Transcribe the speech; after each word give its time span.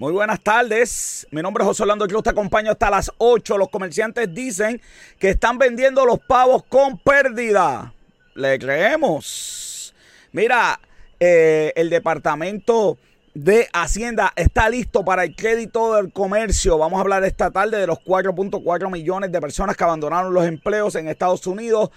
Muy 0.00 0.14
buenas 0.14 0.40
tardes. 0.40 1.26
Mi 1.30 1.42
nombre 1.42 1.62
es 1.62 1.68
José 1.68 1.82
Orlando 1.82 2.08
Cruz. 2.08 2.22
Te 2.22 2.30
acompaño 2.30 2.70
hasta 2.70 2.88
las 2.88 3.12
8. 3.18 3.58
Los 3.58 3.68
comerciantes 3.68 4.32
dicen 4.32 4.80
que 5.18 5.28
están 5.28 5.58
vendiendo 5.58 6.06
los 6.06 6.18
pavos 6.20 6.64
con 6.64 6.96
pérdida. 6.96 7.92
¿Le 8.34 8.58
creemos? 8.58 9.94
Mira, 10.32 10.80
eh, 11.20 11.74
el 11.76 11.90
departamento 11.90 12.96
de 13.34 13.68
Hacienda 13.74 14.32
está 14.36 14.70
listo 14.70 15.04
para 15.04 15.24
el 15.24 15.36
crédito 15.36 15.94
del 15.96 16.10
comercio. 16.14 16.78
Vamos 16.78 16.96
a 16.96 17.02
hablar 17.02 17.22
esta 17.24 17.50
tarde 17.50 17.76
de 17.76 17.86
los 17.86 17.98
4.4 17.98 18.90
millones 18.90 19.30
de 19.30 19.38
personas 19.38 19.76
que 19.76 19.84
abandonaron 19.84 20.32
los 20.32 20.46
empleos 20.46 20.94
en 20.94 21.08
Estados 21.08 21.46
Unidos 21.46 21.90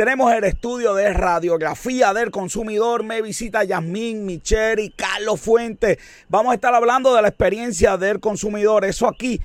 tenemos 0.00 0.32
el 0.32 0.44
estudio 0.44 0.94
de 0.94 1.12
radiografía 1.12 2.14
del 2.14 2.30
consumidor. 2.30 3.04
Me 3.04 3.20
visita 3.20 3.64
Yasmín, 3.64 4.24
Michelle 4.24 4.82
y 4.82 4.88
Carlos 4.88 5.38
Fuentes. 5.38 5.98
Vamos 6.26 6.52
a 6.52 6.54
estar 6.54 6.74
hablando 6.74 7.14
de 7.14 7.20
la 7.20 7.28
experiencia 7.28 7.98
del 7.98 8.18
consumidor. 8.18 8.86
Eso 8.86 9.06
aquí, 9.06 9.42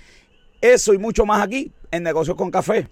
eso 0.62 0.94
y 0.94 0.98
mucho 0.98 1.26
más 1.26 1.44
aquí 1.44 1.74
en 1.92 2.04
Negocios 2.04 2.38
con 2.38 2.52
Café. 2.52 2.88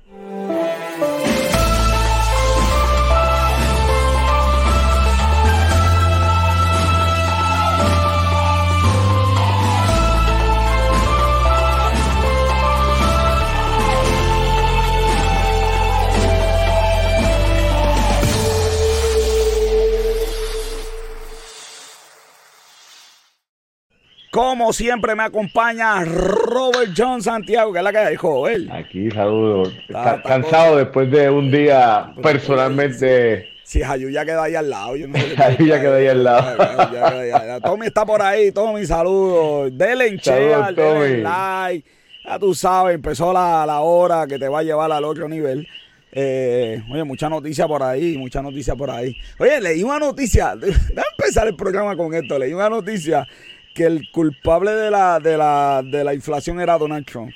Como 24.34 24.74
siempre 24.74 25.14
me 25.14 25.22
acompaña 25.22 26.04
Robert 26.06 26.92
John 26.98 27.22
Santiago, 27.22 27.72
que 27.72 27.78
es 27.78 27.84
la 27.84 27.94
que 27.94 28.10
dijo 28.10 28.48
él. 28.48 28.68
Aquí 28.72 29.12
saludo. 29.12 29.72
Está, 29.88 30.24
cansado 30.24 30.78
después 30.78 31.12
de 31.12 31.30
un 31.30 31.52
día 31.52 32.12
personalmente. 32.20 33.48
Si 33.64 33.82
sí, 33.84 34.12
ya 34.12 34.26
queda 34.26 34.46
ahí 34.46 34.56
al 34.56 34.72
lado. 34.72 34.96
Yo 34.96 35.08
no 35.08 35.20
ya 35.20 35.80
queda 35.80 35.98
ahí 35.98 36.08
al 36.08 36.24
lado. 36.24 37.62
Tommy 37.62 37.86
está 37.86 38.08
por 38.08 38.24
ahí, 38.24 38.52
Tommy, 38.52 38.88
saludos. 38.88 39.72
Dele 39.78 40.08
en 40.08 40.18
share, 40.18 40.74
dele 40.74 41.22
like. 41.22 41.88
Ya 42.26 42.40
tú 42.40 42.56
sabes, 42.56 42.96
empezó 42.96 43.32
la, 43.34 43.68
la, 43.68 43.82
hora 43.82 44.26
que 44.26 44.40
te 44.40 44.48
va 44.48 44.62
a 44.62 44.64
llevar 44.64 44.92
al 44.92 45.06
otro 45.06 45.30
nivel. 45.30 45.68
Eh, 46.12 46.82
oye, 46.92 47.04
mucha 47.04 47.30
noticia 47.30 47.68
por 47.68 47.84
ahí, 47.84 48.18
mucha 48.18 48.42
noticia 48.42 48.76
por 48.76 48.90
ahí. 48.90 49.16
Oye, 49.38 49.62
leí 49.62 49.84
una 49.84 50.00
noticia. 50.00 50.56
Déjame 50.60 51.04
empezar 51.20 51.48
el 51.48 51.56
programa 51.56 51.96
con 51.96 52.16
esto. 52.16 52.40
Leí 52.40 52.52
una 52.52 52.70
noticia 52.70 53.28
que 53.74 53.86
el 53.86 54.12
culpable 54.12 54.72
de 54.72 54.92
la, 54.92 55.20
de 55.20 55.38
la, 55.38 55.82
de 55.84 56.04
la 56.04 56.14
inflación 56.14 56.60
era 56.60 56.78
Donald 56.78 57.06
Trump. 57.06 57.32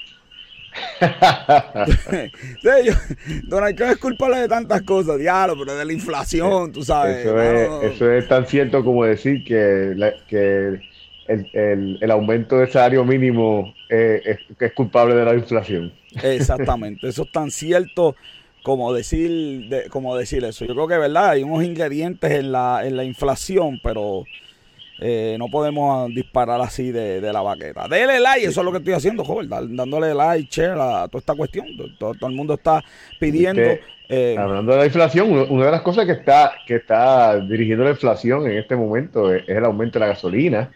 Donald 3.47 3.75
Trump 3.75 3.91
es 3.91 3.97
culpable 3.97 4.41
de 4.41 4.47
tantas 4.47 4.83
cosas, 4.83 5.17
diablo, 5.17 5.55
pero 5.57 5.75
de 5.75 5.85
la 5.85 5.93
inflación, 5.93 6.71
tú 6.71 6.83
sabes. 6.83 7.17
Eso, 7.17 7.41
es, 7.41 7.93
eso 7.93 8.11
es, 8.11 8.27
tan 8.27 8.45
cierto 8.45 8.83
como 8.83 9.03
decir 9.03 9.43
que, 9.43 10.13
que 10.27 10.79
el, 11.27 11.49
el, 11.53 11.97
el, 11.99 12.11
aumento 12.11 12.57
del 12.57 12.71
salario 12.71 13.03
mínimo 13.03 13.73
es, 13.89 14.37
es, 14.59 14.73
culpable 14.73 15.15
de 15.15 15.25
la 15.25 15.33
inflación. 15.33 15.91
Exactamente, 16.21 17.07
eso 17.07 17.23
es 17.23 17.31
tan 17.31 17.49
cierto 17.49 18.15
como 18.63 18.93
decir, 18.93 19.69
de, 19.69 19.89
como 19.89 20.15
decir 20.17 20.43
eso. 20.43 20.65
Yo 20.65 20.73
creo 20.73 20.87
que 20.87 20.97
verdad 20.97 21.29
hay 21.29 21.43
unos 21.43 21.63
ingredientes 21.63 22.31
en 22.31 22.51
la, 22.51 22.85
en 22.85 22.97
la 22.97 23.03
inflación, 23.03 23.79
pero 23.81 24.25
eh, 24.99 25.35
no 25.37 25.47
podemos 25.47 26.09
disparar 26.13 26.59
así 26.61 26.91
de, 26.91 27.21
la 27.21 27.41
baqueta. 27.41 27.87
Dele 27.87 28.19
like, 28.19 28.47
eso 28.47 28.61
es 28.61 28.65
lo 28.65 28.71
que 28.71 28.79
estoy 28.79 28.93
haciendo, 28.93 29.23
joven, 29.23 29.49
dándole 29.49 30.13
like, 30.13 30.49
share 30.49 30.79
a 30.79 31.07
toda 31.07 31.19
esta 31.19 31.35
cuestión. 31.35 31.67
Todo, 31.99 32.15
el 32.27 32.35
mundo 32.35 32.55
está 32.55 32.83
pidiendo. 33.19 33.61
Eh, 34.09 34.35
hablando 34.39 34.71
de 34.71 34.77
la 34.77 34.85
inflación, 34.85 35.31
una 35.49 35.65
de 35.65 35.71
las 35.71 35.81
cosas 35.81 36.05
que 36.05 36.13
está, 36.13 36.53
que 36.65 36.75
está 36.75 37.39
dirigiendo 37.39 37.83
la 37.83 37.91
inflación 37.91 38.47
en 38.47 38.57
este 38.57 38.75
momento 38.75 39.33
es, 39.33 39.47
el 39.47 39.65
aumento 39.65 39.99
de 39.99 40.05
la 40.05 40.13
gasolina. 40.13 40.71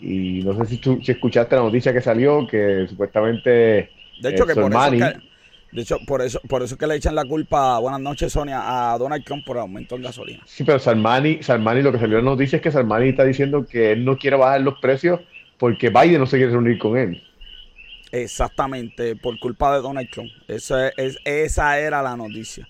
Y 0.00 0.42
no 0.42 0.54
sé 0.54 0.66
si, 0.66 0.76
tú, 0.78 0.98
si 1.02 1.12
escuchaste 1.12 1.54
la 1.54 1.62
noticia 1.62 1.92
que 1.92 2.00
salió, 2.00 2.46
que 2.46 2.86
supuestamente. 2.88 3.90
De 4.20 4.30
hecho, 4.30 4.46
que 4.46 4.54
por 4.54 4.72
eso 4.72 5.20
de 5.72 5.82
hecho, 5.82 5.98
por 6.06 6.20
eso, 6.20 6.38
por 6.48 6.62
eso 6.62 6.74
es 6.74 6.78
que 6.78 6.86
le 6.86 6.96
echan 6.96 7.14
la 7.14 7.24
culpa, 7.24 7.78
buenas 7.78 8.00
noches 8.00 8.32
Sonia, 8.32 8.92
a 8.92 8.98
Donald 8.98 9.24
Trump 9.24 9.42
por 9.44 9.56
el 9.56 9.62
aumento 9.62 9.96
en 9.96 10.02
gasolina. 10.02 10.42
Sí, 10.44 10.64
pero 10.64 10.78
Salmani, 10.78 11.42
Salmani 11.42 11.80
lo 11.80 11.90
que 11.90 11.98
salió 11.98 12.18
en 12.18 12.26
la 12.26 12.32
noticia 12.32 12.56
es 12.56 12.62
que 12.62 12.70
Salmani 12.70 13.08
está 13.08 13.24
diciendo 13.24 13.66
que 13.66 13.92
él 13.92 14.04
no 14.04 14.18
quiere 14.18 14.36
bajar 14.36 14.60
los 14.60 14.78
precios 14.80 15.20
porque 15.56 15.88
Biden 15.88 16.18
no 16.18 16.26
se 16.26 16.36
quiere 16.36 16.52
reunir 16.52 16.78
con 16.78 16.98
él. 16.98 17.22
Exactamente, 18.10 19.16
por 19.16 19.38
culpa 19.38 19.74
de 19.74 19.80
Donald 19.80 20.10
Trump. 20.10 20.30
Esa, 20.46 20.88
es, 20.88 21.18
esa 21.24 21.78
era 21.78 22.02
la 22.02 22.14
noticia. 22.16 22.68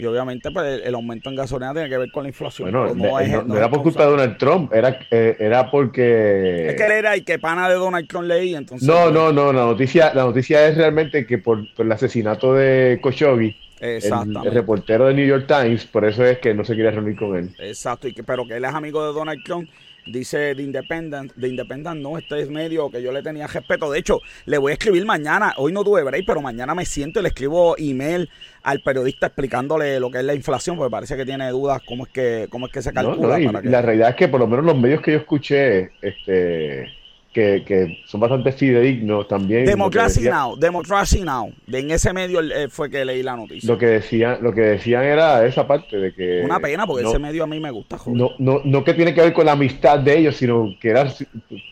Y 0.00 0.06
obviamente 0.06 0.50
pues, 0.50 0.80
el 0.82 0.94
aumento 0.94 1.28
en 1.28 1.36
gasolina 1.36 1.74
tiene 1.74 1.90
que 1.90 1.98
ver 1.98 2.10
con 2.10 2.22
la 2.22 2.30
inflación. 2.30 2.72
Bueno, 2.72 2.94
no, 2.94 3.56
era 3.56 3.68
por 3.68 3.82
culpa 3.82 4.04
de 4.04 4.10
Donald 4.10 4.38
Trump, 4.38 4.72
era, 4.72 4.98
eh, 5.10 5.36
era 5.38 5.70
porque... 5.70 6.68
Es 6.68 6.74
que 6.76 6.86
él 6.86 6.92
era 6.92 7.16
y 7.18 7.20
que 7.22 7.38
pana 7.38 7.68
de 7.68 7.74
Donald 7.74 8.08
Trump 8.08 8.26
leí, 8.26 8.54
entonces... 8.54 8.88
No, 8.88 9.02
pues 9.02 9.12
no, 9.12 9.30
no, 9.30 9.52
la 9.52 9.66
noticia, 9.66 10.14
la 10.14 10.22
noticia 10.22 10.66
es 10.68 10.76
realmente 10.78 11.26
que 11.26 11.36
por, 11.36 11.66
el 11.76 11.92
asesinato 11.92 12.54
de 12.54 12.98
Khashoggi, 13.02 13.54
el, 13.80 14.02
el, 14.02 14.52
reportero 14.52 15.06
de 15.06 15.14
New 15.14 15.26
York 15.26 15.46
Times, 15.46 15.84
por 15.84 16.06
eso 16.06 16.24
es 16.24 16.38
que 16.38 16.54
no 16.54 16.64
se 16.64 16.74
quiere 16.74 16.92
reunir 16.92 17.16
con 17.16 17.36
él. 17.36 17.54
Exacto, 17.58 18.08
y 18.08 18.14
que, 18.14 18.22
pero 18.22 18.46
que 18.46 18.56
él 18.56 18.64
es 18.64 18.72
amigo 18.72 19.06
de 19.06 19.12
Donald 19.12 19.42
Trump 19.44 19.68
Dice 20.06 20.54
de 20.54 20.62
Independent, 20.62 21.34
de 21.34 21.48
Independent, 21.48 22.00
no, 22.00 22.18
este 22.18 22.40
es 22.40 22.50
medio 22.50 22.90
que 22.90 23.02
yo 23.02 23.12
le 23.12 23.22
tenía 23.22 23.46
respeto. 23.46 23.90
De 23.90 23.98
hecho, 23.98 24.20
le 24.46 24.58
voy 24.58 24.70
a 24.70 24.74
escribir 24.74 25.04
mañana, 25.04 25.54
hoy 25.56 25.72
no 25.72 25.84
tuve 25.84 26.02
break, 26.02 26.24
pero 26.26 26.40
mañana 26.40 26.74
me 26.74 26.84
siento 26.84 27.20
y 27.20 27.22
le 27.22 27.28
escribo 27.28 27.76
email 27.78 28.28
al 28.62 28.80
periodista 28.80 29.26
explicándole 29.26 30.00
lo 30.00 30.10
que 30.10 30.18
es 30.18 30.24
la 30.24 30.34
inflación, 30.34 30.76
porque 30.76 30.90
parece 30.90 31.16
que 31.16 31.24
tiene 31.24 31.50
dudas 31.50 31.82
cómo 31.86 32.04
es 32.04 32.12
que, 32.12 32.46
cómo 32.50 32.66
es 32.66 32.72
que 32.72 32.82
se 32.82 32.92
calcula. 32.92 33.38
La 33.62 33.82
realidad 33.82 34.10
es 34.10 34.16
que 34.16 34.28
por 34.28 34.40
lo 34.40 34.46
menos 34.46 34.64
los 34.64 34.78
medios 34.78 35.00
que 35.00 35.12
yo 35.12 35.18
escuché, 35.18 35.90
este 36.02 36.99
que, 37.32 38.02
son 38.06 38.20
bastante 38.20 38.52
fidedignos 38.52 39.28
también. 39.28 39.64
Democracy 39.64 40.22
Now, 40.22 40.56
Democracy 40.56 41.22
Now. 41.22 41.52
En 41.70 41.90
ese 41.90 42.12
medio 42.12 42.40
eh, 42.40 42.68
fue 42.68 42.90
que 42.90 43.04
leí 43.04 43.22
la 43.22 43.36
noticia. 43.36 43.68
Lo 43.68 43.78
que 43.78 43.86
decían, 43.86 44.38
lo 44.40 44.52
que 44.52 44.62
decían 44.62 45.04
era 45.04 45.46
esa 45.46 45.66
parte 45.66 45.96
de 45.96 46.12
que. 46.12 46.42
Una 46.44 46.58
pena, 46.58 46.86
porque 46.86 47.06
ese 47.06 47.18
medio 47.18 47.44
a 47.44 47.46
mí 47.46 47.60
me 47.60 47.70
gusta, 47.70 47.98
joder. 47.98 48.18
No, 48.18 48.30
no, 48.38 48.60
no 48.64 48.84
que 48.84 48.94
tiene 48.94 49.14
que 49.14 49.20
ver 49.20 49.32
con 49.32 49.46
la 49.46 49.52
amistad 49.52 50.00
de 50.00 50.18
ellos, 50.18 50.36
sino 50.36 50.74
que 50.80 50.88
era 50.88 51.12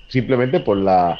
simplemente 0.06 0.60
por 0.60 0.76
la. 0.76 1.18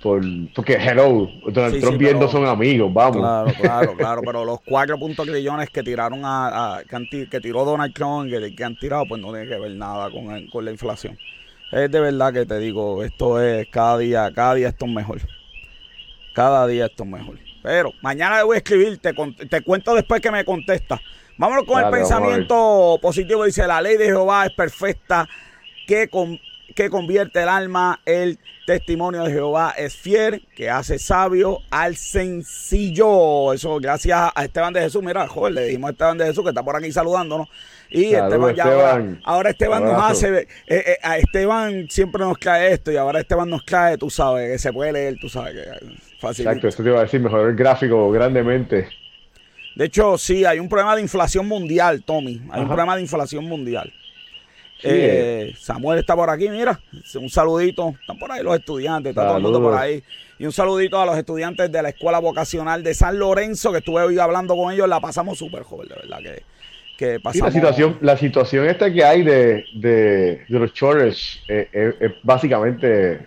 Por, 0.00 0.22
porque, 0.54 0.74
hello, 0.74 1.28
Donald 1.48 1.80
Trump 1.80 1.98
viendo 1.98 2.28
son 2.28 2.46
amigos, 2.46 2.94
vamos. 2.94 3.16
Claro, 3.16 3.52
claro, 3.60 3.94
claro, 3.96 4.22
pero 4.24 4.44
los 4.44 4.60
cuatro 4.60 4.96
puntos 4.96 5.26
trillones 5.26 5.70
que 5.70 5.82
tiraron 5.82 6.20
a, 6.22 6.82
que, 6.88 7.40
tiró 7.40 7.64
Donald 7.64 7.92
Trump, 7.92 8.30
que, 8.30 8.54
que, 8.54 8.62
han 8.64 8.78
tirado, 8.78 9.06
pues 9.08 9.20
no 9.20 9.32
tiene 9.32 9.48
que 9.48 9.58
ver 9.58 9.72
nada 9.72 10.08
con, 10.08 10.46
con 10.46 10.64
la 10.64 10.70
inflación. 10.70 11.18
Es 11.70 11.90
de 11.90 12.00
verdad 12.00 12.32
que 12.32 12.46
te 12.46 12.58
digo, 12.58 13.04
esto 13.04 13.42
es 13.42 13.68
cada 13.68 13.98
día, 13.98 14.30
cada 14.34 14.54
día 14.54 14.68
esto 14.68 14.86
es 14.86 14.92
mejor. 14.92 15.20
Cada 16.34 16.66
día 16.66 16.86
esto 16.86 17.04
es 17.04 17.10
mejor. 17.10 17.38
Pero 17.62 17.92
mañana 18.00 18.38
le 18.38 18.44
voy 18.44 18.54
a 18.54 18.58
escribir, 18.58 18.98
te, 18.98 19.12
te 19.12 19.60
cuento 19.62 19.94
después 19.94 20.20
que 20.20 20.30
me 20.30 20.44
contesta. 20.44 21.00
Vámonos 21.36 21.64
con 21.64 21.82
el 21.82 21.90
pensamiento 21.90 22.98
positivo. 23.00 23.44
Dice, 23.44 23.66
la 23.66 23.80
ley 23.80 23.96
de 23.96 24.06
Jehová 24.06 24.46
es 24.46 24.52
perfecta, 24.52 25.28
que, 25.86 26.08
que 26.78 26.90
convierte 26.90 27.42
el 27.42 27.48
alma. 27.48 27.98
El 28.06 28.38
testimonio 28.64 29.24
de 29.24 29.32
Jehová 29.32 29.74
es 29.76 29.96
fiel, 29.96 30.46
que 30.54 30.70
hace 30.70 31.00
sabio 31.00 31.58
al 31.70 31.96
sencillo. 31.96 33.52
Eso 33.52 33.80
gracias 33.80 34.30
a 34.32 34.44
Esteban 34.44 34.72
de 34.72 34.82
Jesús. 34.82 35.02
Mira, 35.02 35.26
joder, 35.26 35.54
le 35.54 35.64
dijimos 35.64 35.88
a 35.88 35.90
Esteban 35.90 36.18
de 36.18 36.26
Jesús 36.26 36.44
que 36.44 36.50
está 36.50 36.62
por 36.62 36.76
aquí 36.76 36.92
saludándonos. 36.92 37.48
Y 37.90 38.14
Esteban, 38.14 38.54
ya 38.54 39.02
Ahora, 39.24 39.50
Esteban 39.50 39.82
nos 39.82 40.00
hace, 40.00 40.38
eh, 40.38 40.46
eh, 40.68 40.98
a 41.02 41.18
Esteban 41.18 41.88
siempre 41.90 42.22
nos 42.22 42.38
cae 42.38 42.74
esto 42.74 42.92
y 42.92 42.96
ahora 42.96 43.18
Esteban 43.18 43.50
nos 43.50 43.64
cae, 43.64 43.98
tú 43.98 44.08
sabes, 44.08 44.48
que 44.52 44.58
se 44.58 44.72
puede 44.72 44.92
leer, 44.92 45.16
tú 45.20 45.28
sabes, 45.28 45.54
que 45.54 45.96
fácil. 46.20 46.46
Exacto, 46.46 46.68
eso 46.68 46.84
te 46.84 46.90
iba 46.90 47.00
a 47.00 47.02
decir, 47.02 47.18
mejorar 47.18 47.48
el 47.48 47.56
gráfico 47.56 48.08
grandemente. 48.12 48.88
De 49.74 49.86
hecho, 49.86 50.16
sí, 50.16 50.44
hay 50.44 50.60
un 50.60 50.68
problema 50.68 50.94
de 50.94 51.02
inflación 51.02 51.48
mundial, 51.48 52.04
Tommy. 52.04 52.40
Hay 52.52 52.60
un 52.60 52.68
problema 52.68 52.94
de 52.94 53.02
inflación 53.02 53.46
mundial. 53.46 53.92
Eh, 54.82 55.54
Samuel 55.58 55.98
está 55.98 56.14
por 56.14 56.30
aquí, 56.30 56.48
mira. 56.48 56.80
Un 57.14 57.28
saludito. 57.28 57.94
Están 58.00 58.18
por 58.18 58.30
ahí 58.30 58.42
los 58.42 58.56
estudiantes, 58.56 59.10
está 59.10 59.26
todo 59.26 59.36
el 59.36 59.42
mundo 59.42 59.60
por 59.60 59.74
ahí. 59.74 60.02
Y 60.38 60.44
un 60.44 60.52
saludito 60.52 61.00
a 61.00 61.06
los 61.06 61.16
estudiantes 61.18 61.70
de 61.70 61.82
la 61.82 61.88
Escuela 61.88 62.18
Vocacional 62.20 62.82
de 62.82 62.94
San 62.94 63.18
Lorenzo, 63.18 63.72
que 63.72 63.78
estuve 63.78 64.02
hoy 64.02 64.18
hablando 64.18 64.56
con 64.56 64.72
ellos. 64.72 64.88
La 64.88 65.00
pasamos 65.00 65.38
súper 65.38 65.62
joven, 65.62 65.88
de 65.88 65.94
verdad 65.96 66.18
que 66.18 66.42
que 66.98 67.20
la 67.22 67.50
situación, 67.52 67.96
la 68.00 68.16
situación 68.16 68.66
esta 68.66 68.92
que 68.92 69.04
hay 69.04 69.22
de, 69.22 69.64
de, 69.76 70.44
los 70.48 70.74
chores 70.74 71.40
eh, 71.46 71.68
eh, 71.72 71.94
es 72.00 72.10
básicamente... 72.24 73.24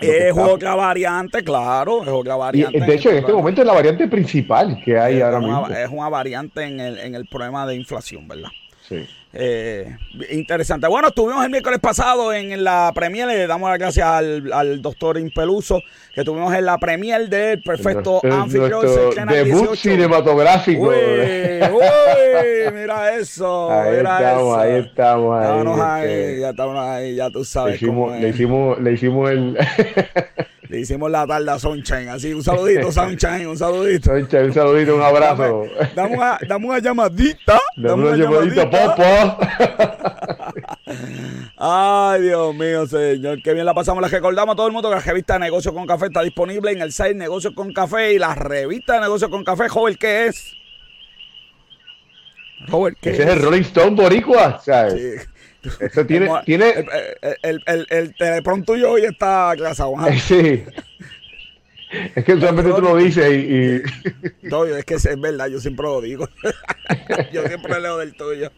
Eh, 0.00 0.28
es 0.28 0.38
otra 0.38 0.76
variante, 0.76 1.42
claro, 1.42 2.04
es 2.04 2.08
otra 2.08 2.36
variante. 2.36 2.78
de 2.78 2.94
hecho, 2.94 3.10
en 3.10 3.16
este 3.16 3.32
momento 3.32 3.62
es 3.62 3.66
la 3.66 3.74
variante 3.74 4.06
principal 4.06 4.80
que 4.84 4.96
hay 4.96 5.20
ahora 5.20 5.40
mismo. 5.40 5.66
Es 5.66 5.90
una 5.90 6.08
variante 6.08 6.62
en 6.62 6.78
el, 6.78 6.98
en 7.00 7.16
el 7.16 7.26
problema 7.26 7.66
de 7.66 7.74
inflación, 7.74 8.28
¿verdad? 8.28 8.50
Sí. 8.88 9.06
Eh, 9.34 9.94
interesante. 10.30 10.86
Bueno, 10.86 11.08
estuvimos 11.08 11.44
el 11.44 11.50
miércoles 11.50 11.78
pasado 11.80 12.32
en 12.32 12.64
la 12.64 12.90
premier, 12.94 13.28
le 13.28 13.46
damos 13.46 13.68
las 13.68 13.78
gracias 13.78 14.06
al, 14.06 14.50
al 14.52 14.80
doctor 14.80 15.18
Impeluso, 15.18 15.82
que 16.14 16.22
estuvimos 16.22 16.54
en 16.54 16.64
la 16.64 16.78
premier 16.78 17.28
del 17.28 17.62
perfecto 17.62 18.22
anfitrión. 18.24 18.86
Debut 19.28 19.74
cinematográfico. 19.76 20.88
Uy, 20.88 20.94
uy, 20.94 22.72
mira 22.72 23.16
eso. 23.16 23.70
Ahí 23.78 23.98
mira 23.98 24.18
estamos, 24.18 24.42
eso. 24.42 24.58
ahí 24.58 24.78
estamos. 24.80 25.38
Ahí, 25.38 25.58
Estamos 25.58 25.80
ahí, 25.80 26.10
este, 26.10 26.40
ya 26.40 26.50
estamos 26.50 26.78
ahí, 26.78 27.14
ya 27.14 27.30
tú 27.30 27.44
sabes 27.44 27.70
le, 27.72 27.76
hicimos, 27.76 27.94
cómo 27.94 28.14
es. 28.14 28.22
le, 28.22 28.28
hicimos, 28.30 28.80
le 28.80 28.92
hicimos 28.92 29.30
el. 29.30 29.58
Le 30.68 30.80
hicimos 30.80 31.10
la 31.10 31.26
tarde 31.26 31.50
a 31.50 31.58
Sunshine, 31.58 32.10
así, 32.10 32.34
un 32.34 32.44
saludito, 32.44 32.92
Sunshine, 32.92 33.46
un 33.46 33.56
saludito. 33.56 34.10
Soncha, 34.10 34.40
un 34.40 34.52
saludito, 34.52 34.96
un 34.96 35.02
abrazo. 35.02 35.64
Dame 35.94 36.14
una, 36.14 36.38
dame 36.46 36.66
una 36.66 36.78
llamadita. 36.78 37.58
Dame 37.74 38.06
una 38.06 38.16
llamadita, 38.16 38.68
popo. 38.68 39.02
Ay, 41.56 42.22
Dios 42.22 42.54
mío, 42.54 42.86
señor. 42.86 43.42
Qué 43.42 43.54
bien 43.54 43.64
la 43.64 43.72
pasamos. 43.72 44.02
Les 44.02 44.12
recordamos 44.12 44.52
a 44.52 44.56
todo 44.56 44.66
el 44.66 44.74
mundo 44.74 44.90
que 44.90 44.96
la 44.96 45.00
revista 45.00 45.38
Negocios 45.38 45.72
con 45.72 45.86
Café 45.86 46.06
está 46.06 46.22
disponible 46.22 46.70
en 46.70 46.82
el 46.82 46.92
site 46.92 47.14
Negocios 47.14 47.54
con 47.54 47.72
Café 47.72 48.12
y 48.12 48.18
la 48.18 48.34
revista 48.34 48.94
de 48.94 49.00
Negocios 49.00 49.30
con 49.30 49.44
Café, 49.44 49.70
joven, 49.70 49.96
¿qué 49.98 50.26
es? 50.26 50.54
Robert, 52.66 52.98
¿qué 53.00 53.10
Ese 53.10 53.22
es 53.22 53.28
el 53.30 53.40
Rolling 53.40 53.62
Stone 53.62 53.96
Boricua, 53.96 54.60
¿sabes? 54.62 54.94
Sí. 54.94 55.28
Eso 55.80 56.06
tiene. 56.06 56.26
Como- 56.26 56.42
tiene 56.42 56.70
El, 57.42 57.62
el, 57.66 57.86
el, 57.90 58.14
el, 58.18 58.64
tuyo 58.64 58.92
hoy 58.92 59.04
está 59.04 59.52
clasado. 59.56 59.96
ajá. 59.98 60.12
sí. 60.18 60.64
Es 62.14 62.22
que 62.22 62.34
usualmente 62.34 62.70
tú 62.70 62.82
lo 62.82 62.96
dices 62.96 63.26
y. 63.30 63.34
y- 63.34 63.82
No, 64.48 64.64
es 64.64 64.84
que 64.84 64.94
es, 64.94 65.20
verdad, 65.20 65.46
yo 65.46 65.58
siempre 65.58 65.86
lo 65.86 66.00
digo. 66.00 66.28
yo 67.32 67.42
siempre 67.46 67.80
leo 67.80 67.96
del 67.98 68.14
tuyo. 68.14 68.50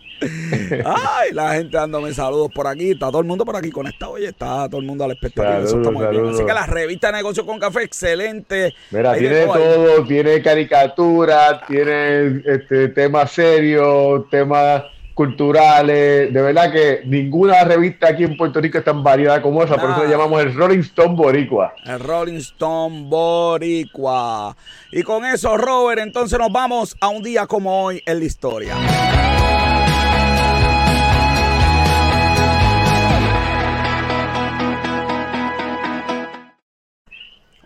Ay, 0.84 1.32
la 1.32 1.54
gente 1.54 1.76
dándome 1.76 2.12
saludos 2.12 2.50
por 2.52 2.66
aquí. 2.66 2.90
Está 2.90 3.06
todo 3.08 3.20
el 3.20 3.26
mundo 3.26 3.44
por 3.44 3.56
aquí 3.56 3.70
conectado. 3.70 4.12
Oye, 4.12 4.28
está 4.28 4.68
todo 4.68 4.80
el 4.80 4.86
mundo 4.86 5.04
a 5.04 5.08
la 5.08 5.14
expectativa. 5.14 5.60
Eso 5.60 5.76
está 5.76 5.90
muy 5.90 6.06
bien. 6.08 6.28
Así 6.28 6.44
que 6.44 6.52
la 6.52 6.66
revista 6.66 7.06
de 7.08 7.12
Negocios 7.18 7.46
con 7.46 7.58
Café, 7.60 7.84
excelente. 7.84 8.74
Mira, 8.90 9.14
tiene 9.14 9.34
de 9.36 9.46
todo 9.46 9.98
ahí. 9.98 10.08
tiene 10.08 10.42
caricatura, 10.42 11.62
tiene 11.68 12.42
este, 12.44 12.88
temas 12.88 13.30
serios, 13.32 14.28
temas 14.30 14.82
culturales. 15.20 16.32
De 16.32 16.40
verdad 16.40 16.72
que 16.72 17.02
ninguna 17.04 17.62
revista 17.64 18.08
aquí 18.08 18.24
en 18.24 18.38
Puerto 18.38 18.58
Rico 18.58 18.78
es 18.78 18.84
tan 18.84 19.02
variada 19.02 19.42
como 19.42 19.62
esa, 19.62 19.76
por 19.76 19.90
eso 19.90 20.04
le 20.04 20.08
llamamos 20.08 20.40
el 20.40 20.54
Rolling 20.54 20.78
Stone 20.78 21.14
Boricua. 21.14 21.74
El 21.84 22.00
Rolling 22.00 22.38
Stone 22.38 23.02
Boricua. 23.02 24.56
Y 24.90 25.02
con 25.02 25.26
eso, 25.26 25.58
Robert, 25.58 26.00
entonces 26.00 26.38
nos 26.38 26.50
vamos 26.50 26.96
a 27.02 27.08
un 27.08 27.22
día 27.22 27.46
como 27.46 27.84
hoy 27.84 28.02
en 28.06 28.18
la 28.18 28.24
historia. 28.24 28.74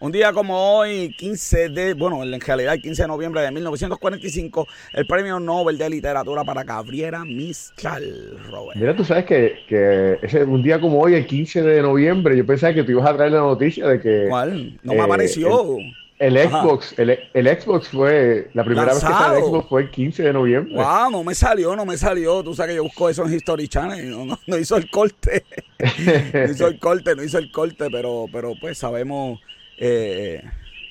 Un 0.00 0.10
día 0.10 0.32
como 0.32 0.78
hoy, 0.78 1.14
15 1.16 1.68
de, 1.68 1.94
bueno, 1.94 2.22
en 2.24 2.40
realidad 2.40 2.74
el 2.74 2.82
15 2.82 3.02
de 3.02 3.08
noviembre 3.08 3.42
de 3.42 3.52
1945, 3.52 4.66
el 4.92 5.06
premio 5.06 5.38
Nobel 5.38 5.78
de 5.78 5.88
Literatura 5.88 6.42
para 6.42 6.64
Gabriela 6.64 7.24
Mistral, 7.24 8.36
Robert. 8.50 8.76
Mira, 8.76 8.96
tú 8.96 9.04
sabes 9.04 9.24
que, 9.24 9.60
que 9.68 10.18
ese, 10.20 10.42
un 10.44 10.62
día 10.62 10.80
como 10.80 11.00
hoy, 11.00 11.14
el 11.14 11.26
15 11.26 11.62
de 11.62 11.80
noviembre, 11.82 12.36
yo 12.36 12.44
pensaba 12.44 12.74
que 12.74 12.82
tú 12.82 12.90
ibas 12.90 13.08
a 13.08 13.16
traer 13.16 13.32
la 13.32 13.38
noticia 13.38 13.86
de 13.86 14.00
que 14.00 14.26
¿Cuál? 14.28 14.78
No 14.82 14.94
me 14.94 14.98
eh, 14.98 15.02
apareció. 15.02 15.78
el. 16.18 16.38
Xbox, 16.38 16.98
el, 16.98 17.18
el 17.32 17.60
Xbox 17.60 17.88
fue, 17.88 18.50
la 18.52 18.64
primera 18.64 18.92
vez 18.92 18.94
que 18.94 19.12
salió 19.12 19.38
el 19.38 19.44
Xbox 19.44 19.68
fue 19.68 19.82
el 19.82 19.90
15 19.90 20.22
de 20.24 20.32
noviembre. 20.32 20.74
Wow, 20.74 21.10
no 21.12 21.22
me 21.22 21.36
salió, 21.36 21.76
no 21.76 21.86
me 21.86 21.96
salió. 21.96 22.42
Tú 22.42 22.52
sabes 22.52 22.72
que 22.72 22.76
yo 22.76 22.82
busco 22.82 23.08
eso 23.08 23.24
en 23.24 23.32
History 23.32 23.68
Channel 23.68 24.04
y 24.04 24.10
no, 24.10 24.24
no, 24.24 24.40
no 24.44 24.58
hizo 24.58 24.76
el 24.76 24.90
corte. 24.90 25.44
no 26.34 26.50
hizo 26.50 26.66
el 26.66 26.80
corte, 26.80 27.14
no 27.14 27.22
hizo 27.22 27.38
el 27.38 27.52
corte, 27.52 27.86
pero, 27.90 28.26
pero 28.32 28.54
pues 28.60 28.76
sabemos 28.76 29.38
eh, 29.78 30.42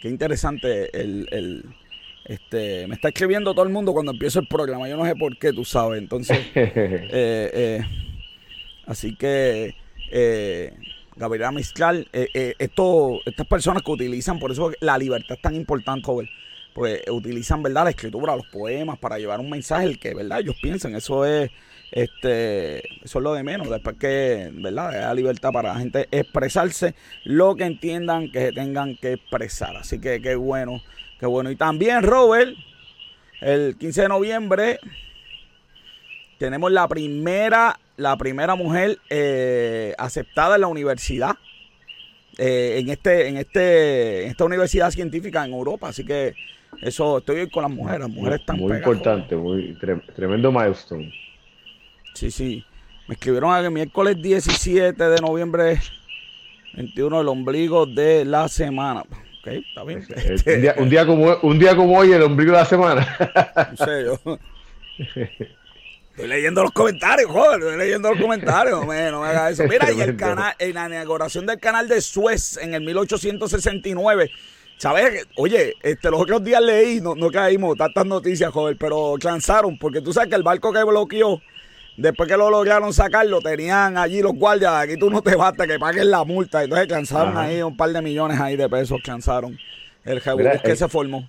qué 0.01 0.09
interesante 0.09 0.89
el, 0.99 1.27
el- 1.31 1.65
este 2.25 2.87
me 2.87 2.95
está 2.95 3.09
escribiendo 3.09 3.53
todo 3.53 3.65
el 3.65 3.71
mundo 3.71 3.91
cuando 3.91 4.13
empiezo 4.13 4.39
el 4.39 4.47
programa. 4.47 4.87
Yo 4.87 4.95
no 4.95 5.05
sé 5.05 5.13
por 5.15 5.37
qué, 5.37 5.51
tú 5.51 5.65
sabes. 5.65 5.99
Entonces, 6.01 6.37
eh, 6.55 7.09
eh, 7.11 7.81
así 8.85 9.15
que 9.15 9.75
eh, 10.11 10.73
Gabriela 11.15 11.51
Mistral, 11.51 12.07
eh, 12.13 12.29
eh, 12.33 12.55
esto, 12.59 13.19
estas 13.25 13.47
personas 13.47 13.83
que 13.83 13.91
utilizan, 13.91 14.39
por 14.39 14.51
eso 14.51 14.71
la 14.79 14.97
libertad 14.97 15.35
es 15.35 15.41
tan 15.41 15.55
importante, 15.55 16.05
joven, 16.05 16.29
pues 16.73 17.01
utilizan, 17.09 17.61
¿verdad? 17.61 17.83
La 17.85 17.89
escritura, 17.91 18.35
los 18.35 18.47
poemas 18.47 18.97
para 18.99 19.17
llevar 19.19 19.39
un 19.39 19.49
mensaje, 19.49 19.85
el 19.85 19.99
que, 19.99 20.13
¿verdad? 20.13 20.39
Ellos 20.39 20.55
piensan, 20.61 20.95
eso 20.95 21.25
es, 21.25 21.51
este, 21.95 22.79
eso 23.05 23.19
es 23.19 23.23
lo 23.23 23.33
de 23.33 23.43
menos, 23.43 23.69
después 23.69 23.95
que, 23.97 24.49
¿verdad? 24.53 24.91
La 24.93 25.13
libertad 25.13 25.51
para 25.51 25.73
la 25.73 25.79
gente 25.79 26.07
expresarse 26.11 26.95
lo 27.23 27.55
que 27.55 27.65
entiendan 27.65 28.31
que 28.31 28.39
se 28.39 28.51
tengan 28.51 28.97
que 28.97 29.13
expresar. 29.13 29.77
Así 29.77 30.01
que 30.01 30.21
qué 30.21 30.35
bueno, 30.35 30.81
qué 31.19 31.25
bueno. 31.27 31.51
Y 31.51 31.55
también, 31.55 32.01
Robert, 32.03 32.51
el 33.41 33.75
15 33.77 34.01
de 34.01 34.07
noviembre 34.09 34.79
tenemos 36.37 36.71
la 36.71 36.87
primera, 36.87 37.79
la 37.97 38.17
primera 38.17 38.55
mujer 38.55 38.97
eh, 39.09 39.93
aceptada 39.97 40.55
en 40.55 40.61
la 40.61 40.67
universidad. 40.67 41.35
eh, 42.39 42.77
en 42.79 42.89
este, 42.89 43.27
en 43.27 43.37
este, 43.37 44.23
en 44.23 44.29
esta 44.31 44.45
universidad 44.45 44.89
científica 44.89 45.45
en 45.45 45.53
Europa. 45.53 45.89
Así 45.89 46.03
que 46.03 46.33
eso 46.81 47.19
estoy 47.19 47.47
con 47.51 47.61
las 47.61 47.71
mujeres. 47.71 47.99
Las 48.01 48.09
mujeres 48.09 48.39
están 48.39 48.57
muy 48.57 48.71
pegadas, 48.71 48.87
importante, 48.87 49.35
muy 49.35 49.75
tre- 49.75 50.01
tremendo 50.15 50.51
milestone. 50.51 51.13
Sí, 52.13 52.31
sí. 52.31 52.65
Me 53.07 53.15
escribieron 53.15 53.55
el 53.63 53.71
miércoles 53.71 54.21
17 54.21 55.01
de 55.03 55.21
noviembre 55.21 55.79
21, 56.75 57.21
el 57.21 57.27
ombligo 57.27 57.85
de 57.85 58.23
la 58.25 58.47
semana. 58.47 59.01
Ok, 59.01 59.47
está 59.47 59.83
bien. 59.83 60.05
Eh, 60.09 60.35
Este, 60.35 60.55
Un 60.55 60.61
día, 60.61 60.75
un, 60.77 60.89
día 60.89 61.05
como, 61.05 61.35
un 61.41 61.59
día 61.59 61.75
como 61.75 61.97
hoy, 61.99 62.13
el 62.13 62.21
ombligo 62.23 62.53
de 62.53 62.57
la 62.59 62.65
semana. 62.65 63.17
no 63.77 63.85
sé, 63.85 64.05
yo- 64.05 64.39
Estoy 66.11 66.27
leyendo 66.27 66.61
los 66.61 66.71
comentarios, 66.71 67.29
joder, 67.31 67.59
estoy 67.59 67.75
leyendo 67.77 68.11
los 68.11 68.21
comentarios, 68.21 68.79
no 68.81 68.85
me, 68.85 69.09
no 69.09 69.21
me 69.21 69.27
hagas 69.29 69.53
eso. 69.53 69.63
Mira, 69.67 69.91
y 69.91 69.99
el 69.99 70.15
canal, 70.15 70.53
en 70.59 70.75
la 70.75 70.85
inauguración 70.87 71.47
del 71.47 71.59
canal 71.59 71.87
de 71.87 71.99
Suez 72.01 72.57
en 72.57 72.75
el 72.75 72.81
1869, 72.83 74.29
¿sabes? 74.77 75.27
Oye, 75.37 75.73
este, 75.81 76.11
los 76.11 76.21
otros 76.21 76.43
días 76.43 76.61
leí, 76.61 77.01
no, 77.01 77.15
no 77.15 77.31
caímos 77.31 77.75
tantas 77.79 78.05
noticias, 78.05 78.51
joder, 78.51 78.77
pero 78.77 79.15
lanzaron, 79.23 79.75
porque 79.79 80.01
tú 80.01 80.13
sabes 80.13 80.29
que 80.29 80.35
el 80.35 80.43
barco 80.43 80.71
que 80.71 80.83
bloqueó, 80.83 81.41
después 81.97 82.27
que 82.29 82.37
lo 82.37 82.49
lograron 82.49 82.93
sacarlo, 82.93 83.39
tenían 83.41 83.97
allí 83.97 84.21
los 84.21 84.33
guardias, 84.33 84.73
aquí 84.73 84.97
tú 84.97 85.09
no 85.09 85.21
te 85.21 85.35
basta 85.35 85.67
que 85.67 85.77
paguen 85.79 86.09
la 86.11 86.23
multa, 86.23 86.63
entonces 86.63 86.89
lanzaron 86.89 87.29
Ajá. 87.37 87.43
ahí 87.43 87.61
un 87.61 87.75
par 87.77 87.89
de 87.91 88.01
millones 88.01 88.39
ahí 88.39 88.55
de 88.55 88.67
pesos, 88.69 88.99
lanzaron 89.05 89.57
el 90.05 90.21
Mira, 90.37 90.57
que 90.59 90.75
se 90.75 90.87
formó. 90.87 91.27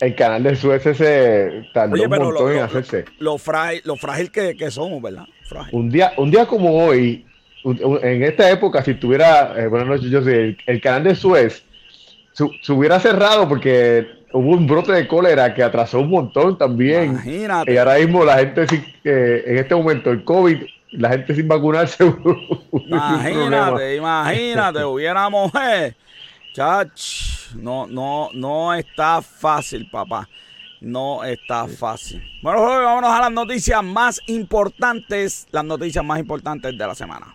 El 0.00 0.14
canal 0.14 0.42
de 0.42 0.56
Suez 0.56 0.84
ese 0.86 1.68
tardó 1.72 1.94
Oye, 1.94 2.04
un 2.04 2.10
montón 2.10 2.34
lo, 2.34 2.50
en 2.50 2.56
lo- 2.56 2.64
hacerse. 2.64 3.04
lo 3.18 3.38
frágil, 3.38 3.82
lo 3.84 3.96
frágil 3.96 4.30
que, 4.32 4.56
que 4.56 4.70
somos, 4.70 5.00
¿verdad? 5.00 5.24
Frágil. 5.48 5.74
Un 5.78 5.90
día, 5.90 6.12
un 6.16 6.30
día 6.30 6.46
como 6.46 6.84
hoy, 6.84 7.24
en 7.64 8.22
esta 8.24 8.50
época, 8.50 8.82
si 8.82 8.94
tuviera, 8.94 9.54
eh, 9.56 9.68
buenas 9.68 9.88
noches, 9.88 10.10
yo 10.10 10.22
sé, 10.22 10.32
el, 10.40 10.58
el 10.66 10.80
canal 10.80 11.04
de 11.04 11.14
Suez 11.14 11.64
su- 12.32 12.50
se 12.62 12.72
hubiera 12.72 12.98
cerrado 12.98 13.48
porque 13.48 14.06
hubo 14.34 14.50
un 14.50 14.66
brote 14.66 14.92
de 14.92 15.06
cólera 15.08 15.54
que 15.54 15.62
atrasó 15.62 16.00
un 16.00 16.10
montón 16.10 16.58
también. 16.58 17.12
Imagínate. 17.12 17.72
Y 17.72 17.76
ahora 17.78 17.96
mismo 17.98 18.24
la 18.24 18.38
gente, 18.38 18.66
sin- 18.68 18.84
eh, 19.04 19.44
en 19.46 19.58
este 19.58 19.74
momento, 19.74 20.10
el 20.10 20.24
COVID, 20.24 20.58
la 20.92 21.08
gente 21.10 21.34
sin 21.34 21.48
vacunarse. 21.48 22.04
Imagínate, 22.72 23.96
imagínate, 23.96 24.84
hubiéramos, 24.84 25.50
eh, 25.54 25.94
chach, 26.52 27.52
no, 27.56 27.86
no, 27.86 28.28
no 28.34 28.74
está 28.74 29.22
fácil, 29.22 29.88
papá. 29.90 30.28
No 30.80 31.24
está 31.24 31.66
fácil. 31.66 32.22
Bueno, 32.42 32.58
Jorge, 32.58 32.84
vámonos 32.84 33.10
a 33.10 33.20
las 33.20 33.32
noticias 33.32 33.82
más 33.82 34.20
importantes, 34.26 35.46
las 35.50 35.64
noticias 35.64 36.04
más 36.04 36.18
importantes 36.18 36.76
de 36.76 36.86
la 36.86 36.94
semana. 36.94 37.34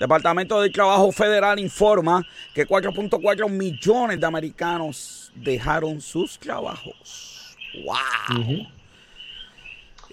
Departamento 0.00 0.60
del 0.60 0.72
Trabajo 0.72 1.12
Federal 1.12 1.58
informa 1.60 2.26
que 2.54 2.66
4.4 2.66 3.48
millones 3.50 4.18
de 4.18 4.26
americanos 4.26 5.30
dejaron 5.36 6.00
sus 6.00 6.38
trabajos. 6.38 7.56
¡Wow! 7.84 8.66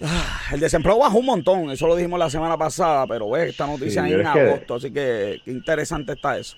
Ah, 0.02 0.40
El 0.52 0.60
desempleo 0.60 0.98
bajó 0.98 1.18
un 1.18 1.26
montón, 1.26 1.70
eso 1.70 1.88
lo 1.88 1.96
dijimos 1.96 2.18
la 2.20 2.30
semana 2.30 2.56
pasada, 2.56 3.06
pero 3.06 3.30
ve 3.30 3.48
esta 3.48 3.66
noticia 3.66 4.02
Sí, 4.04 4.08
ahí 4.08 4.12
en 4.20 4.30
que- 4.32 4.40
agosto, 4.40 4.74
así 4.76 4.92
que 4.92 5.40
qué 5.44 5.50
interesante 5.50 6.12
está 6.12 6.38
eso. 6.38 6.56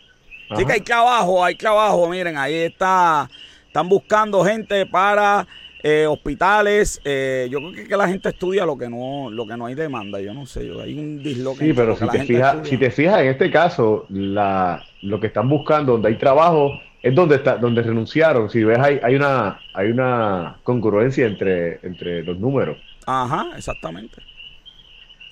Así 0.51 0.63
Ajá. 0.63 0.67
que 0.67 0.73
hay 0.75 0.81
trabajo, 0.81 1.45
hay 1.45 1.55
trabajo, 1.55 2.09
miren, 2.09 2.37
ahí 2.37 2.55
está, 2.55 3.31
están 3.67 3.89
buscando 3.89 4.45
gente 4.45 4.85
para 4.85 5.47
eh, 5.83 6.07
hospitales. 6.07 7.01
Eh, 7.05 7.49
yo 7.51 7.59
creo 7.59 7.73
que, 7.73 7.89
que 7.89 7.97
la 7.97 8.09
gente 8.09 8.29
estudia 8.29 8.67
lo 8.67 8.77
que 8.77 8.89
no 8.89 9.31
lo 9.31 9.47
que 9.47 9.57
no 9.57 9.67
hay 9.67 9.75
demanda. 9.75 10.21
Yo 10.21 10.35
no 10.35 10.47
sé, 10.47 10.67
yo, 10.67 10.81
hay 10.81 10.99
un 10.99 11.23
disloque. 11.23 11.65
Sí, 11.65 11.73
pero 11.73 11.97
si 11.97 12.07
te, 12.09 12.25
fijas, 12.25 12.69
si 12.69 12.77
te 12.77 12.91
fijas 12.91 13.21
en 13.21 13.29
este 13.29 13.51
caso, 13.51 14.07
la, 14.11 14.83
lo 15.03 15.21
que 15.21 15.29
están 15.29 15.49
buscando, 15.49 15.93
donde 15.93 16.09
hay 16.09 16.19
trabajo, 16.19 16.73
es 17.03 17.15
donde 17.15 17.37
está, 17.37 17.57
donde 17.57 17.83
renunciaron. 17.83 18.51
Si 18.51 18.63
ves, 18.63 18.79
hay, 18.79 19.01
hay 19.03 19.15
una 19.15 19.59
hay 19.75 19.91
una 19.91 20.59
congruencia 20.63 21.27
entre, 21.27 21.81
entre 21.83 22.23
los 22.23 22.39
números. 22.39 22.77
Ajá, 23.07 23.49
exactamente. 23.57 24.23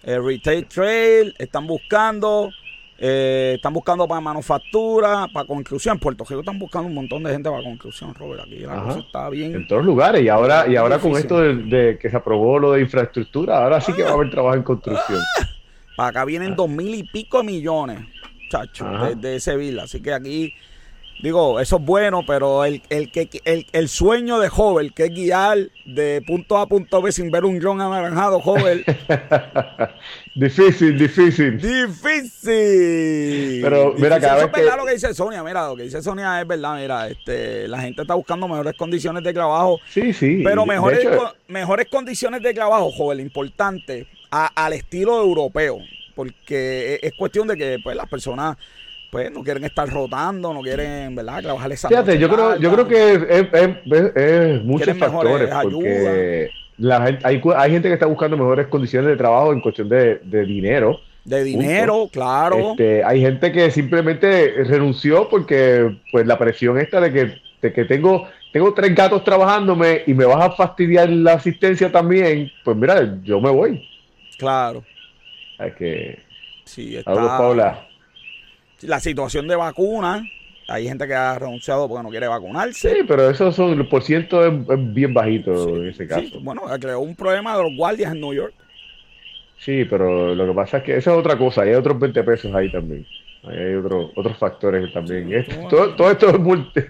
El 0.02 0.24
retail 0.24 0.66
trail, 0.66 1.34
están 1.38 1.66
buscando, 1.66 2.50
eh, 3.00 3.52
están 3.56 3.72
buscando 3.72 4.08
para 4.08 4.20
manufactura, 4.20 5.28
para 5.32 5.46
construcción. 5.46 5.94
En 5.94 6.00
Puerto 6.00 6.24
Rico 6.24 6.40
están 6.40 6.58
buscando 6.58 6.88
un 6.88 6.94
montón 6.94 7.22
de 7.22 7.30
gente 7.30 7.48
para 7.48 7.62
construcción, 7.62 8.12
Robert. 8.14 8.42
Aquí 8.42 8.58
la 8.58 8.82
cosa 8.82 8.98
está 8.98 9.28
bien. 9.30 9.54
En 9.54 9.68
todos 9.68 9.84
lugares. 9.84 10.22
Y 10.22 10.28
ahora, 10.28 10.66
y 10.68 10.74
ahora 10.74 10.98
con 10.98 11.12
esto 11.12 11.40
de, 11.40 11.98
que 12.00 12.10
se 12.10 12.16
aprobó 12.16 12.58
lo 12.58 12.72
de 12.72 12.80
infraestructura, 12.80 13.62
ahora 13.62 13.80
sí 13.80 13.92
que 13.92 14.02
va 14.02 14.10
a 14.10 14.12
haber 14.14 14.30
trabajo 14.30 14.56
en 14.56 14.62
construcción. 14.64 15.20
Ah. 15.40 15.48
para 15.96 16.08
acá 16.10 16.24
vienen 16.24 16.56
dos 16.56 16.68
mil 16.68 16.94
y 16.94 17.04
pico 17.04 17.42
millones, 17.44 18.00
chacho, 18.50 18.84
de, 18.88 19.14
de 19.14 19.36
ese 19.36 19.56
bill. 19.56 19.78
Así 19.78 20.02
que 20.02 20.12
aquí 20.12 20.52
Digo, 21.20 21.58
eso 21.58 21.76
es 21.76 21.82
bueno, 21.82 22.24
pero 22.24 22.64
el, 22.64 22.80
el, 22.90 23.10
el, 23.44 23.66
el 23.72 23.88
sueño 23.88 24.38
de 24.38 24.48
Joven, 24.48 24.90
que 24.90 25.06
es 25.06 25.10
guiar 25.10 25.58
de 25.84 26.22
punto 26.24 26.56
A 26.56 26.62
a 26.62 26.66
punto 26.66 27.02
B 27.02 27.10
sin 27.10 27.30
ver 27.30 27.44
un 27.44 27.60
John 27.60 27.80
anaranjado, 27.80 28.38
Joven. 28.40 28.84
difícil, 30.36 30.96
difícil. 30.96 31.58
Difícil. 31.58 32.42
Pero 33.62 33.94
mira, 33.98 34.20
cada 34.20 34.36
vez 34.36 34.44
es 34.44 34.52
verdad 34.52 34.76
lo 34.76 34.86
que 34.86 34.92
dice 34.92 35.12
Sonia, 35.12 35.42
mira, 35.42 35.66
lo 35.66 35.74
que 35.74 35.82
dice 35.84 36.00
Sonia 36.02 36.40
es 36.40 36.46
verdad, 36.46 36.76
mira, 36.80 37.08
este, 37.08 37.66
la 37.66 37.80
gente 37.80 38.02
está 38.02 38.14
buscando 38.14 38.46
mejores 38.46 38.74
condiciones 38.76 39.24
de 39.24 39.32
trabajo. 39.32 39.80
Sí, 39.88 40.12
sí. 40.12 40.42
Pero 40.44 40.66
mejores, 40.66 41.04
mejores 41.48 41.88
condiciones 41.90 42.42
de 42.42 42.54
trabajo, 42.54 42.92
Joven, 42.92 43.18
importante, 43.18 44.06
al 44.30 44.72
estilo 44.72 45.20
europeo, 45.20 45.78
porque 46.14 47.00
es 47.02 47.12
cuestión 47.14 47.48
de 47.48 47.56
que 47.56 47.78
pues 47.82 47.96
las 47.96 48.08
personas 48.08 48.56
pues 49.10 49.32
no 49.32 49.42
quieren 49.42 49.64
estar 49.64 49.88
rotando, 49.88 50.52
no 50.52 50.60
quieren, 50.60 51.14
¿verdad? 51.14 51.42
Trabajar 51.42 51.72
esa 51.72 51.88
Fíjate, 51.88 52.18
yo 52.18 52.28
creo, 52.28 52.56
yo 52.56 52.72
creo 52.72 52.88
que 52.88 53.12
es, 53.14 53.46
es, 54.14 54.64
muchos 54.64 54.96
factores, 54.98 55.50
porque 55.62 56.50
la 56.76 57.06
gente, 57.06 57.26
hay, 57.26 57.40
hay 57.56 57.70
gente 57.70 57.88
que 57.88 57.94
está 57.94 58.06
buscando 58.06 58.36
mejores 58.36 58.66
condiciones 58.66 59.10
de 59.10 59.16
trabajo 59.16 59.52
en 59.52 59.60
cuestión 59.60 59.88
de, 59.88 60.20
dinero. 60.44 61.00
De 61.24 61.42
dinero, 61.42 62.08
claro. 62.12 62.72
Este, 62.72 63.02
hay 63.02 63.20
gente 63.20 63.50
que 63.50 63.70
simplemente 63.70 64.62
renunció 64.64 65.28
porque 65.28 65.96
pues 66.12 66.26
la 66.26 66.38
presión 66.38 66.78
esta 66.78 67.00
de 67.00 67.12
que, 67.12 67.34
de 67.62 67.72
que 67.72 67.84
tengo, 67.86 68.28
tengo 68.52 68.74
tres 68.74 68.94
gatos 68.94 69.24
trabajándome 69.24 70.02
y 70.06 70.12
me 70.12 70.26
vas 70.26 70.42
a 70.44 70.50
fastidiar 70.52 71.08
la 71.08 71.34
asistencia 71.34 71.90
también, 71.90 72.50
pues 72.62 72.76
mira, 72.76 73.18
yo 73.22 73.40
me 73.40 73.50
voy. 73.50 73.88
Claro. 74.38 74.84
Hay 75.58 75.72
que... 75.72 76.18
Sí, 76.64 76.96
está... 76.96 77.14
Paula 77.14 77.87
la 78.82 79.00
situación 79.00 79.48
de 79.48 79.56
vacuna. 79.56 80.24
Hay 80.68 80.86
gente 80.86 81.06
que 81.06 81.14
ha 81.14 81.38
renunciado 81.38 81.88
porque 81.88 82.02
no 82.02 82.10
quiere 82.10 82.28
vacunarse. 82.28 82.90
Sí, 82.90 82.96
pero 83.08 83.30
eso 83.30 83.50
son, 83.52 83.72
el 83.72 83.88
por 83.88 84.02
ciento 84.02 84.44
es, 84.44 84.52
bien 84.92 85.14
bajito 85.14 85.76
en 85.76 85.88
ese 85.88 86.06
caso. 86.06 86.40
bueno, 86.40 86.62
creó 86.78 87.00
un 87.00 87.16
problema 87.16 87.56
de 87.56 87.62
los 87.62 87.76
guardias 87.76 88.12
en 88.12 88.20
New 88.20 88.34
York. 88.34 88.54
Sí, 89.58 89.84
pero 89.86 90.34
lo 90.34 90.46
que 90.46 90.52
pasa 90.52 90.78
es 90.78 90.82
que 90.84 90.96
esa 90.96 91.12
es 91.12 91.18
otra 91.18 91.38
cosa. 91.38 91.62
Hay 91.62 91.72
otros 91.72 91.98
20 91.98 92.22
pesos 92.22 92.54
ahí 92.54 92.70
también. 92.70 93.06
hay 93.44 93.74
otros 93.74 94.12
otros 94.14 94.36
factores 94.36 94.92
también. 94.92 95.46
todo, 95.70 96.10
esto 96.10 96.30
es 96.30 96.38
multi. 96.38 96.80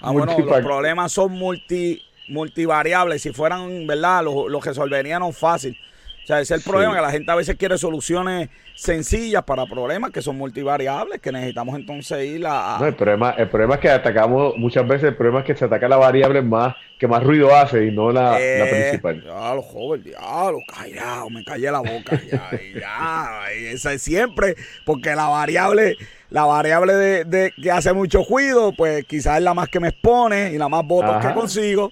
Ah, 0.00 0.10
bueno, 0.10 0.36
los 0.36 0.60
problemas 0.60 1.12
son 1.12 1.32
multi, 1.32 2.02
multivariables. 2.28 3.22
Si 3.22 3.32
fueran, 3.32 3.86
¿verdad? 3.86 4.24
Los, 4.24 4.50
los 4.50 4.64
resolverían 4.64 5.32
fácil. 5.32 5.78
O 6.22 6.26
sea, 6.26 6.40
ese 6.40 6.54
es 6.54 6.64
el 6.64 6.70
problema, 6.70 6.94
que 6.94 7.00
la 7.00 7.10
gente 7.10 7.32
a 7.32 7.34
veces 7.34 7.56
quiere 7.56 7.76
soluciones 7.76 8.48
sencillas 8.74 9.42
para 9.42 9.66
problemas 9.66 10.12
que 10.12 10.22
son 10.22 10.38
multivariables, 10.38 11.20
que 11.20 11.32
necesitamos 11.32 11.74
entonces 11.74 12.24
ir 12.24 12.46
a... 12.46 12.76
No, 12.78 12.86
el 12.86 12.94
problema, 12.94 13.30
el 13.32 13.48
problema 13.48 13.74
es 13.74 13.80
que 13.80 13.90
atacamos, 13.90 14.56
muchas 14.56 14.86
veces 14.86 15.08
el 15.08 15.16
problema 15.16 15.40
es 15.40 15.46
que 15.46 15.56
se 15.56 15.64
ataca 15.64 15.88
la 15.88 15.96
variable 15.96 16.40
más 16.40 16.76
que 16.96 17.08
más 17.08 17.24
ruido 17.24 17.52
hace 17.52 17.86
y 17.86 17.90
no 17.90 18.12
la, 18.12 18.40
eh, 18.40 18.68
principal. 18.70 19.20
Diablo, 19.20 19.62
joven, 19.62 20.04
diablo, 20.04 20.58
callado, 20.72 21.28
me 21.28 21.44
callé 21.44 21.72
la 21.72 21.80
boca, 21.80 22.20
ya, 22.30 22.50
ya, 22.80 23.50
esa 23.52 23.92
es 23.92 24.02
siempre, 24.02 24.54
porque 24.86 25.16
la 25.16 25.26
variable, 25.26 25.96
la 26.30 26.44
variable 26.44 27.24
de, 27.24 27.52
que 27.60 27.70
hace 27.72 27.92
mucho 27.92 28.22
ruido, 28.22 28.72
pues 28.72 29.04
quizás 29.06 29.38
es 29.38 29.42
la 29.42 29.54
más 29.54 29.68
que 29.68 29.80
me 29.80 29.88
expone 29.88 30.52
y 30.52 30.58
la 30.58 30.68
más 30.68 30.86
votos 30.86 31.16
que 31.24 31.34
consigo. 31.34 31.90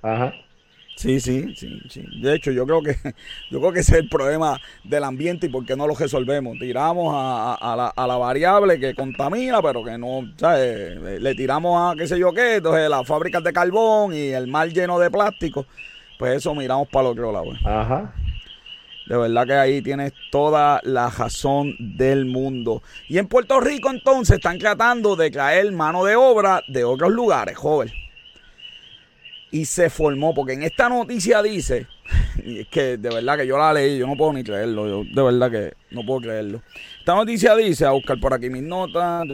Ajá. 0.00 0.32
Sí, 0.98 1.20
sí, 1.20 1.54
sí, 1.54 1.80
sí. 1.88 2.02
De 2.20 2.34
hecho, 2.34 2.50
yo 2.50 2.66
creo 2.66 2.82
que 2.82 2.96
yo 3.52 3.60
creo 3.60 3.72
que 3.72 3.80
ese 3.80 3.92
es 3.92 3.98
el 4.00 4.08
problema 4.08 4.60
del 4.82 5.04
ambiente 5.04 5.46
y 5.46 5.48
por 5.48 5.64
qué 5.64 5.76
no 5.76 5.86
lo 5.86 5.94
resolvemos. 5.94 6.58
Tiramos 6.58 7.14
a, 7.14 7.92
la, 7.96 8.16
variable 8.16 8.80
que 8.80 8.96
contamina, 8.96 9.62
pero 9.62 9.84
que 9.84 9.96
no, 9.96 10.28
¿sabes? 10.36 11.20
Le 11.22 11.34
tiramos 11.36 11.80
a 11.80 11.96
qué 11.96 12.08
sé 12.08 12.18
yo 12.18 12.32
qué, 12.32 12.56
entonces 12.56 12.90
las 12.90 13.06
fábricas 13.06 13.44
de 13.44 13.52
carbón 13.52 14.12
y 14.12 14.30
el 14.30 14.48
mar 14.48 14.70
lleno 14.70 14.98
de 14.98 15.08
plástico, 15.08 15.66
pues 16.18 16.38
eso 16.38 16.52
miramos 16.52 16.88
para 16.88 17.06
el 17.06 17.12
otro 17.12 17.30
lado. 17.30 17.52
Ajá. 17.64 18.12
De 19.06 19.16
verdad 19.16 19.46
que 19.46 19.54
ahí 19.54 19.82
tienes 19.82 20.12
toda 20.32 20.80
la 20.82 21.10
razón 21.10 21.76
del 21.78 22.24
mundo. 22.24 22.82
Y 23.06 23.18
en 23.18 23.28
Puerto 23.28 23.60
Rico 23.60 23.88
entonces 23.88 24.38
están 24.38 24.58
tratando 24.58 25.14
de 25.14 25.30
traer 25.30 25.70
mano 25.70 26.04
de 26.04 26.16
obra 26.16 26.60
de 26.66 26.82
otros 26.82 27.12
lugares, 27.12 27.56
joven 27.56 27.88
y 29.50 29.64
se 29.64 29.90
formó, 29.90 30.34
porque 30.34 30.52
en 30.52 30.62
esta 30.62 30.88
noticia 30.88 31.42
dice, 31.42 31.86
y 32.44 32.60
es 32.60 32.68
que 32.70 32.96
de 32.96 33.08
verdad 33.08 33.38
que 33.38 33.46
yo 33.46 33.56
la 33.56 33.72
leí, 33.72 33.98
yo 33.98 34.06
no 34.06 34.16
puedo 34.16 34.32
ni 34.32 34.44
creerlo, 34.44 34.88
yo 34.88 35.04
de 35.04 35.22
verdad 35.22 35.50
que 35.50 35.74
no 35.90 36.04
puedo 36.04 36.20
creerlo. 36.20 36.62
Esta 36.98 37.14
noticia 37.14 37.56
dice, 37.56 37.86
a 37.86 37.90
buscar 37.90 38.20
por 38.20 38.34
aquí 38.34 38.50
mis 38.50 38.62
notas, 38.62 39.26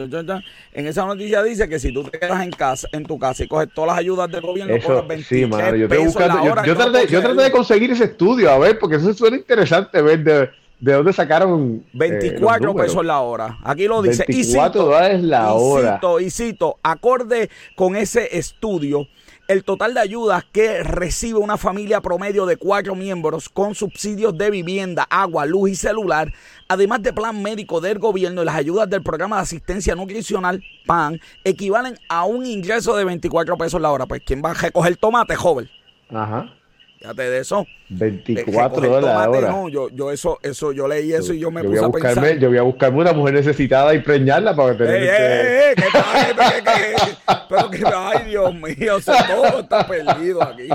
en 0.73 0.87
esa 0.87 1.05
noticia 1.05 1.43
dice 1.43 1.67
que 1.67 1.79
si 1.79 1.91
tú 1.91 2.03
te 2.03 2.17
quedas 2.17 2.41
en 2.41 2.51
casa, 2.51 2.87
en 2.91 3.03
tu 3.05 3.19
casa 3.19 3.43
y 3.43 3.47
coges 3.47 3.69
todas 3.73 3.89
las 3.89 3.97
ayudas 3.99 4.31
del 4.31 4.41
gobierno, 4.41 4.73
eso, 4.73 5.05
sí, 5.27 5.45
madre, 5.45 5.79
yo, 5.79 5.87
buscando, 5.87 6.45
yo, 6.45 6.53
traté, 6.75 7.07
yo, 7.07 7.21
traté, 7.21 7.43
de 7.43 7.51
conseguir 7.51 7.91
ese 7.91 8.05
estudio, 8.05 8.49
a 8.49 8.57
ver, 8.57 8.79
porque 8.79 8.95
eso 8.95 9.13
suena 9.13 9.35
interesante 9.35 10.01
ver 10.01 10.23
de, 10.23 10.49
de 10.79 10.93
dónde 10.93 11.13
sacaron 11.13 11.83
24 11.93 12.71
eh, 12.71 12.75
pesos 12.75 13.05
la 13.05 13.19
hora. 13.21 13.57
Aquí 13.63 13.87
lo 13.87 14.01
dice. 14.01 14.25
24 14.27 14.83
dólares 14.83 15.23
la 15.23 15.53
hora. 15.53 15.99
y 16.21 16.29
cito, 16.29 16.77
acorde 16.83 17.49
con 17.75 17.95
ese 17.95 18.37
estudio, 18.37 19.07
el 19.47 19.63
total 19.63 19.93
de 19.93 19.99
ayudas 19.99 20.43
que 20.51 20.81
recibe 20.83 21.39
una 21.39 21.57
familia 21.57 22.01
promedio 22.01 22.45
de 22.45 22.57
cuatro 22.57 22.95
miembros 22.95 23.49
con 23.49 23.75
subsidios 23.75 24.37
de 24.37 24.49
vivienda, 24.49 25.05
agua, 25.09 25.45
luz 25.45 25.69
y 25.69 25.75
celular, 25.75 26.33
además 26.67 27.03
de 27.03 27.13
plan 27.13 27.41
médico 27.41 27.81
del 27.81 27.99
gobierno 27.99 28.41
y 28.41 28.45
las 28.45 28.55
ayudas 28.55 28.89
del 28.89 29.03
programa 29.03 29.37
de 29.37 29.43
asistencia 29.43 29.95
nutricional 29.95 30.63
PAN, 30.85 31.19
equivalen 31.43 31.97
a 32.09 32.25
un 32.25 32.45
ingreso 32.45 32.95
de 32.95 33.05
24 33.05 33.57
pesos 33.57 33.79
la 33.79 33.91
hora. 33.91 34.05
Pues, 34.05 34.21
¿quién 34.25 34.41
va 34.43 34.51
a 34.51 34.53
recoger 34.55 34.97
tomate, 34.97 35.35
joven? 35.35 35.69
Ajá. 36.09 36.51
Fíjate 36.97 37.29
de 37.29 37.39
eso. 37.39 37.67
24 37.89 38.81
dólares 38.81 39.49
No, 39.49 39.69
yo, 39.69 39.89
yo 39.89 40.11
eso, 40.11 40.39
eso, 40.41 40.71
yo 40.71 40.87
leí 40.87 41.13
eso 41.13 41.33
y 41.33 41.39
yo 41.39 41.51
me 41.51 41.63
puse 41.63 41.83
a, 41.83 41.89
pensar. 41.89 42.37
Yo 42.39 42.49
voy 42.49 42.57
a 42.57 42.63
buscarme 42.63 43.01
una 43.01 43.13
mujer 43.13 43.35
necesitada 43.35 43.93
y 43.93 43.99
preñarla 43.99 44.55
para 44.55 44.77
tener 44.77 45.03
ey, 45.03 45.07
ey, 45.07 45.69
ey, 45.69 45.75
que, 45.75 45.83
pero 47.49 47.69
que, 47.69 47.83
ay, 47.93 48.29
Dios 48.29 48.53
mío, 48.55 48.97
todo 49.05 49.59
está 49.59 49.85
perdido 49.87 50.41
aquí. 50.41 50.69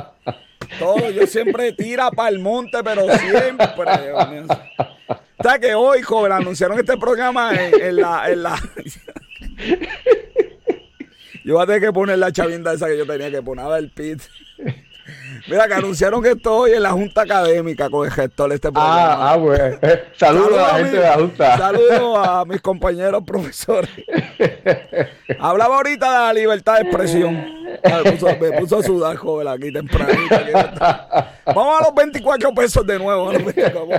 Todo, 0.79 1.11
yo 1.11 1.27
siempre 1.27 1.73
tira 1.73 2.11
para 2.11 2.29
el 2.29 2.39
monte, 2.39 2.79
pero 2.85 3.03
siempre, 3.19 3.67
Dios 4.05 4.31
mío. 4.31 4.45
O 5.09 5.61
que 5.61 5.75
hoy, 5.75 6.03
joven, 6.03 6.33
anunciaron 6.33 6.79
este 6.79 6.97
programa 6.99 7.53
en, 7.55 7.97
la, 7.97 8.31
en 8.31 8.43
la... 8.43 8.57
yo 11.45 11.55
voy 11.55 11.63
a 11.63 11.67
tener 11.67 11.81
que 11.81 11.93
poner 11.93 12.19
la 12.19 12.31
chavinda 12.31 12.75
esa 12.75 12.87
que 12.87 12.99
yo 12.99 13.07
tenía 13.07 13.31
que 13.31 13.43
poner 13.43 13.67
el 13.79 13.91
pit. 13.91 14.21
Mira, 15.49 15.67
que 15.67 15.75
anunciaron 15.75 16.23
que 16.23 16.31
estoy 16.31 16.73
en 16.73 16.83
la 16.83 16.91
Junta 16.91 17.23
Académica 17.23 17.89
con 17.91 18.07
el 18.07 18.13
gestor 18.13 18.51
de 18.51 18.55
este 18.57 18.69
ah, 18.69 18.73
programa. 18.73 19.13
Ah, 19.13 19.33
ah, 19.33 19.39
pues. 19.41 20.01
Saludos 20.17 20.59
a 20.59 20.73
la 20.73 20.75
gente 20.79 20.97
de 20.97 21.03
la 21.03 21.15
Junta. 21.15 21.59
Saludos 21.59 22.19
a 22.29 22.45
mis 22.45 22.61
compañeros 22.61 23.25
profesores. 23.25 23.91
Hablaba 25.39 25.77
ahorita 25.77 26.11
de 26.11 26.19
la 26.19 26.33
libertad 26.33 26.75
de 26.77 26.83
expresión. 26.83 27.60
Me 28.41 28.53
puso, 28.61 28.79
a 28.79 28.83
sudar, 28.83 29.17
joven, 29.17 29.49
aquí 29.49 29.73
tempranito. 29.73 30.37
Vamos 31.47 31.81
a 31.81 31.85
los 31.85 31.95
24 31.95 32.55
pesos 32.55 32.87
de 32.87 32.99
nuevo. 32.99 33.33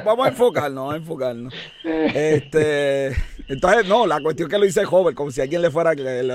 Vamos 0.06 0.26
a 0.26 0.30
enfocarnos, 0.30 0.94
a 0.94 0.98
enfocarnos. 0.98 1.54
Este, 1.84 3.16
entonces, 3.48 3.88
no, 3.88 4.08
la 4.08 4.22
cuestión 4.22 4.48
es 4.48 4.54
que 4.54 4.60
lo 4.60 4.66
hice 4.66 4.86
joven, 4.86 5.14
como 5.14 5.30
si 5.30 5.42
alguien 5.42 5.62
le 5.62 5.70
fuera 5.70 5.90
a 5.90 5.96
creer. 5.96 6.26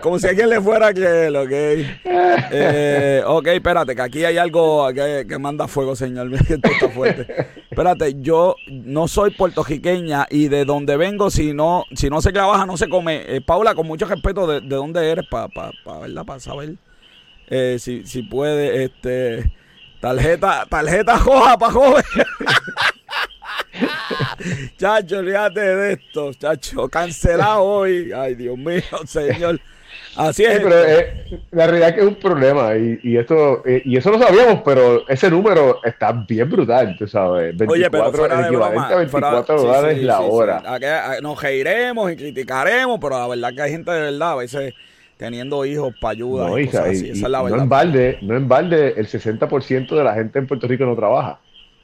como 0.00 0.18
si 0.18 0.26
alguien 0.26 0.48
le 0.48 0.60
fuera 0.60 0.92
creer, 0.92 1.36
ok. 1.36 1.50
Eh, 2.52 3.22
ok, 3.26 3.46
espérate, 3.48 3.94
que 3.94 4.02
aquí 4.02 4.24
hay 4.24 4.38
algo 4.38 4.88
que, 4.92 5.38
manda 5.38 5.68
fuego, 5.68 5.94
señor. 5.94 6.32
Esto 6.34 6.54
está 6.54 6.88
fuerte. 6.88 7.26
Espérate, 7.70 8.14
yo 8.20 8.56
no 8.68 9.06
soy 9.06 9.30
puertorriqueña 9.32 10.26
y 10.30 10.48
de 10.48 10.64
donde 10.64 10.96
vengo, 10.96 11.30
si 11.30 11.52
no, 11.52 11.84
si 11.94 12.08
no 12.08 12.22
se 12.22 12.32
trabaja, 12.32 12.66
no 12.66 12.76
se 12.76 12.88
come. 12.88 13.22
Eh, 13.26 13.40
Paula, 13.40 13.74
con 13.74 13.86
mucho 13.86 14.06
respeto, 14.06 14.46
¿de, 14.46 14.60
de 14.60 14.76
eres? 14.98 15.26
Para 15.28 15.48
pa, 15.48 15.70
pa, 15.84 16.24
pa 16.24 16.40
saber. 16.40 16.76
Eh, 17.48 17.76
si, 17.78 18.06
si 18.06 18.22
puede, 18.22 18.84
este. 18.84 19.52
Tarjeta, 20.00 20.66
tarjeta 20.68 21.16
roja 21.18 21.58
para 21.58 21.72
joven. 21.72 22.04
chacho, 24.78 25.18
olvídate 25.18 25.60
de 25.60 25.92
esto, 25.92 26.32
chacho. 26.34 26.88
Cancelado 26.88 27.62
hoy. 27.62 28.10
Ay, 28.12 28.34
Dios 28.34 28.56
mío, 28.56 28.82
señor. 29.06 29.60
Así 30.16 30.44
es. 30.44 30.58
pero 30.60 30.84
eh, 30.84 31.40
la 31.52 31.66
realidad 31.66 31.88
es 31.90 31.94
que 31.94 32.00
es 32.00 32.06
un 32.06 32.14
problema 32.16 32.76
y, 32.76 32.98
y 33.02 33.16
esto 33.16 33.62
eh, 33.66 33.82
y 33.84 33.96
eso 33.96 34.10
lo 34.10 34.18
sabíamos, 34.18 34.62
pero 34.64 35.08
ese 35.08 35.30
número 35.30 35.80
está 35.84 36.12
bien 36.12 36.50
brutal, 36.50 36.96
tú 36.98 37.06
sabes. 37.06 37.56
24, 37.56 37.72
Oye, 37.72 37.90
pero 37.90 38.12
fuera 38.12 38.34
el 38.36 38.40
de 38.42 38.46
equivalente 38.48 38.78
broma, 38.80 38.94
a 38.94 38.96
24 38.98 39.44
fuera- 39.44 39.60
sí, 39.60 39.66
dólares 39.66 39.98
sí, 39.98 40.04
la 40.04 40.18
sí, 40.18 40.24
hora. 40.28 40.62
Aquí, 40.66 41.22
Nos 41.22 41.42
reiremos 41.42 42.12
y 42.12 42.16
criticaremos, 42.16 42.98
pero 43.00 43.18
la 43.18 43.28
verdad 43.28 43.54
que 43.54 43.62
hay 43.62 43.70
gente 43.70 43.90
de 43.90 44.00
verdad, 44.00 44.32
a 44.32 44.36
veces 44.36 44.74
teniendo 45.16 45.64
hijos 45.66 45.94
para 46.00 46.12
ayuda 46.12 46.48
No, 46.48 46.58
y 46.58 46.62
hija, 46.62 46.78
cosas 46.80 46.86
y- 46.86 46.96
así. 46.96 47.06
y 47.06 47.10
Esa 47.10 47.26
es 47.26 47.30
la 47.30 47.38
no 47.38 47.44
verdad. 47.44 47.58
en 47.62 47.68
balde, 47.68 48.18
no 48.22 48.36
en 48.36 48.48
balde, 48.48 48.94
el 48.96 49.06
60% 49.06 49.94
de 49.96 50.04
la 50.04 50.14
gente 50.14 50.38
en 50.38 50.46
Puerto 50.46 50.66
Rico 50.66 50.84
no 50.86 50.96
trabaja. 50.96 51.38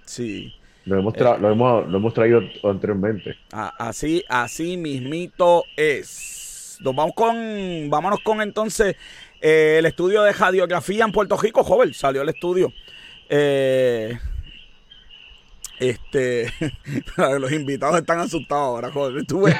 Sí. 0.04 0.52
Lo 0.86 0.98
hemos, 1.00 1.14
Eh. 1.14 1.18
tra- 1.18 1.38
lo 1.38 1.50
hemos, 1.50 1.86
lo 1.88 1.98
hemos 1.98 2.14
traído 2.14 2.40
anteriormente. 2.64 3.36
Así, 3.50 4.24
así 4.28 4.76
mismito 4.76 5.64
es. 5.76 6.35
Nos 6.80 6.94
vamos 6.94 7.14
con, 7.14 7.90
vámonos 7.90 8.20
con 8.20 8.40
entonces 8.40 8.96
eh, 9.40 9.76
el 9.78 9.86
estudio 9.86 10.22
de 10.22 10.32
radiografía 10.32 11.04
en 11.04 11.12
Puerto 11.12 11.36
Rico, 11.36 11.64
joven, 11.64 11.94
salió 11.94 12.22
el 12.22 12.28
estudio. 12.28 12.72
Eh, 13.28 14.18
este, 15.78 16.52
los 17.38 17.52
invitados 17.52 17.98
están 17.98 18.20
asustados 18.20 18.64
ahora, 18.64 18.90
joven. 18.90 19.26
Tú 19.26 19.42
ves, 19.42 19.54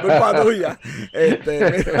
culpa 0.00 0.42
tuya. 0.42 0.78
Este. 1.12 1.84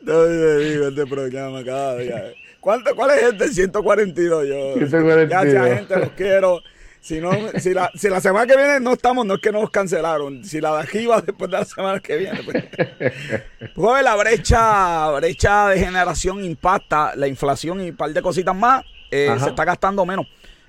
No, 0.00 0.26
digo 0.26 0.88
este 0.88 1.06
programa 1.06 1.64
cada 1.64 1.96
día. 1.96 2.32
¿Cuánto, 2.60 2.94
¿Cuál 2.94 3.10
es 3.10 3.22
este? 3.24 3.48
142. 3.48 4.46
Yo, 4.46 4.74
142. 4.74 5.28
Gracias, 5.28 5.78
gente, 5.78 5.98
los 5.98 6.10
quiero. 6.10 6.62
Si, 7.00 7.18
no, 7.20 7.30
si, 7.58 7.72
la, 7.72 7.90
si 7.94 8.08
la 8.08 8.20
semana 8.20 8.46
que 8.46 8.56
viene 8.56 8.78
no 8.78 8.92
estamos, 8.92 9.24
no 9.24 9.34
es 9.34 9.40
que 9.40 9.50
nos 9.50 9.70
cancelaron. 9.70 10.44
Si 10.44 10.60
la 10.60 10.76
de 10.76 10.82
aquí 10.82 11.06
va 11.06 11.20
después 11.22 11.50
de 11.50 11.58
la 11.58 11.64
semana 11.64 11.98
que 12.00 12.16
viene. 12.16 12.40
Pues, 12.44 12.64
Pues, 13.74 14.04
la 14.04 14.16
brecha, 14.16 15.10
brecha 15.12 15.68
de 15.68 15.78
generación 15.80 16.44
impacta 16.44 17.14
la 17.16 17.26
inflación 17.26 17.80
y 17.82 17.90
un 17.90 17.96
par 17.96 18.12
de 18.12 18.20
cositas 18.22 18.54
más. 18.54 18.84
eh, 19.10 19.34
se 19.42 19.48
está 19.48 19.64
gastando 19.64 20.04
menos. 20.04 20.26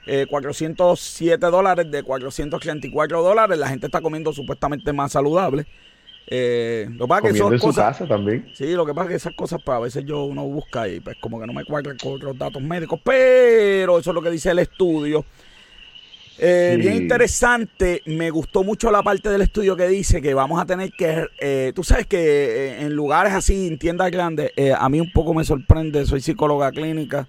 Eh, 0.07 0.25
407 0.29 1.45
dólares 1.47 1.91
de 1.91 2.01
434 2.01 3.21
dólares. 3.21 3.57
La 3.57 3.67
gente 3.67 3.85
está 3.87 4.01
comiendo 4.01 4.33
supuestamente 4.33 4.93
más 4.93 5.11
saludable. 5.11 5.67
Eh, 6.27 6.87
lo 6.91 7.05
que 7.05 7.09
pasa 7.09 7.27
es 7.27 7.33
que 7.33 7.39
son 7.39 7.53
en 7.53 7.59
su 7.59 7.65
cosas, 7.67 7.85
casa 7.97 8.07
también. 8.07 8.47
Sí, 8.55 8.71
lo 8.73 8.85
que 8.85 8.93
pasa 8.93 9.05
es 9.05 9.09
que 9.09 9.15
esas 9.17 9.33
cosas, 9.35 9.59
pues 9.63 9.75
a 9.75 9.79
veces 9.79 10.05
yo 10.05 10.23
uno 10.23 10.43
busca 10.45 10.87
y 10.87 10.99
pues 11.01 11.17
como 11.19 11.39
que 11.39 11.45
no 11.45 11.53
me 11.53 11.65
cuadran 11.65 11.97
con 11.97 12.13
otros 12.13 12.37
datos 12.37 12.61
médicos, 12.61 12.99
pero 13.03 13.99
eso 13.99 14.11
es 14.11 14.15
lo 14.15 14.21
que 14.21 14.31
dice 14.31 14.49
el 14.51 14.59
estudio. 14.59 15.25
Eh, 16.43 16.73
Sí. 16.75 16.81
Bien 16.81 16.95
interesante, 16.95 18.01
me 18.07 18.31
gustó 18.31 18.63
mucho 18.63 18.89
la 18.89 19.03
parte 19.03 19.29
del 19.29 19.43
estudio 19.43 19.75
que 19.77 19.87
dice 19.87 20.21
que 20.23 20.33
vamos 20.33 20.59
a 20.59 20.65
tener 20.65 20.91
que, 20.91 21.27
eh, 21.39 21.71
tú 21.75 21.83
sabes 21.83 22.07
que 22.07 22.17
eh, 22.17 22.81
en 22.81 22.95
lugares 22.95 23.33
así, 23.33 23.67
en 23.67 23.77
tiendas 23.77 24.09
grandes, 24.09 24.51
eh, 24.55 24.73
a 24.75 24.89
mí 24.89 24.99
un 24.99 25.11
poco 25.11 25.35
me 25.35 25.43
sorprende, 25.43 26.03
soy 26.07 26.19
psicóloga 26.19 26.71
clínica, 26.71 27.27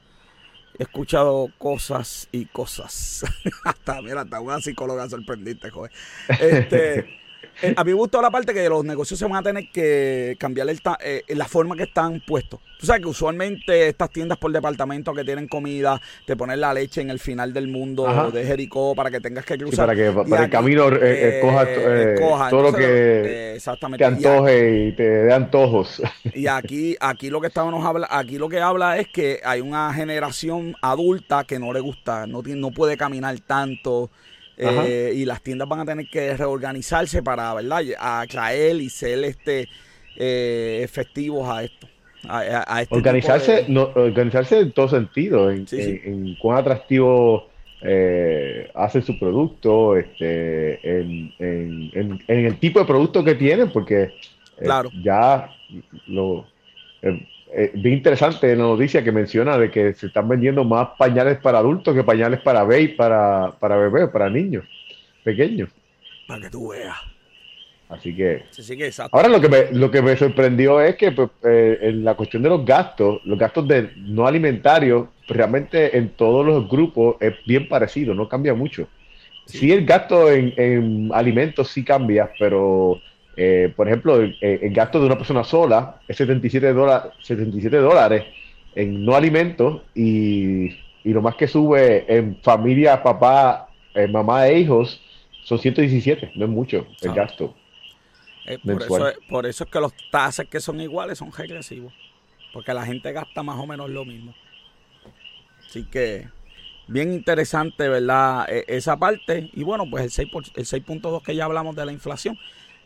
he 0.78 0.84
escuchado 0.84 1.48
cosas 1.58 2.26
y 2.32 2.46
cosas. 2.46 3.22
hasta, 3.64 4.00
mira, 4.00 4.22
hasta 4.22 4.40
una 4.40 4.60
psicóloga 4.60 5.06
sorprendiste, 5.10 5.68
joder. 5.68 5.92
Este, 6.40 7.06
eh, 7.62 7.74
a 7.76 7.84
mí 7.84 7.90
me 7.92 7.96
gustó 7.96 8.20
la 8.20 8.30
parte 8.30 8.52
que 8.52 8.68
los 8.68 8.84
negocios 8.84 9.18
se 9.18 9.24
van 9.26 9.36
a 9.36 9.42
tener 9.42 9.70
que 9.70 10.36
cambiar 10.38 10.68
el 10.68 10.80
ta- 10.82 10.98
eh, 11.02 11.22
la 11.28 11.46
forma 11.46 11.76
que 11.76 11.84
están 11.84 12.20
puestos. 12.26 12.60
Tú 12.78 12.86
sabes 12.86 13.02
que 13.02 13.08
usualmente 13.08 13.86
estas 13.88 14.10
tiendas 14.10 14.38
por 14.38 14.50
departamento 14.50 15.14
que 15.14 15.22
tienen 15.24 15.46
comida, 15.46 16.00
te 16.26 16.34
ponen 16.36 16.60
la 16.60 16.74
leche 16.74 17.00
en 17.00 17.10
el 17.10 17.20
final 17.20 17.52
del 17.52 17.68
mundo 17.68 18.08
Ajá. 18.08 18.30
de 18.30 18.44
Jericó 18.44 18.94
para 18.96 19.08
que 19.10 19.20
tengas 19.20 19.44
que 19.44 19.54
Sí, 19.54 19.60
cruzar. 19.60 19.86
para 19.86 19.96
que 19.96 20.10
para 20.28 20.44
el 20.44 20.50
camino 20.50 20.88
eh, 20.88 21.38
eh, 21.38 21.40
coja. 22.20 22.50
todo 22.50 22.62
lo 22.62 22.72
que 22.72 23.54
exactamente. 23.54 23.98
te 23.98 24.04
antoje 24.04 24.86
y 24.88 24.92
te 24.96 25.02
dé 25.08 25.32
antojos. 25.32 26.02
y 26.34 26.48
aquí, 26.48 26.96
aquí 27.00 27.30
lo 27.30 27.40
que 27.40 27.46
estábamos 27.46 27.84
habla, 27.86 28.08
aquí 28.10 28.36
lo 28.38 28.48
que 28.48 28.58
habla 28.60 28.98
es 28.98 29.06
que 29.08 29.40
hay 29.44 29.60
una 29.60 29.94
generación 29.94 30.74
adulta 30.82 31.44
que 31.44 31.58
no 31.60 31.72
le 31.72 31.80
gusta, 31.80 32.26
no 32.26 32.42
tiene, 32.42 32.60
no 32.60 32.70
puede 32.72 32.96
caminar 32.96 33.38
tanto. 33.40 34.10
Eh, 34.56 35.12
y 35.14 35.24
las 35.24 35.40
tiendas 35.42 35.68
van 35.68 35.80
a 35.80 35.84
tener 35.84 36.06
que 36.08 36.36
reorganizarse 36.36 37.22
para, 37.22 37.54
¿verdad? 37.54 37.82
Atraer 37.98 38.76
y 38.76 38.88
ser 38.90 39.24
este 39.24 39.68
eh, 40.16 40.80
efectivos 40.82 41.48
a 41.48 41.64
esto. 41.64 41.88
A, 42.28 42.38
a- 42.38 42.76
a 42.76 42.82
este 42.82 42.94
organizarse, 42.94 43.52
de- 43.62 43.68
no, 43.68 43.90
organizarse 43.94 44.60
en 44.60 44.72
todo 44.72 44.88
sentido, 44.88 45.50
en, 45.50 45.66
Sí, 45.66 45.82
sí. 45.82 46.00
en- 46.04 46.12
en 46.28 46.34
cuán 46.36 46.58
atractivo 46.58 47.48
eh, 47.84 48.70
hacen 48.74 49.02
su 49.02 49.18
producto, 49.18 49.96
este, 49.96 50.74
en, 50.88 51.34
en- 51.40 51.90
en- 51.94 52.22
en 52.28 52.44
el 52.46 52.58
tipo 52.60 52.78
de 52.78 52.84
producto 52.84 53.24
que 53.24 53.34
tienen, 53.34 53.70
porque 53.72 54.02
eh, 54.02 54.12
Claro. 54.62 54.90
ya 55.02 55.52
lo 56.06 56.46
eh, 57.54 57.70
bien 57.74 57.96
interesante 57.96 58.54
la 58.56 58.62
noticia 58.62 59.04
que 59.04 59.12
menciona 59.12 59.58
de 59.58 59.70
que 59.70 59.94
se 59.94 60.06
están 60.06 60.28
vendiendo 60.28 60.64
más 60.64 60.88
pañales 60.98 61.38
para 61.38 61.58
adultos 61.58 61.94
que 61.94 62.02
pañales 62.02 62.40
para 62.40 62.62
baby, 62.62 62.88
para, 62.88 63.52
para 63.58 63.76
bebés, 63.76 64.08
para 64.08 64.30
niños 64.30 64.64
pequeños. 65.22 65.70
Para 66.26 66.42
que 66.42 66.50
tú 66.50 66.68
veas. 66.68 66.96
Así 67.88 68.16
que 68.16 68.44
Sí, 68.50 68.62
sí 68.62 68.76
que. 68.76 68.90
Ahora 69.12 69.28
lo 69.28 69.40
que 69.40 69.48
me, 69.48 69.70
lo 69.72 69.90
que 69.90 70.00
me 70.00 70.16
sorprendió 70.16 70.80
es 70.80 70.96
que 70.96 71.12
pues, 71.12 71.28
eh, 71.44 71.78
en 71.82 72.04
la 72.04 72.14
cuestión 72.14 72.42
de 72.42 72.48
los 72.48 72.64
gastos, 72.64 73.20
los 73.24 73.38
gastos 73.38 73.68
de 73.68 73.90
no 73.96 74.26
alimentarios, 74.26 75.08
realmente 75.28 75.96
en 75.96 76.08
todos 76.10 76.46
los 76.46 76.68
grupos 76.68 77.16
es 77.20 77.34
bien 77.46 77.68
parecido, 77.68 78.14
no 78.14 78.28
cambia 78.28 78.54
mucho. 78.54 78.88
Sí, 79.44 79.72
el 79.72 79.84
gasto 79.84 80.30
en, 80.30 80.54
en 80.56 81.10
alimentos 81.12 81.68
sí 81.68 81.84
cambia, 81.84 82.30
pero 82.38 83.00
eh, 83.36 83.72
por 83.74 83.88
ejemplo, 83.88 84.16
el, 84.16 84.36
el 84.40 84.72
gasto 84.72 85.00
de 85.00 85.06
una 85.06 85.16
persona 85.16 85.44
sola 85.44 86.00
es 86.06 86.16
77 86.16 86.72
dólares, 86.72 87.12
77 87.22 87.76
dólares 87.78 88.24
en 88.74 89.04
no 89.04 89.14
alimentos 89.14 89.82
y, 89.94 90.66
y 91.04 91.12
lo 91.12 91.22
más 91.22 91.34
que 91.36 91.46
sube 91.48 92.04
en 92.14 92.36
familia, 92.42 93.02
papá, 93.02 93.68
eh, 93.94 94.06
mamá 94.08 94.48
e 94.48 94.58
hijos 94.60 95.00
son 95.44 95.58
117, 95.58 96.32
no 96.34 96.44
es 96.44 96.50
mucho 96.50 96.86
el 97.02 97.10
Ah. 97.10 97.14
gasto. 97.14 97.54
Eh, 98.46 98.58
por, 98.58 98.82
eso 98.82 99.08
es, 99.08 99.18
por 99.28 99.46
eso 99.46 99.64
es 99.64 99.70
que 99.70 99.80
los 99.80 99.92
tasas 100.10 100.46
que 100.46 100.60
son 100.60 100.80
iguales 100.80 101.18
son 101.18 101.32
regresivos. 101.32 101.92
Porque 102.52 102.74
la 102.74 102.84
gente 102.84 103.12
gasta 103.12 103.42
más 103.42 103.58
o 103.58 103.66
menos 103.66 103.88
lo 103.88 104.04
mismo. 104.04 104.34
Así 105.68 105.84
que, 105.84 106.28
bien 106.86 107.12
interesante, 107.12 107.88
¿verdad? 107.88 108.46
E- 108.50 108.64
esa 108.68 108.96
parte. 108.98 109.48
Y 109.54 109.62
bueno, 109.62 109.88
pues 109.88 110.04
el 110.04 110.10
6 110.10 110.28
por- 110.28 110.44
el 110.54 110.66
6.2 110.66 111.22
que 111.22 111.34
ya 111.34 111.44
hablamos 111.46 111.74
de 111.76 111.86
la 111.86 111.92
inflación. 111.92 112.38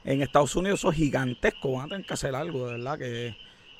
En 0.06 0.22
Estados 0.22 0.54
Unidos 0.56 0.78
eso 0.80 0.90
es 0.90 0.96
gigantesco. 0.96 1.72
Van 1.72 1.86
a 1.86 1.88
tener 1.88 2.06
que 2.06 2.14
hacer 2.14 2.34
algo, 2.34 2.66
de 2.68 2.72
verdad, 2.74 2.98
que, 2.98 3.36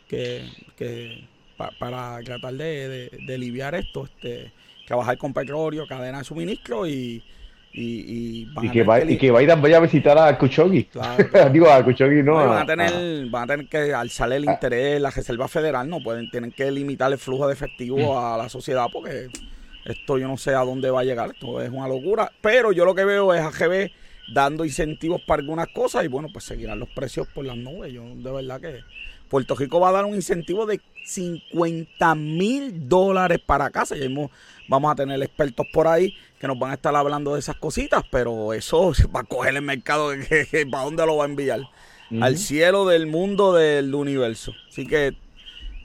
que, 0.09 0.45
que 0.77 1.25
pa- 1.57 1.71
para 1.79 2.21
tratar 2.23 2.53
de, 2.55 2.89
de- 2.89 3.19
de 3.27 3.35
aliviar 3.35 3.75
esto. 3.77 4.05
Este, 4.05 4.53
trabajar 4.87 5.17
con 5.19 5.33
petróleo, 5.33 5.87
cadena 5.87 6.19
de 6.19 6.25
suministro 6.25 6.87
y, 6.87 7.23
y, 7.73 7.83
y 7.83 8.45
van 8.55 8.65
Y 8.65 8.69
a 8.69 8.73
que, 8.73 8.83
va, 8.83 9.05
y 9.05 9.17
que 9.19 9.31
Biden 9.33 9.61
vaya 9.63 9.77
a 9.79 9.81
visitar 9.81 10.19
a 10.19 10.37
Kuchogi. 10.39 10.85
Claro, 10.85 11.29
claro. 11.31 11.51
Digo, 11.51 11.71
a 11.71 11.85
Kuchogi 11.85 12.23
no. 12.23 12.35
No, 12.35 12.41
y 12.41 12.45
a- 12.45 12.47
van, 12.47 12.63
a 12.63 12.67
tener, 12.67 13.27
van 13.31 13.43
a 13.45 13.47
tener 13.47 13.69
que 13.69 13.93
alzar 13.95 14.33
el 14.33 14.49
Ah. 14.49 14.53
interés, 14.53 15.01
la 15.01 15.11
Reserva 15.11 15.49
Federal 15.49 15.89
no 15.89 16.03
pueden, 16.03 16.31
tienen 16.31 16.53
que 16.53 16.71
limitar 16.71 17.11
el 17.13 17.19
flujo 17.19 17.47
de 17.47 17.53
efectivo 17.55 18.19
a 18.19 18.37
la 18.37 18.49
sociedad 18.49 18.87
porque 18.93 19.29
esto 19.85 20.19
yo 20.19 20.27
no 20.27 20.37
sé 20.37 20.51
a 20.55 20.65
dónde 20.65 20.91
va 20.91 21.01
a 21.01 21.05
llegar, 21.05 21.31
esto 21.31 21.61
es 21.63 21.71
una 21.71 21.87
locura. 21.87 22.33
Pero 22.41 22.73
yo 22.73 22.85
lo 22.85 22.95
que 22.95 23.05
veo 23.05 23.33
es 23.35 23.41
AGB 23.41 23.91
dando 24.33 24.65
incentivos 24.65 25.21
para 25.27 25.41
algunas 25.41 25.69
cosas 25.69 26.05
y 26.05 26.09
bueno, 26.09 26.29
pues 26.33 26.45
seguirán 26.45 26.79
los 26.81 26.89
precios 26.91 27.27
por 27.29 27.45
las 27.45 27.57
nubes. 27.57 27.93
Yo 27.93 28.03
de 28.05 28.31
verdad 28.33 28.61
que 28.61 28.81
Puerto 29.29 29.55
Rico 29.55 29.81
va 29.81 29.89
a 29.89 29.93
dar 29.93 30.05
un 30.05 30.15
incentivo 30.15 30.67
de 30.67 30.81
50 31.05 32.15
mil 32.15 32.89
dólares 32.89 33.39
para 33.45 33.71
casa. 33.71 33.97
Y 33.97 34.03
hemos- 34.05 34.31
vamos 34.69 34.91
a 34.93 34.95
tener 34.97 35.21
expertos 35.23 35.67
por 35.73 35.87
ahí 35.87 36.15
que 36.41 36.47
nos 36.47 36.59
van 36.59 36.73
a 36.73 36.75
estar 36.75 36.95
hablando 36.95 37.35
de 37.35 37.41
esas 37.41 37.57
cositas, 37.57 38.05
pero 38.11 38.53
eso 38.53 38.93
va 39.15 39.21
a 39.21 39.25
coger 39.25 39.57
el 39.57 39.63
mercado, 39.63 40.11
¿para 40.71 40.85
dónde 40.85 41.07
lo 41.07 41.17
va 41.17 41.25
a 41.25 41.29
enviar? 41.29 41.61
Al 42.21 42.39
cielo 42.39 42.87
del 42.87 43.07
mundo 43.07 43.53
del 43.53 43.93
universo. 43.95 44.53
Así 44.69 44.87
que 44.87 45.17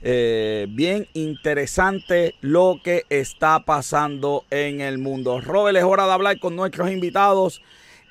eh, 0.02 0.66
bien 0.70 1.08
interesante 1.14 2.34
lo 2.40 2.80
que 2.82 3.04
está 3.08 3.64
pasando 3.64 4.44
en 4.50 4.80
el 4.80 4.98
mundo. 4.98 5.40
Robert, 5.40 5.76
es 5.76 5.84
hora 5.84 6.06
de 6.06 6.12
hablar 6.12 6.38
con 6.38 6.54
nuestros 6.56 6.90
invitados 6.90 7.60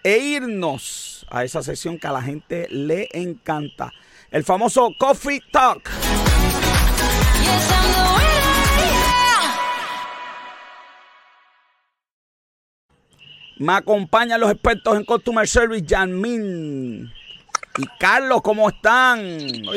e 0.03 0.17
irnos 0.17 1.25
a 1.29 1.43
esa 1.43 1.63
sesión 1.63 1.97
que 1.97 2.07
a 2.07 2.11
la 2.11 2.21
gente 2.21 2.67
le 2.69 3.09
encanta. 3.13 3.91
El 4.29 4.43
famoso 4.43 4.89
Coffee 4.97 5.41
Talk. 5.51 5.89
Me 13.57 13.73
acompañan 13.73 14.39
los 14.39 14.49
expertos 14.49 14.97
en 14.97 15.05
Customer 15.05 15.47
Service, 15.47 15.85
Janmin. 15.87 17.11
Y 17.77 17.85
Carlos, 17.99 18.41
¿cómo 18.41 18.69
están? 18.69 19.19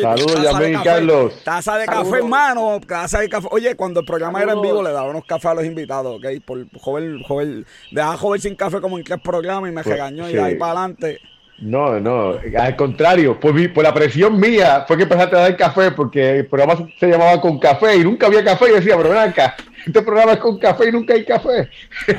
Saludos, 0.02 0.42
Yamil 0.42 0.74
y. 0.80 0.83
Carlos. 0.83 1.33
Taza 1.44 1.78
de 1.78 1.85
Saludos. 1.87 2.09
café, 2.09 2.18
hermano. 2.18 2.80
Taza 2.87 3.20
de 3.20 3.28
café. 3.28 3.48
Oye, 3.52 3.76
cuando 3.76 4.00
el 4.00 4.07
programa 4.07 4.42
era 4.42 4.52
en 4.52 4.62
vivo, 4.62 4.83
le 4.83 4.90
daba 4.90 5.09
unos 5.09 5.24
cafés 5.24 5.46
a 5.46 5.54
los 5.54 5.64
invitados, 5.64 6.16
¿ok? 6.16 6.26
Por 6.44 6.66
joven, 6.80 7.22
joven, 7.22 7.64
dejaba 7.92 8.16
joven 8.16 8.40
sin 8.40 8.57
café 8.57 8.80
como 8.80 8.98
en 8.98 9.04
tres 9.04 9.20
programas 9.22 9.70
y 9.70 9.74
me 9.74 9.83
Pues, 9.83 9.94
regañó 9.94 10.28
y 10.28 10.33
de 10.33 10.42
ahí 10.42 10.54
para 10.57 10.72
adelante. 10.72 11.20
No, 11.59 12.01
no, 12.01 12.35
al 12.59 12.77
contrario, 12.77 13.38
por, 13.38 13.55
mi- 13.55 13.69
por 13.69 13.85
la 13.85 13.95
presión 13.95 14.38
mía 14.40 14.85
fue 14.88 14.97
que 14.97 15.05
empezaste 15.05 15.37
a 15.37 15.40
dar 15.40 15.57
café 15.57 15.93
porque 15.93 16.38
el 16.38 16.47
programa 16.47 16.88
se 16.99 17.07
llamaba 17.07 17.40
con 17.40 17.59
café 17.61 17.97
y 17.97 18.05
nunca 18.05 18.27
había 18.27 18.45
café. 18.45 18.67
Y 18.67 18.69
yo 18.71 18.75
decía, 18.77 18.97
pero 18.97 19.11
ven 19.11 19.19
acá, 19.19 19.55
este 19.87 20.03
programa 20.03 20.33
es 20.33 20.38
con 20.40 20.59
café 20.59 20.88
y 20.88 20.93
nunca 20.93 21.14
hay 21.14 21.25
café. 21.25 21.71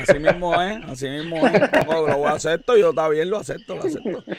Así 0.02 0.20
mismo 0.20 0.60
es, 0.62 0.78
así 0.90 1.10
mismo 1.10 1.46
es. 1.48 1.54
No, 1.86 2.08
lo 2.08 2.28
acepto, 2.30 2.78
yo 2.78 2.90
está 2.92 3.10
bien, 3.10 3.30
lo 3.30 3.38
acepto, 3.38 3.76
lo 3.76 3.82
acepto. 3.84 4.24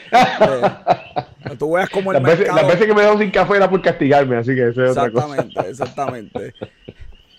Eh, 1.49 1.55
tú 1.57 1.71
veas 1.73 1.89
como 1.89 2.11
el 2.11 2.15
Las 2.15 2.23
veces, 2.23 2.39
mercado... 2.39 2.57
las 2.57 2.67
veces 2.67 2.87
que 2.87 2.93
me 2.93 3.01
dado 3.03 3.17
sin 3.19 3.31
café 3.31 3.55
era 3.55 3.69
por 3.69 3.81
castigarme, 3.81 4.35
así 4.37 4.53
que 4.53 4.67
eso 4.69 4.83
es 4.83 4.91
otra 4.91 5.09
cosa. 5.11 5.27
Exactamente, 5.27 5.69
exactamente. 5.69 6.53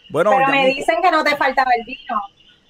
Bueno, 0.09 0.31
Pero 0.35 0.51
me 0.51 0.67
dicen 0.69 0.97
que 1.03 1.11
no 1.11 1.23
te 1.23 1.37
faltaba 1.37 1.71
el 1.79 1.85
vino. 1.85 2.17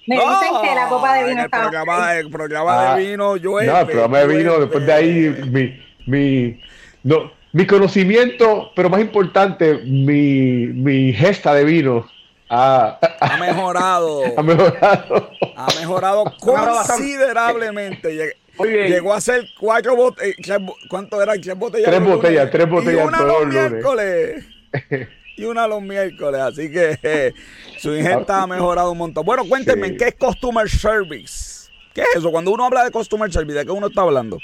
Me 0.07 0.15
No, 0.15 0.29
dicen 0.29 0.53
que 0.63 0.75
la 0.75 0.87
copa 0.89 1.13
de 1.15 1.23
vino 1.25 1.39
el 1.39 1.45
estaba. 1.45 1.63
programa, 1.69 2.15
el 2.15 2.29
programa 2.29 2.91
Ah, 2.93 2.95
de 2.97 3.05
vino, 3.09 3.35
llueve. 3.37 3.67
No, 3.71 3.79
el 3.79 3.85
programa 3.85 4.17
de 4.19 4.27
vino, 4.27 4.39
llueve. 4.51 4.59
después 4.61 4.85
de 4.85 4.93
ahí, 4.93 5.35
mi, 5.51 5.79
mi, 6.07 6.59
no, 7.03 7.31
mi 7.53 7.67
conocimiento, 7.67 8.71
pero 8.75 8.89
más 8.89 9.01
importante, 9.01 9.75
mi, 9.85 10.67
mi 10.67 11.13
gesta 11.13 11.53
de 11.53 11.63
vino 11.63 12.07
ha, 12.49 12.97
Ha 13.19 13.37
mejorado, 13.37 14.23
ha 14.37 14.41
mejorado. 14.43 15.29
ha 15.55 15.67
mejorado 15.79 16.23
considerablemente. 16.39 18.35
Llegó 18.59 19.13
a 19.13 19.21
ser 19.21 19.45
cuatro 19.59 19.95
botellas, 19.95 20.59
¿cuánto 20.89 21.21
eran? 21.21 21.39
Tres 21.39 21.55
botellas. 21.57 21.89
Tres 21.89 22.03
botellas, 22.03 22.51
tres 22.51 22.69
botellas 22.69 23.03
Y 23.05 23.07
una 23.07 23.17
todos 23.19 23.29
los 23.29 23.39
los 23.39 23.53
lunes. 23.53 23.71
miércoles. 23.71 24.45
Y 25.39 25.45
una 25.45 25.65
los 25.67 25.81
miércoles, 25.81 26.41
así 26.41 26.69
que 26.69 26.99
eh, 27.01 27.33
su 27.77 27.95
ingesta 27.95 28.43
ha 28.43 28.47
mejorado 28.47 28.91
un 28.91 28.97
montón. 28.97 29.23
Bueno, 29.25 29.45
cuéntenme, 29.47 29.87
Sí. 29.87 29.97
¿qué 29.97 30.07
es 30.09 30.15
Customer 30.15 30.69
Service? 30.69 31.71
¿Qué 31.93 32.01
es 32.01 32.17
eso? 32.17 32.29
Cuando 32.29 32.51
uno 32.51 32.65
habla 32.65 32.83
de 32.83 32.91
Customer 32.91 33.31
Service, 33.31 33.57
¿de 33.59 33.65
qué 33.65 33.71
uno 33.71 33.87
está 33.87 34.01
hablando? 34.01 34.37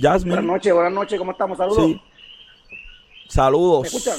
Jasmine. 0.00 0.36
Buenas 0.36 0.52
noches, 0.54 0.72
buenas 0.72 0.92
noches, 0.92 1.18
¿cómo 1.18 1.32
estamos? 1.32 1.58
Saludos. 1.58 1.84
Sí. 1.84 2.00
Saludos. 3.26 3.82
¿Me 3.82 3.88
escuchan? 3.88 4.18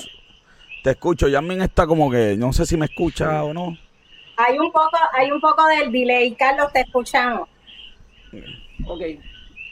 Te 0.84 0.90
escucho. 0.90 1.28
Jasmine 1.32 1.64
está 1.64 1.88
como 1.88 2.12
que, 2.12 2.36
no 2.36 2.52
sé 2.52 2.66
si 2.66 2.76
me 2.76 2.88
escucha 2.88 3.46
o 3.46 3.54
no. 3.54 3.78
Hay 4.36 4.60
un 4.60 4.70
poco, 4.70 4.98
hay 5.14 5.32
un 5.32 5.40
poco 5.40 5.66
del 5.68 5.94
delay. 5.94 6.36
Carlos, 6.36 6.74
te 6.74 6.82
escuchamos. 6.82 7.48
Ok. 8.86 9.02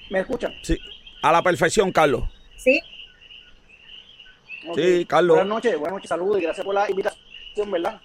¿Me 0.09 0.19
escuchan? 0.21 0.53
Sí. 0.61 0.77
A 1.21 1.33
la 1.33 1.41
perfección, 1.41 1.91
Carlos. 1.91 2.23
¿Sí? 2.55 2.79
Ok. 4.67 4.77
Sí, 4.79 5.05
Carlos. 5.05 5.37
Buenas 5.37 5.47
noches, 5.55 5.77
buenas 5.77 5.93
noches, 5.93 6.09
saludos 6.09 6.39
y 6.39 6.43
gracias 6.43 6.65
por 6.65 6.75
la 6.75 6.89
invitación, 6.89 7.71
¿verdad? 7.71 8.01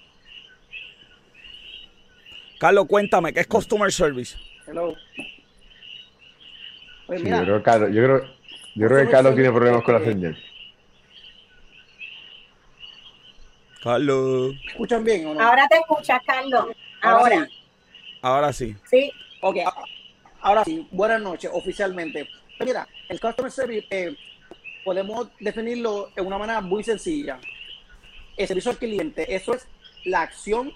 Carlos, 2.58 2.86
cuéntame, 2.86 3.32
¿qué 3.32 3.40
es 3.40 3.46
Customer 3.46 3.90
Service? 3.90 4.36
Hello. 4.66 4.94
Oye, 7.06 7.18
Sí, 7.18 7.28
yo 7.30 7.42
creo 7.42 7.56
que 7.58 7.62
Carlos, 7.62 7.90
yo 7.92 8.02
creo, 8.04 8.34
yo 8.74 8.86
creo 8.88 9.04
que 9.06 9.10
Carlos 9.10 9.34
tiene 9.34 9.50
problemas 9.50 9.82
con 9.82 9.94
la 9.94 10.00
señal. 10.04 10.38
Carlos. 13.82 14.54
¿me 14.62 14.70
escuchan 14.72 15.04
bien 15.04 15.26
o 15.26 15.34
no? 15.34 15.40
Ahora 15.40 15.66
te 15.68 15.76
escuchas, 15.78 16.20
Carlos. 16.26 16.66
Ahora. 17.00 17.46
sí. 17.46 17.52
Ahora 18.20 18.52
sí. 18.52 18.76
Sí. 18.90 19.10
Ok, 19.40 19.56
a- 19.64 19.84
ahora 20.42 20.64
sí, 20.64 20.86
buenas 20.90 21.22
noches, 21.22 21.50
oficialmente. 21.52 22.28
Mira, 22.58 22.86
el 23.08 23.18
Customer 23.18 23.50
Service 23.50 23.86
eh, 23.90 24.14
podemos 24.84 25.28
definirlo 25.38 26.10
de 26.14 26.22
una 26.22 26.38
manera 26.38 26.60
muy 26.60 26.82
sencilla. 26.82 27.38
El 28.36 28.46
servicio 28.48 28.70
al 28.70 28.78
cliente, 28.78 29.34
eso 29.34 29.54
es 29.54 29.66
la 30.04 30.22
acción, 30.22 30.72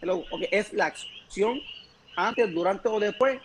hello, 0.00 0.24
ok, 0.30 0.42
es 0.50 0.72
la 0.72 0.86
acción 0.86 1.60
antes, 2.16 2.52
durante 2.52 2.88
o 2.88 2.98
después 2.98 3.40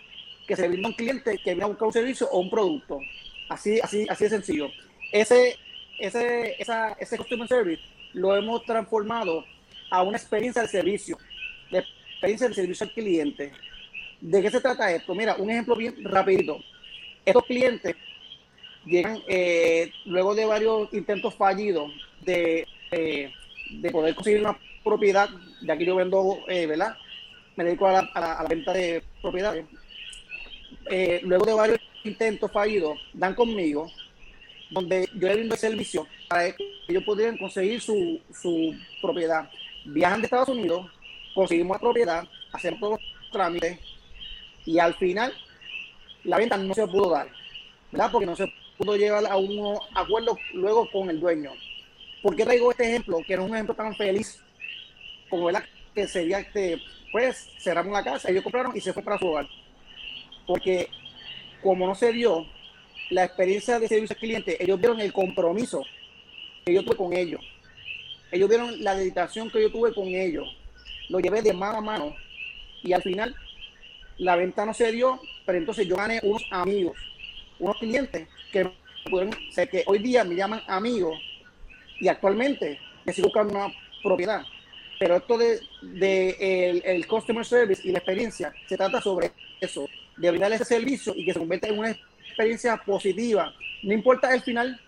que 0.46 0.56
se 0.56 0.68
brinda 0.68 0.88
un 0.88 0.94
cliente 0.94 1.38
que 1.38 1.50
viene 1.50 1.64
a 1.64 1.66
buscar 1.66 1.86
un 1.86 1.92
servicio 1.92 2.28
o 2.30 2.40
un 2.40 2.50
producto. 2.50 3.00
Así, 3.48 3.80
así, 3.80 4.06
así 4.08 4.24
de 4.24 4.30
sencillo. 4.30 4.70
Ese, 5.12 5.56
ese, 5.98 6.60
esa, 6.60 6.92
ese 6.92 7.16
Customer 7.16 7.46
Service 7.46 7.82
lo 8.12 8.36
hemos 8.36 8.64
transformado 8.64 9.44
a 9.90 10.02
una 10.02 10.16
experiencia 10.16 10.62
de 10.62 10.68
servicio 10.68 11.18
de 11.70 11.78
experiencia 11.78 12.46
del 12.46 12.54
servicio 12.54 12.86
al 12.86 12.92
cliente. 12.92 13.52
¿De 14.20 14.42
qué 14.42 14.50
se 14.50 14.60
trata 14.60 14.90
esto? 14.90 15.14
Mira, 15.14 15.36
un 15.36 15.50
ejemplo 15.50 15.76
bien 15.76 15.94
rapidito. 16.04 16.58
Estos 17.24 17.44
clientes 17.44 17.96
llegan 18.86 19.20
eh, 19.28 19.90
luego 20.06 20.34
de 20.34 20.46
varios 20.46 20.92
intentos 20.94 21.34
fallidos 21.34 21.92
de, 22.22 22.66
de 22.90 23.90
poder 23.90 24.14
conseguir 24.14 24.40
una 24.40 24.56
propiedad, 24.86 25.28
de 25.60 25.72
aquí 25.72 25.84
yo 25.84 25.96
vendo, 25.96 26.38
eh, 26.48 26.66
¿verdad? 26.66 26.96
Me 27.56 27.64
dedico 27.64 27.88
a 27.88 27.92
la, 27.92 28.46
venta 28.48 28.72
de 28.72 29.02
propiedades. 29.20 29.66
Eh, 30.88 31.20
luego 31.24 31.44
de 31.44 31.54
varios 31.54 31.78
intentos 32.04 32.50
fallidos, 32.52 32.98
dan 33.12 33.34
conmigo, 33.34 33.90
donde 34.70 35.08
yo 35.14 35.28
le 35.28 35.34
brindo 35.34 35.54
el 35.54 35.60
servicio 35.60 36.06
para 36.28 36.52
que 36.52 36.64
ellos 36.88 37.02
pudieran 37.04 37.36
conseguir 37.36 37.80
su, 37.80 38.20
su 38.32 38.74
propiedad. 39.02 39.50
Viajan 39.84 40.20
de 40.20 40.26
Estados 40.26 40.48
Unidos, 40.48 40.86
conseguimos 41.34 41.76
la 41.76 41.80
propiedad, 41.80 42.28
hacemos 42.52 42.80
todos 42.80 43.00
los 43.00 43.30
trámites 43.32 43.78
y 44.64 44.78
al 44.78 44.94
final 44.94 45.32
la 46.24 46.38
venta 46.38 46.56
no 46.56 46.74
se 46.74 46.86
pudo 46.86 47.10
dar, 47.10 47.28
¿verdad? 47.90 48.10
Porque 48.12 48.26
no 48.26 48.36
se 48.36 48.52
pudo 48.76 48.96
llegar 48.96 49.24
a 49.26 49.36
un 49.36 49.78
acuerdo 49.94 50.38
luego 50.52 50.88
con 50.90 51.10
el 51.10 51.20
dueño. 51.20 51.52
¿Por 52.22 52.36
qué 52.36 52.44
traigo 52.44 52.70
este 52.70 52.88
ejemplo? 52.88 53.18
Que 53.26 53.36
no 53.36 53.44
es 53.44 53.50
un 53.50 53.56
ejemplo 53.56 53.74
tan 53.74 53.94
feliz 53.94 54.42
como 55.28 55.46
¿verdad? 55.46 55.64
que 55.94 56.06
sería 56.06 56.38
este, 56.38 56.80
pues 57.10 57.48
cerramos 57.58 57.92
la 57.92 58.04
casa, 58.04 58.30
ellos 58.30 58.42
compraron 58.42 58.76
y 58.76 58.80
se 58.80 58.92
fue 58.92 59.02
para 59.02 59.18
su 59.18 59.26
hogar. 59.26 59.48
Porque 60.46 60.88
como 61.62 61.86
no 61.86 61.94
se 61.94 62.12
dio 62.12 62.46
la 63.10 63.24
experiencia 63.24 63.78
de 63.78 63.88
servicio 63.88 64.14
al 64.14 64.20
cliente, 64.20 64.62
ellos 64.62 64.78
vieron 64.78 65.00
el 65.00 65.12
compromiso 65.12 65.82
que 66.64 66.74
yo 66.74 66.84
tuve 66.84 66.96
con 66.96 67.12
ellos. 67.12 67.40
Ellos 68.30 68.48
vieron 68.48 68.82
la 68.82 68.94
dedicación 68.94 69.50
que 69.50 69.62
yo 69.62 69.70
tuve 69.70 69.94
con 69.94 70.08
ellos. 70.08 70.46
Lo 71.08 71.20
llevé 71.20 71.42
de 71.42 71.52
mano 71.52 71.78
a 71.78 71.80
mano. 71.80 72.14
Y 72.82 72.92
al 72.92 73.02
final, 73.02 73.34
la 74.18 74.36
venta 74.36 74.66
no 74.66 74.74
se 74.74 74.92
dio, 74.92 75.20
pero 75.44 75.58
entonces 75.58 75.86
yo 75.86 75.96
gané 75.96 76.20
unos 76.22 76.44
amigos, 76.50 76.96
unos 77.58 77.76
clientes 77.78 78.28
que 78.64 79.10
pudieron, 79.10 79.34
o 79.34 79.52
sea, 79.52 79.66
que 79.66 79.82
hoy 79.86 79.98
día 79.98 80.24
me 80.24 80.34
llaman 80.34 80.62
amigos 80.66 81.18
y 82.00 82.08
actualmente 82.08 82.78
me 83.04 83.12
sigo 83.12 83.28
buscando 83.28 83.54
una 83.54 83.74
propiedad. 84.02 84.42
Pero 84.98 85.16
esto 85.16 85.36
de, 85.36 85.60
de 85.82 86.70
el, 86.70 86.82
el 86.84 87.06
customer 87.06 87.44
service 87.44 87.86
y 87.86 87.92
la 87.92 87.98
experiencia 87.98 88.54
se 88.66 88.76
trata 88.76 89.00
sobre 89.00 89.32
eso, 89.60 89.86
de 90.16 90.30
brindar 90.30 90.52
ese 90.52 90.64
servicio 90.64 91.12
y 91.14 91.24
que 91.24 91.32
se 91.34 91.38
convierta 91.38 91.68
en 91.68 91.78
una 91.78 91.90
experiencia 91.90 92.76
positiva. 92.78 93.54
No 93.82 93.92
importa 93.92 94.34
el 94.34 94.40
final 94.40 94.80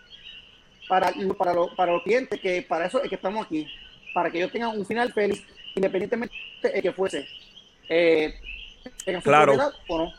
para, 0.88 1.12
para, 1.37 1.52
lo- 1.52 1.74
para 1.76 1.92
los 1.92 2.02
clientes, 2.02 2.40
que 2.40 2.62
para 2.62 2.87
eso 2.87 3.02
es 3.02 3.09
que 3.11 3.16
estamos 3.16 3.44
aquí, 3.44 3.66
para 4.14 4.31
que 4.31 4.38
ellos 4.38 4.50
tengan 4.50 4.78
un 4.78 4.87
final 4.87 5.12
feliz, 5.12 5.44
independientemente 5.74 6.35
de 6.62 6.81
que 6.83 6.92
fuese. 6.92 7.28
Eh, 7.90 8.33
tengan 9.04 9.22
su 9.22 9.28
Claro. 9.28 9.52
propiedad 9.52 9.72
o 9.88 9.98
no. 9.98 10.12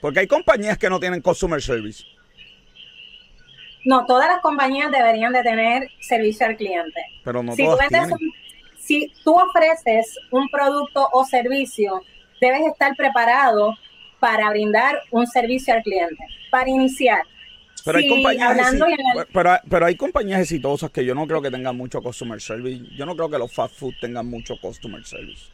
Porque 0.00 0.20
hay 0.20 0.26
compañías 0.26 0.76
que 0.78 0.90
no 0.90 0.98
tienen 0.98 1.22
Customer 1.22 1.62
Service. 1.62 2.04
No, 3.86 4.04
todas 4.04 4.28
las 4.28 4.40
compañías 4.40 4.90
deberían 4.90 5.32
de 5.32 5.42
tener 5.42 5.88
servicio 6.00 6.44
al 6.46 6.56
cliente. 6.56 7.00
Pero 7.24 7.42
no 7.42 7.52
si, 7.54 7.62
tú 7.62 7.70
todas 7.70 7.88
tienen. 7.88 8.12
un- 8.12 8.32
si 8.78 9.12
tú 9.24 9.34
ofreces 9.38 10.18
un 10.30 10.48
producto 10.48 11.08
o 11.12 11.24
servicio, 11.24 12.02
debes 12.40 12.62
estar 12.66 12.94
preparado 12.96 13.74
para 14.20 14.50
brindar 14.50 15.00
un 15.12 15.26
servicio 15.26 15.72
al 15.72 15.82
cliente, 15.82 16.22
para 16.50 16.68
iniciar. 16.68 17.22
Pero 17.84 17.98
hay, 17.98 18.08
compañías 18.08 18.50
hablando 18.50 18.86
exi- 18.86 18.90
y 18.90 18.92
anal- 18.94 19.26
pero, 19.32 19.50
pero 19.70 19.86
hay 19.86 19.94
compañías 19.94 20.40
exitosas 20.40 20.90
que 20.90 21.04
yo 21.04 21.14
no 21.14 21.26
creo 21.28 21.40
que 21.40 21.50
tengan 21.52 21.76
mucho 21.76 22.02
customer 22.02 22.40
service. 22.40 22.82
Yo 22.96 23.06
no 23.06 23.14
creo 23.14 23.30
que 23.30 23.38
los 23.38 23.54
fast 23.54 23.76
food 23.76 23.94
tengan 24.00 24.26
mucho 24.26 24.56
customer 24.60 25.04
service. 25.04 25.46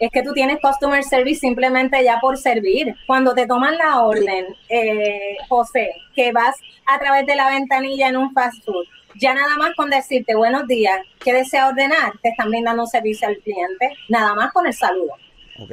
Es 0.00 0.10
que 0.10 0.22
tú 0.22 0.32
tienes 0.32 0.58
customer 0.60 1.04
service 1.04 1.40
simplemente 1.40 2.02
ya 2.02 2.18
por 2.20 2.36
servir. 2.38 2.96
Cuando 3.06 3.34
te 3.34 3.46
toman 3.46 3.76
la 3.78 4.00
orden, 4.02 4.46
eh, 4.68 5.36
José, 5.48 5.90
que 6.14 6.32
vas 6.32 6.56
a 6.86 6.98
través 6.98 7.26
de 7.26 7.36
la 7.36 7.50
ventanilla 7.50 8.08
en 8.08 8.16
un 8.16 8.32
fast 8.32 8.64
food, 8.64 8.86
ya 9.16 9.34
nada 9.34 9.56
más 9.56 9.74
con 9.76 9.90
decirte 9.90 10.34
buenos 10.34 10.66
días, 10.66 11.00
¿qué 11.22 11.32
desea 11.34 11.68
ordenar? 11.68 12.12
Te 12.22 12.30
están 12.30 12.48
brindando 12.50 12.82
un 12.82 12.88
servicio 12.88 13.28
al 13.28 13.36
cliente, 13.38 13.90
nada 14.08 14.34
más 14.34 14.52
con 14.52 14.66
el 14.66 14.72
saludo. 14.72 15.12
Ok. 15.58 15.72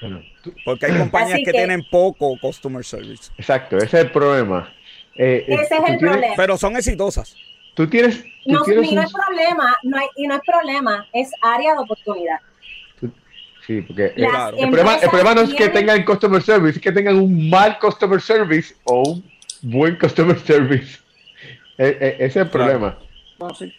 Bueno, 0.00 0.22
tú- 0.42 0.54
Porque 0.64 0.86
hay 0.86 0.96
compañías 0.96 1.38
que, 1.38 1.44
que- 1.44 1.52
tienen 1.52 1.82
poco 1.90 2.38
customer 2.40 2.84
service. 2.84 3.30
exacto, 3.36 3.76
ese 3.76 3.86
es 3.98 4.04
el 4.04 4.10
problema. 4.12 4.72
Eh, 5.16 5.44
eh, 5.48 5.54
Ese 5.54 5.62
es 5.62 5.70
el 5.72 5.84
tienes- 5.84 5.98
problema. 5.98 6.34
Pero 6.36 6.56
son 6.56 6.76
exitosas. 6.76 7.36
Tú 7.74 7.86
tienes, 7.88 8.22
tú 8.22 8.28
No, 8.52 8.62
tienes 8.62 8.90
y 8.90 8.94
no 8.94 9.00
un- 9.02 9.06
es 9.06 9.12
problema, 9.12 9.76
no 9.82 9.96
hay, 9.98 10.06
y 10.16 10.26
no 10.26 10.34
es 10.36 10.40
problema, 10.46 11.06
es 11.12 11.30
área 11.42 11.72
de 11.74 11.78
oportunidad. 11.80 12.38
Sí, 13.70 13.82
porque 13.82 14.12
Claro. 14.14 14.56
el, 14.56 14.68
problema, 14.68 14.96
el 14.96 15.08
problema 15.08 15.32
no 15.32 15.42
es 15.42 15.54
que 15.54 15.68
tengan 15.68 16.04
customer 16.04 16.42
service, 16.42 16.78
es 16.78 16.82
que 16.82 16.90
tengan 16.90 17.14
un 17.14 17.48
mal 17.48 17.78
customer 17.78 18.20
service 18.20 18.74
o 18.82 19.10
un 19.10 19.30
buen 19.62 19.94
customer 19.94 20.36
service. 20.44 20.98
Eh, 21.78 21.96
eh, 22.00 22.16
ese 22.18 22.26
es 22.26 22.36
el 22.36 22.50
problema. 22.50 22.98
Sí. 23.56 23.72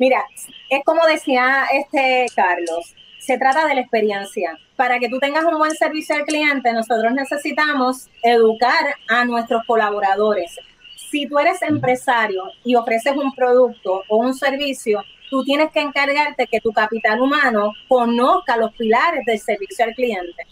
Mira, 0.00 0.24
es 0.70 0.80
como 0.84 1.06
decía 1.06 1.66
este 1.72 2.26
Carlos, 2.34 2.96
se 3.20 3.38
trata 3.38 3.64
de 3.68 3.76
la 3.76 3.82
experiencia. 3.82 4.58
Para 4.74 4.98
que 4.98 5.08
tú 5.08 5.20
tengas 5.20 5.44
un 5.44 5.56
buen 5.56 5.76
servicio 5.76 6.16
al 6.16 6.24
cliente, 6.24 6.72
nosotros 6.72 7.12
necesitamos 7.12 8.08
educar 8.24 8.96
a 9.08 9.24
nuestros 9.24 9.62
colaboradores. 9.66 10.58
Si 10.96 11.28
tú 11.28 11.38
eres 11.38 11.62
empresario 11.62 12.42
y 12.64 12.74
ofreces 12.74 13.14
un 13.14 13.32
producto 13.36 14.02
o 14.08 14.16
un 14.16 14.34
servicio, 14.34 15.04
tú 15.30 15.44
tienes 15.44 15.70
que 15.72 15.80
encargarte 15.80 16.46
que 16.46 16.60
tu 16.60 16.72
capital 16.72 17.20
humano 17.20 17.72
conozca 17.88 18.56
los 18.56 18.74
pilares 18.74 19.24
del 19.24 19.38
servicio 19.38 19.84
al 19.84 19.94
cliente. 19.94 20.46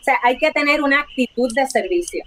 O 0.00 0.02
sea, 0.02 0.18
hay 0.22 0.36
que 0.36 0.50
tener 0.50 0.82
una 0.82 1.00
actitud 1.00 1.48
de 1.54 1.66
servicio 1.66 2.24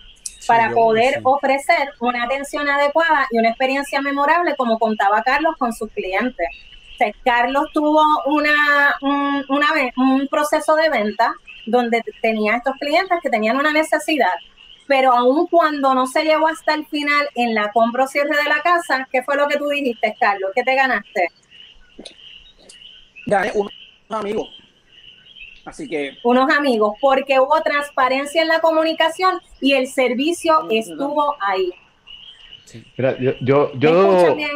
para 0.47 0.71
poder 0.71 1.15
sí. 1.15 1.19
ofrecer 1.23 1.89
una 1.99 2.23
atención 2.23 2.67
adecuada 2.67 3.27
y 3.29 3.37
una 3.37 3.49
experiencia 3.49 4.01
memorable, 4.01 4.55
como 4.57 4.79
contaba 4.79 5.21
Carlos 5.21 5.55
con 5.57 5.73
sus 5.73 5.91
clientes. 5.91 6.47
O 6.95 6.97
sea, 6.97 7.11
Carlos 7.23 7.65
tuvo 7.73 8.01
una, 8.25 8.95
un, 9.01 9.45
una 9.49 9.67
un 9.97 10.27
proceso 10.27 10.75
de 10.75 10.89
venta 10.89 11.33
donde 11.65 12.03
tenía 12.21 12.57
estos 12.57 12.75
clientes 12.79 13.17
que 13.21 13.29
tenían 13.29 13.57
una 13.57 13.71
necesidad, 13.71 14.33
pero 14.87 15.13
aun 15.13 15.45
cuando 15.47 15.93
no 15.93 16.07
se 16.07 16.23
llevó 16.23 16.47
hasta 16.47 16.73
el 16.73 16.85
final 16.87 17.29
en 17.35 17.53
la 17.53 17.71
compra 17.71 18.05
o 18.05 18.07
cierre 18.07 18.35
de 18.35 18.49
la 18.49 18.61
casa, 18.61 19.07
¿qué 19.11 19.21
fue 19.23 19.35
lo 19.35 19.47
que 19.47 19.57
tú 19.57 19.67
dijiste, 19.67 20.15
Carlos? 20.19 20.51
¿Qué 20.55 20.63
te 20.63 20.75
ganaste? 20.75 21.27
Gané 23.29 23.51
un, 23.55 23.69
un 24.09 24.15
amigo. 24.15 24.47
Así 25.65 25.87
que, 25.87 26.17
Unos 26.23 26.49
amigos, 26.51 26.93
porque 26.99 27.39
hubo 27.39 27.61
transparencia 27.61 28.41
en 28.41 28.47
la 28.47 28.59
comunicación 28.59 29.39
y 29.61 29.73
el 29.73 29.87
servicio 29.87 30.65
Sí, 30.69 30.77
estuvo 30.79 31.35
ahí. 31.41 31.71
Mira, 32.97 33.17
yo, 33.19 33.33
yo, 33.41 33.71
¿Me 33.73 33.79
yo, 33.79 34.35
bien? 34.35 34.51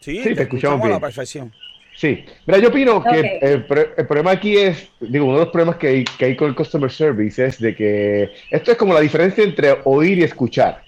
Sí, 0.00 0.22
Sí, 0.22 0.34
te 0.34 0.42
escuchamos 0.42 0.80
a 0.80 0.84
la 0.84 0.88
bien. 0.88 1.00
perfección. 1.00 1.52
Sí, 1.96 2.24
mira, 2.46 2.58
yo 2.58 2.68
opino 2.68 3.02
que 3.04 3.38
el, 3.40 3.64
pro- 3.66 3.94
el 3.96 4.06
problema 4.06 4.32
aquí 4.32 4.56
es, 4.56 4.88
digo, 5.00 5.26
uno 5.26 5.34
de 5.38 5.44
los 5.44 5.52
problemas 5.52 5.76
que 5.76 5.86
hay, 5.88 6.04
que 6.04 6.24
hay 6.24 6.36
con 6.36 6.48
el 6.48 6.54
customer 6.54 6.90
service 6.90 7.44
es 7.44 7.58
de 7.60 7.74
que 7.74 8.32
esto 8.50 8.72
es 8.72 8.76
como 8.76 8.92
la 8.92 9.00
diferencia 9.00 9.44
entre 9.44 9.78
oír 9.84 10.18
y 10.18 10.24
escuchar. 10.24 10.82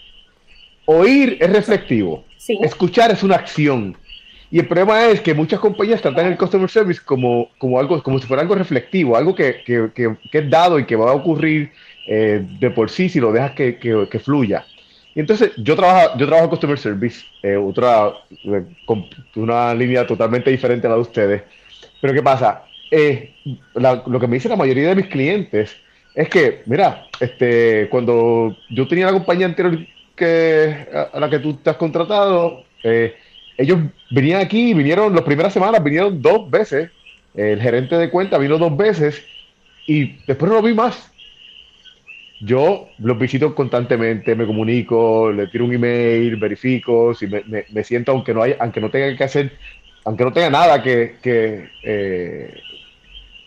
Oír 0.87 1.39
es 1.41 1.51
reflectivo, 1.53 2.25
Sí. 2.37 2.59
escuchar 2.63 3.11
es 3.11 3.23
una 3.23 3.37
acción. 3.37 3.97
Y 4.57 4.61
el 4.61 4.69
problema 4.69 5.05
es 5.09 5.21
que 5.21 5.35
muchas 5.35 5.61
compañías 5.61 6.01
tratan 6.01 6.29
el 6.29 6.39
customer 6.39 6.71
service 6.71 6.99
como, 7.05 7.51
como 7.59 7.79
algo, 7.79 8.03
como 8.03 8.19
si 8.19 8.27
fuera 8.27 8.41
algo 8.41 8.55
reflectivo, 8.55 9.15
algo 9.15 9.35
que, 9.35 9.63
que- 9.63 9.91
que- 9.95 10.17
que 10.31 10.39
es 10.39 10.49
dado 10.49 10.79
y 10.79 10.87
que 10.87 10.97
va 10.97 11.11
a 11.11 11.15
ocurrir 11.15 11.73
eh, 12.07 12.41
de 12.43 12.71
por 12.71 12.89
sí 12.89 13.11
si 13.11 13.21
lo 13.21 13.33
dejas 13.33 13.53
que, 13.53 13.79
que- 13.79 14.19
fluya. 14.19 14.67
Y 15.15 15.21
entonces 15.21 15.53
yo 15.59 15.77
trabajo, 15.77 16.17
yo 16.19 16.27
trabajo 16.27 16.49
customer 16.49 16.79
service, 16.79 17.27
eh, 17.43 17.57
otra, 17.57 18.15
eh, 18.45 18.65
con 18.87 19.11
una 19.35 19.75
línea 19.75 20.07
totalmente 20.07 20.51
diferente 20.51 20.87
a 20.87 20.91
la 20.91 20.97
de 20.97 21.03
ustedes. 21.03 21.43
Pero 22.01 22.15
¿qué 22.15 22.23
pasa? 22.23 22.71
Eh, 22.91 23.35
la- 23.75 24.03
lo 24.07 24.21
que 24.21 24.27
me 24.29 24.37
dice 24.37 24.49
la 24.49 24.57
mayoría 24.57 24.89
de 24.89 24.97
mis 24.97 25.09
clientes 25.09 25.77
es 26.15 26.29
que, 26.31 26.63
mira, 26.67 27.11
este, 27.21 27.89
cuando 27.91 28.63
yo 28.69 28.89
tenía 28.89 29.07
la 29.07 29.13
compañía 29.13 29.47
anterior 29.47 29.87
que, 30.15 30.87
a, 30.95 31.03
a 31.17 31.21
la 31.21 31.29
que 31.29 31.41
tú 31.41 31.59
te 31.63 31.71
has 31.71 31.77
contratado, 31.77 32.71
eh, 32.83 33.17
ellos 33.57 33.79
venían 34.09 34.41
aquí, 34.41 34.75
vinieron 34.75 35.15
las 35.15 35.25
primeras 35.25 35.53
semanas, 35.53 35.83
vinieron 35.85 36.21
dos 36.23 36.51
veces. 36.51 36.93
El 37.35 37.61
gerente 37.61 37.97
de 37.97 38.11
cuenta 38.11 38.39
vino 38.39 38.59
dos 38.59 38.77
veces 38.77 39.31
y 39.87 40.25
después 40.27 40.51
no 40.51 40.57
lo 40.57 40.63
vi 40.63 40.75
más. 40.75 41.13
Yo 42.39 42.95
los 42.99 43.19
visito 43.19 43.55
constantemente, 43.55 44.35
me 44.37 44.47
comunico, 44.47 45.33
le 45.33 45.47
tiro 45.49 45.65
un 45.65 45.73
email, 45.75 46.37
verifico, 46.37 47.15
si 47.15 47.27
me, 47.27 47.43
me- 47.45 47.65
me 47.71 47.83
siento, 47.83 48.13
aunque 48.13 48.35
no 48.35 48.43
haya, 48.43 48.57
aunque 48.61 48.81
no 48.81 48.91
tenga 48.91 49.17
que 49.17 49.25
hacer, 49.25 49.59
aunque 50.05 50.25
no 50.25 50.33
tenga 50.35 50.51
nada 50.51 50.83
que, 50.83 51.19
que, 51.23 51.71
eh, 51.83 52.65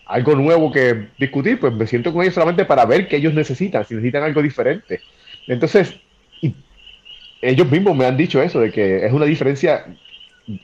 algo 0.06 0.34
nuevo 0.36 0.70
que 0.72 1.10
discutir, 1.18 1.60
pues 1.60 1.72
me 1.74 1.86
siento 1.86 2.12
con 2.12 2.22
ellos 2.22 2.34
solamente 2.34 2.64
para 2.66 2.86
ver 2.86 3.08
qué 3.08 3.16
ellos 3.16 3.34
necesitan, 3.34 3.84
si 3.86 3.94
necesitan 3.94 4.24
algo 4.24 4.42
diferente. 4.42 5.04
Entonces, 5.46 6.00
y 6.40 6.56
ellos 7.42 7.70
mismos 7.70 7.96
me 7.96 8.06
han 8.06 8.16
dicho 8.16 8.42
eso, 8.42 8.60
de 8.60 8.70
que 8.70 9.04
es 9.04 9.12
una 9.12 9.24
diferencia 9.26 9.86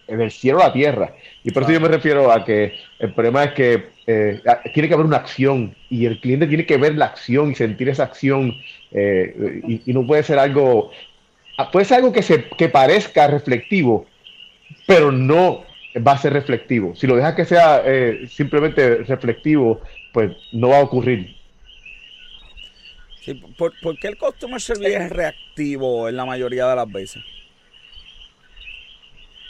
en 0.06 0.20
el 0.20 0.30
cielo 0.30 0.60
a 0.60 0.68
la 0.68 0.72
tierra. 0.72 1.14
Y 1.44 1.50
por 1.50 1.62
eso 1.62 1.72
yo 1.72 1.80
me 1.80 1.88
refiero 1.88 2.32
a 2.32 2.44
que 2.44 2.74
el 2.98 3.12
problema 3.12 3.44
es 3.44 3.52
que 3.52 3.86
eh, 4.06 4.40
tiene 4.74 4.88
que 4.88 4.94
haber 4.94 5.06
una 5.06 5.18
acción 5.18 5.74
y 5.90 6.06
el 6.06 6.20
cliente 6.20 6.46
tiene 6.46 6.66
que 6.66 6.76
ver 6.76 6.96
la 6.96 7.06
acción 7.06 7.50
y 7.50 7.54
sentir 7.54 7.88
esa 7.88 8.04
acción 8.04 8.56
eh, 8.92 9.62
y, 9.66 9.82
y 9.90 9.92
no 9.92 10.06
puede 10.06 10.22
ser 10.22 10.38
algo, 10.38 10.90
ah, 11.58 11.70
puede 11.70 11.84
ser 11.84 11.98
algo 11.98 12.12
que, 12.12 12.22
se, 12.22 12.44
que 12.56 12.68
parezca 12.68 13.26
reflectivo, 13.26 14.06
pero 14.86 15.12
no 15.12 15.64
va 16.06 16.12
a 16.12 16.18
ser 16.18 16.32
reflectivo. 16.32 16.94
Si 16.94 17.06
lo 17.06 17.16
dejas 17.16 17.34
que 17.34 17.44
sea 17.44 17.82
eh, 17.84 18.26
simplemente 18.28 18.98
reflectivo, 18.98 19.80
pues 20.12 20.32
no 20.52 20.70
va 20.70 20.78
a 20.78 20.82
ocurrir. 20.82 21.35
Sí, 23.26 23.34
¿por, 23.34 23.98
qué 23.98 24.06
el 24.06 24.16
customer 24.16 24.60
service 24.60 24.94
es 24.94 25.10
reactivo 25.10 26.08
en 26.08 26.16
la 26.16 26.24
mayoría 26.24 26.68
de 26.68 26.76
las 26.76 26.88
veces? 26.88 27.24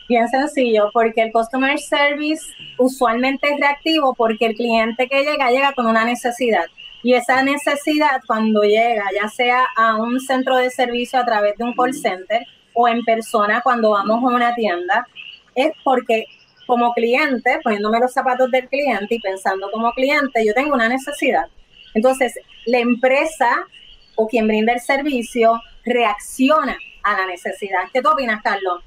Bien 0.09 0.27
sencillo, 0.29 0.89
porque 0.95 1.21
el 1.21 1.31
customer 1.31 1.79
service 1.79 2.47
usualmente 2.79 3.53
es 3.53 3.61
reactivo 3.61 4.15
porque 4.15 4.47
el 4.47 4.55
cliente 4.55 5.07
que 5.09 5.25
llega 5.25 5.51
llega 5.51 5.75
con 5.75 5.87
una 5.87 6.07
necesidad. 6.07 6.65
Y 7.03 7.12
esa 7.12 7.43
necesidad 7.43 8.23
cuando 8.27 8.62
llega, 8.62 9.05
ya 9.15 9.29
sea 9.29 9.67
a 9.77 9.97
un 9.97 10.21
centro 10.21 10.57
de 10.57 10.71
servicio 10.71 11.19
a 11.19 11.27
través 11.27 11.59
de 11.59 11.65
un 11.65 11.75
call 11.75 11.93
center 11.93 12.47
o 12.73 12.89
en 12.89 13.05
persona 13.05 13.61
cuando 13.61 13.91
vamos 13.91 14.25
a 14.25 14.35
una 14.35 14.55
tienda, 14.55 15.07
es 15.55 15.73
porque 15.85 16.25
como 16.67 16.95
cliente, 16.95 17.59
poniéndome 17.62 18.01
los 18.01 18.15
zapatos 18.15 18.51
del 18.51 18.71
cliente 18.71 19.17
y 19.17 19.21
pensando 19.21 19.71
como 19.71 19.93
cliente, 19.93 20.47
yo 20.47 20.55
tengo 20.55 20.75
una 20.75 20.89
necesidad. 20.89 21.45
Entonces, 21.97 22.39
la 22.67 22.79
empresa 22.79 23.67
o 24.17 24.29
quien 24.29 24.47
brinda 24.47 24.75
el 24.75 24.81
servicio 24.81 25.63
reacciona 25.83 26.77
a 27.03 27.17
la 27.17 27.27
necesidad. 27.27 27.85
¿Qué 27.91 28.03
tú 28.03 28.11
opinas, 28.11 28.43
Carlos? 28.43 28.83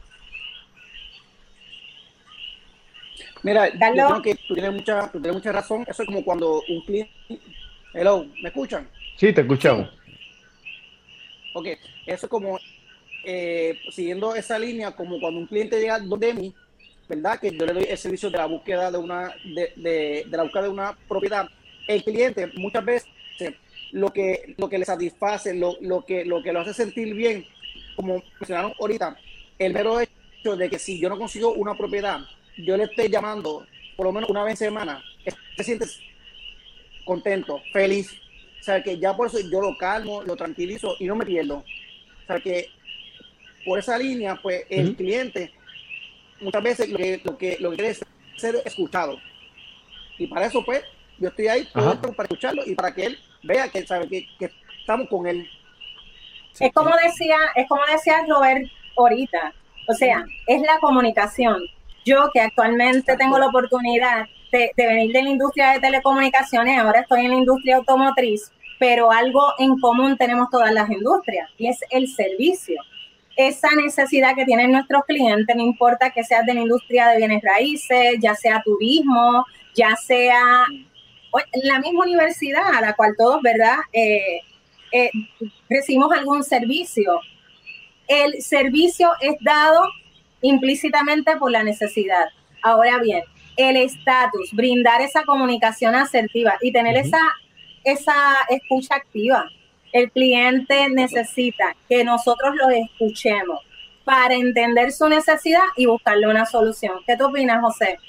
mira, 3.42 3.68
yo 3.74 3.80
Carlos. 3.80 4.06
creo 4.10 4.22
que 4.22 4.36
tú 4.48 4.54
tienes, 4.54 4.74
mucha, 4.74 5.12
tú 5.12 5.20
tienes 5.20 5.34
mucha 5.34 5.52
razón. 5.52 5.86
Eso 5.88 6.04
es 6.04 6.06
como 6.06 6.24
cuando 6.24 6.62
un 6.70 6.82
cliente. 6.86 7.12
Hello, 7.96 8.28
¿me 8.44 8.50
escuchan? 8.50 8.88
Sí, 9.18 9.34
te 9.34 9.42
escuchamos. 9.42 9.90
Ok, 11.56 11.66
eso 12.06 12.26
es 12.28 12.30
como, 12.30 12.60
eh, 13.26 13.80
siguiendo 13.90 14.36
esa 14.36 14.60
línea, 14.60 14.92
como 14.92 15.20
cuando 15.20 15.40
un 15.40 15.48
cliente 15.48 15.80
llega 15.80 15.98
donde 15.98 16.32
mí, 16.36 16.54
¿verdad? 17.08 17.40
Que 17.40 17.50
yo 17.58 17.66
le 17.66 17.74
doy 17.74 17.88
el 17.90 17.98
servicio 17.98 18.30
de 18.30 18.38
la 18.38 18.46
búsqueda 18.46 18.92
de 18.92 19.00
una, 19.00 19.34
de, 19.44 19.74
de, 19.78 20.26
de 20.28 20.38
la 20.38 20.44
búsqueda 20.44 20.62
de 20.62 20.70
una 20.70 20.96
propiedad. 21.08 21.48
El 21.90 22.04
cliente 22.04 22.52
muchas 22.54 22.86
veces 22.86 23.10
lo 23.92 24.14
que, 24.14 24.54
lo 24.60 24.70
que 24.70 24.78
le 24.78 24.86
satisface, 24.86 25.56
lo, 25.56 25.76
lo, 25.82 26.06
que, 26.06 26.24
lo 26.24 26.44
que 26.44 26.54
lo 26.54 26.60
hace 26.60 26.72
sentir 26.72 27.16
bien, 27.16 27.48
como 27.96 28.24
mencionaron 28.40 28.74
ahorita, 28.80 29.18
el 29.58 29.74
mero 29.74 30.00
hecho 30.00 30.56
de 30.56 30.70
que 30.70 30.78
si 30.78 31.00
yo 31.00 31.10
no 31.10 31.18
consigo 31.18 31.52
una 31.54 31.74
propiedad, 31.74 32.20
yo 32.58 32.78
le 32.78 32.84
esté 32.84 33.10
llamando 33.10 33.66
por 33.98 34.06
lo 34.06 34.12
menos 34.12 34.30
una 34.30 34.44
vez 34.44 34.62
en 34.62 34.68
semana, 34.68 35.04
se 35.58 35.64
siente 35.64 35.88
contento, 37.06 37.60
feliz. 37.74 38.14
O 38.60 38.64
sea, 38.64 38.84
que 38.84 39.00
ya 39.00 39.16
por 39.16 39.26
eso 39.26 39.40
yo 39.40 39.60
lo 39.60 39.76
calmo, 39.76 40.22
lo 40.22 40.36
tranquilizo 40.36 40.96
y 41.00 41.06
no 41.06 41.16
me 41.16 41.26
pierdo. 41.26 41.56
O 41.58 42.28
sea, 42.28 42.40
que 42.40 42.70
por 43.66 43.80
esa 43.80 43.98
línea, 43.98 44.36
pues 44.36 44.64
el 44.70 44.96
cliente 44.96 45.52
muchas 46.40 46.62
veces 46.62 46.90
lo 46.90 46.98
que, 46.98 47.22
lo 47.24 47.38
que, 47.38 47.58
lo 47.60 47.72
que 47.72 47.78
quiere 47.78 47.92
es 47.92 48.06
ser 48.38 48.62
escuchado. 48.64 49.20
Y 50.20 50.28
para 50.28 50.46
eso, 50.46 50.64
pues, 50.64 50.84
yo 51.20 51.30
estoy 51.30 51.48
ahí 51.48 51.68
todo 51.74 51.84
Ajá. 51.84 51.94
esto 51.94 52.14
para 52.14 52.28
escucharlo 52.28 52.64
y 52.66 52.76
para 52.76 52.94
que 52.94 53.06
él 53.06 53.20
vea 53.44 53.70
que, 53.70 53.86
sabe, 53.86 54.08
que, 54.08 54.28
que 54.38 54.52
estamos 54.80 55.08
con 55.10 55.28
él. 55.28 55.48
Es 56.60 56.74
como 56.74 56.92
decía, 57.04 57.38
es 57.56 57.68
como 57.68 57.82
decía 57.92 58.26
Robert 58.28 58.66
ahorita, 58.98 59.54
o 59.88 59.94
sea, 59.94 60.26
es 60.48 60.62
la 60.62 60.80
comunicación. 60.80 61.62
Yo 62.06 62.30
que 62.34 62.42
actualmente 62.42 63.16
tengo 63.18 63.38
la 63.38 63.48
oportunidad 63.48 64.26
de, 64.52 64.72
de 64.76 64.88
venir 64.88 65.12
de 65.12 65.24
la 65.24 65.30
industria 65.30 65.72
de 65.72 65.80
telecomunicaciones, 65.80 66.80
ahora 66.80 67.02
estoy 67.02 67.26
en 67.26 67.32
la 67.32 67.38
industria 67.38 67.78
automotriz, 67.78 68.52
pero 68.80 69.12
algo 69.12 69.54
en 69.60 69.80
común 69.80 70.18
tenemos 70.18 70.50
todas 70.50 70.72
las 70.74 70.90
industrias 70.90 71.50
y 71.58 71.68
es 71.68 71.80
el 71.92 72.08
servicio. 72.08 72.82
Esa 73.36 73.70
necesidad 73.76 74.36
que 74.36 74.46
tienen 74.46 74.72
nuestros 74.72 75.04
clientes, 75.06 75.56
no 75.56 75.64
importa 75.64 76.10
que 76.10 76.24
seas 76.24 76.46
de 76.46 76.54
la 76.54 76.62
industria 76.62 77.08
de 77.08 77.18
bienes 77.18 77.42
raíces, 77.42 78.16
ya 78.20 78.36
sea 78.36 78.62
turismo, 78.64 79.46
ya 79.76 79.96
sea 79.96 80.66
en 81.52 81.68
la 81.68 81.80
misma 81.80 82.06
universidad 82.06 82.74
a 82.76 82.82
la 82.82 82.94
cual 82.94 83.16
todos, 83.18 83.42
¿verdad? 83.42 83.78
Eh, 83.94 84.42
eh, 84.92 85.12
recibimos 85.70 86.12
algún 86.12 86.44
servicio. 86.44 87.20
El 88.08 88.42
servicio 88.42 89.12
es 89.22 89.36
dado 89.42 89.82
implícitamente 90.42 91.36
por 91.38 91.52
la 91.52 91.64
necesidad. 91.64 92.30
Ahora 92.64 92.98
bien, 93.00 93.24
el 93.58 93.78
estatus, 93.78 94.52
brindar 94.54 95.02
esa 95.02 95.24
comunicación 95.24 95.96
asertiva 95.96 96.56
y 96.62 96.72
tener 96.72 96.98
esa, 96.98 97.20
esa 97.84 98.16
escucha 98.50 98.96
activa. 98.96 99.50
El 99.92 100.12
cliente 100.12 100.90
necesita 100.90 101.76
que 101.88 102.04
nosotros 102.04 102.56
lo 102.56 102.70
escuchemos 102.70 103.60
para 104.06 104.34
entender 104.34 104.92
su 104.92 105.08
necesidad 105.08 105.64
y 105.76 105.86
buscarle 105.86 106.28
una 106.28 106.46
solución. 106.46 107.00
¿Qué 107.06 107.16
tú 107.16 107.28
opinas, 107.28 107.62
José? 107.62 108.00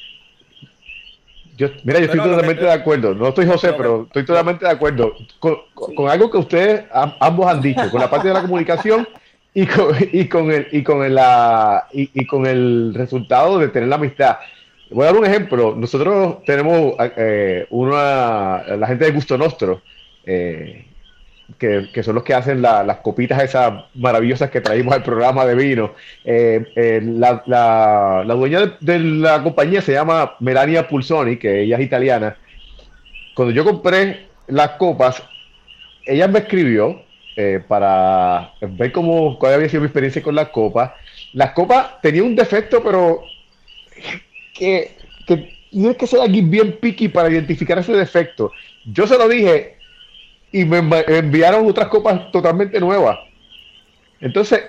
Yo, 1.60 1.68
mira, 1.84 1.98
yo 1.98 2.06
estoy 2.06 2.20
Pero 2.20 2.30
totalmente 2.30 2.60
que- 2.60 2.66
de 2.66 2.72
acuerdo. 2.72 3.14
No 3.14 3.28
estoy 3.28 3.46
José, 3.46 3.74
pero 3.74 4.04
estoy 4.06 4.24
totalmente 4.24 4.64
de 4.64 4.70
acuerdo 4.70 5.14
con, 5.38 5.56
con- 5.74 5.94
con 5.94 6.08
algo 6.08 6.30
que 6.30 6.38
ustedes 6.38 6.84
am- 6.90 7.12
ambos 7.20 7.46
han 7.46 7.60
dicho, 7.60 7.90
con 7.90 8.00
la 8.00 8.08
parte 8.08 8.28
de 8.28 8.34
la 8.34 8.40
comunicación 8.40 9.06
y 9.52 9.66
con, 9.66 9.94
y 10.12 10.24
con 10.26 10.50
el 10.50 10.68
y 10.72 10.82
con 10.82 11.04
el, 11.04 11.14
la- 11.16 11.86
y, 11.92 12.08
y 12.14 12.26
con 12.26 12.46
el 12.46 12.94
resultado 12.94 13.58
de 13.58 13.68
tener 13.68 13.90
la 13.90 13.96
amistad. 13.96 14.38
Voy 14.90 15.02
a 15.02 15.06
dar 15.12 15.16
un 15.16 15.26
ejemplo. 15.26 15.74
Nosotros 15.76 16.42
tenemos 16.46 16.94
eh, 17.16 17.66
una 17.70 18.62
la 18.78 18.86
gente 18.86 19.04
de 19.04 19.10
Gusto 19.12 19.36
Nostro, 19.36 19.82
eh, 20.24 20.86
que, 21.58 22.02
son 22.02 22.14
los 22.14 22.24
que 22.24 22.34
hacen 22.34 22.62
la- 22.62 22.82
las 22.84 22.98
copitas 22.98 23.42
esas 23.42 23.84
maravillosas 23.94 24.50
que 24.50 24.60
traímos 24.60 24.94
al 24.94 25.02
programa 25.02 25.44
de 25.46 25.54
vino. 25.54 25.94
Eh, 26.24 26.72
eh, 26.76 27.00
la, 27.02 27.42
la- 27.46 28.34
dueña 28.34 28.76
de, 28.80 28.98
la 28.98 29.42
compañía 29.42 29.80
se 29.82 29.92
llama 29.92 30.34
Melania 30.40 30.88
Pulsoni, 30.88 31.36
que 31.36 31.62
ella 31.62 31.76
es 31.78 31.82
italiana. 31.84 32.36
Cuando 33.34 33.54
yo 33.54 33.64
compré 33.64 34.30
las 34.48 34.70
copas, 34.72 35.22
ella 36.04 36.28
me 36.28 36.40
escribió 36.40 37.02
eh, 37.36 37.64
para 37.66 38.54
ver 38.60 38.92
cómo, 38.92 39.38
cuál 39.38 39.54
había 39.54 39.68
sido 39.68 39.82
mi 39.82 39.86
experiencia 39.86 40.22
con 40.22 40.34
las 40.34 40.50
copas. 40.50 40.92
Las 41.32 41.52
copas 41.52 42.00
tenían 42.02 42.26
un 42.26 42.36
defecto, 42.36 42.82
pero 42.82 43.36
que, 44.52 44.96
que 45.26 45.54
tienes 45.70 45.96
que 45.96 46.06
ser 46.06 46.20
alguien 46.20 46.50
bien 46.50 46.78
picky 46.80 47.08
para 47.08 47.30
identificar 47.30 47.78
ese 47.78 47.92
defecto. 47.92 48.52
Yo 48.84 49.06
se 49.06 49.18
lo 49.18 49.28
dije 49.28 49.79
y 50.52 50.64
me 50.64 50.78
env- 50.82 51.04
enviaron 51.08 51.66
otras 51.66 51.88
copas 51.88 52.30
totalmente 52.32 52.80
nuevas. 52.80 53.18
Entonces, 54.20 54.60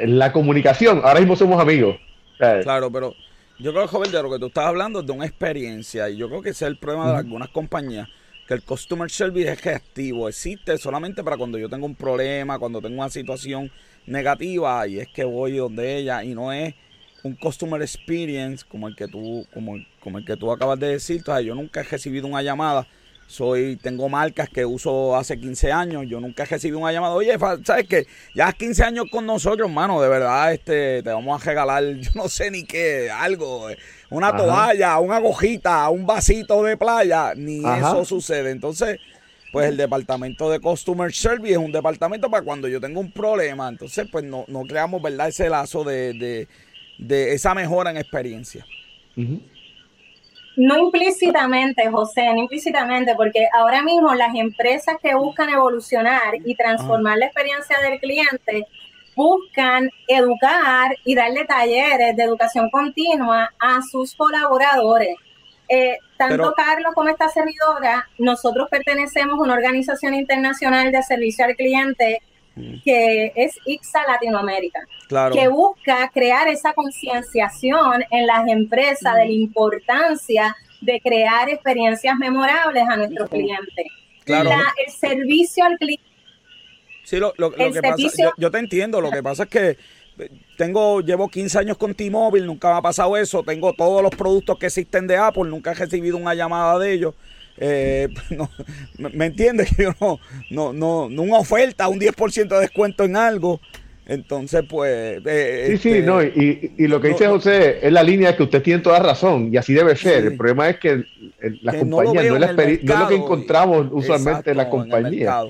la 0.00 0.32
comunicación, 0.32 1.00
ahora 1.04 1.20
mismo 1.20 1.36
somos 1.36 1.60
amigos. 1.60 1.96
O 2.34 2.36
sea, 2.38 2.60
Claro, 2.62 2.90
pero 2.90 3.14
yo 3.58 3.72
creo, 3.72 3.86
joven, 3.88 4.10
de 4.10 4.22
lo 4.22 4.30
que 4.30 4.38
tú 4.38 4.46
estás 4.46 4.66
hablando 4.66 5.00
es 5.00 5.06
de 5.06 5.12
una 5.12 5.26
experiencia. 5.26 6.08
Y 6.08 6.16
yo 6.16 6.28
creo 6.28 6.42
que 6.42 6.50
ese 6.50 6.64
es 6.64 6.70
el 6.70 6.78
problema 6.78 7.10
de 7.10 7.16
algunas 7.18 7.48
compañías. 7.50 8.08
Que 8.46 8.54
el 8.54 8.62
customer 8.62 9.10
service 9.10 9.50
es 9.52 9.64
reactivo. 9.64 10.28
Existe 10.28 10.76
solamente 10.78 11.22
para 11.22 11.36
cuando 11.36 11.58
yo 11.58 11.68
tengo 11.68 11.86
un 11.86 11.94
problema, 11.94 12.58
cuando 12.58 12.80
tengo 12.80 12.96
una 13.00 13.10
situación 13.10 13.70
negativa. 14.06 14.86
Y 14.86 14.98
es 15.00 15.08
que 15.08 15.24
voy 15.24 15.52
donde 15.56 15.96
ella. 15.96 16.24
Y 16.24 16.34
no 16.34 16.52
es 16.52 16.74
un 17.22 17.36
customer 17.36 17.80
experience 17.82 18.64
como 18.68 18.88
el 18.88 18.96
que 18.96 19.06
tú, 19.08 19.46
como, 19.52 19.76
como 20.00 20.18
el 20.18 20.24
que 20.24 20.36
tú 20.36 20.50
acabas 20.50 20.78
de 20.78 20.88
decir. 20.88 21.18
Entonces, 21.18 21.46
yo 21.46 21.54
nunca 21.54 21.80
he 21.80 21.84
recibido 21.84 22.26
una 22.26 22.42
llamada. 22.42 22.86
Soy, 23.32 23.76
tengo 23.76 24.08
marcas 24.10 24.48
que 24.50 24.64
uso 24.66 25.16
hace 25.16 25.38
15 25.40 25.72
años. 25.72 26.04
Yo 26.06 26.20
nunca 26.20 26.42
he 26.42 26.46
recibido 26.46 26.78
una 26.80 26.92
llamada. 26.92 27.14
Oye, 27.14 27.36
¿sabes 27.64 27.86
qué? 27.88 28.06
Ya 28.34 28.48
has 28.48 28.54
15 28.54 28.84
años 28.84 29.06
con 29.10 29.24
nosotros, 29.26 29.68
hermano. 29.68 30.02
De 30.02 30.08
verdad, 30.08 30.52
este, 30.52 31.02
te 31.02 31.10
vamos 31.10 31.40
a 31.40 31.44
regalar, 31.44 31.82
yo 32.00 32.10
no 32.14 32.28
sé 32.28 32.50
ni 32.50 32.64
qué, 32.64 33.10
algo. 33.10 33.70
eh, 33.70 33.78
Una 34.10 34.32
Ajá. 34.32 34.36
toalla, 34.36 34.98
una 35.00 35.16
agujita, 35.16 35.88
un 35.88 36.04
vasito 36.06 36.62
de 36.62 36.76
playa. 36.76 37.32
Ni 37.34 37.64
Ajá. 37.66 37.78
eso 37.78 38.04
sucede. 38.04 38.50
Entonces, 38.50 38.98
pues 39.50 39.68
el 39.68 39.76
departamento 39.76 40.50
de 40.50 40.60
Customer 40.60 41.12
Service 41.12 41.52
es 41.52 41.58
un 41.58 41.72
departamento 41.72 42.30
para 42.30 42.44
cuando 42.44 42.68
yo 42.68 42.80
tengo 42.80 43.00
un 43.00 43.12
problema. 43.12 43.68
Entonces, 43.68 44.06
pues 44.10 44.24
no, 44.24 44.44
no 44.48 44.66
creamos, 44.66 45.00
¿verdad? 45.02 45.28
Ese 45.28 45.48
lazo 45.48 45.84
de, 45.84 46.14
de, 46.14 46.48
de 46.98 47.32
esa 47.34 47.54
mejora 47.54 47.90
en 47.90 47.96
experiencia. 47.98 48.66
ujú. 49.16 49.51
No 50.56 50.76
implícitamente, 50.78 51.88
José, 51.90 52.32
no 52.34 52.40
implícitamente, 52.40 53.14
porque 53.14 53.48
ahora 53.54 53.82
mismo 53.82 54.14
las 54.14 54.34
empresas 54.34 54.96
que 55.02 55.14
buscan 55.14 55.48
evolucionar 55.48 56.34
y 56.44 56.54
transformar 56.54 57.18
la 57.18 57.26
experiencia 57.26 57.78
del 57.78 57.98
cliente 57.98 58.66
buscan 59.16 59.90
educar 60.08 60.96
y 61.04 61.14
darle 61.14 61.44
talleres 61.44 62.16
de 62.16 62.22
educación 62.22 62.70
continua 62.70 63.52
a 63.58 63.80
sus 63.82 64.14
colaboradores. 64.14 65.16
Eh, 65.68 65.98
tanto 66.18 66.36
Pero- 66.36 66.54
Carlos 66.54 66.92
como 66.94 67.08
esta 67.08 67.28
servidora, 67.28 68.08
nosotros 68.18 68.68
pertenecemos 68.70 69.38
a 69.38 69.42
una 69.42 69.54
organización 69.54 70.14
internacional 70.14 70.92
de 70.92 71.02
servicio 71.02 71.44
al 71.44 71.56
cliente 71.56 72.20
que 72.84 73.32
es 73.36 73.58
ICSA 73.64 74.06
Latinoamérica 74.06 74.80
Claro. 75.08 75.34
que 75.34 75.48
busca 75.48 76.10
crear 76.12 76.48
esa 76.48 76.72
concienciación 76.74 78.04
en 78.10 78.26
las 78.26 78.46
empresas 78.48 79.14
de 79.16 79.24
la 79.26 79.32
importancia 79.32 80.56
de 80.80 81.00
crear 81.00 81.48
experiencias 81.48 82.16
memorables 82.16 82.84
a 82.88 82.96
nuestros 82.96 83.28
clientes. 83.30 83.86
Claro. 84.24 84.50
La- 84.50 84.72
el 84.84 84.92
servicio 84.92 85.64
al 85.64 85.76
cliente. 85.78 86.04
Sí, 87.04 87.16
lo, 87.18 87.32
lo- 87.36 87.50
lo 87.50 87.56
que 87.56 87.80
pasa, 87.82 87.96
servicio- 87.96 88.24
yo, 88.26 88.32
yo 88.36 88.50
te 88.50 88.58
entiendo, 88.58 89.00
lo 89.00 89.10
que 89.10 89.22
pasa 89.22 89.44
es 89.44 89.48
que 89.48 89.76
eh, 90.18 90.28
tengo, 90.56 91.00
llevo 91.00 91.28
15 91.28 91.58
años 91.58 91.76
con 91.78 91.94
T-Mobile, 91.94 92.46
nunca 92.46 92.70
me 92.70 92.78
ha 92.78 92.82
pasado 92.82 93.16
eso, 93.16 93.42
tengo 93.42 93.72
todos 93.72 94.02
los 94.02 94.10
productos 94.14 94.58
que 94.58 94.66
existen 94.66 95.06
de 95.06 95.16
Apple, 95.16 95.44
nunca 95.44 95.72
he 95.72 95.74
recibido 95.74 96.16
una 96.16 96.34
llamada 96.34 96.78
de 96.78 96.92
ellos. 96.92 97.14
Eh, 97.58 98.08
no, 98.30 98.50
me, 98.98 99.26
entiendes 99.26 99.74
que 99.74 99.84
yo 99.84 99.92
no, 100.00 100.18
no, 100.50 100.72
no, 100.72 101.08
no 101.08 101.22
una 101.22 101.38
oferta, 101.38 101.88
un 101.88 102.00
10% 102.00 102.48
de 102.48 102.60
descuento 102.60 103.04
en 103.04 103.16
algo. 103.16 103.60
Entonces, 104.04 104.64
pues. 104.68 105.22
eh, 105.24 105.66
Sí, 105.72 105.78
sí, 105.78 105.90
este, 105.90 106.02
no, 106.02 106.22
y, 106.22 106.74
y 106.76 106.86
lo 106.88 107.00
que 107.00 107.08
no, 107.08 107.14
dice. 107.14 107.28
José 107.28 107.86
es 107.86 107.92
la 107.92 108.02
línea 108.02 108.36
que 108.36 108.42
usted 108.42 108.62
tiene 108.62 108.82
toda 108.82 108.98
razón 108.98 109.50
y 109.52 109.56
así 109.56 109.74
debe 109.74 109.94
ser. 109.96 110.22
Sí. 110.22 110.26
El 110.28 110.36
problema 110.36 110.68
es 110.68 110.78
que 110.78 111.04
las 111.62 111.76
que 111.76 111.84
no 111.84 112.02
es 112.02 112.12
la 112.12 112.52
no 112.52 112.62
es 112.62 112.82
lo 112.82 113.08
que 113.08 113.14
encontramos 113.14 113.86
usualmente 113.92 114.50
en 114.50 114.56
la 114.56 114.64
exacto, 114.64 114.70
compañía. 114.78 115.44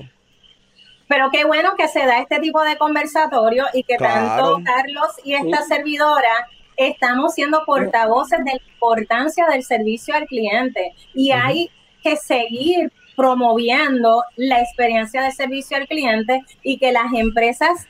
Pero 1.07 1.29
qué 1.31 1.45
bueno 1.45 1.73
que 1.77 1.87
se 1.87 1.99
da 2.05 2.19
este 2.19 2.39
tipo 2.39 2.61
de 2.63 2.77
conversatorio 2.77 3.65
y 3.73 3.83
que 3.83 3.97
Claro. 3.97 4.55
tanto 4.55 4.63
Carlos 4.63 5.09
y 5.23 5.33
esta 5.33 5.63
servidora 5.63 6.47
estamos 6.77 7.33
siendo 7.33 7.63
portavoces 7.65 8.39
de 8.39 8.51
la 8.51 8.61
importancia 8.73 9.45
del 9.47 9.63
servicio 9.63 10.15
al 10.15 10.25
cliente. 10.25 10.93
Y 11.13 11.31
hay 11.31 11.69
que 12.03 12.17
seguir 12.17 12.91
promoviendo 13.15 14.23
la 14.35 14.59
experiencia 14.59 15.21
de 15.21 15.31
servicio 15.31 15.77
al 15.77 15.87
cliente 15.87 16.41
y 16.63 16.77
que 16.77 16.91
las 16.91 17.13
empresas 17.13 17.87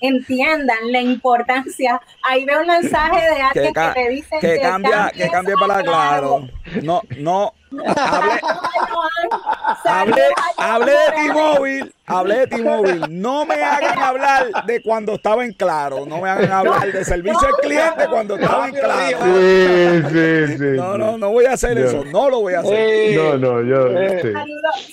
entiendan 0.00 0.90
la 0.90 1.00
importancia. 1.00 2.00
Ahí 2.22 2.44
veo 2.44 2.60
un 2.60 2.66
mensaje 2.66 3.20
de 3.28 3.42
Que, 3.52 3.60
alguien 3.60 3.74
que, 3.74 4.00
te 4.00 4.08
dice 4.08 4.36
que 4.40 4.60
cambia, 4.60 5.12
que 5.14 5.28
cambie 5.28 5.54
para 5.56 5.82
claro. 5.82 6.48
No, 6.82 7.02
no. 7.18 7.52
Hable, 7.96 8.40
Hablé, 9.84 10.22
hablé 10.58 10.92
de 10.92 11.12
T-Mobile, 11.14 11.92
hablé 12.06 12.38
de 12.38 12.46
T-Mobile. 12.46 13.06
No 13.08 13.46
me 13.46 13.54
hagan 13.54 13.98
hablar 13.98 14.64
de 14.66 14.82
cuando 14.82 15.14
estaba 15.14 15.44
en 15.44 15.52
claro. 15.52 16.06
No 16.06 16.20
me 16.20 16.28
hagan 16.28 16.52
hablar 16.52 16.92
de 16.92 17.04
servicio 17.04 17.46
al 17.46 17.54
cliente 17.62 18.06
cuando 18.10 18.36
estaba 18.36 18.68
en 18.68 18.74
claro. 18.74 19.18
Sí, 19.24 20.02
sí, 20.48 20.58
sí. 20.58 20.76
No, 20.76 20.98
no, 20.98 21.18
no 21.18 21.30
voy 21.30 21.46
a 21.46 21.52
hacer 21.52 21.78
eso. 21.78 22.04
No 22.04 22.28
lo 22.28 22.40
voy 22.40 22.54
a 22.54 22.60
hacer. 22.60 23.16
No, 23.16 23.38
no, 23.38 23.62
yo. 23.62 23.88
Eh. 23.98 24.20
sí. 24.22 24.32
Saludos. 24.32 24.88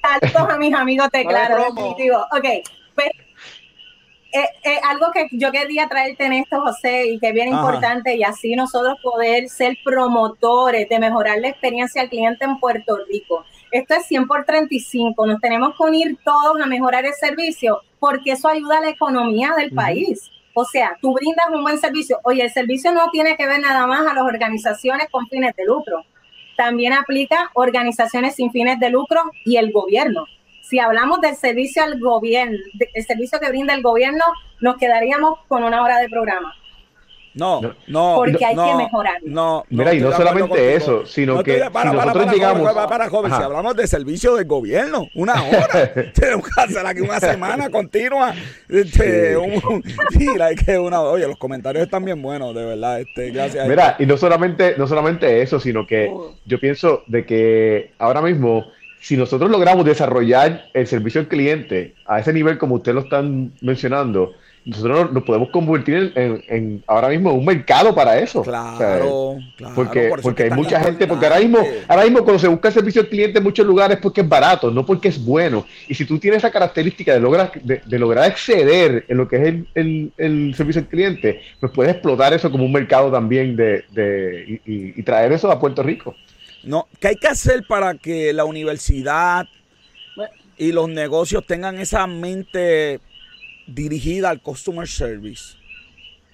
Saludos 0.00 0.54
a 0.54 0.58
mis 0.58 0.74
amigos 0.74 1.08
de 1.12 1.24
No. 1.24 1.68
Ok, 2.32 2.46
pues 2.94 3.10
eh, 4.32 4.40
eh, 4.62 4.80
algo 4.84 5.10
que 5.12 5.26
yo 5.32 5.50
quería 5.50 5.88
traerte 5.88 6.26
en 6.26 6.34
esto, 6.34 6.60
José, 6.60 7.06
y 7.06 7.18
que 7.18 7.28
es 7.28 7.34
bien 7.34 7.52
Ajá. 7.52 7.60
importante, 7.60 8.14
y 8.16 8.22
así 8.22 8.54
nosotros 8.54 8.98
poder 9.02 9.48
ser 9.48 9.76
promotores 9.84 10.88
de 10.88 10.98
mejorar 10.98 11.38
la 11.38 11.48
experiencia 11.48 12.02
al 12.02 12.10
cliente 12.10 12.44
en 12.44 12.58
Puerto 12.58 12.98
Rico. 13.08 13.44
Esto 13.70 13.94
es 13.94 14.06
100 14.06 14.26
por 14.26 14.44
35. 14.44 15.26
Nos 15.26 15.40
tenemos 15.40 15.74
que 15.76 15.82
unir 15.82 16.18
todos 16.24 16.60
a 16.60 16.66
mejorar 16.66 17.04
el 17.04 17.14
servicio 17.14 17.80
porque 17.98 18.32
eso 18.32 18.48
ayuda 18.48 18.78
a 18.78 18.82
la 18.82 18.90
economía 18.90 19.52
del 19.56 19.70
país. 19.72 20.30
O 20.54 20.64
sea, 20.64 20.96
tú 21.00 21.12
brindas 21.14 21.46
un 21.52 21.62
buen 21.62 21.78
servicio. 21.78 22.18
Oye, 22.24 22.42
el 22.42 22.50
servicio 22.50 22.92
no 22.92 23.10
tiene 23.10 23.36
que 23.36 23.46
ver 23.46 23.60
nada 23.60 23.86
más 23.86 24.06
a 24.06 24.14
las 24.14 24.24
organizaciones 24.24 25.08
con 25.10 25.26
fines 25.28 25.54
de 25.56 25.64
lucro. 25.64 26.04
También 26.56 26.92
aplica 26.92 27.50
organizaciones 27.54 28.34
sin 28.34 28.50
fines 28.50 28.80
de 28.80 28.90
lucro 28.90 29.22
y 29.44 29.56
el 29.56 29.70
gobierno. 29.70 30.24
Si 30.68 30.78
hablamos 30.78 31.20
del 31.20 31.34
servicio 31.36 31.82
al 31.82 31.98
gobierno, 31.98 32.58
el 32.94 33.04
servicio 33.04 33.40
que 33.40 33.48
brinda 33.48 33.74
el 33.74 33.82
gobierno, 33.82 34.24
nos 34.60 34.76
quedaríamos 34.76 35.38
con 35.48 35.62
una 35.64 35.82
hora 35.82 35.98
de 35.98 36.08
programa. 36.08 36.54
No, 37.34 37.60
No. 37.60 37.74
no. 37.86 38.14
Porque 38.16 38.44
hay 38.44 38.56
no, 38.56 38.66
que 38.66 38.74
mejorar. 38.74 39.18
No, 39.22 39.64
Mira, 39.70 39.94
y 39.94 40.00
no 40.00 40.10
solamente 40.12 40.74
eso, 40.74 41.06
sino 41.06 41.36
No 41.36 41.44
que 41.44 41.58
para, 41.58 41.66
si 41.68 41.72
para, 41.72 41.92
nosotros 41.92 42.24
para, 42.24 42.32
llegamos- 42.36 42.72
para, 42.74 42.88
para, 42.88 43.08
joven, 43.08 43.30
Ajá. 43.32 43.40
si 43.40 43.46
hablamos 43.46 43.76
de 43.76 43.86
servicio 43.86 44.34
del 44.34 44.46
gobierno, 44.46 45.06
una 45.14 45.34
hora, 45.44 45.92
tenemos 46.14 46.44
que 46.48 46.60
hacer 46.60 46.84
aquí 46.84 47.00
una 47.00 47.20
semana 47.20 47.70
continua. 47.70 48.34
Este, 48.68 49.36
un, 49.36 49.82
mira, 50.18 50.46
hay 50.46 50.56
que 50.56 50.78
una, 50.78 51.00
oye, 51.00 51.28
los 51.28 51.36
comentarios 51.38 51.84
están 51.84 52.04
bien 52.04 52.20
buenos, 52.20 52.54
de 52.54 52.64
verdad. 52.64 53.00
Este, 53.00 53.30
gracias. 53.30 53.68
Mira, 53.68 53.94
y 54.00 54.06
no 54.06 54.16
solamente, 54.16 54.74
no 54.76 54.86
solamente 54.88 55.40
eso, 55.40 55.60
sino 55.60 55.86
que 55.86 56.12
yo 56.44 56.58
pienso 56.58 57.04
de 57.06 57.24
que 57.24 57.92
ahora 57.98 58.20
mismo, 58.20 58.66
si 59.00 59.16
nosotros 59.16 59.50
logramos 59.50 59.84
desarrollar 59.84 60.66
el 60.74 60.86
servicio 60.86 61.20
al 61.20 61.28
cliente 61.28 61.94
a 62.06 62.20
ese 62.20 62.32
nivel 62.32 62.58
como 62.58 62.76
ustedes 62.76 62.94
lo 62.96 63.02
están 63.02 63.52
mencionando, 63.60 64.32
nosotros 64.64 65.12
nos 65.12 65.22
podemos 65.22 65.48
convertir 65.48 65.94
en, 65.94 66.12
en- 66.16 66.44
en 66.48 66.84
ahora 66.86 67.08
mismo 67.08 67.32
un 67.32 67.44
mercado 67.44 67.94
para 67.94 68.18
eso. 68.18 68.40
O 68.40 68.44
sea, 68.44 68.74
Claro, 68.76 69.36
claro. 69.56 69.74
porque, 69.74 70.08
por 70.10 70.20
porque 70.20 70.42
que 70.44 70.50
hay 70.50 70.56
mucha 70.58 70.78
gente, 70.80 71.06
porque 71.06 71.24
ahora 71.24 71.38
mismo, 71.40 71.58
ahora 71.86 72.02
mismo 72.04 72.22
cuando 72.22 72.38
se 72.38 72.48
busca 72.48 72.68
el 72.68 72.74
servicio 72.74 73.00
al 73.00 73.08
cliente 73.08 73.38
en 73.38 73.44
muchos 73.44 73.64
lugares 73.64 73.96
es 73.96 74.02
porque 74.02 74.20
es 74.20 74.28
barato, 74.28 74.70
no 74.70 74.84
porque 74.84 75.08
es 75.08 75.24
bueno. 75.24 75.64
Y 75.88 75.94
si 75.94 76.04
tú 76.04 76.18
tienes 76.18 76.38
esa 76.38 76.50
característica 76.50 77.14
de 77.14 77.20
lograr, 77.20 77.50
de, 77.62 77.80
de 77.86 77.98
lograr 77.98 78.28
exceder 78.30 79.06
en 79.08 79.16
lo 79.16 79.26
que 79.26 79.36
es 79.36 79.42
el, 79.48 79.66
el- 79.74 80.12
el 80.18 80.54
servicio 80.54 80.82
al 80.82 80.88
cliente, 80.88 81.40
pues 81.60 81.72
puedes 81.72 81.92
explotar 81.92 82.34
eso 82.34 82.50
como 82.50 82.64
un 82.64 82.72
mercado 82.72 83.10
también 83.10 83.56
de, 83.56 83.84
de- 83.92 84.60
y, 84.66 84.72
y- 84.72 84.92
y 84.96 85.02
traer 85.02 85.32
eso 85.32 85.50
a 85.50 85.58
Puerto 85.58 85.82
Rico. 85.82 86.14
No, 86.64 86.88
¿qué 87.00 87.08
hay 87.08 87.16
que 87.16 87.28
hacer 87.28 87.66
para 87.66 87.94
que 87.94 88.32
la 88.32 88.44
universidad 88.44 89.46
y 90.56 90.72
los 90.72 90.88
negocios 90.88 91.46
tengan 91.46 91.78
esa 91.78 92.06
mente 92.06 93.00
dirigida 93.66 94.30
al 94.30 94.42
customer 94.42 94.88
service? 94.88 95.56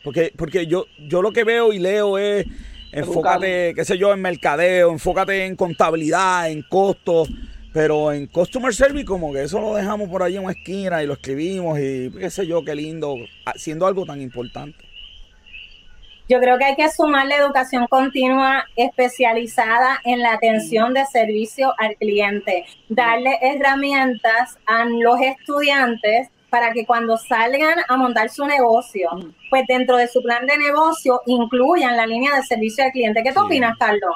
Porque, 0.02 0.32
porque 0.36 0.66
yo, 0.66 0.86
yo 1.08 1.22
lo 1.22 1.32
que 1.32 1.44
veo 1.44 1.72
y 1.72 1.78
leo 1.78 2.18
es 2.18 2.46
enfócate, 2.92 3.74
qué 3.74 3.84
sé 3.84 3.98
yo, 3.98 4.12
en 4.12 4.22
mercadeo, 4.22 4.90
enfócate 4.90 5.44
en 5.44 5.56
contabilidad, 5.56 6.50
en 6.50 6.62
costos, 6.62 7.28
pero 7.72 8.12
en 8.12 8.26
customer 8.28 8.72
service 8.72 9.04
como 9.04 9.32
que 9.32 9.42
eso 9.42 9.60
lo 9.60 9.74
dejamos 9.74 10.08
por 10.08 10.22
ahí 10.22 10.36
en 10.36 10.44
una 10.44 10.52
esquina 10.52 11.02
y 11.02 11.06
lo 11.06 11.14
escribimos 11.14 11.78
y 11.80 12.10
qué 12.10 12.30
sé 12.30 12.46
yo, 12.46 12.64
qué 12.64 12.74
lindo, 12.74 13.16
haciendo 13.44 13.86
algo 13.86 14.06
tan 14.06 14.20
importante. 14.20 14.93
Yo 16.28 16.40
creo 16.40 16.56
que 16.56 16.64
hay 16.64 16.74
que 16.76 16.88
sumar 16.90 17.26
la 17.26 17.36
educación 17.36 17.86
continua 17.86 18.64
especializada 18.76 20.00
en 20.04 20.20
la 20.20 20.32
atención 20.32 20.94
de 20.94 21.04
servicio 21.06 21.74
al 21.78 21.96
cliente, 21.96 22.64
darle 22.88 23.38
herramientas 23.42 24.56
a 24.66 24.86
los 24.86 25.20
estudiantes 25.20 26.28
para 26.48 26.72
que 26.72 26.86
cuando 26.86 27.18
salgan 27.18 27.80
a 27.88 27.96
montar 27.96 28.30
su 28.30 28.46
negocio, 28.46 29.10
pues 29.50 29.64
dentro 29.68 29.96
de 29.98 30.08
su 30.08 30.22
plan 30.22 30.46
de 30.46 30.56
negocio 30.56 31.20
incluyan 31.26 31.96
la 31.96 32.06
línea 32.06 32.36
de 32.36 32.42
servicio 32.44 32.84
al 32.84 32.92
cliente. 32.92 33.22
¿Qué 33.22 33.32
tú 33.32 33.40
Sí. 33.40 33.46
opinas, 33.46 33.76
Carlos? 33.78 34.14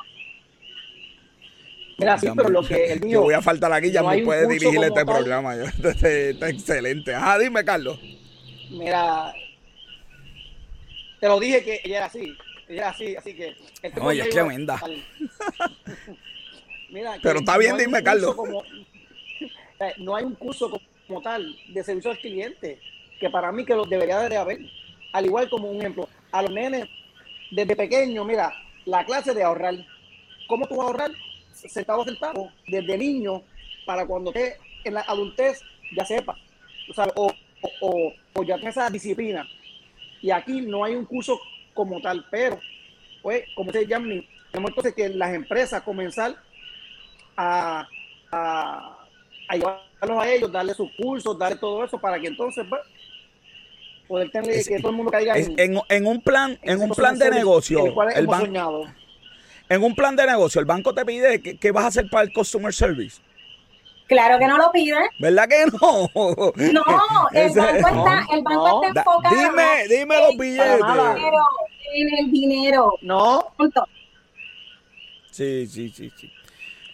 Sí, 2.20 2.28
pero 2.36 2.48
lo 2.48 2.62
que 2.62 2.92
el 2.92 3.00
Yo 3.00 3.06
mío. 3.06 3.20
voy 3.22 3.34
a 3.34 3.42
faltar 3.42 3.72
aquí, 3.72 3.90
ya 3.90 4.02
no 4.02 4.08
me 4.08 4.14
hay 4.14 4.20
un 4.20 4.26
puede 4.26 4.44
curso 4.44 4.58
dirigir 4.60 4.82
este 4.84 4.94
tal. 5.04 5.04
programa. 5.04 5.56
yo- 5.56 5.64
Este, 5.90 6.30
está 6.30 6.48
excelente. 6.48 7.12
Ajá, 7.12 7.38
dime, 7.40 7.64
Carlos. 7.64 7.98
Mira, 8.70 9.32
te 11.20 11.26
lo 11.28 11.38
dije 11.40 11.62
que 11.64 11.80
ella 11.84 11.96
era 11.98 12.06
así. 12.06 12.36
Ella 12.68 12.80
era 12.82 12.88
así, 12.90 13.16
así 13.16 13.34
que. 13.34 13.56
este 13.82 14.00
Oye, 14.00 14.22
es 14.22 14.30
tremenda. 14.30 14.80
Mira, 16.90 17.16
Pero 17.22 17.38
está 17.40 17.58
bien, 17.58 17.72
un 17.72 17.78
dime, 17.78 18.02
Carlos. 18.02 18.34
como- 18.34 18.62
eh, 19.80 19.92
no 19.98 20.16
hay 20.16 20.24
un 20.24 20.34
curso 20.34 20.70
como, 21.06 21.20
tal 21.22 21.54
de 21.68 21.82
servicio 21.84 22.10
al 22.10 22.18
cliente 22.18 22.78
que 23.20 23.30
para 23.30 23.50
mí 23.52 23.64
que 23.64 23.74
lo 23.74 23.84
debería 23.84 24.18
de 24.28 24.36
haber. 24.36 24.58
Al 25.12 25.26
igual 25.26 25.48
como 25.48 25.70
un 25.70 25.78
ejemplo, 25.78 26.08
a 26.32 26.42
los 26.42 26.50
nenes 26.50 26.86
desde 27.50 27.74
pequeño, 27.76 28.24
mira, 28.24 28.52
la 28.84 29.04
clase 29.04 29.32
de 29.34 29.42
ahorrar. 29.42 29.74
¿Cómo 30.46 30.66
tú 30.66 30.76
vas 30.76 30.84
a 30.84 30.88
ahorrar? 30.90 31.10
Centavo 31.52 32.02
a 32.02 32.04
centavo, 32.04 32.52
desde 32.66 32.96
niño, 32.96 33.42
para 33.84 34.06
cuando 34.06 34.30
esté 34.30 34.56
en 34.84 34.94
la 34.94 35.00
adultez 35.02 35.60
ya 35.96 36.04
sepa. 36.04 36.36
O, 36.90 36.94
sea, 36.94 37.06
o, 37.16 37.32
o- 37.80 38.12
o 38.34 38.42
ya 38.44 38.56
tenga 38.56 38.70
esa 38.70 38.88
disciplina. 38.90 39.46
Y 40.22 40.30
aquí 40.30 40.60
no 40.62 40.84
hay 40.84 40.94
un 40.94 41.04
curso 41.04 41.38
como 41.74 42.00
tal, 42.00 42.26
pero, 42.30 42.58
pues, 43.22 43.44
como 43.54 43.72
se 43.72 43.86
llama, 43.86 44.06
tenemos 44.50 44.70
entonces 44.70 44.94
que 44.94 45.08
las 45.10 45.32
empresas 45.34 45.82
comenzar 45.82 46.36
a, 47.36 47.86
a, 48.32 48.98
a 49.48 49.54
llevarlos 49.56 50.22
a 50.22 50.28
ellos, 50.30 50.50
darle 50.52 50.74
sus 50.74 50.90
cursos, 50.96 51.38
darle 51.38 51.56
todo 51.58 51.84
eso, 51.84 51.98
para 52.00 52.18
que 52.20 52.26
entonces, 52.26 52.66
pues, 52.68 52.80
poder 54.08 54.30
tener 54.30 54.50
Es- 54.50 54.68
que 54.68 54.78
todo 54.80 54.90
el 54.90 54.96
mundo 54.96 55.12
caiga 55.12 55.34
Es- 55.36 55.48
en, 55.48 55.58
en, 55.76 55.80
en 55.88 56.06
un 56.06 56.20
plan, 56.20 56.58
en 56.62 56.80
un 56.80 56.90
plan 56.90 57.18
de 57.18 57.30
negocio, 57.30 57.86
el 57.86 57.92
cual 57.94 58.08
el 58.14 58.24
hemos 58.24 58.38
soñado. 58.38 58.84
en 59.68 59.82
un 59.84 59.94
plan 59.94 60.16
de 60.16 60.26
negocio, 60.26 60.60
el 60.60 60.66
banco 60.66 60.94
te 60.94 61.04
pide 61.04 61.40
que, 61.42 61.56
que 61.58 61.70
vas 61.70 61.84
a 61.84 61.88
hacer 61.88 62.08
para 62.10 62.24
el 62.24 62.32
customer 62.32 62.72
service. 62.72 63.20
Claro 64.08 64.38
que 64.38 64.46
no 64.46 64.56
lo 64.56 64.72
piden. 64.72 65.04
¿Verdad 65.20 65.48
que 65.48 65.66
no? 65.66 66.10
No, 66.72 66.82
el 67.32 67.46
Ese- 67.46 67.58
banco 67.60 67.90
no, 67.90 68.06
está, 68.08 68.34
el 68.34 68.42
banco 68.42 68.80
no. 68.80 68.84
está 68.84 69.00
enfocado 69.00 69.36
dime, 69.36 69.88
dime 69.88 70.18
los 70.18 70.36
billetes. 70.36 70.76
Dinero, 70.76 71.38
en 71.94 72.18
el 72.18 72.30
dinero. 72.30 72.94
No, 73.02 73.52
Punto. 73.56 73.86
Sí, 75.30 75.66
sí, 75.66 75.90
sí, 75.90 76.10
sí. 76.16 76.32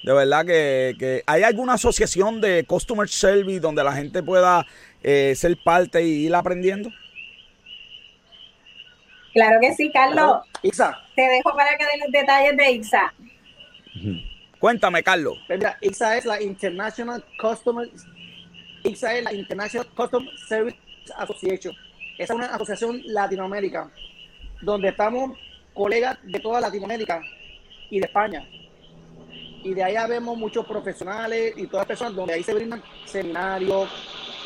De 0.03 0.13
verdad 0.13 0.45
que, 0.45 0.95
que 0.99 1.23
hay 1.27 1.45
alguna 1.45 1.75
asociación 1.75 2.41
de 2.41 2.65
customer 2.67 3.09
service 3.09 3.61
donde 3.61 3.83
la 3.85 3.93
gente 3.93 4.23
pueda 4.23 4.67
eh, 5.03 5.35
ser 5.37 5.57
parte 5.65 6.03
y 6.03 6.27
ir 6.27 6.35
aprendiendo. 6.35 6.91
Claro 9.33 9.59
que 9.61 9.73
sí, 9.75 9.91
Carlos. 9.93 10.43
Isa, 10.63 10.99
Te 11.17 11.23
dejo 11.23 11.57
para 11.57 11.77
que 11.79 11.87
den 11.87 12.01
los 12.01 12.11
detalles 12.13 12.57
de 12.57 12.71
IXA. 12.73 13.15
Cuéntame, 14.65 15.03
Carlos. 15.03 15.37
mira, 15.51 15.77
es 15.83 16.25
la 16.25 16.41
International 16.41 17.23
Customer 17.39 17.87
IXA 18.83 19.19
es 19.19 19.25
la 19.25 19.35
International 19.35 19.87
Customer 19.95 20.39
Service 20.39 20.79
Association. 21.19 21.75
Esa 22.17 22.33
es 22.33 22.39
una 22.39 22.47
asociación 22.47 23.03
Latinoamérica 23.05 23.91
donde 24.63 24.89
estamos 24.89 25.39
colegas 25.75 26.17
de 26.23 26.41
toda 26.41 26.63
Latinoamérica 26.63 27.21
y 27.91 28.01
de 28.01 28.07
España. 28.07 28.49
Y 29.63 29.75
de 29.75 29.85
allá 29.85 30.07
vemos 30.07 30.35
muchos 30.39 30.65
profesionales 30.65 31.53
y 31.59 31.67
todas 31.67 31.83
las 31.83 31.89
personas 31.89 32.15
donde 32.15 32.33
ahí 32.33 32.43
se 32.43 32.55
brindan 32.55 32.83
seminarios, 33.05 33.91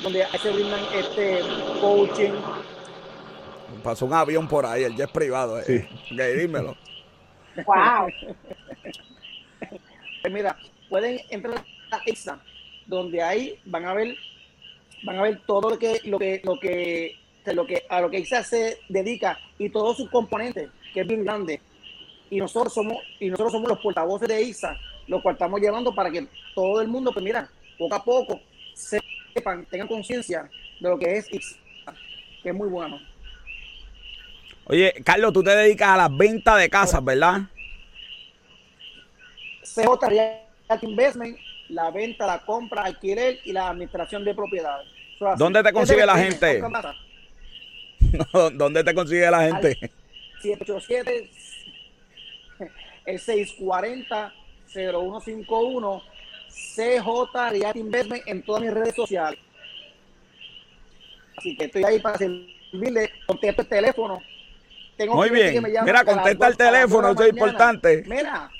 donde 0.02 0.24
ahí 0.24 0.38
se 0.42 0.50
brindan 0.50 0.80
este 0.96 1.42
coaching. 1.80 2.32
Pasó 3.84 4.04
un 4.04 4.14
avión 4.14 4.48
por 4.48 4.66
ahí, 4.66 4.82
el 4.82 4.96
jet 4.96 5.12
privado. 5.12 5.60
eh. 5.60 5.88
Ok, 6.10 6.20
dímelo. 6.40 6.76
Wow. 7.64 8.08
Pues 10.20 10.32
mira, 10.32 10.56
pueden 10.88 11.20
entrar 11.30 11.64
a 11.90 12.00
IXA, 12.06 12.40
donde 12.86 13.22
ahí 13.22 13.58
van 13.64 13.84
a 13.84 13.94
ver, 13.94 14.16
van 15.04 15.18
a 15.18 15.22
ver 15.22 15.40
todo 15.46 15.70
lo 15.70 15.78
que, 15.78 16.00
lo 16.04 16.18
que, 16.18 16.40
lo 16.44 16.58
que, 16.58 17.16
lo 17.46 17.66
que, 17.66 17.84
a 17.88 18.00
lo 18.00 18.10
que 18.10 18.18
IXA 18.18 18.42
se 18.42 18.78
dedica 18.88 19.38
y 19.58 19.70
todos 19.70 19.96
sus 19.96 20.10
componentes, 20.10 20.70
que 20.92 21.00
es 21.00 21.06
bien 21.06 21.24
grande. 21.24 21.60
Y 22.30 22.38
nosotros 22.38 22.74
somos, 22.74 22.98
y 23.20 23.30
nosotros 23.30 23.52
somos 23.52 23.68
los 23.68 23.78
portavoces 23.80 24.28
de 24.28 24.42
IXA, 24.42 24.76
los 25.06 25.22
cual 25.22 25.34
estamos 25.34 25.60
llevando 25.60 25.94
para 25.94 26.10
que 26.10 26.26
todo 26.54 26.80
el 26.80 26.88
mundo, 26.88 27.12
pues 27.12 27.24
mira, 27.24 27.48
poco 27.78 27.94
a 27.94 28.04
poco 28.04 28.40
sepan, 28.74 29.64
tengan 29.66 29.88
conciencia 29.88 30.50
de 30.80 30.88
lo 30.88 30.98
que 30.98 31.16
es 31.16 31.32
IXA, 31.32 31.56
que 32.42 32.48
es 32.48 32.54
muy 32.54 32.68
bueno. 32.68 33.00
Oye, 34.64 34.92
Carlos, 35.02 35.32
tú 35.32 35.42
te 35.42 35.56
dedicas 35.56 35.88
a 35.88 35.96
las 35.96 36.14
ventas 36.14 36.58
de 36.58 36.68
casas, 36.68 37.02
¿verdad? 37.02 37.40
CJ 39.82 40.08
Realty 40.08 40.86
Investment, 40.86 41.38
la 41.68 41.90
venta, 41.90 42.26
la 42.26 42.40
compra, 42.44 42.82
alquiler 42.82 43.38
y 43.44 43.52
la 43.52 43.68
administración 43.68 44.24
de 44.24 44.34
propiedades. 44.34 44.88
¿Dónde 45.38 45.62
te 45.62 45.72
consigue 45.72 46.06
la 46.06 46.18
gente? 46.18 46.62
¿Dónde 48.54 48.84
te 48.84 48.94
consigue 48.94 49.30
la 49.30 49.42
gente? 49.42 49.78
787 50.40 51.30
el 53.06 53.18
640 53.18 54.32
0151 54.66 56.02
CJ 56.48 57.50
Realty 57.50 57.78
Investment 57.80 58.22
en 58.26 58.42
todas 58.42 58.62
mis 58.62 58.72
redes 58.72 58.94
sociales. 58.94 59.40
Así 61.36 61.56
que 61.56 61.66
estoy 61.66 61.84
ahí 61.84 62.00
para 62.00 62.18
servirle, 62.18 63.10
contesto 63.26 63.62
el 63.62 63.68
teléfono. 63.68 64.20
Tengo 64.96 65.14
Muy 65.14 65.30
bien. 65.30 65.52
que 65.54 65.60
me 65.60 65.70
llaman 65.70 65.86
Mira, 65.86 66.04
contesta 66.04 66.48
el 66.48 66.56
teléfono, 66.56 67.10
eso 67.10 67.22
es 67.22 67.28
importante. 67.30 68.04
Mira. 68.06 68.50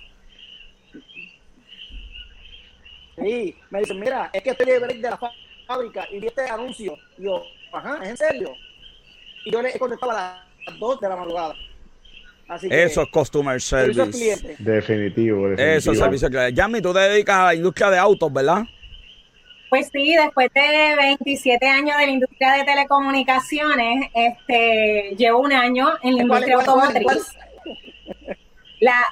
Sí, 3.20 3.56
me 3.70 3.80
dicen, 3.80 4.00
mira, 4.00 4.30
es 4.32 4.42
que 4.42 4.50
estoy 4.50 4.66
de 4.66 4.78
break 4.78 4.98
de 4.98 5.10
la 5.10 5.20
fábrica 5.66 6.06
y 6.10 6.20
vi 6.20 6.26
este 6.26 6.42
anuncio. 6.48 6.96
Y 7.16 7.24
yo, 7.24 7.42
ajá, 7.72 7.98
¿es 8.02 8.10
en 8.10 8.16
serio? 8.16 8.54
Y 9.44 9.52
yo 9.52 9.62
le 9.62 9.70
he 9.70 9.78
contestado 9.78 10.12
a 10.12 10.44
las 10.66 10.78
2 10.78 11.00
de 11.00 11.08
la 11.08 11.16
madrugada. 11.16 11.54
Así 12.48 12.68
que, 12.68 12.82
Eso 12.82 13.02
es 13.02 13.08
customer 13.10 13.60
service. 13.60 14.56
Definitivo, 14.58 15.48
definitivo. 15.48 15.56
Eso 15.56 15.92
es 15.92 15.98
servicio 15.98 16.28
cliente. 16.28 16.54
Yami, 16.54 16.80
tú 16.80 16.94
te 16.94 17.00
dedicas 17.00 17.36
a 17.36 17.44
la 17.46 17.54
industria 17.54 17.90
de 17.90 17.98
autos, 17.98 18.32
¿verdad? 18.32 18.62
Pues 19.68 19.90
sí, 19.92 20.16
después 20.16 20.48
de 20.54 20.96
27 20.96 21.66
años 21.66 21.98
de 21.98 22.06
la 22.06 22.12
industria 22.12 22.52
de 22.54 22.64
telecomunicaciones, 22.64 24.10
este, 24.14 25.14
llevo 25.18 25.40
un 25.40 25.52
año 25.52 25.90
en 26.02 26.16
la 26.16 26.26
¿Cuál, 26.26 26.42
industria 26.42 26.54
cuál, 26.54 26.66
cuál, 26.66 26.96
automotriz. 26.96 27.32
La, 28.80 29.04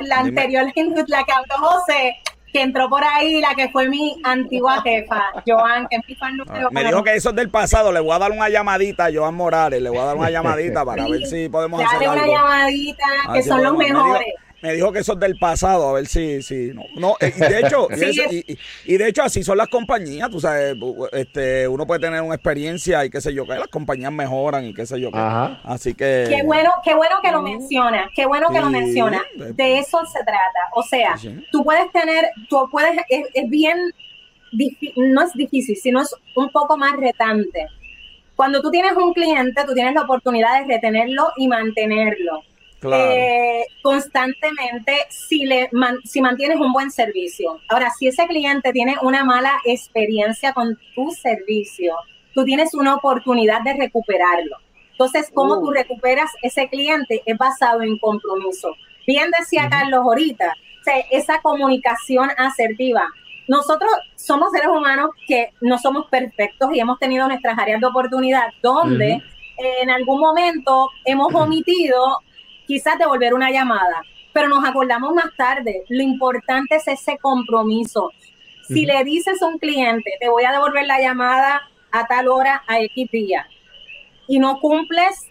la 0.00 0.18
anterior, 0.18 0.66
la 1.06 1.24
que 1.24 1.32
habló 1.32 1.56
José, 1.56 2.18
que 2.56 2.62
entró 2.62 2.88
por 2.88 3.02
ahí, 3.04 3.40
la 3.40 3.54
que 3.54 3.68
fue 3.68 3.88
mi 3.88 4.18
antigua 4.24 4.80
jefa, 4.82 5.22
Joan, 5.46 5.86
que 5.88 5.96
es 5.96 6.02
mi 6.08 6.14
fan 6.14 6.36
número 6.36 6.68
Ah, 6.68 6.70
Me 6.72 6.84
dijo 6.84 7.02
que 7.04 7.14
eso 7.14 7.30
es 7.30 7.36
del 7.36 7.50
pasado. 7.50 7.92
Le 7.92 8.00
voy 8.00 8.12
a 8.14 8.18
dar 8.18 8.30
una 8.32 8.48
llamadita 8.48 9.06
a 9.06 9.10
Joan 9.12 9.34
Morales. 9.34 9.82
Le 9.82 9.90
voy 9.90 9.98
a 9.98 10.04
dar 10.04 10.16
una 10.16 10.30
llamadita 10.30 10.84
para 10.84 11.06
ver 11.08 11.26
si 11.26 11.48
podemos 11.48 11.82
hacer 11.82 11.98
Dale 11.98 12.10
una 12.12 12.22
algo. 12.22 12.34
llamadita, 12.36 13.04
que 13.34 13.42
son 13.42 13.62
los 13.62 13.72
podemos. 13.74 13.78
Me 13.78 13.84
dijo- 13.86 14.04
mejores. 14.06 14.34
Me 14.66 14.74
dijo 14.74 14.92
que 14.92 14.98
eso 15.00 15.14
es 15.14 15.20
del 15.20 15.38
pasado, 15.38 15.88
a 15.88 15.92
ver 15.94 16.06
si, 16.06 16.42
si 16.42 16.72
no. 16.74 16.82
No, 16.96 17.16
eh, 17.20 17.32
y 17.36 17.40
de 17.40 17.60
hecho, 17.60 17.88
y, 17.96 18.54
es- 18.84 18.98
de 18.98 19.08
hecho 19.08 19.22
así 19.22 19.42
son 19.42 19.58
las 19.58 19.68
compañías, 19.68 20.28
tú 20.30 20.40
sabes, 20.40 20.76
este, 21.12 21.66
uno 21.68 21.86
puede 21.86 22.00
tener 22.00 22.20
una 22.22 22.34
experiencia 22.34 23.04
y 23.04 23.10
qué 23.10 23.20
sé 23.20 23.32
yo, 23.32 23.44
que 23.46 23.54
las 23.54 23.68
compañías 23.68 24.12
mejoran 24.12 24.64
y 24.66 24.74
qué 24.74 24.84
sé 24.86 25.00
yo. 25.00 25.10
qué. 25.10 25.18
Ajá. 25.18 25.60
Así 25.64 25.94
que 25.94 26.26
Qué 26.28 26.42
bueno, 26.44 26.70
qué 26.84 26.94
bueno 26.94 27.16
que 27.22 27.30
lo 27.32 27.42
mencionas, 27.42 28.10
qué 28.14 28.26
bueno 28.26 28.48
que 28.50 28.60
lo 28.60 28.70
mencionas. 28.70 29.22
De 29.36 29.78
eso 29.78 30.00
se 30.06 30.18
trata. 30.24 30.60
O 30.74 30.82
sea, 30.82 31.16
Sí. 31.16 31.34
tú 31.52 31.64
puedes 31.64 31.90
tener, 31.92 32.28
tú 32.48 32.68
puedes, 32.70 32.92
es, 33.08 33.26
es 33.34 33.48
bien, 33.48 33.78
no 34.96 35.22
es 35.22 35.32
difícil, 35.34 35.76
sino 35.76 36.02
es 36.02 36.14
un 36.34 36.48
poco 36.50 36.76
más 36.76 36.92
retante. 36.96 37.66
Cuando 38.34 38.60
tú 38.60 38.70
tienes 38.70 38.92
un 38.92 39.14
cliente, 39.14 39.62
tú 39.66 39.72
tienes 39.74 39.94
la 39.94 40.02
oportunidad 40.02 40.60
de 40.60 40.66
retenerlo 40.74 41.28
y 41.36 41.48
mantenerlo. 41.48 42.42
Claro. 42.86 43.10
eh, 43.12 43.66
constantemente 43.82 44.92
si, 45.10 45.44
le 45.44 45.68
man- 45.72 45.98
si 46.04 46.20
mantienes 46.20 46.58
un 46.58 46.72
buen 46.72 46.90
servicio. 46.90 47.60
Ahora, 47.68 47.90
si 47.98 48.08
ese 48.08 48.26
cliente 48.26 48.72
tiene 48.72 48.96
una 49.02 49.24
mala 49.24 49.52
experiencia 49.64 50.52
con 50.52 50.78
tu 50.94 51.10
servicio, 51.10 51.94
tú 52.34 52.44
tienes 52.44 52.74
una 52.74 52.94
oportunidad 52.94 53.62
de 53.62 53.74
recuperarlo. 53.74 54.56
Entonces, 54.92 55.30
¿cómo 55.34 55.54
Uh. 55.56 55.60
tú 55.64 55.70
recuperas 55.72 56.30
ese 56.42 56.68
cliente? 56.68 57.22
Es 57.26 57.36
basado 57.36 57.82
en 57.82 57.98
compromiso. 57.98 58.74
Bien 59.06 59.30
decía 59.38 59.68
Carlos 59.68 60.00
ahorita, 60.00 60.52
o 60.80 60.84
sea, 60.84 60.96
esa 61.10 61.40
comunicación 61.42 62.30
asertiva. 62.38 63.04
Nosotros 63.48 63.90
somos 64.16 64.50
seres 64.52 64.68
humanos 64.68 65.10
que 65.28 65.50
no 65.60 65.78
somos 65.78 66.06
perfectos 66.10 66.70
y 66.72 66.80
hemos 66.80 66.98
tenido 66.98 67.28
nuestras 67.28 67.56
áreas 67.58 67.80
de 67.80 67.86
oportunidad 67.86 68.46
donde 68.62 69.22
en 69.58 69.88
algún 69.90 70.18
momento 70.20 70.90
hemos 71.04 71.32
omitido 71.34 72.18
quizás 72.66 72.98
devolver 72.98 73.34
una 73.34 73.50
llamada, 73.50 74.02
pero 74.32 74.48
nos 74.48 74.64
acordamos 74.64 75.14
más 75.14 75.34
tarde. 75.36 75.84
Lo 75.88 76.02
importante 76.02 76.76
es 76.76 76.88
ese 76.88 77.18
compromiso. 77.18 78.12
Si 78.68 78.84
le 78.84 79.02
dices 79.04 79.40
a 79.42 79.46
un 79.46 79.58
cliente, 79.58 80.12
te 80.20 80.28
voy 80.28 80.44
a 80.44 80.52
devolver 80.52 80.86
la 80.86 81.00
llamada 81.00 81.62
a 81.92 82.06
tal 82.06 82.28
hora, 82.28 82.62
a 82.66 82.80
X 82.80 83.10
día, 83.10 83.46
y 84.26 84.38
no 84.38 84.58
cumples, 84.60 85.30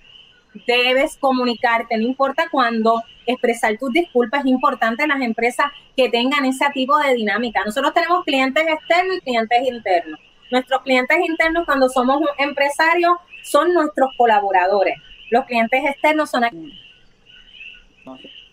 debes 0.66 1.18
comunicarte, 1.18 1.98
no 1.98 2.04
importa 2.04 2.48
cuándo, 2.50 3.04
expresar 3.26 3.78
tus 3.78 3.92
disculpas 3.92 4.42
es 4.42 4.52
importante 4.52 5.04
en 5.04 5.10
las 5.10 5.22
empresas 5.22 5.68
que 5.96 6.10
tengan 6.10 6.46
ese 6.46 6.66
tipo 6.74 6.98
de 6.98 7.14
dinámica. 7.14 7.64
Nosotros 7.66 7.94
tenemos 7.94 8.24
clientes 8.24 8.64
externos 8.68 9.18
y 9.18 9.22
clientes 9.22 9.60
internos. 9.68 10.20
Nuestros 10.52 10.82
clientes 10.84 11.18
internos 11.28 11.66
cuando 11.66 11.90
somos 11.90 12.22
un 12.22 12.28
empresario 12.38 13.20
son 13.44 13.74
nuestros 13.74 14.12
colaboradores. 14.18 14.98
Los 15.30 15.46
clientes 15.46 15.84
externos 15.84 16.30
son 16.30 16.44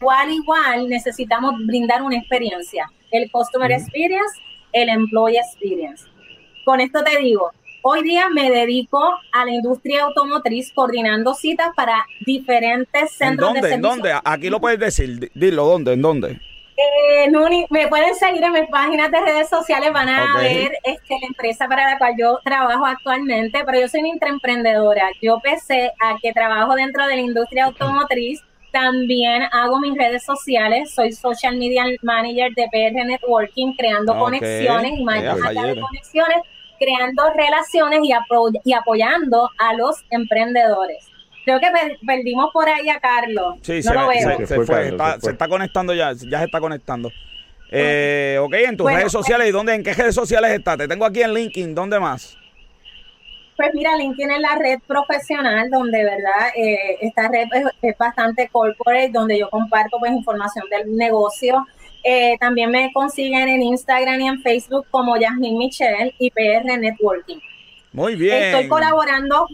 igual, 0.01 0.31
igual 0.31 0.89
necesitamos 0.89 1.55
brindar 1.67 2.03
una 2.03 2.17
experiencia. 2.19 2.91
El 3.11 3.31
customer 3.31 3.71
experience, 3.73 4.41
el 4.73 4.89
employee 4.89 5.39
experience. 5.39 6.05
Con 6.65 6.81
esto 6.81 7.03
te 7.05 7.19
digo, 7.19 7.51
hoy 7.83 8.03
día 8.03 8.29
me 8.31 8.51
dedico 8.51 9.01
a 9.33 9.45
la 9.45 9.51
industria 9.51 10.05
automotriz 10.05 10.73
coordinando 10.73 11.35
citas 11.35 11.71
para 11.77 12.05
diferentes 12.25 13.03
¿En 13.03 13.09
centros 13.09 13.37
de 13.37 13.45
dónde? 13.45 13.59
¿En 13.59 13.83
servicio. 13.83 13.91
dónde? 13.91 14.21
Aquí 14.25 14.49
lo 14.51 14.61
puedes 14.61 14.79
decir. 14.79 15.19
Di- 15.19 15.31
Dilo, 15.35 15.67
¿dónde? 15.67 15.93
¿En 15.93 16.03
dónde? 16.03 16.41
Eh, 16.75 17.31
Nuni, 17.31 17.67
me 17.69 17.87
pueden 17.89 18.15
seguir 18.15 18.43
en 18.43 18.53
mis 18.53 18.67
páginas 18.71 19.11
de 19.11 19.21
redes 19.21 19.49
sociales, 19.49 19.93
van 19.93 20.09
a 20.09 20.35
Ok. 20.35 20.41
ver 20.41 20.73
este, 20.85 21.19
la 21.21 21.27
empresa 21.27 21.69
para 21.69 21.91
la 21.91 21.99
cual 21.99 22.15
yo 22.19 22.39
trabajo 22.43 22.87
actualmente, 22.87 23.63
pero 23.67 23.79
yo 23.81 23.89
soy 23.89 24.01
una 24.01 24.09
intraemprendedora. 24.09 25.11
Yo 25.21 25.39
pese 25.41 25.93
a 26.01 26.17
que 26.21 26.33
trabajo 26.33 26.75
dentro 26.75 27.07
de 27.07 27.17
la 27.17 27.21
industria 27.23 27.67
automotriz, 27.67 28.41
también 28.73 29.43
hago 29.53 29.79
mis 29.79 29.95
redes 29.97 30.25
sociales, 30.25 30.93
soy 30.95 31.13
social 31.13 31.57
media 31.57 31.85
manager 32.03 32.53
de 32.55 32.67
PR 32.73 33.05
Networking, 33.05 33.75
creando 33.75 34.13
Ok. 34.13 34.19
conexiones 34.19 34.99
y 34.99 35.05
más 35.05 35.19
allá 35.45 35.63
de 35.65 35.81
conexiones, 35.81 36.39
creando 36.79 37.23
relaciones 37.37 38.01
y, 38.03 38.13
apo- 38.13 38.51
y 38.65 38.73
apoyando 38.73 39.49
a 39.59 39.75
los 39.75 39.97
emprendedores. 40.11 41.07
Creo 41.45 41.61
que 41.61 41.71
per- 41.71 41.99
perdimos 42.07 42.51
por 42.53 42.69
ahí 42.69 42.89
a 42.89 42.99
Carlos. 43.01 43.57
Sí, 43.63 43.77
no 43.77 43.83
se, 43.83 43.95
lo 43.95 44.09
veo. 44.09 44.47
se- 44.47 44.47
fue 44.57 44.67
Carlos, 44.67 44.87
está- 44.93 45.13
se 45.15 45.21
fue. 45.21 45.27
se 45.29 45.31
está 45.33 45.49
conectando 45.49 45.95
ya, 45.95 46.13
ya 46.13 46.39
se 46.39 46.45
está 46.47 46.61
conectando. 46.61 47.11
Eh, 47.71 48.39
ok, 48.41 48.53
en 48.55 48.77
tus 48.77 48.85
Bueno, 48.85 48.99
redes 48.99 49.13
sociales, 49.13 49.49
¿y 49.49 49.51
dónde, 49.51 49.75
en 49.75 49.83
qué 49.83 49.95
redes 49.95 50.15
sociales 50.15 50.51
está? 50.53 50.77
Te 50.77 50.87
tengo 50.89 51.05
aquí 51.05 51.23
en 51.23 51.33
LinkedIn, 51.35 51.75
¿dónde 51.75 51.99
más? 52.01 52.37
Pues 53.57 53.71
mira, 53.75 53.97
LinkedIn 53.97 54.31
es 54.31 54.41
la 54.41 54.57
red 54.57 54.79
profesional 54.87 55.71
donde, 55.71 56.05
¿verdad? 56.05 56.49
Eh, 56.57 56.99
esta 57.03 57.29
red 57.29 57.49
es, 57.53 57.65
es 57.83 57.99
bastante 57.99 58.49
corporate, 58.49 59.11
donde 59.13 59.39
yo 59.39 59.51
comparto 59.51 59.99
pues 59.99 60.13
información 60.13 60.65
del 60.71 60.97
negocio. 60.97 61.67
Eh, 62.05 62.37
también 62.41 62.71
me 62.71 62.93
consiguen 62.93 63.49
en 63.49 63.63
Instagram 63.63 64.21
y 64.21 64.29
en 64.29 64.43
Facebook 64.43 64.87
como 64.91 65.17
Yasmin 65.17 65.59
Michelle 65.59 66.15
y 66.19 66.31
PR 66.31 66.65
Networking. 66.65 67.39
Muy 67.93 68.17
bien. 68.17 68.43
Estoy 68.43 68.69
colaborando 68.69 69.47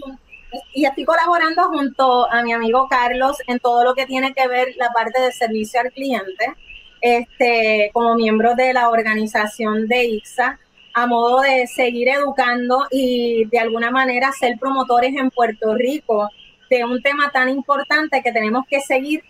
y 0.73 0.87
estoy 0.87 1.05
colaborando 1.05 1.65
junto 1.65 2.31
a 2.31 2.43
mi 2.43 2.53
amigo 2.53 2.87
Carlos 2.89 3.37
en 3.47 3.59
todo 3.59 3.85
lo 3.85 3.95
que 3.95 4.07
tiene 4.07 4.33
que 4.33 4.49
ver 4.49 4.69
la 4.77 4.91
parte 4.93 5.21
de 5.21 5.33
servicio 5.33 5.81
al 5.81 5.93
cliente, 5.93 6.55
este, 7.01 7.91
como 7.93 8.15
miembro 8.15 8.55
de 8.55 8.73
la 8.73 8.89
organización 8.89 9.87
de 9.89 10.05
IXA, 10.05 10.59
a 11.03 11.07
modo 11.07 11.41
de 11.41 11.67
seguir 11.67 12.09
educando 12.09 12.87
y 12.91 13.45
de 13.47 13.59
alguna 13.59 13.91
manera 13.91 14.33
ser 14.33 14.59
promotores 14.59 15.15
en 15.17 15.31
Puerto 15.31 15.75
Rico 15.75 16.29
de 16.71 16.85
un 16.85 17.01
tema 17.03 17.31
tan 17.31 17.49
importante 17.49 18.23
que 18.23 18.33
tenemos 18.33 18.65
que 18.69 18.81
seguir 18.81 19.23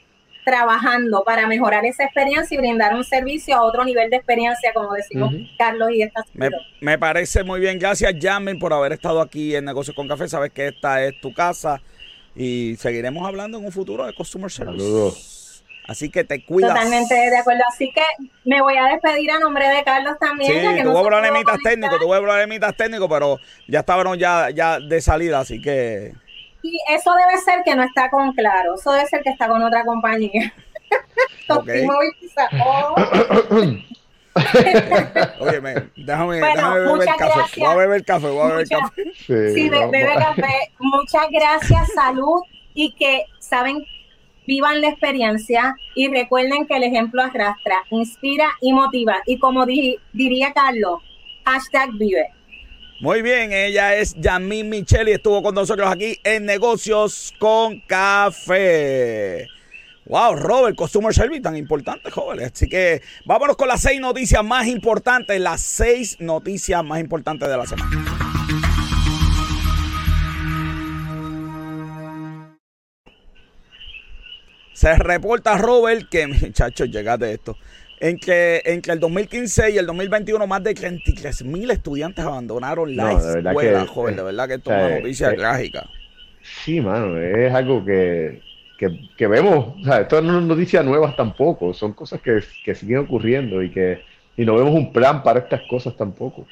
trabajando 0.44 1.24
para 1.24 1.46
mejorar 1.46 1.84
esa 1.84 2.04
experiencia 2.04 2.54
y 2.54 2.58
brindar 2.58 2.94
un 2.94 3.04
servicio 3.04 3.54
a 3.54 3.62
otro 3.62 3.84
nivel 3.84 4.08
de 4.08 4.16
experiencia, 4.16 4.72
como 4.72 4.94
decimos. 4.94 5.34
Carlos 5.58 5.90
y 5.92 6.02
esta 6.02 6.24
Me, 6.32 6.48
me 6.80 6.98
parece 6.98 7.44
muy 7.44 7.60
bien. 7.60 7.78
Gracias, 7.78 8.14
Yamin, 8.18 8.58
por 8.58 8.72
haber 8.72 8.92
estado 8.92 9.20
aquí 9.20 9.54
en 9.54 9.66
Negocios 9.66 9.94
con 9.94 10.08
Café. 10.08 10.26
Sabes 10.26 10.50
que 10.52 10.68
esta 10.68 11.04
es 11.04 11.20
tu 11.20 11.34
casa 11.34 11.82
y 12.34 12.76
seguiremos 12.76 13.26
hablando 13.26 13.58
en 13.58 13.66
un 13.66 13.72
futuro 13.72 14.06
de 14.06 14.14
Customer 14.14 14.50
Service. 14.50 14.78
Saludos. 14.78 15.37
Así 15.88 16.10
que 16.10 16.22
te 16.22 16.44
cuidas. 16.44 16.74
Totalmente 16.74 17.14
de 17.14 17.36
acuerdo. 17.38 17.62
Así 17.66 17.90
que 17.92 18.02
me 18.44 18.60
voy 18.60 18.76
a 18.76 18.84
despedir 18.84 19.30
a 19.30 19.38
nombre 19.40 19.66
de 19.68 19.82
Carlos 19.82 20.16
también. 20.20 20.52
Sí, 20.52 20.60
ya 20.62 20.74
que 20.74 20.84
no 20.84 20.90
tuvo 20.90 21.00
pudo 21.00 21.08
problemitas 21.08 21.58
técnicos, 21.64 21.98
tuvo 21.98 22.20
problemitas 22.20 22.76
técnicos, 22.76 23.08
pero 23.08 23.38
ya 23.66 23.80
estábamos 23.80 24.18
ya, 24.18 24.50
ya 24.50 24.78
de 24.80 25.00
salida, 25.00 25.40
así 25.40 25.60
que... 25.60 26.12
Y 26.62 26.78
eso 26.90 27.14
debe 27.14 27.40
ser 27.40 27.62
que 27.64 27.74
no 27.74 27.82
está 27.84 28.10
con 28.10 28.32
Claro. 28.34 28.74
Eso 28.74 28.92
debe 28.92 29.06
ser 29.06 29.22
que 29.22 29.30
está 29.30 29.48
con 29.48 29.62
otra 29.62 29.84
compañía. 29.84 30.52
Con 31.48 31.58
Ok. 31.60 31.66
T-Mobile 31.66 32.12
quizá. 32.20 32.48
Oh, 32.62 32.94
Oye, 35.40 35.60
me- 35.60 35.74
déjame, 35.96 36.38
Bueno, 36.38 36.54
déjame 36.54 36.80
beber 36.80 37.06
café. 37.06 37.24
gracias. 37.34 37.56
Voy 37.58 37.66
a 37.66 37.76
beber 37.76 38.04
café, 38.04 38.26
voy 38.28 38.40
a 38.40 38.44
beber 38.54 38.66
Muchas- 38.70 38.80
café. 38.90 39.04
Sí, 39.16 39.54
sí, 39.54 39.68
bebe 39.70 40.14
café. 40.14 40.72
Muchas 40.78 41.26
gracias, 41.30 41.88
salud 41.94 42.42
y 42.74 42.94
que 42.94 43.24
saben, 43.38 43.84
vivan 44.48 44.80
la 44.80 44.88
experiencia 44.88 45.76
y 45.94 46.08
recuerden 46.08 46.66
que 46.66 46.74
el 46.76 46.82
ejemplo 46.82 47.22
arrastra, 47.22 47.84
inspira 47.90 48.48
y 48.62 48.72
motiva. 48.72 49.16
Y 49.26 49.38
como 49.38 49.66
di- 49.66 49.98
diría 50.14 50.52
Carlos, 50.54 51.02
hashtag 51.44 51.90
vive. 51.98 52.30
Muy 53.00 53.20
bien, 53.22 53.52
ella 53.52 53.94
es 53.94 54.14
Yamin 54.14 54.68
Micheli, 54.70 55.12
estuvo 55.12 55.42
con 55.42 55.54
nosotros 55.54 55.88
aquí 55.88 56.16
en 56.24 56.46
Negocios 56.46 57.32
con 57.38 57.80
Café. 57.86 59.46
Wow, 60.06 60.36
Robert, 60.36 60.74
Customer 60.76 61.12
Service 61.12 61.42
tan 61.42 61.54
importante, 61.54 62.10
jóvenes. 62.10 62.50
Así 62.54 62.66
que 62.68 63.02
vámonos 63.26 63.56
con 63.56 63.68
las 63.68 63.82
seis 63.82 64.00
noticias 64.00 64.42
más 64.42 64.66
importantes, 64.66 65.38
las 65.38 65.60
seis 65.60 66.16
noticias 66.20 66.82
más 66.82 66.98
importantes 67.00 67.46
de 67.48 67.56
la 67.56 67.66
semana. 67.66 68.27
Se 74.78 74.94
reporta, 74.94 75.58
Robert, 75.58 76.08
que, 76.08 76.26
muchachos, 76.28 76.88
llegate 76.88 77.32
esto, 77.32 77.56
en 77.98 78.16
que 78.16 78.62
entre 78.64 78.92
el 78.92 79.00
2015 79.00 79.72
y 79.72 79.76
el 79.78 79.86
2021 79.86 80.46
más 80.46 80.62
de 80.62 80.72
33 80.72 81.44
mil 81.46 81.68
estudiantes 81.72 82.24
abandonaron 82.24 82.94
la 82.94 83.12
No, 83.12 83.18
escuela, 83.18 83.80
que- 83.82 83.86
joven. 83.88 84.14
De 84.14 84.22
verdad 84.22 84.46
que 84.46 84.54
esto 84.54 84.70
o 84.70 84.74
es 84.74 84.86
una 84.86 84.98
noticia 85.00 85.30
eh, 85.30 85.36
trágica. 85.36 85.90
Sí, 86.64 86.80
mano, 86.80 87.18
es 87.20 87.52
algo 87.52 87.84
que, 87.84 88.40
que, 88.78 89.00
que 89.16 89.26
vemos, 89.26 89.74
o 89.80 89.84
sea, 89.84 90.02
esto 90.02 90.22
no 90.22 90.34
son 90.34 90.46
noticias 90.46 90.84
nuevas 90.84 91.16
tampoco, 91.16 91.74
son 91.74 91.92
cosas 91.92 92.20
que, 92.20 92.38
que 92.64 92.76
siguen 92.76 92.98
ocurriendo 92.98 93.60
y 93.64 93.72
que 93.72 94.02
y 94.36 94.44
no 94.44 94.54
vemos 94.54 94.74
un 94.74 94.92
plan 94.92 95.24
para 95.24 95.40
estas 95.40 95.62
cosas 95.68 95.96
tampoco. 95.96 96.46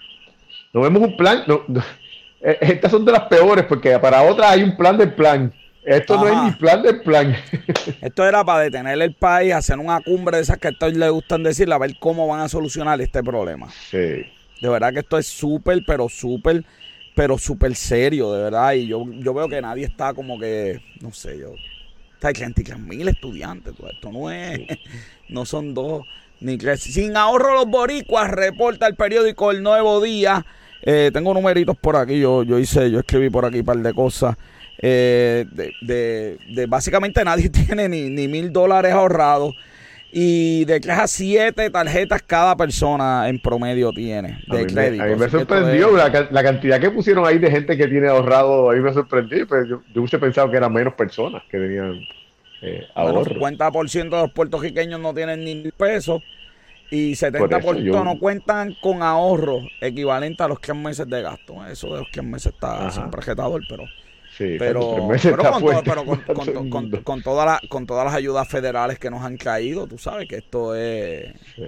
No 0.73 0.81
vemos 0.81 1.01
un 1.01 1.17
plan, 1.17 1.45
no, 1.47 1.63
no, 1.69 1.81
estas 2.41 2.91
son 2.91 3.05
de 3.05 3.13
las 3.13 3.29
peores 3.29 3.65
porque 3.67 3.97
para 4.01 4.21
otras 4.23 4.51
hay 4.51 4.65
un 4.65 4.77
plan 4.77 4.99
del 4.99 5.15
plan. 5.15 5.53
Esto 5.87 6.17
no 6.17 6.27
es 6.27 6.43
ni 6.43 6.51
plan 6.59 6.83
del 6.83 7.01
plan. 7.01 7.37
Esto 8.01 8.27
era 8.27 8.45
para 8.45 8.65
detener 8.65 9.01
el 9.01 9.15
país, 9.15 9.55
hacer 9.55 9.79
una 9.79 10.01
cumbre 10.01 10.37
de 10.37 10.43
esas 10.43 10.59
que 10.59 10.67
a 10.67 10.71
estos 10.73 10.93
les 10.95 11.11
gustan 11.11 11.45
decir, 11.45 11.73
a 11.73 11.79
ver 11.79 11.97
cómo 12.01 12.27
van 12.27 12.41
a 12.41 12.49
solucionar 12.49 13.01
este 13.01 13.23
problema. 13.23 13.69
Sí. 13.91 14.27
De 14.61 14.69
verdad 14.69 14.93
que 14.93 15.01
esto 15.01 15.17
es 15.17 15.29
súper, 15.29 15.85
pero 15.87 16.09
súper, 16.09 16.65
pero 17.15 17.39
súper 17.39 17.77
serio, 17.77 18.33
de 18.33 18.43
verdad. 18.43 18.73
Y 18.73 18.89
yo, 18.89 19.05
yo 19.13 19.33
veo 19.33 19.49
que 19.49 19.63
nadie 19.63 19.85
está 19.85 20.13
como 20.13 20.41
que, 20.41 20.83
no 21.01 21.13
sé, 21.13 21.39
yo. 21.39 21.55
Sea, 22.21 22.33
33 22.33 22.81
mil 22.81 23.07
estudiantes. 23.07 23.73
pues, 23.79 23.93
Esto 23.95 24.11
no 24.11 24.29
es, 24.29 24.61
no 25.29 25.45
son 25.45 25.73
dos 25.73 26.05
ni 26.41 26.59
tres. 26.59 26.81
Sin 26.83 27.17
ahorro 27.17 27.55
los 27.55 27.67
boricuas, 27.67 28.29
reporta 28.29 28.89
el 28.89 28.97
periódico 28.97 29.53
El 29.53 29.63
Nuevo 29.63 30.01
Día. 30.01 30.45
Eh, 30.83 31.11
tengo 31.13 31.33
numeritos 31.33 31.77
por 31.77 31.97
aquí, 31.97 32.19
yo, 32.19 32.43
yo 32.43 32.59
hice, 32.59 32.91
yo 32.91 33.01
escribí 33.01 33.31
por 33.31 33.45
aquí 33.45 33.61
un 33.61 33.67
par 33.67 33.79
de 33.79 33.95
cosas. 33.95 34.37
Eh, 34.79 35.47
de, 35.53 35.73
de- 35.81 36.39
de 36.55 36.67
básicamente 36.67 37.25
nadie 37.25 37.49
tiene 37.51 37.89
ni, 37.89 38.11
ni 38.11 38.29
mil 38.29 38.53
dólares 38.53 38.93
ahorrados. 38.93 39.55
Y 40.13 40.65
de 40.65 40.81
3 40.81 40.99
a 40.99 41.07
7 41.09 41.69
tarjetas 41.69 42.23
cada 42.23 42.57
persona 42.57 43.29
en 43.29 43.39
promedio 43.39 43.91
tiene 43.93 44.39
A 44.49 44.57
de 44.57 44.65
mí, 44.65 44.73
crédito. 44.73 45.03
me, 45.05 45.11
a 45.11 45.15
mí 45.15 45.21
me 45.21 45.29
sorprendió 45.29 45.95
la, 45.95 46.11
ca- 46.11 46.29
la 46.31 46.43
cantidad 46.43 46.81
que 46.81 46.91
pusieron 46.91 47.27
ahí 47.27 47.39
de 47.39 47.51
gente 47.51 47.77
que 47.77 47.87
tiene 47.89 48.09
ahorrado. 48.09 48.71
A 48.71 48.75
mí 48.75 48.81
me 48.81 48.93
sorprendió. 48.95 49.47
Pero 49.47 49.67
yo, 49.67 49.83
yo 49.93 50.01
hubiese 50.01 50.19
pensado 50.19 50.51
que 50.51 50.57
eran 50.57 50.73
menos 50.73 50.95
personas 50.95 51.43
que 51.51 51.59
tenían 51.59 52.01
eh, 52.63 52.87
Bueno, 52.95 53.19
ahorro. 53.19 53.35
50% 53.35 53.93
de 54.05 54.23
los 54.23 54.33
puertorriqueños 54.33 55.01
no 55.01 55.13
tienen 55.13 55.45
ni 55.45 55.55
mil 55.57 55.73
pesos 55.73 56.23
y 56.91 57.13
70% 57.13 57.63
Por 57.63 57.77
yo- 57.79 58.05
no 58.05 58.19
cuentan 58.19 58.75
con 58.81 59.03
ahorros 59.03 59.65
equivalentes 59.83 60.41
a 60.41 60.49
los 60.49 60.61
3 60.61 60.79
meses 60.79 61.07
de 61.09 61.21
gasto. 61.21 61.67
Eso 61.67 61.89
de 61.93 61.99
los 62.01 62.11
3 62.13 62.25
meses 62.25 62.55
está 62.55 62.79
Ajá. 62.87 62.91
siempre 62.93 63.21
retador, 63.21 63.61
pero, 63.69 63.83
Sí, 64.37 64.57
pero, 64.59 64.81
con, 64.81 65.19
todo- 65.19 65.83
pero 65.85 66.05
con, 67.05 67.23
toda 67.23 67.45
la- 67.47 67.61
todas 67.87 68.05
las 68.05 68.15
ayudas 68.15 68.49
federales 68.49 68.99
que 68.99 69.11
nos 69.11 69.23
han 69.25 69.37
caído, 69.37 69.87
tú 69.87 69.99
sabes 69.99 70.29
que 70.29 70.37
esto 70.37 70.75
es 70.75 71.33
Sí. 71.55 71.63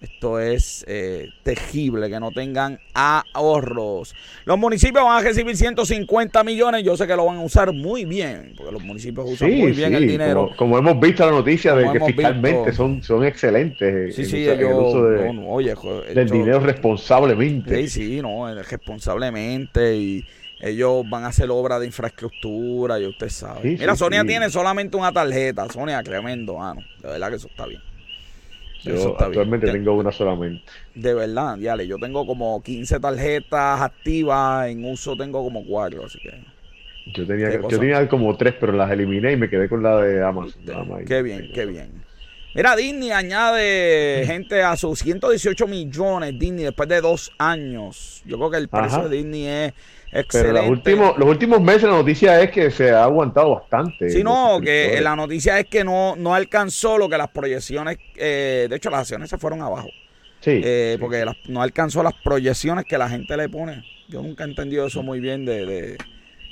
esto 0.00 0.38
es 0.38 0.84
eh, 0.88 1.28
tejible, 1.42 2.08
que 2.08 2.20
no 2.20 2.30
tengan 2.30 2.78
ahorros. 2.94 4.14
Los 4.44 4.56
municipios 4.56 5.04
van 5.04 5.18
a 5.18 5.20
recibir 5.28 5.56
150 5.56 6.44
millones. 6.44 6.84
Yo 6.84 6.96
sé 6.96 7.06
que 7.08 7.16
lo 7.16 7.24
van 7.26 7.38
a 7.38 7.42
usar 7.42 7.72
muy 7.72 8.04
bien, 8.04 8.52
porque 8.56 8.70
los 8.72 8.82
municipios 8.84 9.26
usan 9.28 9.50
Sí, 9.50 9.56
muy 9.56 9.72
bien 9.72 9.90
sí, 9.90 9.94
el 9.96 10.06
dinero. 10.06 10.50
Como, 10.56 10.56
como 10.56 10.78
hemos 10.78 11.00
visto 11.00 11.24
la 11.26 11.32
noticia 11.32 11.74
de 11.74 11.82
Como 11.82 11.92
que 11.92 11.96
hemos 11.98 12.08
fiscalmente 12.12 12.58
visto. 12.66 12.72
son, 12.76 13.02
son 13.02 13.24
excelentes 13.24 14.14
Sí, 14.14 14.24
sí, 14.24 14.44
el 14.46 14.60
ellos, 14.60 14.72
uso 14.78 15.04
de- 15.04 15.32
no, 15.32 15.48
oye, 15.48 15.74
del 16.14 16.28
dinero 16.30 16.60
responsablemente. 16.60 17.74
Sí, 17.82 17.88
sí, 17.88 18.22
no, 18.22 18.48
eh, 18.48 18.62
responsablemente 18.62 19.96
y 19.96 20.24
ellos 20.60 21.08
van 21.08 21.24
a 21.24 21.28
hacer 21.28 21.50
obra 21.50 21.78
de 21.78 21.86
infraestructura 21.86 22.98
y 22.98 23.06
usted 23.06 23.28
sabe. 23.28 23.62
Sí, 23.62 23.76
Mira, 23.78 23.92
sí, 23.94 23.98
Sonia 23.98 24.22
sí. 24.22 24.26
tiene 24.28 24.50
solamente 24.50 24.96
una 24.96 25.12
tarjeta, 25.12 25.68
Sonia, 25.70 26.02
tremendo, 26.02 26.56
mano. 26.58 26.80
De 27.02 27.08
verdad 27.08 27.30
que 27.30 27.36
eso 27.36 27.48
está 27.48 27.66
bien. 27.66 27.80
Yo 28.82 28.94
Eso 28.94 29.08
está 29.12 29.26
bien. 29.28 29.40
actualmente 29.40 29.66
Ya- 29.66 29.72
tengo 29.72 29.94
una 29.94 30.12
solamente. 30.12 30.62
De 30.94 31.14
verdad, 31.14 31.56
diale, 31.58 31.86
yo 31.86 31.98
tengo 31.98 32.26
como 32.26 32.62
15 32.62 33.00
tarjetas 33.00 33.80
activas, 33.80 34.68
en 34.68 34.84
uso 34.84 35.16
tengo 35.16 35.42
como 35.42 35.64
4, 35.64 36.04
así 36.06 36.18
que... 36.20 36.32
Yo 37.14 37.26
tenía, 37.26 37.48
¿Qué 37.50 37.60
yo 37.68 37.78
tenía 37.78 38.06
como 38.06 38.36
tres, 38.36 38.54
pero 38.60 38.72
las 38.72 38.90
eliminé 38.90 39.32
y 39.32 39.36
me 39.36 39.48
quedé 39.48 39.66
con 39.68 39.82
la 39.82 39.96
de 39.96 40.22
Amazon. 40.22 40.62
de- 40.64 41.04
qué 41.06 41.22
bien, 41.22 41.50
qué 41.54 41.64
bien. 41.64 42.04
Mira, 42.54 42.76
Disney 42.76 43.10
añade 43.12 44.24
gente 44.26 44.62
a 44.62 44.76
sus 44.76 44.98
118 44.98 45.66
millones, 45.66 46.38
Disney, 46.38 46.64
después 46.64 46.88
de 46.88 47.00
dos 47.00 47.32
años. 47.38 48.22
Yo 48.26 48.36
creo 48.36 48.50
que 48.50 48.56
el 48.58 48.68
precio 48.68 48.98
Ajá. 48.98 49.08
de 49.08 49.16
Disney 49.16 49.46
es 49.46 49.72
Pero 50.32 50.52
los 50.52 50.66
últimos, 50.68 51.18
los 51.18 51.28
últimos 51.28 51.60
meses 51.60 51.82
la 51.84 51.90
noticia 51.90 52.40
es 52.42 52.50
que 52.50 52.70
se 52.70 52.90
ha 52.90 53.04
aguantado 53.04 53.54
bastante. 53.56 54.08
Sí, 54.10 54.22
no, 54.24 54.60
que 54.60 55.00
la 55.02 55.14
noticia 55.16 55.58
es 55.60 55.66
que 55.66 55.84
no, 55.84 56.16
no 56.16 56.34
alcanzó 56.34 56.96
lo 56.98 57.08
que 57.08 57.18
las 57.18 57.28
proyecciones, 57.28 57.98
eh, 58.16 58.66
de 58.70 58.76
hecho 58.76 58.90
las 58.90 59.00
acciones 59.00 59.28
se 59.30 59.38
fueron 59.38 59.60
abajo, 59.62 59.88
Sí, 60.40 60.60
eh, 60.64 60.92
sí. 60.96 61.00
porque 61.00 61.24
las- 61.24 61.36
no 61.48 61.60
alcanzó 61.62 62.02
las 62.02 62.14
proyecciones 62.24 62.84
que 62.86 62.96
la 62.98 63.08
gente 63.08 63.36
le 63.36 63.48
pone. 63.48 63.84
Yo 64.08 64.22
nunca 64.22 64.44
he 64.44 64.48
entendido 64.48 64.86
eso 64.86 65.02
muy 65.02 65.20
bien 65.20 65.44
de... 65.44 65.66
de- 65.66 65.98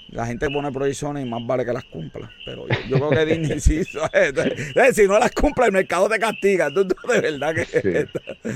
la 0.08 0.24
gente 0.24 0.48
pone 0.48 0.70
proyecciones 0.70 1.26
y 1.26 1.28
más 1.28 1.44
vale 1.44 1.64
que 1.64 1.72
las 1.72 1.82
cumpla. 1.84 2.30
Pero 2.44 2.68
yo, 2.68 2.74
yo 2.88 3.08
creo 3.08 3.10
que 3.10 3.24
Disney 3.38 3.58
sí. 3.58 3.80
eh, 4.12 4.92
si 4.92 5.08
no 5.08 5.18
las 5.18 5.32
cumple, 5.32 5.66
el 5.66 5.72
mercado 5.72 6.08
te 6.08 6.16
castiga. 6.20 6.70
Tú, 6.74 6.86
tú 6.86 6.94
de 7.08 7.20
verdad 7.20 7.54
que. 7.56 7.64
Sí. 7.64 8.50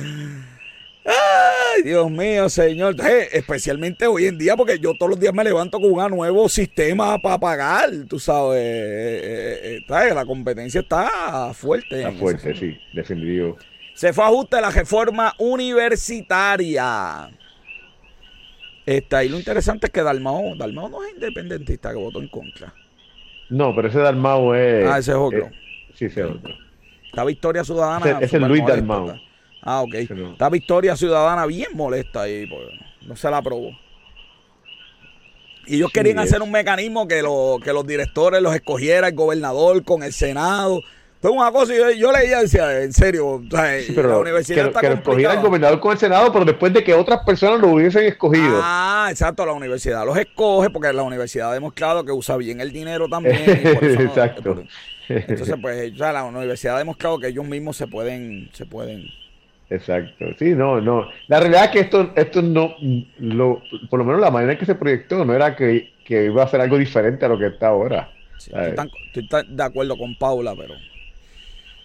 Ay, 1.05 1.83
Dios 1.83 2.11
mío, 2.11 2.49
señor. 2.49 2.95
Eh, 3.01 3.29
especialmente 3.33 4.07
hoy 4.07 4.27
en 4.27 4.37
día, 4.39 4.57
porque 4.57 4.79
yo 4.79 4.95
todos 4.95 5.11
los 5.11 5.21
días 5.21 5.33
me 5.33 5.43
levanto 5.45 5.81
con 5.81 5.91
un 5.93 6.11
nuevo 6.11 6.49
sistema 6.49 7.19
para 7.19 7.39
pagar. 7.39 7.91
Tú 8.09 8.19
sabes, 8.19 8.59
eh, 8.61 9.61
eh, 9.79 9.85
eh, 9.89 10.15
la 10.15 10.25
competencia 10.27 10.81
está 10.81 11.53
fuerte. 11.55 12.01
Está 12.03 12.13
fuerte, 12.13 12.55
sí, 12.55 12.79
definitivo. 12.93 13.57
Se 13.95 14.13
fue 14.13 14.25
a 14.25 14.29
ajuste 14.29 14.61
la 14.61 14.71
reforma 14.71 15.35
universitaria. 15.39 17.31
Está, 18.87 19.25
y 19.25 19.29
lo 19.29 19.39
interesante 19.39 19.87
es 19.87 19.93
que 19.93 20.03
Dalmao, 20.03 20.57
Dalmao 20.57 20.89
no 20.89 21.05
es 21.05 21.13
independentista 21.15 21.91
que 21.91 21.97
votó 21.99 22.21
en 22.21 22.29
contra. 22.29 22.73
No, 23.49 23.75
pero 23.75 23.89
ese 23.89 23.99
Dalmau 23.99 24.55
es. 24.55 24.87
Ah, 24.87 24.99
ese 24.99 25.11
es 25.13 25.17
otro. 25.17 25.51
sí, 25.95 26.07
ese 26.07 26.21
es 26.21 26.27
otro. 26.27 26.55
Está 27.07 27.25
Victoria 27.25 27.65
Ciudadana. 27.65 28.19
Ese- 28.21 28.37
es 28.37 28.43
Luis 28.43 28.61
está. 28.63 28.75
Ah, 29.63 29.83
ok. 29.83 29.95
Está 29.95 30.49
Victoria 30.49 30.97
Ciudadana 30.97 31.47
bien 31.47 31.69
molesta 31.75 32.23
ahí, 32.23 32.47
pues, 32.47 32.67
no 33.07 33.17
se 33.17 33.31
la 33.31 33.39
aprobó. 33.39 33.71
Y 35.67 35.77
ellos 35.77 35.91
Sí, 35.93 35.95
querían 36.01 36.19
es. 36.21 36.25
hacer 36.31 36.43
un 36.43 36.51
mecanismo 36.51 37.07
que, 37.07 37.23
lo, 37.23 37.59
que 37.63 37.73
los 37.73 37.87
directores 37.87 38.43
los 38.43 38.55
escogiera 38.55 39.09
el 39.09 39.15
gobernador 39.15 39.85
con 39.85 40.03
el 40.03 40.13
Senado. 40.13 40.81
Fue 41.21 41.31
una 41.31 41.53
cosa, 41.53 41.75
yo, 41.75 41.91
yo 41.91 42.11
leía 42.13 42.41
decía, 42.41 42.81
en 42.81 42.95
serio, 42.95 43.27
o 43.29 43.43
sea, 43.51 43.79
Sí, 43.79 43.93
pero 43.95 44.09
la 44.09 44.19
universidad 44.19 44.63
que, 44.63 44.69
está 44.69 44.81
que 44.81 44.87
escogiera 44.95 45.35
el 45.35 45.41
gobernador 45.41 45.79
con 45.79 45.93
el 45.93 45.99
Senado, 45.99 46.33
pero 46.33 46.47
después 46.47 46.73
de 46.73 46.83
que 46.83 46.95
otras 46.95 47.21
personas 47.27 47.61
lo 47.61 47.69
hubiesen 47.69 48.05
escogido. 48.07 48.59
Ah, 48.63 49.09
exacto, 49.11 49.45
la 49.45 49.53
universidad 49.53 50.07
los 50.07 50.17
escoge 50.17 50.71
porque 50.71 50.91
la 50.95 51.03
universidad 51.03 51.51
ha 51.51 51.55
demostrado 51.55 52.07
que 52.07 52.13
usa 52.13 52.39
bien 52.39 52.63
el 52.63 52.73
dinero 52.73 53.07
también. 53.07 53.37
no- 53.83 53.87
Exacto. 54.03 54.65
entonces, 55.11 55.57
pues, 55.61 55.95
ya 55.95 56.11
la 56.11 56.25
universidad 56.25 56.77
ha 56.77 56.79
demostrado 56.79 57.19
que 57.19 57.27
ellos 57.29 57.45
mismos 57.45 57.77
se 57.77 57.87
pueden, 57.87 58.49
se 58.55 58.65
pueden. 58.65 59.05
Exacto. 59.71 60.27
Sí, 60.39 60.51
no, 60.55 60.81
no. 60.81 61.09
La 61.29 61.39
realidad 61.41 61.64
es 61.66 61.71
que 61.71 61.81
esto, 61.81 62.12
esto 62.16 62.43
no, 62.43 62.75
lo, 63.18 63.62
por 63.89 63.99
lo 64.01 64.05
menos 64.05 64.21
la 64.21 64.31
manera 64.31 64.53
en 64.53 64.59
que 64.59 64.66
se 64.66 64.75
proyectó 64.75 65.25
no 65.25 65.33
era 65.35 65.55
que, 65.57 65.93
que 66.05 66.25
iba 66.27 66.43
a 66.43 66.49
ser 66.49 66.61
algo 66.61 66.77
diferente 66.77 67.25
a 67.25 67.29
lo 67.29 67.39
que 67.39 67.47
está 67.47 67.68
ahora. 67.68 68.11
Sí, 68.37 68.51
estoy, 68.53 68.75
tan- 68.75 68.91
estoy 69.07 69.27
tan 69.29 69.57
de 69.57 69.62
acuerdo 69.62 69.97
con 69.97 70.14
Paula, 70.16 70.55
pero. 70.57 70.75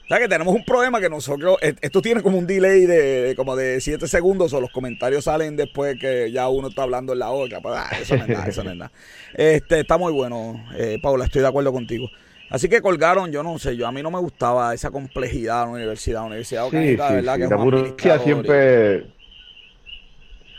¿Sabes 0.08 0.26
que 0.26 0.30
tenemos 0.30 0.54
un 0.54 0.64
problema 0.64 1.00
que 1.02 1.10
nosotros. 1.10 1.58
e- 1.62 1.74
Esto 1.82 2.00
tiene 2.02 2.22
como 2.22 2.38
un 2.38 2.46
delay 2.46 2.86
de, 2.86 3.22
de 3.24 3.36
como 3.36 3.56
de 3.56 3.82
7 3.82 4.08
segundos 4.08 4.54
o 4.54 4.62
los 4.62 4.70
comentarios 4.70 5.24
salen 5.24 5.56
después 5.56 5.98
que 6.00 6.32
ya 6.32 6.48
uno 6.48 6.68
está 6.68 6.84
hablando 6.84 7.14
en 7.14 7.20
la 7.20 7.32
otra. 7.32 7.60
Pues, 7.60 7.76
ah, 7.76 7.90
eso 8.00 8.16
no 8.16 8.24
es 8.24 8.30
nada, 8.30 8.46
eso 8.48 8.64
no 8.64 8.72
es 8.72 8.78
nada. 8.78 8.92
Este, 9.34 9.80
está 9.80 9.98
muy 9.98 10.14
bueno, 10.14 10.64
eh, 10.78 11.00
Paula, 11.02 11.26
estoy 11.26 11.42
de 11.42 11.48
acuerdo 11.48 11.72
contigo. 11.74 12.10
Así 12.50 12.70
que 12.70 12.82
colgaron, 12.82 13.32
yo 13.32 13.44
no 13.44 13.58
sé, 13.60 13.76
yo 13.76 13.88
a 13.88 13.92
mí 13.92 14.02
no 14.04 14.12
me 14.12 14.20
gustaba 14.20 14.74
esa 14.74 14.92
complejidad 14.92 15.62
de 15.62 15.66
la 15.66 15.72
universidad. 15.72 16.22
La 16.22 16.28
universidad, 16.28 16.64
Sí, 16.70 16.78
sí, 16.78 16.98
¿verdad? 16.98 17.10
sí. 17.34 17.40
Que 17.40 17.48
La 17.48 17.56
burocracia 17.58 18.20
siempre, 18.20 19.06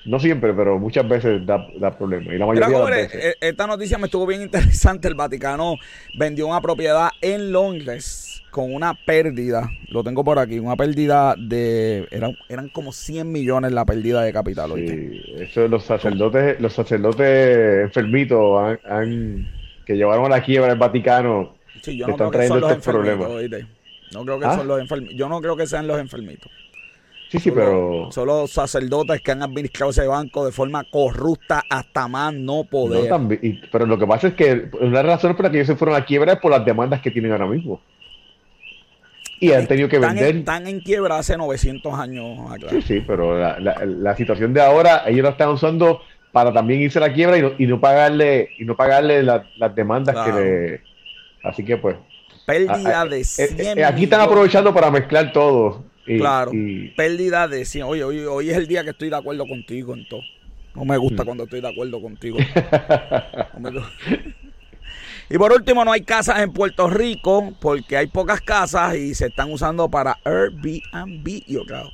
no 0.04 0.20
siempre, 0.20 0.54
pero 0.54 0.78
muchas 0.78 1.08
veces 1.08 1.44
da, 1.44 1.66
da 1.78 1.90
problemas. 1.96 2.34
Y 2.34 2.38
la 2.38 2.46
Mira, 2.46 2.68
mayoría 2.68 2.78
de 2.78 2.90
las 2.90 3.12
veces. 3.12 3.24
eh, 3.24 3.36
esta 3.40 3.66
noticia 3.66 3.98
me 3.98 4.04
estuvo 4.06 4.26
bien 4.26 4.42
interesante. 4.42 5.08
El 5.08 5.14
Vaticano 5.14 5.78
vendió 6.12 6.46
una 6.46 6.60
propiedad 6.60 7.10
en 7.20 7.50
Londres 7.52 8.42
con 8.50 8.72
una 8.72 8.94
pérdida. 8.94 9.72
Lo 9.88 10.04
tengo 10.04 10.22
por 10.22 10.38
aquí. 10.38 10.58
Una 10.60 10.76
pérdida 10.76 11.34
de. 11.36 12.06
Eran, 12.10 12.38
eran 12.48 12.68
como 12.68 12.92
100 12.92 13.30
millones 13.32 13.72
la 13.72 13.84
pérdida 13.84 14.22
de 14.22 14.32
capital. 14.32 14.70
Sí, 14.74 15.20
eso 15.40 15.66
los 15.68 15.84
sacerdotes, 15.84 16.60
los 16.60 16.72
sacerdotes 16.72 17.84
enfermitos 17.84 18.60
han, 18.62 18.80
han- 18.84 19.46
que 19.84 19.94
llevaron 19.94 20.26
a 20.26 20.28
la 20.28 20.42
quiebra 20.42 20.72
el 20.72 20.78
Vaticano. 20.78 21.55
Sí, 21.86 21.96
yo 21.96 22.06
no 22.08 22.16
creo 22.16 22.26
están 22.30 22.40
que 22.42 22.48
son 22.48 22.60
los 22.60 22.70
estos 22.72 22.86
enfermitos. 22.94 23.64
No 24.12 24.24
creo 24.24 24.38
que 24.40 24.46
¿Ah? 24.46 24.56
son 24.56 24.66
los 24.68 24.80
enfermitos. 24.80 25.16
Yo 25.16 25.28
no 25.28 25.40
creo 25.40 25.56
que 25.56 25.66
sean 25.66 25.86
los 25.86 25.98
enfermitos. 25.98 26.50
Sí, 27.28 27.38
sí, 27.40 27.48
Son 27.50 27.54
pero 27.58 27.90
los- 28.04 28.14
Son 28.14 28.26
los 28.26 28.50
sacerdotes 28.52 29.20
que 29.20 29.32
han 29.32 29.42
administrado 29.42 29.90
ese 29.90 30.06
banco 30.06 30.44
de 30.46 30.52
forma 30.52 30.84
corrupta 30.84 31.62
hasta 31.68 32.06
más 32.08 32.32
no 32.32 32.58
no 32.58 32.64
poder. 32.64 33.08
también- 33.08 33.40
y- 33.42 33.60
pero 33.70 33.84
lo 33.86 33.98
que 33.98 34.06
pasa 34.06 34.28
es 34.28 34.34
que 34.34 34.68
una 34.80 35.02
razón 35.02 35.34
por 35.34 35.44
la 35.46 35.50
que 35.50 35.56
ellos 35.58 35.66
se 35.66 35.76
fueron 35.76 35.96
a 35.96 36.04
quiebra 36.04 36.34
es 36.34 36.38
por 36.38 36.52
las 36.52 36.64
demandas 36.64 37.00
que 37.00 37.10
tienen 37.10 37.32
ahora 37.32 37.46
mismo. 37.46 37.80
Y 39.38 39.52
han 39.52 39.66
tenido 39.66 39.88
que 39.88 39.96
están, 39.96 40.14
vender. 40.14 40.30
en, 40.30 40.38
están 40.38 40.66
en 40.66 40.80
quiebra 40.80 41.18
hace 41.18 41.36
900 41.36 41.92
años. 41.94 42.50
acá. 42.50 42.68
Sí, 42.70 42.80
sí, 42.82 43.04
pero 43.06 43.38
la, 43.38 43.58
la- 43.60 43.84
la 43.84 44.16
situación 44.16 44.54
de 44.54 44.62
ahora, 44.62 45.02
ellos 45.06 45.24
la 45.24 45.30
están 45.30 45.50
usando 45.50 46.00
para 46.32 46.52
también 46.52 46.80
irse 46.80 46.98
a 46.98 47.02
la 47.02 47.12
quiebra 47.12 47.36
y 47.38 47.42
no, 47.42 47.52
y 47.58 47.66
no 47.66 47.80
pagarle, 47.80 48.50
y 48.58 48.64
no 48.64 48.76
pagarle 48.76 49.22
la- 49.22 49.44
las 49.58 49.74
demandas 49.74 50.14
Claro. 50.14 50.34
que 50.36 50.40
le. 50.40 50.95
Así 51.46 51.64
que 51.64 51.76
pues. 51.76 51.96
Pérdida 52.46 53.00
a- 53.00 53.04
de 53.06 53.20
eh, 53.20 53.24
100 53.24 53.78
eh, 53.78 53.84
aquí 53.84 54.04
están 54.04 54.20
aprovechando 54.20 54.72
para 54.72 54.90
mezclar 54.90 55.32
todo. 55.32 55.84
Y, 56.06 56.18
Claro. 56.18 56.52
y- 56.54 56.88
pérdida 56.96 57.48
de 57.48 57.64
100. 57.64 57.84
Oye, 57.84 58.04
hoy, 58.04 58.20
hoy 58.20 58.50
es 58.50 58.56
el 58.56 58.66
día 58.68 58.84
que 58.84 58.90
estoy 58.90 59.10
de 59.10 59.16
acuerdo 59.16 59.46
contigo 59.48 59.94
en 59.94 60.06
todo. 60.08 60.20
No 60.74 60.84
me 60.84 60.96
gusta 60.96 61.22
Mm. 61.22 61.26
cuando 61.26 61.44
estoy 61.44 61.60
de 61.60 61.68
acuerdo 61.68 62.00
contigo. 62.00 62.38
No 63.58 63.70
me 63.72 63.80
y 65.30 65.38
por 65.38 65.52
último, 65.52 65.84
no 65.84 65.90
hay 65.90 66.02
casas 66.02 66.40
en 66.40 66.52
Puerto 66.52 66.88
Rico 66.88 67.52
porque 67.60 67.96
hay 67.96 68.06
pocas 68.06 68.40
casas 68.40 68.94
y 68.96 69.14
se 69.14 69.26
están 69.26 69.50
usando 69.50 69.90
para 69.90 70.18
Airbnb 70.24 71.42
y 71.46 71.56
otra 71.56 71.84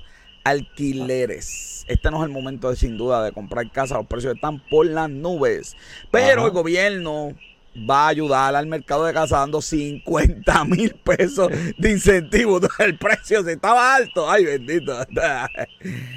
alquileres. 0.45 1.85
Este 1.89 2.11
no 2.11 2.19
es 2.19 2.25
el 2.25 2.31
momento 2.33 2.69
de 2.71 2.77
sin 2.77 2.97
duda 2.99 3.25
de 3.25 3.33
comprar 3.33 3.71
casas, 3.71 3.99
los 3.99 4.07
precios 4.07 4.35
están 4.35 4.61
por 4.69 4.87
las 4.87 5.09
nubes. 5.09 5.77
Pero 6.11 6.41
Ajá. 6.41 6.45
el 6.47 6.51
gobierno 6.51 7.33
va 7.77 8.07
a 8.07 8.09
ayudar 8.09 8.55
al 8.55 8.67
mercado 8.67 9.05
de 9.05 9.13
casa 9.13 9.39
dando 9.39 9.63
50 9.63 10.65
mil 10.65 10.95
pesos 10.95 11.49
de 11.79 11.91
incentivo. 11.91 12.61
El 12.79 12.99
precio 12.99 13.43
se 13.43 13.53
estaba 13.53 13.97
alto. 13.97 14.31
Ay, 14.31 14.45
bendito. 14.45 14.93
Así 14.99 15.09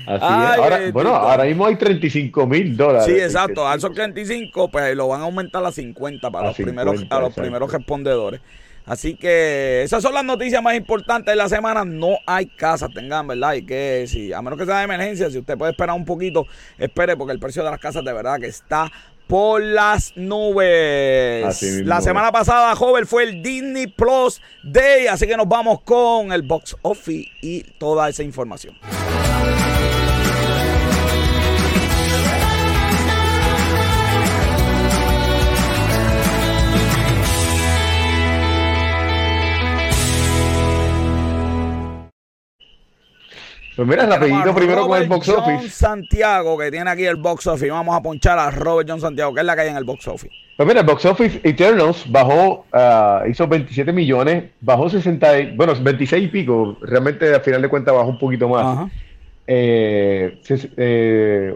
Ay, 0.07 0.53
es. 0.53 0.59
Ahora, 0.59 0.77
bendito. 0.77 0.93
bueno, 0.93 1.15
ahora 1.15 1.45
mismo 1.45 1.65
hay 1.65 1.75
35 1.75 2.47
mil 2.47 2.75
dólares. 2.75 3.05
Sí, 3.05 3.19
exacto. 3.19 3.67
A 3.67 3.75
esos 3.75 3.93
35, 3.93 4.69
pues 4.69 4.95
lo 4.95 5.07
van 5.07 5.21
a 5.21 5.23
aumentar 5.25 5.65
a 5.65 5.71
50 5.71 6.29
para 6.29 6.45
A 6.45 6.47
los 6.49 6.57
primeros, 6.57 6.93
50, 6.93 7.15
a 7.15 7.19
los 7.19 7.29
exacto. 7.29 7.41
primeros 7.41 7.71
respondedores. 7.71 8.41
Así 8.85 9.15
que 9.15 9.81
esas 9.81 10.03
son 10.03 10.13
las 10.13 10.23
noticias 10.23 10.61
más 10.61 10.75
importantes 10.75 11.31
de 11.31 11.35
la 11.35 11.49
semana. 11.49 11.83
No 11.83 12.17
hay 12.27 12.45
casas, 12.45 12.91
tengan, 12.93 13.27
¿verdad? 13.27 13.53
Y 13.53 13.65
que 13.65 14.05
si, 14.07 14.31
a 14.31 14.43
menos 14.43 14.59
que 14.59 14.65
sea 14.65 14.77
de 14.77 14.83
emergencia, 14.83 15.29
si 15.31 15.39
usted 15.39 15.57
puede 15.57 15.71
esperar 15.71 15.95
un 15.95 16.05
poquito, 16.05 16.45
espere, 16.77 17.17
porque 17.17 17.33
el 17.33 17.39
precio 17.39 17.63
de 17.63 17.71
las 17.71 17.79
casas 17.79 18.05
de 18.05 18.13
verdad 18.13 18.39
que 18.39 18.45
está 18.45 18.91
por 19.27 19.61
las 19.61 20.13
nubes. 20.15 21.45
Así 21.45 21.83
la 21.83 21.99
es. 21.99 22.03
semana 22.03 22.31
pasada, 22.31 22.75
joven, 22.75 23.07
fue 23.07 23.23
el 23.23 23.41
Disney 23.41 23.87
Plus 23.87 24.41
Day. 24.63 25.07
Así 25.07 25.27
que 25.27 25.37
nos 25.37 25.47
vamos 25.47 25.81
con 25.81 26.31
el 26.31 26.41
box 26.41 26.75
office 26.81 27.29
y 27.41 27.63
toda 27.63 28.09
esa 28.09 28.23
información. 28.23 28.75
Pues 43.75 43.87
mira, 43.87 44.03
Tenemos 44.07 44.19
rapidito 44.29 44.51
a 44.51 44.55
primero 44.55 44.87
con 44.87 45.01
el 45.01 45.09
box 45.09 45.31
John 45.35 45.55
office. 45.55 45.69
Santiago, 45.69 46.57
que 46.57 46.71
tiene 46.71 46.89
aquí 46.89 47.03
el 47.05 47.17
box 47.17 47.45
office. 47.47 47.69
Vamos 47.69 47.95
a 47.95 48.01
ponchar 48.01 48.39
a 48.39 48.49
Robert 48.51 48.87
John 48.89 49.01
Santiago, 49.01 49.33
que 49.33 49.41
es 49.41 49.45
la 49.45 49.55
que 49.55 49.61
hay 49.63 49.69
en 49.69 49.75
el 49.77 49.83
box 49.83 50.07
office. 50.07 50.33
Pues 50.55 50.65
mira, 50.67 50.79
el 50.79 50.85
box 50.85 51.05
office 51.05 51.41
Eternals 51.43 52.09
bajó, 52.09 52.65
ah, 52.71 53.23
hizo 53.29 53.45
27 53.47 53.91
millones, 53.91 54.45
bajó 54.61 54.89
60, 54.89 55.39
y- 55.39 55.55
bueno, 55.57 55.73
26 55.81 56.23
y 56.23 56.27
pico, 56.29 56.77
realmente 56.81 57.33
al 57.33 57.41
final 57.41 57.61
de 57.61 57.67
cuentas 57.67 57.93
bajó 57.93 58.07
un 58.09 58.19
poquito 58.19 58.47
más. 58.47 58.65
Ajá. 58.65 58.89
Eh, 59.47 60.39
ses- 60.43 60.69
eh, 60.77 61.53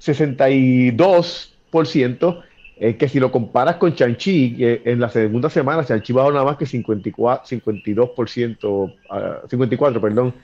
62%, 0.00 2.42
eh, 2.80 2.96
que 2.96 3.08
si 3.08 3.20
lo 3.20 3.30
comparas 3.30 3.76
con 3.76 3.94
Chanchi, 3.94 4.56
en 4.58 4.98
la 5.00 5.08
segunda 5.10 5.48
semana 5.50 5.84
Chanchi 5.84 6.12
bajó 6.12 6.32
nada 6.32 6.44
más 6.44 6.56
que 6.56 6.66
54, 6.66 7.46
52%, 7.46 8.92
ah, 9.10 9.38
54, 9.48 10.00
perdón. 10.00 10.34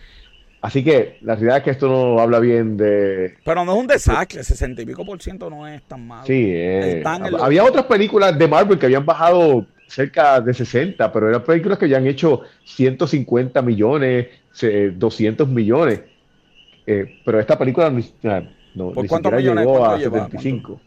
Así 0.64 0.82
que 0.82 1.18
la 1.20 1.34
realidad 1.34 1.58
es 1.58 1.62
que 1.64 1.70
esto 1.72 1.88
no 1.88 2.18
habla 2.18 2.38
bien 2.40 2.78
de, 2.78 3.34
Pero 3.44 3.66
no 3.66 3.74
es 3.74 3.78
un 3.80 3.86
desastre, 3.86 4.42
60 4.42 4.80
y 4.80 4.86
pico 4.86 5.04
por 5.04 5.20
ciento 5.20 5.50
no 5.50 5.68
es 5.68 5.82
tan 5.82 6.06
malo. 6.06 6.24
Sí, 6.26 6.52
eh, 6.54 7.02
había 7.38 7.64
otras 7.64 7.84
películas 7.84 8.38
de 8.38 8.48
Marvel 8.48 8.78
que 8.78 8.86
habían 8.86 9.04
bajado 9.04 9.66
cerca 9.88 10.40
de 10.40 10.54
60, 10.54 11.12
pero 11.12 11.28
eran 11.28 11.44
películas 11.44 11.76
que 11.78 11.84
habían 11.84 12.06
hecho 12.06 12.40
150 12.64 13.60
millones, 13.60 14.28
se- 14.52 14.90
200 14.92 15.46
millones. 15.48 16.00
Eh, 16.86 17.20
pero 17.26 17.38
esta 17.40 17.58
película 17.58 17.90
ni, 17.90 18.02
no, 18.74 18.90
¿Por 18.92 19.02
ni 19.02 19.08
cuántos 19.08 19.32
millones? 19.34 19.64
llegó 19.66 19.78
¿Cuánto 19.80 19.94
a 19.94 19.98
lleva? 19.98 20.16
75. 20.24 20.80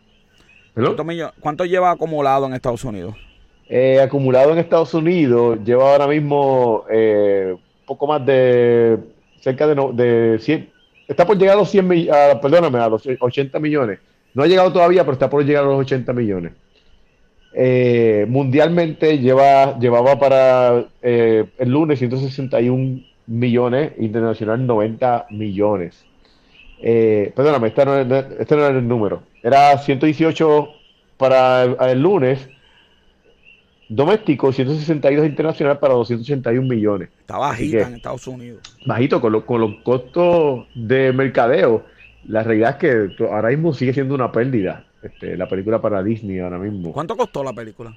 ¿Cuánto, 0.74 0.96
¿Perdón? 0.96 1.08
millo- 1.08 1.34
cuánto 1.40 1.66
lleva 1.66 1.92
acumulado 1.92 2.48
en 2.48 2.54
Estados 2.56 2.84
Unidos? 2.84 3.16
Eh, 3.70 4.00
acumulado 4.02 4.54
en 4.54 4.58
Estados 4.58 4.96
Unidos, 4.96 5.60
lleva 5.64 5.92
ahora 5.92 6.08
mismo 6.08 6.84
eh, 6.90 7.56
poco 7.86 8.08
más 8.08 8.26
de 8.26 8.98
cerca 9.40 9.68
de, 9.68 9.76
no- 9.76 9.92
de 9.92 10.38
100, 10.40 10.70
está 11.08 11.26
por 11.26 11.38
llegar 11.38 11.56
a 11.56 11.60
los 11.60 11.70
100 11.70 11.88
millones, 11.88 12.36
perdóname, 12.42 12.80
a 12.80 12.90
los 12.90 13.04
80 13.20 13.60
millones. 13.60 14.00
No 14.34 14.44
ha 14.44 14.48
llegado 14.48 14.72
todavía, 14.72 15.02
pero 15.04 15.14
está 15.14 15.30
por 15.30 15.44
llegar 15.46 15.64
a 15.64 15.68
los 15.68 15.80
80 15.80 16.14
millones. 16.14 16.54
Eh, 17.54 18.26
mundialmente 18.30 19.18
lleva, 19.18 19.80
llevaba 19.80 20.20
para 20.20 20.86
eh, 21.02 21.46
el 21.58 21.70
lunes 21.72 21.98
161 22.00 23.02
millones, 23.26 23.94
internacional 23.98 24.66
90 24.66 25.28
millones. 25.32 26.06
Eh, 26.80 27.32
perdóname, 27.36 27.70
este 27.70 27.86
no, 27.86 27.98
es- 27.98 28.26
este 28.40 28.56
no 28.56 28.66
era 28.66 28.78
el 28.78 28.88
número. 28.88 29.24
Era 29.42 29.78
118 29.80 30.70
para 31.18 31.64
el 31.92 32.02
lunes, 32.02 32.48
doméstico, 33.90 34.52
162 34.52 35.26
internacional 35.26 35.80
para 35.80 35.94
281 35.94 36.68
millones. 36.68 37.10
Está 37.20 37.38
bajita 37.38 37.78
que- 37.78 37.84
en 37.84 37.96
Estados 37.96 38.28
Unidos. 38.28 38.62
Bajito, 38.86 39.22
con, 39.22 39.32
lo- 39.34 39.46
con 39.46 39.62
los 39.62 39.76
costos 39.84 40.66
de 40.76 41.14
mercadeo, 41.14 41.84
la 42.28 42.44
realidad 42.44 42.72
es 42.72 42.76
que 43.18 43.24
ahora 43.26 43.50
mismo 43.50 43.74
sigue 43.74 43.94
siendo 43.94 44.16
una 44.16 44.32
pérdida 44.32 44.86
este, 45.02 45.38
la 45.38 45.48
película 45.48 45.82
para 45.82 46.04
Disney 46.04 46.40
ahora 46.40 46.58
mismo. 46.58 46.92
¿Cuánto 46.92 47.16
costó 47.16 47.44
la 47.44 47.54
película? 47.54 47.96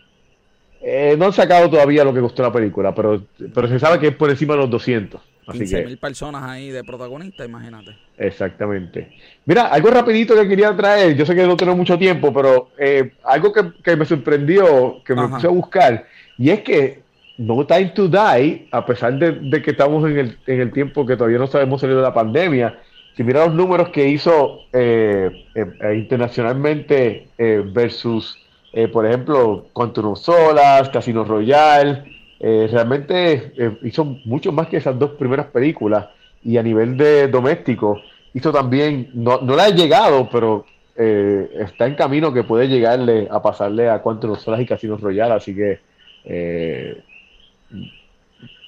Eh, 0.82 1.14
no 1.18 1.26
han 1.26 1.32
sacado 1.32 1.68
todavía 1.68 2.04
lo 2.04 2.14
que 2.14 2.20
costó 2.20 2.42
la 2.42 2.52
película, 2.52 2.94
pero, 2.94 3.22
pero 3.54 3.68
se 3.68 3.78
sabe 3.78 3.98
que 3.98 4.08
es 4.08 4.14
por 4.14 4.30
encima 4.30 4.54
de 4.54 4.60
los 4.60 4.70
200. 4.70 5.20
Así 5.46 5.66
15 5.66 5.76
que, 5.76 5.82
mil 5.82 5.98
personas 5.98 6.42
ahí 6.44 6.70
de 6.70 6.84
protagonistas, 6.84 7.46
imagínate. 7.46 7.98
exactamente. 8.16 9.12
Mira, 9.44 9.66
algo 9.66 9.90
rapidito 9.90 10.34
que 10.34 10.46
quería 10.48 10.76
traer, 10.76 11.16
yo 11.16 11.26
sé 11.26 11.34
que 11.34 11.46
no 11.46 11.56
tengo 11.56 11.74
mucho 11.76 11.98
tiempo, 11.98 12.32
pero 12.32 12.70
eh, 12.78 13.14
algo 13.24 13.52
que, 13.52 13.72
que 13.82 13.96
me 13.96 14.04
sorprendió, 14.04 15.02
que 15.04 15.14
me 15.14 15.24
Ajá. 15.24 15.34
puse 15.36 15.46
a 15.46 15.50
buscar, 15.50 16.06
y 16.38 16.50
es 16.50 16.60
que 16.60 17.02
No 17.36 17.66
Time 17.66 17.86
to 17.94 18.08
Die, 18.08 18.68
a 18.70 18.84
pesar 18.86 19.18
de, 19.18 19.32
de 19.32 19.62
que 19.62 19.70
estamos 19.72 20.08
en 20.08 20.18
el, 20.18 20.38
en 20.46 20.60
el 20.60 20.72
tiempo 20.72 21.06
que 21.06 21.16
todavía 21.16 21.38
no 21.38 21.46
sabemos 21.46 21.80
salir 21.80 21.96
de 21.96 22.02
la 22.02 22.14
pandemia, 22.14 22.78
si 23.16 23.24
mira 23.24 23.46
los 23.46 23.54
números 23.54 23.88
que 23.90 24.08
hizo 24.08 24.60
eh, 24.72 25.46
eh, 25.54 25.66
eh, 25.82 25.94
internacionalmente 25.96 27.28
eh, 27.36 27.62
versus, 27.64 28.38
eh, 28.72 28.88
por 28.88 29.04
ejemplo, 29.06 29.66
Quantum 29.72 30.06
of 30.12 30.20
Solas, 30.20 30.88
Casino 30.90 31.24
Royale, 31.24 32.04
eh, 32.40 32.68
realmente 32.70 33.52
eh, 33.56 33.78
hizo 33.82 34.04
mucho 34.24 34.50
más 34.50 34.68
que 34.68 34.78
esas 34.78 34.98
dos 34.98 35.10
primeras 35.12 35.46
películas 35.46 36.08
y 36.42 36.56
a 36.56 36.62
nivel 36.62 36.96
de 36.96 37.28
doméstico 37.28 38.00
hizo 38.32 38.52
también, 38.52 39.10
no, 39.14 39.40
no 39.40 39.56
le 39.56 39.62
ha 39.62 39.68
llegado, 39.70 40.28
pero 40.30 40.64
eh, 40.96 41.50
está 41.60 41.86
en 41.86 41.94
camino 41.94 42.32
que 42.32 42.44
puede 42.44 42.68
llegarle 42.68 43.28
a 43.30 43.42
pasarle 43.42 43.88
a 43.88 43.96
of 43.96 44.40
Solas 44.40 44.60
y 44.60 44.66
Casino 44.66 44.96
Royale, 44.96 45.34
así 45.34 45.54
que 45.54 45.80
eh, 46.24 47.02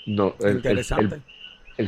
no, 0.06 0.34
Interesante. 0.40 1.20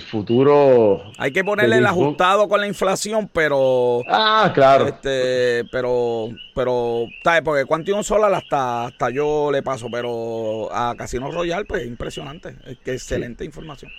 Futuro 0.00 1.02
Hay 1.18 1.32
que 1.32 1.44
ponerle 1.44 1.76
el 1.78 1.86
ajustado 1.86 2.48
con 2.48 2.60
la 2.60 2.66
inflación, 2.66 3.28
pero 3.32 4.02
Ah, 4.08 4.50
claro. 4.54 4.88
este, 4.88 5.64
pero, 5.70 6.28
pero, 6.54 7.06
¿sabes? 7.22 7.42
Porque 7.42 7.64
Quantum 7.64 8.02
Solar 8.02 8.32
hasta, 8.34 8.86
hasta 8.86 9.10
yo 9.10 9.50
le 9.52 9.62
paso, 9.62 9.88
pero 9.90 10.68
a 10.72 10.94
Casino 10.96 11.30
Royal, 11.30 11.66
pues 11.66 11.86
impresionante. 11.86 12.56
Excelente 12.86 13.44
información. 13.44 13.90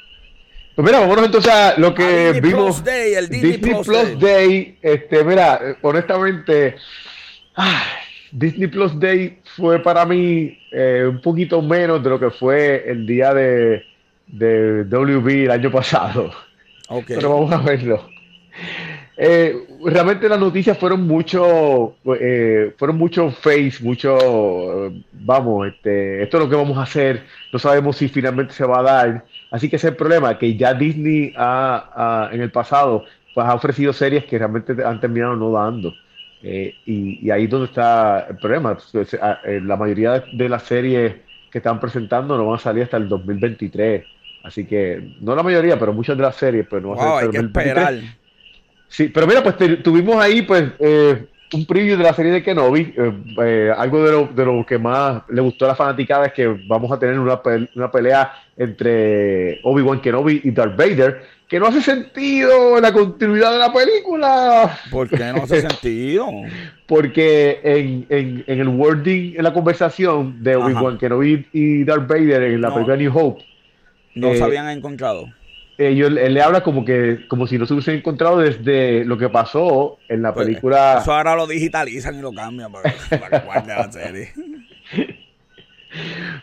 Pues 0.76 0.86
mira, 0.86 1.00
vámonos 1.00 1.26
entonces 1.26 1.54
a 1.54 1.76
lo 1.80 1.94
que 1.96 2.04
A 2.04 2.34
Disney 2.34 2.42
vimos. 2.42 2.82
Plus 2.82 2.84
Day, 2.84 3.14
el 3.14 3.30
Disney 3.30 3.58
Plus 3.60 3.88
Day. 3.88 4.16
Day. 4.20 4.80
Este, 4.82 5.24
mira, 5.24 5.78
honestamente, 5.82 6.76
ah, 7.56 7.84
Disney 8.32 8.68
Plus 8.68 9.00
Day 9.00 9.40
fue 9.56 9.82
para 9.82 10.06
mí 10.06 10.58
eh, 10.72 11.06
un 11.10 11.22
poquito 11.22 11.62
menos 11.62 12.04
de 12.04 12.10
lo 12.10 12.20
que 12.20 12.30
fue 12.30 12.84
el 12.90 13.06
día 13.08 13.34
de, 13.34 13.84
de 14.28 14.84
WB 14.86 15.46
el 15.46 15.52
año 15.52 15.72
pasado. 15.72 16.32
Pero 17.14 17.30
vamos 17.32 17.52
a 17.54 17.58
verlo. 17.60 18.10
Eh, 19.18 19.56
realmente 19.86 20.28
las 20.28 20.40
noticias 20.40 20.78
fueron 20.78 21.08
mucho, 21.08 21.96
eh, 22.20 22.74
fueron 22.78 22.98
mucho 22.98 23.32
face, 23.32 23.78
mucho, 23.82 24.92
vamos, 25.14 25.68
este, 25.68 26.24
esto 26.24 26.38
es 26.38 26.44
lo 26.44 26.50
que 26.50 26.56
vamos 26.56 26.78
a 26.78 26.84
hacer, 26.84 27.24
no 27.52 27.60
sabemos 27.60 27.96
si 27.98 28.10
finalmente 28.10 28.54
se 28.54 28.66
va 28.66 28.80
a 28.80 28.84
dar. 28.84 29.26
Así 29.52 29.70
que 29.70 29.78
ese 29.78 29.88
es 29.88 29.92
el 29.92 29.98
problema, 29.98 30.38
que 30.38 30.58
ya 30.58 30.74
Disney 30.74 31.34
ha, 31.38 32.28
ha- 32.28 32.34
en 32.34 32.42
el 32.42 32.52
pasado 32.52 33.06
pues 33.34 33.48
ha 33.48 33.54
ofrecido 33.56 33.94
series 33.94 34.26
que 34.26 34.38
realmente 34.38 34.76
han 34.84 35.00
terminado 35.00 35.36
no 35.36 35.52
dando. 35.52 35.94
Eh, 36.42 36.74
y, 36.86 37.26
y 37.26 37.32
ahí 37.32 37.46
es 37.46 37.50
donde 37.50 37.66
está 37.68 38.28
el 38.30 38.38
problema. 38.38 38.78
Pues, 38.92 39.14
La 39.64 39.76
mayoría 39.78 40.24
de 40.32 40.50
las 40.50 40.64
series 40.64 41.16
que 41.52 41.58
están 41.60 41.80
presentando 41.80 42.38
no 42.38 42.46
van 42.48 42.56
a 42.56 42.60
salir 42.60 42.84
hasta 42.84 42.98
el 42.98 43.08
2023. 43.10 44.06
Así 44.46 44.66
que, 44.66 45.02
no 45.22 45.36
la 45.36 45.44
mayoría, 45.44 45.78
pero 45.80 45.92
muchas 45.94 46.16
de 46.16 46.24
las 46.24 46.36
series, 46.36 46.68
pues 46.68 46.82
no 46.82 46.90
van 46.92 47.00
a 47.00 47.02
Wow, 47.02 47.14
salir 47.16 47.26
hay 47.28 47.32
que 47.32 47.38
hasta 47.38 47.62
el 47.62 47.68
2023. 47.76 47.90
esperar. 48.02 48.16
Sí, 48.88 49.08
pero 49.14 49.28
mira, 49.28 49.42
pues 49.44 49.58
te- 49.58 49.78
tuvimos 49.78 50.16
ahí 50.18 50.44
pues 50.44 50.64
eh, 50.80 51.26
un 51.54 51.66
preview 51.66 51.98
de 51.98 52.04
la 52.04 52.14
serie 52.14 52.32
de 52.32 52.44
Kenobi. 52.44 52.94
eh, 52.96 53.12
eh, 53.44 53.72
algo 53.76 54.04
de 54.06 54.12
lo, 54.12 54.28
de 54.28 54.46
lo 54.46 54.66
que 54.66 54.78
más 54.78 55.24
le 55.30 55.42
gustó 55.42 55.66
a 55.66 55.70
la 55.70 55.76
fanaticada 55.76 56.28
es 56.28 56.34
que 56.34 56.46
vamos 56.68 56.92
a 56.92 57.00
tener 57.00 57.20
una, 57.20 57.42
pel- 57.42 57.70
una 57.76 57.90
pelea 57.92 58.32
entre 58.56 59.60
Obi-Wan 59.64 60.00
Kenobi 60.02 60.42
y 60.44 60.52
Darth 60.52 60.78
Vader, 60.78 61.22
que 61.48 61.60
no 61.60 61.68
hace 61.68 61.82
sentido 61.82 62.78
en 62.78 62.84
la 62.84 62.94
continuidad 62.94 63.52
de 63.52 63.60
la 63.60 63.74
película. 63.74 64.78
¿Por 64.92 65.10
qué 65.10 65.32
no 65.36 65.44
hace 65.44 65.62
sentido? 65.62 66.28
Porque 66.88 67.60
en, 67.64 68.06
en- 68.10 68.44
en 68.48 68.60
el 68.60 68.68
wording, 68.68 69.34
en 69.36 69.44
la 69.44 69.54
conversación 69.54 70.44
de. 70.44 70.56
Obi-Wan 70.56 70.98
Kenobi 71.00 71.48
y 71.54 71.84
Darth 71.84 72.08
Vader 72.08 72.44
en 72.44 72.62
la 72.62 72.70
No. 72.70 72.76
película 72.76 72.96
New 72.98 73.12
Hope, 73.18 73.44
No 74.16 74.30
Eh, 74.30 74.38
se 74.38 74.44
habían 74.44 74.70
encontrado. 74.70 75.30
ellos, 75.78 76.12
él 76.18 76.34
le 76.34 76.42
habla 76.42 76.64
como 76.64 76.86
que 76.86 77.26
como 77.28 77.48
si 77.48 77.58
no 77.58 77.66
se 77.66 77.74
hubiesen 77.74 77.96
encontrado 77.96 78.40
desde 78.40 79.04
lo 79.06 79.18
que 79.18 79.30
pasó 79.30 79.98
en 80.08 80.22
la 80.22 80.34
Pues, 80.34 80.46
película. 80.48 81.00
Eso 81.02 81.14
ahora 81.14 81.36
lo 81.36 81.48
digitalizan 81.48 82.16
y 82.16 82.22
lo 82.22 82.34
cambian 82.34 82.72
para, 82.72 82.94
para 83.20 83.40
que 83.42 83.46
guarde 83.46 83.74
la 83.76 83.92
serie. 83.92 84.32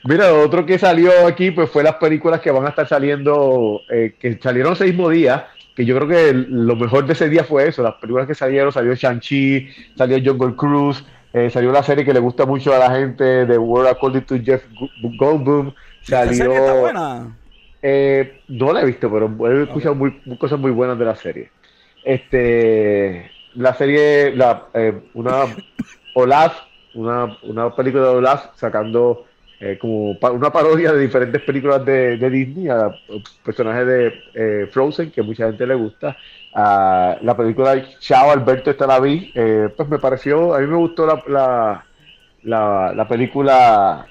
Mira, 0.04 0.32
otro 0.34 0.64
que 0.64 0.78
salió 0.78 1.26
aquí 1.26 1.50
pues 1.50 1.70
fue 1.70 1.82
las 1.82 1.96
películas 1.96 2.40
que 2.40 2.50
van 2.50 2.64
a 2.66 2.70
estar 2.70 2.88
saliendo, 2.88 3.80
eh, 3.90 4.14
que 4.18 4.38
salieron 4.42 4.72
ese 4.72 4.84
mismo 4.86 5.08
día, 5.10 5.46
que 5.76 5.84
yo 5.84 5.94
creo 5.96 6.08
que 6.08 6.28
el- 6.30 6.66
lo 6.66 6.74
mejor 6.76 7.06
de 7.06 7.12
ese 7.12 7.28
día 7.28 7.44
fue 7.44 7.68
eso, 7.68 7.82
las 7.82 7.94
películas 7.94 8.26
que 8.26 8.34
salieron, 8.34 8.72
salió 8.72 8.94
Shang-Chi, 8.94 9.68
salió 9.96 10.18
Jungle 10.24 10.56
Cruise, 10.56 11.04
eh, 11.34 11.50
salió 11.50 11.70
la 11.72 11.82
serie 11.82 12.04
que 12.04 12.12
le 12.14 12.20
gusta 12.20 12.46
mucho 12.46 12.74
a 12.74 12.78
la 12.78 12.90
gente 12.94 13.24
de 13.46 13.58
World 13.58 13.88
According 13.90 14.22
to 14.24 14.36
Jeff 14.42 14.64
Goldblum, 15.18 15.72
¿Esta 16.02 16.26
serie 16.32 16.56
está 16.56 16.66
salió... 16.66 16.80
buena? 16.80 17.36
Eh, 17.82 18.42
no 18.46 18.72
la 18.72 18.82
he 18.82 18.86
visto, 18.86 19.10
pero 19.10 19.50
he 19.50 19.64
escuchado 19.64 19.96
muy, 19.96 20.20
cosas 20.38 20.58
muy 20.58 20.70
buenas 20.70 20.98
de 20.98 21.04
la 21.04 21.16
serie. 21.16 21.50
Este, 22.04 23.30
la 23.54 23.74
serie, 23.74 24.34
eh, 24.74 25.00
una 25.14 25.44
Olaf, 26.14 26.60
una, 26.94 27.36
una 27.42 27.74
película 27.74 28.04
de 28.04 28.08
Olaf 28.10 28.54
sacando 28.54 29.26
eh, 29.60 29.78
como 29.80 30.12
una 30.12 30.52
parodia 30.52 30.92
de 30.92 31.00
diferentes 31.00 31.42
películas 31.42 31.84
de, 31.84 32.30
Disney, 32.30 32.68
a 32.68 32.94
personajes 33.44 33.86
de 33.86 34.14
eh, 34.34 34.66
Frozen, 34.70 35.10
que 35.10 35.22
mucha 35.22 35.46
gente 35.46 35.66
le 35.66 35.74
gusta. 35.74 36.16
La 36.54 37.34
película 37.36 37.82
Chao 37.98 38.30
Alberto, 38.30 38.70
esta 38.70 38.86
la 38.86 39.00
vi, 39.00 39.32
pues 39.76 39.88
me 39.88 39.98
pareció, 39.98 40.54
a 40.54 40.60
mí 40.60 40.66
me 40.66 40.76
gustó 40.76 41.06
la, 41.06 41.22
la, 41.26 41.86
la, 42.42 42.92
la 42.94 43.08
película, 43.08 44.06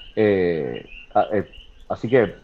así 1.88 2.08
que 2.08 2.41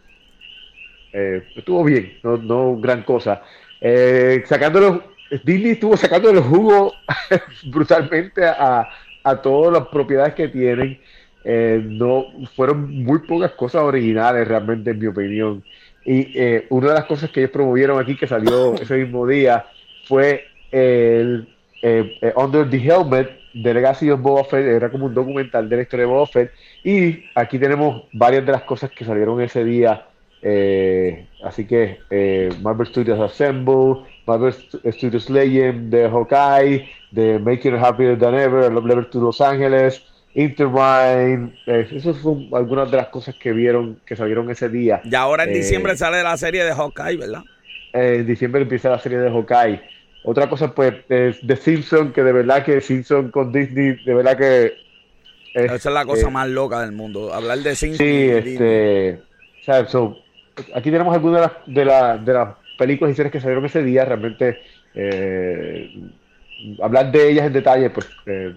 eh, 1.13 1.43
estuvo 1.57 1.85
bien, 1.85 2.19
no, 2.23 2.37
no 2.37 2.77
gran 2.77 3.03
cosa. 3.03 3.43
Eh, 3.81 4.43
sacándolo, 4.47 5.03
Disney 5.45 5.73
estuvo 5.73 5.97
sacando 5.97 6.31
el 6.31 6.41
jugo 6.41 6.93
brutalmente 7.67 8.45
a, 8.45 8.89
a 9.25 9.43
todas 9.43 9.73
las 9.73 9.89
propiedades 9.89 10.35
que 10.35 10.49
tienen. 10.49 11.01
Eh, 11.45 11.81
no 11.85 12.27
fueron 12.55 13.05
muy 13.05 13.21
pocas 13.21 13.53
cosas 13.53 13.83
originales 13.83 14.47
realmente 14.47 14.91
en 14.91 14.99
mi 14.99 15.07
opinión. 15.07 15.65
Y 16.05 16.33
eh, 16.39 16.67
una 16.71 16.89
de 16.89 16.95
las 16.95 17.05
cosas 17.05 17.31
que 17.31 17.41
ellos 17.41 17.53
promovieron 17.53 18.01
aquí 18.01 18.17
que 18.17 18.27
salió 18.27 18.75
ese 18.81 18.97
mismo 18.97 19.27
día 19.27 19.67
fue 20.05 20.45
el 20.71 21.49
eh, 21.83 22.19
eh, 22.21 22.33
Under 22.37 22.69
the 22.69 22.79
Helmet 22.79 23.31
de 23.55 23.75
Legacy 23.75 24.11
of 24.11 24.21
Boba 24.21 24.45
Fett, 24.45 24.67
era 24.67 24.91
como 24.91 25.07
un 25.07 25.15
documental 25.15 25.69
de 25.69 25.77
la 25.77 25.83
historia 25.83 26.07
de 26.07 26.13
Boba 26.13 26.27
Fett. 26.27 26.53
Y 26.85 27.25
aquí 27.35 27.59
tenemos 27.59 28.05
varias 28.13 28.45
de 28.47 28.53
las 28.53 28.63
cosas 28.63 28.91
que 28.91 29.05
salieron 29.05 29.41
ese 29.41 29.65
día. 29.65 30.08
Eh, 30.43 31.27
así 31.43 31.67
que 31.67 31.99
eh, 32.11 32.49
Marvel 32.63 32.87
Studios 32.87 33.19
Assemble, 33.21 34.05
Marvel 34.27 34.51
St- 34.51 34.93
Studios 34.93 35.29
Legend 35.31 35.91
de 35.91 36.09
Hawkeye, 36.09 36.89
de 37.11 37.39
Making 37.39 37.75
It 37.75 37.83
Happier 37.83 38.19
Than 38.19 38.35
Ever, 38.35 38.73
Love 38.73 38.87
Letter 38.87 39.11
to 39.11 39.21
Los 39.21 39.41
Ángeles, 39.41 40.03
Intervine, 40.35 41.53
eh, 41.67 41.89
esas 41.91 42.17
son 42.19 42.49
algunas 42.53 42.91
de 42.91 42.97
las 42.99 43.09
cosas 43.09 43.35
que 43.35 43.53
vieron, 43.53 44.01
que 44.07 44.15
salieron 44.15 44.51
ese 44.51 44.69
día. 44.69 45.01
Y 45.05 45.15
ahora 45.15 45.45
en 45.45 45.51
Eh, 45.51 45.55
diciembre 45.55 45.97
sale 45.97 46.23
la 46.23 46.37
serie 46.37 46.65
de 46.65 46.73
Hawkeye, 46.73 47.17
¿verdad? 47.17 47.43
Eh, 47.93 48.17
en 48.21 48.27
diciembre 48.27 48.63
empieza 48.63 48.91
la 48.91 48.99
serie 48.99 49.19
de 49.19 49.31
Hawkeye. 49.31 49.81
Otra 50.25 50.49
cosa, 50.49 50.75
pues, 50.75 50.95
es 51.09 51.41
The 51.47 51.57
Simpsons, 51.57 52.13
que 52.13 52.23
de 52.23 52.33
verdad 52.33 52.65
que 52.65 52.81
Simpson 52.81 53.31
con 53.31 53.53
Disney, 53.53 53.97
de 54.05 54.15
verdad 54.15 54.37
que... 54.37 54.75
es, 55.55 55.65
Esa 55.73 55.75
es 55.75 55.85
la 55.87 56.05
cosa 56.05 56.29
eh, 56.29 56.31
más 56.31 56.49
loca 56.49 56.81
del 56.83 56.93
mundo. 56.93 57.33
Hablar 57.33 57.59
de 57.59 57.75
Simpsons. 57.75 57.99
Sí, 58.09 58.29
este, 58.31 59.23
o 59.61 59.65
sea, 59.65 59.87
so, 59.89 60.19
aquí 60.75 60.91
tenemos 60.91 61.15
algunas 61.15 61.41
de 61.41 61.45
las, 61.47 61.53
de, 61.67 61.85
la- 61.85 62.19
de 62.19 62.33
las 62.33 62.49
películas 62.79 63.13
y 63.13 63.17
series 63.17 63.33
que 63.33 63.41
salieron 63.41 63.65
ese 63.65 63.83
día. 63.83 64.05
Realmente, 64.05 64.61
eh, 64.95 65.91
hablar 66.83 67.11
de 67.13 67.31
ellas 67.31 67.47
en 67.47 67.53
detalle, 67.53 67.91
pues, 67.91 68.09
eh, 68.27 68.55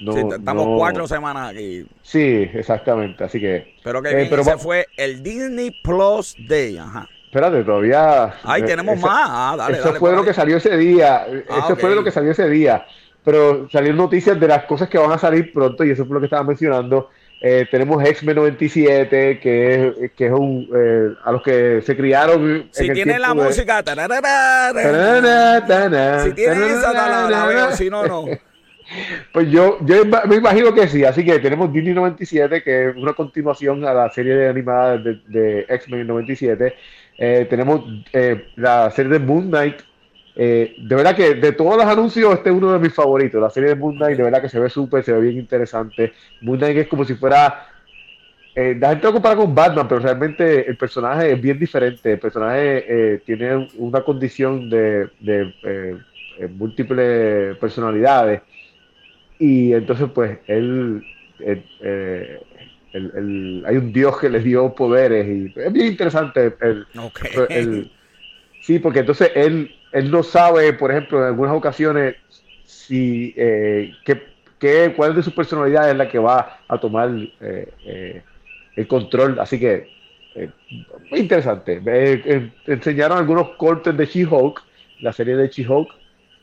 no, 0.00 0.12
Sí, 0.14 0.18
estamos 0.36 0.66
no- 0.66 0.76
cuatro 0.76 1.06
semanas 1.06 1.50
aquí. 1.52 1.84
Sí, 2.02 2.48
exactamente. 2.54 3.22
Así 3.24 3.40
que, 3.40 3.74
Pero 3.84 4.02
que 4.02 4.08
Eh, 4.22 4.26
pero 4.28 4.42
ese 4.42 4.56
fue 4.58 4.86
el 4.96 5.22
Disney 5.22 5.70
Plus 5.70 6.34
Day. 6.38 6.76
Ajá. 6.78 7.08
espérate, 7.24 7.62
todavía. 7.64 8.34
Ahí 8.42 8.62
eh, 8.62 8.66
tenemos 8.66 8.96
esa- 8.98 9.06
más. 9.06 9.28
Ah, 9.30 9.54
dale, 9.56 9.74
eso 9.78 9.86
dale 9.88 9.98
fue 10.00 10.10
por 10.10 10.18
lo 10.18 10.24
que 10.24 10.34
salió 10.34 10.56
ese 10.56 10.76
día. 10.76 11.24
Ah, 11.48 11.64
eso 11.66 11.76
fue 11.76 11.90
ok. 11.90 11.96
lo 11.96 12.04
que 12.04 12.10
salió 12.10 12.32
ese 12.32 12.48
día. 12.48 12.84
Pero 13.24 13.70
salieron 13.70 13.98
noticias 13.98 14.38
de 14.40 14.48
las 14.48 14.64
cosas 14.64 14.88
que 14.88 14.98
van 14.98 15.12
a 15.12 15.18
salir 15.18 15.52
pronto 15.52 15.84
y 15.84 15.90
eso 15.92 16.04
fue 16.04 16.14
lo 16.14 16.20
que 16.20 16.26
estaba 16.26 16.42
mencionando. 16.42 17.10
Eh, 17.44 17.66
tenemos 17.70 18.04
X-Men 18.04 18.36
97, 18.36 19.40
que 19.40 19.88
es, 20.00 20.12
que 20.12 20.26
es 20.26 20.32
un. 20.32 20.68
eh, 20.74 21.08
a 21.24 21.32
los 21.32 21.42
que 21.42 21.82
se 21.82 21.96
criaron. 21.96 22.68
Si 22.70 22.88
tiene 22.90 23.18
la 23.18 23.34
música. 23.34 23.82
Si 26.24 26.32
tiene 26.34 26.66
esa, 26.66 26.92
la, 26.92 27.28
la- 27.28 27.46
veo. 27.46 27.72
Si 27.72 27.90
no, 27.90 28.06
no. 28.06 28.24
Pues 29.32 29.48
yo, 29.50 29.78
yo 29.86 30.04
me 30.28 30.36
imagino 30.36 30.74
que 30.74 30.86
sí, 30.86 31.02
así 31.04 31.24
que 31.24 31.38
tenemos 31.38 31.72
Disney 31.72 31.94
97, 31.94 32.62
que 32.62 32.88
es 32.90 32.96
una 32.96 33.14
continuación 33.14 33.84
a 33.86 33.94
la 33.94 34.10
serie 34.10 34.34
de 34.34 34.48
animada 34.48 34.98
de, 34.98 35.18
de 35.28 35.66
X-Men 35.68 36.06
97. 36.06 36.74
Eh, 37.16 37.46
tenemos 37.48 37.84
eh, 38.12 38.48
la 38.56 38.90
serie 38.90 39.12
de 39.12 39.18
Moon 39.20 39.48
Knight. 39.48 39.76
Eh, 40.34 40.74
de 40.78 40.94
verdad 40.96 41.14
que 41.14 41.34
de 41.34 41.52
todos 41.52 41.76
los 41.76 41.84
anuncios, 41.86 42.32
este 42.34 42.48
es 42.50 42.56
uno 42.56 42.72
de 42.72 42.78
mis 42.78 42.94
favoritos. 42.94 43.40
La 43.40 43.50
serie 43.50 43.70
de 43.70 43.74
Moon 43.76 43.96
Knight, 43.96 44.16
de 44.16 44.22
verdad 44.22 44.40
que 44.40 44.48
se 44.48 44.58
ve 44.58 44.70
súper, 44.70 45.04
se 45.04 45.12
ve 45.12 45.20
bien 45.20 45.38
interesante. 45.38 46.12
Moon 46.40 46.58
Knight 46.58 46.78
es 46.78 46.88
como 46.88 47.04
si 47.04 47.14
fuera. 47.14 47.66
eh, 48.54 48.76
la 48.78 48.90
gente 48.90 49.06
lo 49.06 49.12
compara 49.14 49.36
con 49.36 49.54
Batman, 49.54 49.86
pero 49.88 50.00
realmente 50.00 50.68
el 50.68 50.76
personaje 50.76 51.32
es 51.32 51.40
bien 51.40 51.58
diferente. 51.58 52.12
El 52.12 52.18
personaje 52.18 52.84
eh, 53.14 53.18
tiene 53.24 53.68
una 53.76 54.02
condición 54.02 54.68
de, 54.70 55.08
de, 55.20 55.52
eh, 55.62 55.96
múltiples 56.56 57.56
personalidades. 57.58 58.40
Y 59.38 59.72
entonces, 59.72 60.08
pues, 60.14 60.38
él, 60.46 61.02
el- 61.40 63.10
el- 63.16 63.62
hay 63.66 63.76
un 63.76 63.92
dios 63.92 64.18
que 64.18 64.28
le 64.28 64.40
dio 64.40 64.74
poderes 64.74 65.26
y 65.26 65.52
es 65.60 65.72
bien 65.72 65.86
interesante. 65.88 66.54
El- 66.60 66.86
sí, 68.60 68.78
porque 68.78 69.00
entonces 69.00 69.30
él, 69.34 69.70
él 69.92 70.10
no 70.10 70.22
sabe, 70.22 70.72
por 70.74 70.90
ejemplo, 70.90 71.18
en 71.20 71.24
algunas 71.26 71.54
ocasiones, 71.54 72.16
si 72.64 73.34
eh, 73.36 73.98
qué, 74.04 74.22
qué- 74.58 74.94
cuál 74.96 75.14
de 75.14 75.22
sus 75.22 75.32
personalidades 75.34 75.92
es 75.92 75.98
la 75.98 76.08
que 76.08 76.18
va 76.18 76.64
a 76.68 76.78
tomar 76.80 77.10
eh, 77.40 77.74
eh, 77.84 78.24
el 78.76 78.86
control. 78.88 79.38
Así 79.40 79.58
que, 79.60 79.94
eh, 80.34 80.50
muy 81.10 81.20
interesante. 81.20 81.80
Enseñaron 82.66 83.18
algunos 83.18 83.50
cortes 83.56 83.96
de 83.96 84.06
She-Hulk, 84.06 84.60
la 85.00 85.12
serie 85.12 85.36
de 85.36 85.48
She-Hulk, 85.48 85.94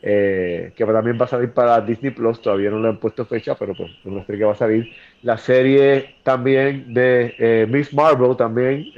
eh, 0.01 0.73
que 0.75 0.85
también 0.85 1.17
va 1.19 1.25
a 1.25 1.27
salir 1.27 1.53
para 1.53 1.81
Disney 1.81 2.11
Plus, 2.11 2.41
todavía 2.41 2.69
no 2.69 2.79
le 2.79 2.89
han 2.89 2.99
puesto 2.99 3.25
fecha, 3.25 3.55
pero 3.57 3.75
pues 3.75 3.91
es 3.91 4.05
una 4.05 4.23
serie 4.25 4.39
que 4.39 4.45
va 4.45 4.53
a 4.53 4.55
salir. 4.55 4.91
La 5.21 5.37
serie 5.37 6.15
también 6.23 6.93
de 6.93 7.65
Miss 7.69 7.93
Marvel, 7.93 8.35
también, 8.37 8.91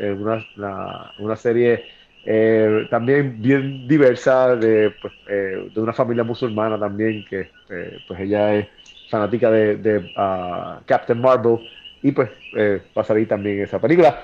una 1.17 1.35
serie 1.35 1.85
eh, 2.23 2.87
también 2.89 3.41
bien 3.41 3.87
diversa 3.87 4.55
de, 4.55 4.91
pues, 5.01 5.13
eh, 5.27 5.69
de 5.73 5.81
una 5.81 5.93
familia 5.93 6.23
musulmana 6.23 6.79
también, 6.79 7.25
que 7.25 7.49
eh, 7.69 7.99
pues 8.07 8.19
ella 8.19 8.55
es 8.55 8.67
fanática 9.09 9.49
de, 9.49 9.77
de, 9.77 10.11
ah, 10.15 10.79
Captain 10.85 11.19
Marvel 11.19 11.59
y 12.03 12.11
pues 12.11 12.29
va 12.55 13.01
a 13.01 13.05
salir 13.05 13.27
también 13.27 13.61
esa 13.61 13.79
película. 13.79 14.23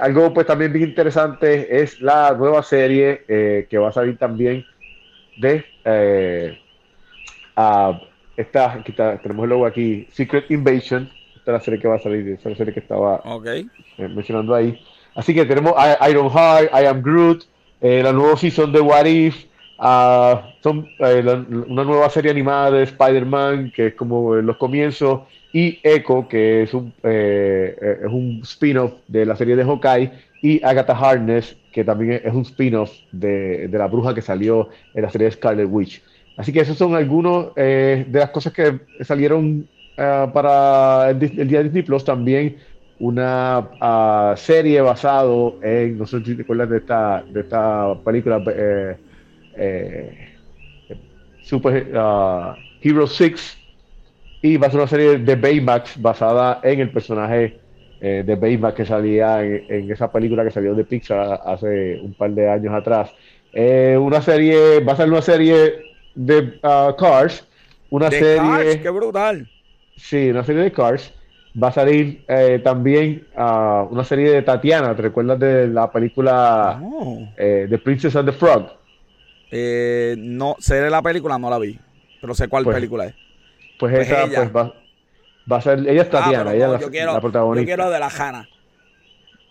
Algo 0.00 0.32
pues 0.32 0.46
también 0.46 0.72
bien 0.72 0.88
interesante 0.88 1.82
es 1.82 2.00
la 2.00 2.34
nueva 2.36 2.62
serie 2.62 3.24
que 3.68 3.78
va 3.78 3.88
a 3.88 3.92
salir 3.92 4.16
también 4.16 4.64
de 5.36 5.64
ah, 7.56 8.00
esta, 8.36 8.72
aquí 8.72 8.92
está, 8.92 9.18
tenemos 9.18 9.44
el 9.44 9.50
logo 9.50 9.66
aquí, 9.66 10.06
Secret 10.10 10.50
Invasion, 10.50 11.08
esta 11.36 11.52
es 11.52 11.58
la 11.58 11.60
serie 11.60 11.80
que 11.80 11.88
va 11.88 11.96
a 11.96 12.00
salir, 12.00 12.26
esa 12.28 12.48
es 12.48 12.52
la 12.52 12.56
serie 12.56 12.72
que 12.72 12.80
estaba 12.80 13.22
mencionando 13.98 14.54
ahí. 14.54 14.80
Así 15.14 15.34
que 15.34 15.44
tenemos 15.44 15.74
Iron 16.08 16.30
Heart, 16.30 16.70
I 16.72 16.86
Am 16.86 17.02
Groot, 17.02 17.44
eh, 17.80 18.02
la 18.02 18.12
nueva 18.12 18.36
season 18.36 18.72
de 18.72 18.80
What 18.80 19.06
If, 19.06 19.44
eh, 20.98 21.22
la- 21.22 21.44
una 21.68 21.84
nueva 21.84 22.08
serie 22.10 22.30
animada 22.30 22.70
de 22.70 22.82
Spider-Man, 22.84 23.72
que 23.74 23.88
es 23.88 23.94
como 23.94 24.36
en 24.36 24.46
los 24.46 24.56
comienzos, 24.56 25.22
y 25.52 25.80
Echo, 25.82 26.26
que 26.28 26.62
es 26.62 26.72
un, 26.74 26.92
eh, 27.02 27.76
eh, 27.80 28.06
un 28.06 28.40
spin-off 28.42 28.92
de 29.08 29.26
la 29.26 29.36
serie 29.36 29.56
de 29.56 29.64
Hawkeye, 29.64 30.12
y 30.40 30.64
Agatha 30.64 30.94
Harkness, 30.96 31.56
que 31.72 31.84
también 31.84 32.20
es 32.24 32.32
un 32.32 32.42
spin-off 32.42 32.90
de, 33.12 33.68
la 33.72 33.86
bruja 33.86 34.14
que 34.14 34.22
salió 34.22 34.68
en 34.94 35.02
la 35.02 35.10
serie 35.10 35.26
de 35.26 35.32
Scarlet 35.32 35.68
Witch. 35.70 36.02
Así 36.36 36.52
que 36.52 36.60
esos 36.60 36.76
son 36.78 36.94
algunos 36.94 37.48
eh, 37.56 38.04
de 38.08 38.18
las 38.18 38.30
cosas 38.30 38.52
que 38.52 38.80
salieron 39.02 39.68
ah, 39.98 40.30
para 40.32 41.10
el, 41.10 41.22
el 41.22 41.48
día 41.48 41.58
de 41.58 41.64
Disney 41.64 41.82
Plus. 41.82 42.04
También 42.04 42.56
una 43.02 43.68
ah, 43.80 44.34
serie 44.36 44.80
basado 44.80 45.58
en, 45.60 45.98
no 45.98 46.06
sé 46.06 46.24
si 46.24 46.36
te 46.36 46.42
acuerdas 46.42 46.70
de 46.70 46.76
esta, 46.76 47.24
de 47.28 47.40
esta 47.40 47.96
película, 48.04 48.40
eh, 48.54 48.96
eh, 49.56 50.28
Super 51.42 51.90
ah, 51.96 52.56
Hero 52.80 53.08
6, 53.08 53.58
y 54.42 54.56
va 54.56 54.68
a 54.68 54.70
ser 54.70 54.78
una 54.78 54.88
serie 54.88 55.18
de 55.18 55.34
Baymax 55.34 56.00
basada 56.00 56.60
en 56.62 56.78
el 56.78 56.90
personaje 56.90 57.58
eh, 58.00 58.22
de 58.24 58.36
Baymax 58.36 58.76
que 58.76 58.86
salía 58.86 59.42
en, 59.42 59.64
en 59.68 59.90
esa 59.90 60.12
película 60.12 60.44
que 60.44 60.52
salió 60.52 60.72
de 60.72 60.84
Pixar 60.84 61.40
hace 61.44 61.98
un 62.00 62.14
par 62.14 62.30
de 62.30 62.48
años 62.48 62.72
atrás. 62.72 63.12
Una 63.52 64.22
serie, 64.22 64.78
va 64.78 64.92
a 64.92 64.96
ser 64.96 65.08
una 65.08 65.22
serie 65.22 65.86
de 66.14 66.60
ah, 66.62 66.94
Cars, 66.96 67.44
una 67.90 68.08
De 68.08 68.20
serie... 68.20 68.36
Cars, 68.36 68.76
qué 68.76 68.90
brutal. 68.90 69.48
Sí, 69.96 70.30
una 70.30 70.44
serie 70.44 70.62
de 70.62 70.70
Cars. 70.70 71.12
Va 71.60 71.68
a 71.68 71.72
salir 71.72 72.24
eh, 72.28 72.60
también 72.64 73.26
ah, 73.36 73.86
una 73.90 74.04
serie 74.04 74.30
de 74.30 74.42
Tatiana, 74.42 74.94
¿te 74.96 75.02
recuerdas 75.02 75.38
de 75.38 75.68
la 75.68 75.90
película 75.90 76.80
Oh. 76.82 77.28
eh, 77.36 77.66
The 77.68 77.78
Princess 77.78 78.16
and 78.16 78.28
the 78.30 78.32
Frog? 78.34 78.68
Eh, 79.50 80.14
no, 80.18 80.56
sé 80.58 80.76
de 80.80 80.88
la 80.88 81.02
película, 81.02 81.38
no 81.38 81.50
la 81.50 81.58
vi. 81.58 81.78
Pero 82.20 82.34
sé 82.34 82.48
cuál 82.48 82.64
Pues, 82.64 82.76
película 82.76 83.06
es. 83.06 83.14
Pues, 83.78 83.92
Pues 83.94 84.08
esa 84.08 84.22
ella. 84.24 84.36
pues 84.36 84.56
va, 84.56 84.74
va 85.50 85.56
a 85.56 85.60
ser, 85.60 85.80
ella 85.80 86.02
es 86.02 86.08
Ah, 86.08 86.10
Tatiana, 86.10 86.54
ella 86.54 86.68
no, 86.68 86.74
es 86.74 86.80
la, 86.80 86.86
yo, 86.86 86.90
quiero, 86.90 87.06
la 87.08 87.12
yo 87.14 87.20
protagonista. 87.20 87.66
quiero 87.66 87.90
de 87.90 87.98
la 87.98 88.08
Hanna. 88.08 88.48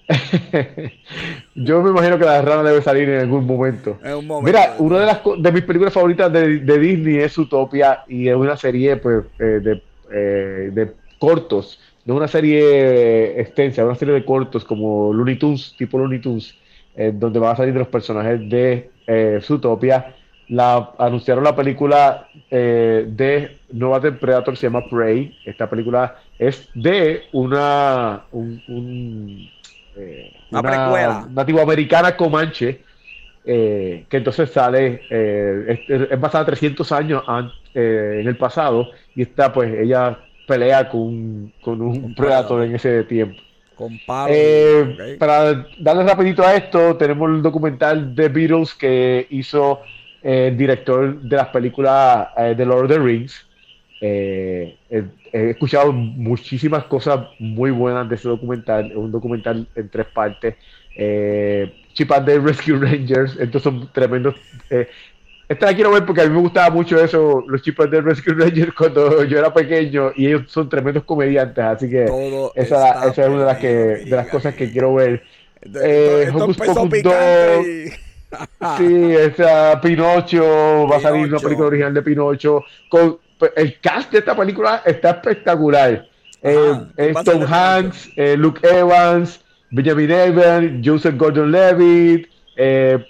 Yo 1.55 1.81
me 1.81 1.89
imagino 1.91 2.17
que 2.17 2.25
la 2.25 2.41
rana 2.41 2.63
debe 2.63 2.81
salir 2.81 3.07
en 3.09 3.21
algún 3.21 3.45
momento. 3.45 3.97
En 4.03 4.15
un 4.15 4.27
momento. 4.27 4.45
Mira, 4.59 4.75
una 4.79 4.99
de 4.99 5.05
las 5.05 5.19
de 5.37 5.51
mis 5.51 5.63
películas 5.63 5.93
favoritas 5.93 6.31
de, 6.33 6.59
de 6.59 6.79
Disney 6.79 7.17
es 7.17 7.37
Utopia 7.37 8.03
y 8.07 8.27
es 8.27 8.35
una 8.35 8.57
serie 8.57 8.97
pues 8.97 9.23
eh, 9.39 9.43
de, 9.61 9.81
eh, 10.11 10.69
de 10.73 10.91
cortos, 11.19 11.79
no 12.05 12.15
una 12.15 12.27
serie 12.27 12.61
eh, 13.37 13.41
extensa, 13.41 13.85
una 13.85 13.95
serie 13.95 14.13
de 14.15 14.25
cortos 14.25 14.65
como 14.65 15.13
Looney 15.13 15.37
Tunes, 15.37 15.75
tipo 15.77 15.97
Looney 15.97 16.19
Tunes, 16.21 16.59
eh, 16.93 17.11
donde 17.13 17.39
van 17.39 17.53
a 17.53 17.55
salir 17.57 17.73
de 17.73 17.79
los 17.79 17.87
personajes 17.89 18.47
de 18.49 18.95
eh, 19.07 19.39
Zootopia. 19.41 20.17
La, 20.47 20.93
anunciaron 20.99 21.43
la 21.45 21.55
película 21.55 22.29
eh, 22.49 23.05
de 23.07 23.61
Nova 23.69 24.01
Predator, 24.01 24.57
se 24.57 24.67
llama 24.67 24.89
Prey. 24.89 25.39
Esta 25.45 25.69
película 25.69 26.15
es 26.37 26.69
de 26.73 27.29
una, 27.31 28.27
un, 28.31 28.61
un, 28.67 29.51
eh, 29.95 30.31
Una 30.51 30.61
precuela. 30.61 31.29
nativo 31.31 31.61
americana 31.61 32.17
comanche 32.17 32.83
eh, 33.43 34.07
que 34.09 34.17
entonces 34.17 34.51
sale, 34.51 35.07
eh, 35.09 35.83
es, 35.87 36.09
es 36.11 36.19
basada 36.19 36.45
300 36.45 36.91
años 36.91 37.23
an- 37.27 37.53
en 37.73 38.27
el 38.27 38.37
pasado 38.37 38.91
y 39.15 39.21
está 39.23 39.53
pues 39.53 39.73
ella 39.73 40.27
pelea 40.47 40.87
con, 40.89 41.01
un- 41.01 41.53
con 41.61 41.81
un 41.81 42.03
Un 42.05 42.15
predator 42.15 42.63
en 42.63 42.75
ese 42.75 43.03
tiempo. 43.03 43.37
Con. 43.75 43.97
Eh. 44.29 45.15
Para 45.19 45.65
darle 45.79 46.03
rapidito 46.03 46.43
a 46.43 46.55
esto, 46.55 46.95
tenemos 46.97 47.29
el 47.31 47.41
documental 47.41 48.13
de 48.15 48.29
Beatles 48.29 48.73
que 48.75 49.25
hizo 49.31 49.81
eh, 50.21 50.47
el 50.49 50.57
director 50.57 51.19
de 51.21 51.35
las 51.35 51.47
películas 51.47 52.27
eh, 52.37 52.53
de 52.55 52.65
Lord 52.65 52.85
of 52.85 52.91
the 52.91 52.99
Rings. 52.99 53.45
Eh, 54.01 54.75
eh, 54.89 55.03
he 55.31 55.49
escuchado 55.51 55.91
muchísimas 55.91 56.83
cosas 56.85 57.27
muy 57.39 57.71
buenas 57.71 58.07
de 58.09 58.15
ese 58.15 58.27
documental. 58.27 58.91
Es 58.91 58.97
un 58.97 59.11
documental 59.11 59.67
en 59.75 59.89
tres 59.89 60.07
partes. 60.07 60.55
Eh, 60.95 61.71
Chip 61.93 62.11
and 62.11 62.27
Dale 62.27 62.39
Rescue 62.39 62.77
Rangers, 62.77 63.37
estos 63.39 63.63
son 63.63 63.89
tremendos. 63.93 64.35
Eh, 65.51 65.53
esta 65.53 65.65
la 65.67 65.73
quiero 65.75 65.91
ver 65.91 66.05
porque 66.05 66.21
a 66.21 66.25
mí 66.27 66.33
me 66.33 66.39
gustaba 66.41 66.69
mucho 66.69 67.03
eso, 67.03 67.43
los 67.47 67.61
Chip 67.61 67.79
and 67.81 67.91
Dale 67.91 68.03
Rescue 68.03 68.33
Rangers 68.33 68.73
cuando 68.73 69.23
yo 69.23 69.37
era 69.39 69.53
pequeño 69.53 70.11
y 70.15 70.27
ellos 70.27 70.43
son 70.47 70.69
tremendos 70.69 71.03
comediantes, 71.03 71.63
así 71.63 71.89
que 71.89 72.05
Todo 72.05 72.51
esa, 72.55 73.07
esa 73.09 73.21
es 73.23 73.27
una 73.27 73.39
de 73.39 73.45
las, 73.45 73.57
que, 73.57 73.67
de 73.67 74.15
las 74.15 74.27
cosas 74.27 74.55
que 74.55 74.71
quiero 74.71 74.93
ver. 74.95 75.23
Eh, 75.61 76.29
Hocus 76.33 76.57
Pocus 76.57 76.89
picante 76.89 77.61
y- 77.87 78.11
Sí, 78.77 79.11
esa 79.13 79.79
Pinocho, 79.81 80.87
va 80.89 80.97
a 80.97 81.01
salir 81.01 81.27
una 81.27 81.39
película 81.39 81.67
original 81.67 81.93
de 81.93 82.01
Pinocho. 82.01 82.63
Con, 82.89 83.17
pues, 83.37 83.51
el 83.57 83.79
cast 83.79 84.11
de 84.11 84.19
esta 84.19 84.35
película 84.35 84.81
está 84.85 85.11
espectacular. 85.11 86.07
Eh, 86.41 86.55
Ajá, 86.57 86.87
¿quién 86.95 87.09
es 87.09 87.15
va 87.15 87.19
a 87.19 87.23
ser 87.23 87.33
Tom 87.33 87.41
de? 87.41 87.47
Hanks, 87.55 88.09
eh, 88.15 88.37
Luke 88.37 88.61
Evans, 88.67 89.41
Benjamin 89.69 90.11
Evan, 90.11 90.81
Joseph 90.83 91.15
Gordon-Levitt, 91.17 92.29
eh, 92.55 93.05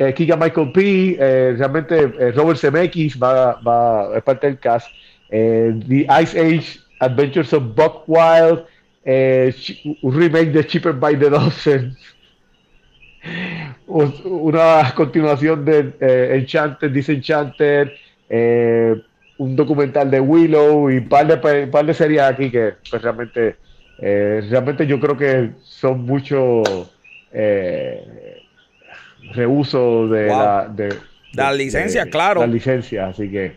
eh, 0.00 0.12
Keegan 0.14 0.38
Michael 0.38 0.72
P. 0.72 1.16
eh, 1.18 1.54
realmente 1.58 1.96
eh, 2.18 2.32
Robert 2.32 2.58
Zemeckis 2.58 3.16
va, 3.18 3.60
va 3.60 4.16
es 4.16 4.22
parte 4.22 4.46
del 4.46 4.58
cast. 4.58 4.94
Eh, 5.28 5.72
The 5.88 6.06
Ice 6.22 6.38
Age 6.38 6.80
Adventures 7.00 7.52
of 7.52 7.74
Buck 7.74 8.04
Wild, 8.08 8.64
eh, 9.04 9.52
un 10.02 10.12
remake 10.14 10.52
de 10.52 10.66
Cheaper 10.66 10.92
by 10.94 11.18
the 11.18 11.30
Dozen. 11.30 11.96
Un- 13.86 14.14
una 14.24 14.92
continuación 14.94 15.64
de 15.64 15.94
Enchanted, 16.36 16.90
Disenchanted, 16.92 17.92
un 19.36 19.56
documental 19.56 20.10
de 20.10 20.20
Willow 20.20 20.90
y 20.90 20.98
un 20.98 21.08
par 21.08 21.26
de, 21.26 21.66
par 21.68 21.86
de 21.86 21.94
series 21.94 22.22
aquí 22.22 22.50
que 22.50 22.74
pues, 22.88 23.02
realmente, 23.02 23.56
realmente 23.98 24.86
yo 24.86 25.00
creo 25.00 25.16
que 25.16 25.52
son 25.62 26.02
mucho 26.04 26.92
eh, 27.30 28.29
reuso 29.32 30.08
de, 30.08 30.26
Wow. 30.26 30.38
la, 30.38 30.68
de, 30.68 30.88
De 30.88 30.96
las 31.32 31.56
licencias, 31.56 32.06
claro. 32.06 32.40
Las 32.40 32.50
licencias, 32.50 33.10
así 33.10 33.30
que. 33.30 33.56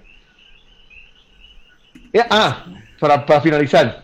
Eh, 2.14 2.22
ah, 2.30 2.66
para, 3.00 3.26
para 3.26 3.42
finalizar, 3.42 4.04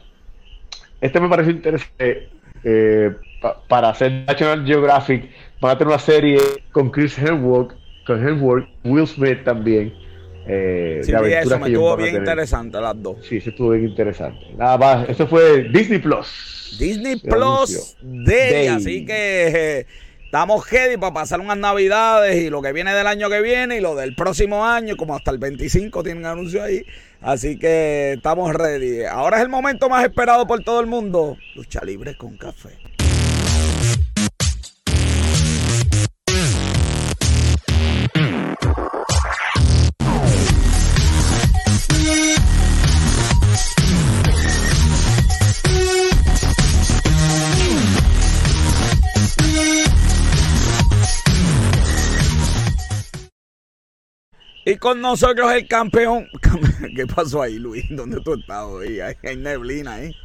este 1.00 1.20
me 1.20 1.30
pareció 1.30 1.52
interesante. 1.54 2.30
eh, 2.64 3.12
pa- 3.42 3.62
para 3.68 3.90
hacer 3.90 4.12
National 4.28 4.66
Geographic, 4.66 5.30
van 5.62 5.72
a 5.72 5.78
tener 5.78 5.88
una 5.94 6.00
serie 6.00 6.40
con 6.72 6.90
Chris 6.90 7.18
Hemsworth, 7.18 7.74
con 8.06 8.28
Hemsworth, 8.28 8.68
Will 8.84 9.08
Smith 9.08 9.44
también. 9.46 9.94
eh, 10.48 11.00
Sí, 11.04 11.12
de 11.12 11.40
eso, 11.40 11.60
me 11.60 11.68
estuvo 11.68 11.96
bien 11.96 12.16
interesante 12.16 12.82
las 12.82 13.02
dos. 13.02 13.18
Sí, 13.26 13.38
eso 13.38 13.52
estuvo 13.52 13.70
bien 13.70 13.86
interesante. 13.90 14.46
Nada 14.58 14.78
más, 14.78 15.08
eso 15.10 15.28
fue 15.28 15.64
Disney 15.70 16.00
Plus. 16.00 16.76
Disney. 16.80 17.16
Plus 17.18 17.96
Day, 18.02 18.52
Day. 18.52 18.68
así 18.68 19.06
que 19.06 19.48
eh, 19.80 19.86
estamos 20.30 20.70
ready 20.70 20.96
para 20.96 21.12
pasar 21.12 21.40
unas 21.40 21.58
navidades 21.58 22.36
y 22.36 22.52
lo 22.52 22.62
que 22.62 22.72
viene 22.72 22.94
del 22.94 23.08
año 23.08 23.32
que 23.32 23.42
viene 23.42 23.78
y 23.78 23.82
lo 23.82 23.96
del 23.96 24.14
próximo 24.14 24.64
año, 24.64 24.96
como 24.96 25.16
hasta 25.16 25.32
el 25.32 25.40
25 25.40 26.04
tienen 26.04 26.24
anuncio 26.28 26.62
ahí. 26.62 26.86
Así 27.20 27.58
que 27.58 28.14
estamos 28.14 28.54
ready. 28.54 29.06
Ahora 29.06 29.38
es 29.38 29.44
el 29.44 29.50
momento 29.50 29.90
más 29.90 30.04
esperado 30.06 30.46
por 30.46 30.64
todo 30.64 30.82
el 30.82 30.86
mundo. 30.86 31.36
Lucha 31.56 31.84
libre 31.84 32.16
con 32.16 32.38
café. 32.38 32.78
Con 54.80 55.02
nosotros 55.02 55.52
el 55.54 55.68
campeón. 55.68 56.28
¿Qué 56.96 57.06
pasó 57.06 57.42
ahí, 57.42 57.60
Luis? 57.60 57.86
¿Dónde 57.90 58.20
tú 58.22 58.34
estás 58.36 58.64
hoy? 58.64 59.00
Hay, 59.02 59.16
hay 59.24 59.36
neblina 59.38 59.96
ahí. 59.96 60.16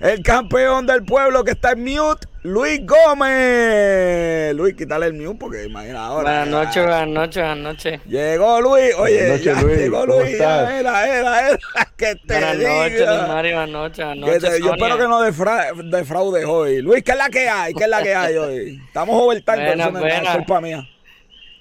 El 0.00 0.22
campeón 0.22 0.86
del 0.86 1.02
pueblo 1.04 1.42
que 1.44 1.52
está 1.52 1.72
en 1.72 1.82
mute, 1.84 2.26
Luis 2.42 2.80
Gómez. 2.86 4.54
Luis, 4.54 4.74
quítale 4.74 5.06
el 5.06 5.14
mute 5.14 5.38
porque 5.38 5.64
imagina 5.64 6.06
ahora. 6.06 6.22
Buenas 6.44 6.48
noches, 6.48 6.82
buenas 6.84 7.08
noches, 7.08 7.36
buenas 7.42 7.58
noches. 7.58 8.00
Llegó 8.06 8.60
Luis. 8.60 8.94
Oye, 8.98 9.14
Buenas 9.18 9.28
noches, 9.38 9.44
ya 9.56 9.62
Luis. 9.62 9.78
llegó 9.78 10.00
¿Cómo 10.00 10.20
Luis. 10.20 10.32
estás? 10.32 10.70
Era, 10.72 11.18
era, 11.18 11.48
era. 11.48 11.58
Que 11.96 12.14
te 12.16 12.34
Buenas 12.34 12.56
noches, 12.58 13.28
Mario, 13.28 13.56
buenas 13.56 13.68
noches, 13.70 14.04
buenas 14.04 14.16
noches. 14.18 14.40
te- 14.42 14.60
yo 14.60 14.66
Sonia. 14.68 14.72
espero 14.72 14.98
que 14.98 15.08
no 15.08 15.20
defra- 15.22 15.90
defraudes 15.90 16.44
hoy. 16.44 16.82
Luis, 16.82 17.02
¿qué 17.02 17.12
es 17.12 17.18
la 17.18 17.28
que 17.28 17.48
hay? 17.48 17.74
¿Qué 17.74 17.84
es 17.84 17.90
la 17.90 18.02
que 18.02 18.14
hay 18.14 18.36
hoy? 18.36 18.80
Estamos 18.86 19.16
overtime, 19.20 19.56
pero 19.56 19.68
Buena, 19.68 19.82
eso 19.84 19.92
no 19.92 19.98
es 19.98 20.04
nada, 20.04 20.14
buena. 20.16 20.30
es 20.30 20.36
culpa 20.36 20.60
mía. 20.60 20.88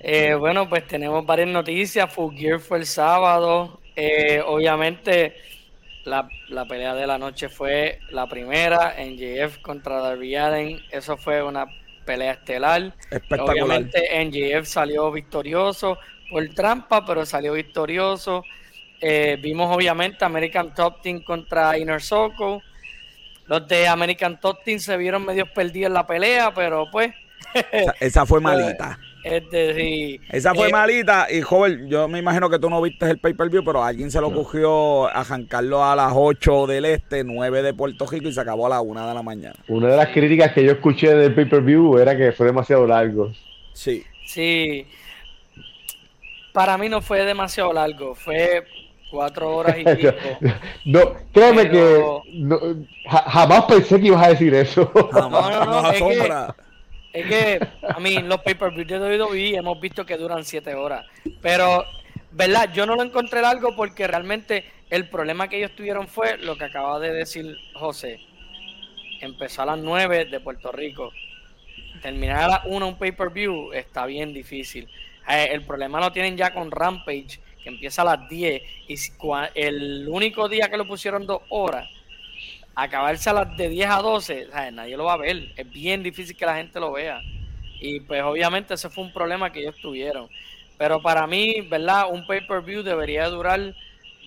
Eh, 0.04 0.34
bueno, 0.34 0.68
pues 0.68 0.88
tenemos 0.88 1.24
varias 1.26 1.50
noticias. 1.50 2.12
Full 2.12 2.36
Gear 2.36 2.60
fue 2.60 2.80
el 2.80 2.86
sábado. 2.88 3.80
Eh, 3.96 4.42
obviamente, 4.44 5.36
la, 6.06 6.28
la 6.50 6.66
pelea 6.66 6.96
de 6.96 7.06
la 7.06 7.20
noche 7.20 7.50
fue 7.50 8.00
la 8.10 8.28
primera, 8.28 8.96
NJF 8.98 9.60
contra 9.60 10.00
Darby 10.00 10.36
Allen. 10.36 10.80
Eso 10.90 11.18
fue 11.18 11.44
una 11.44 11.68
pelea 12.04 12.32
estelar. 12.32 12.96
Espectacular. 13.12 13.50
Obviamente, 13.52 14.26
NJF 14.26 14.68
salió 14.68 15.12
victorioso 15.12 16.00
por 16.32 16.48
trampa, 16.50 17.06
pero 17.06 17.24
salió 17.24 17.54
victorioso. 17.54 18.44
Eh, 19.00 19.38
vimos, 19.40 19.76
obviamente, 19.76 20.26
American 20.26 20.74
Top 20.74 21.04
Team 21.04 21.22
contra 21.22 21.78
Inner 21.78 22.02
Circle. 22.02 22.60
Los 23.46 23.68
de 23.68 23.88
American 23.88 24.40
Top 24.40 24.64
Team 24.64 24.80
se 24.80 24.98
vieron 24.98 25.24
medio 25.24 25.46
perdidos 25.46 25.88
en 25.88 25.94
la 25.94 26.08
pelea, 26.08 26.52
pero 26.56 26.90
pues, 26.92 27.14
Esa, 27.72 27.96
esa 28.00 28.26
fue 28.26 28.40
malita. 28.42 28.98
Es 29.24 29.50
decir, 29.52 30.22
Esa 30.32 30.54
fue 30.56 30.70
eh, 30.70 30.72
malita 30.72 31.28
y 31.32 31.42
joven, 31.42 31.88
yo 31.90 32.08
me 32.08 32.20
imagino 32.20 32.50
que 32.50 32.58
tú 32.60 32.70
no 32.70 32.82
viste 32.82 33.10
el 33.10 33.20
pay-per-view, 33.20 33.64
pero 33.64 33.84
a 33.84 33.88
alguien 33.88 34.10
se 34.12 34.20
le 34.20 34.28
ocurrió 34.28 35.08
arrancarlo 35.08 35.84
a 35.84 35.96
las 35.96 36.12
8 36.16 36.68
del 36.68 36.86
este, 36.86 37.24
9 37.24 37.62
de 37.62 37.74
Puerto 37.74 38.06
Rico 38.08 38.28
y 38.30 38.34
se 38.34 38.42
acabó 38.42 38.66
a 38.66 38.70
las 38.70 38.82
1 38.84 39.08
de 39.08 39.14
la 39.14 39.22
mañana. 39.24 39.56
Una 39.68 39.90
de 39.90 39.98
las 39.98 40.10
críticas 40.10 40.52
que 40.54 40.64
yo 40.64 40.72
escuché 40.72 41.14
del 41.16 41.34
pay-per-view 41.36 41.98
era 41.98 42.18
que 42.18 42.32
fue 42.32 42.48
demasiado 42.48 42.86
largo. 42.88 43.32
Sí. 43.74 44.04
Sí, 44.26 44.86
para 46.54 46.78
mí 46.78 46.90
no 46.90 47.02
fue 47.02 47.24
demasiado 47.26 47.72
largo, 47.74 48.16
fue 48.16 48.66
cuatro 49.10 49.56
horas 49.58 49.78
y 49.80 49.84
pico. 49.96 50.14
no, 50.86 51.14
créeme 51.34 51.66
Pero- 51.66 52.24
que 52.24 52.32
no, 52.40 52.60
ja- 53.10 53.24
jamás 53.30 53.66
pensé 53.66 54.00
que 54.00 54.08
ibas 54.08 54.24
a 54.26 54.30
decir 54.30 54.54
eso. 54.54 54.90
Jamás 55.12 55.50
no, 55.52 55.66
no, 55.66 55.82
nos 55.82 55.94
es 55.94 56.02
que- 56.02 56.12
asombra. 56.14 56.56
Es 57.14 57.26
que, 57.26 57.68
a 57.88 58.00
mí, 58.00 58.20
los 58.20 58.42
pay-per-view 58.42 58.86
de 58.86 59.00
WWE 59.00 59.58
hemos 59.58 59.80
visto 59.82 60.06
que 60.06 60.18
duran 60.18 60.46
siete 60.46 60.74
horas, 60.76 61.06
pero 61.42 61.84
¿verdad? 62.32 62.72
Yo 62.74 62.86
no 62.86 62.96
lo 62.96 63.04
encontré 63.04 63.42
largo 63.42 63.76
porque 63.76 64.08
realmente 64.08 64.66
el 64.90 65.10
problema 65.10 65.48
que 65.48 65.58
ellos 65.58 65.76
tuvieron 65.76 66.08
fue 66.08 66.38
lo 66.38 66.58
que 66.58 66.66
acaba 66.66 67.00
de 67.00 67.12
decir 67.12 67.58
José. 67.74 68.20
Empezó 69.20 69.64
a 69.64 69.66
las 69.68 69.80
9 69.80 70.26
de 70.26 70.40
Puerto 70.40 70.72
Rico. 70.72 71.12
Terminar 72.02 72.44
a 72.44 72.48
las 72.48 72.62
1 72.66 72.88
un 72.88 72.98
pay-per-view 72.98 73.74
está 73.74 74.06
bien 74.06 74.34
difícil. 74.34 74.88
Eh, 75.30 75.50
el 75.52 75.64
problema 75.64 76.00
lo 76.00 76.12
tienen 76.12 76.36
ya 76.36 76.54
con 76.54 76.72
Rampage, 76.72 77.40
que 77.62 77.70
empieza 77.70 78.02
a 78.02 78.06
las 78.06 78.30
10. 78.30 78.62
Y 78.88 78.96
el 79.56 80.08
único 80.10 80.50
día 80.50 80.70
que 80.70 80.78
lo 80.78 80.88
pusieron 80.88 81.28
dos 81.28 81.42
horas, 81.50 81.88
acabarse 82.84 83.30
a 83.30 83.34
las 83.34 83.58
de 83.58 83.70
10 83.70 83.90
a 83.90 84.02
12, 84.02 84.48
¿sabes? 84.52 84.74
nadie 84.74 84.98
lo 84.98 85.06
va 85.06 85.14
a 85.14 85.18
ver. 85.18 85.52
Es 85.56 85.70
bien 85.72 86.04
difícil 86.04 86.36
que 86.36 86.46
la 86.46 86.56
gente 86.56 86.80
lo 86.80 86.92
vea. 86.92 87.22
Y 87.80 88.00
pues 88.02 88.22
obviamente 88.24 88.74
ese 88.74 88.90
fue 88.90 89.04
un 89.04 89.14
problema 89.14 89.52
que 89.52 89.62
ellos 89.62 89.76
tuvieron. 89.82 90.30
Pero 90.78 91.02
para 91.02 91.28
mí, 91.28 91.62
¿verdad? 91.70 92.06
Un 92.12 92.26
pay-per-view 92.26 92.84
debería 92.84 93.28
durar 93.30 93.76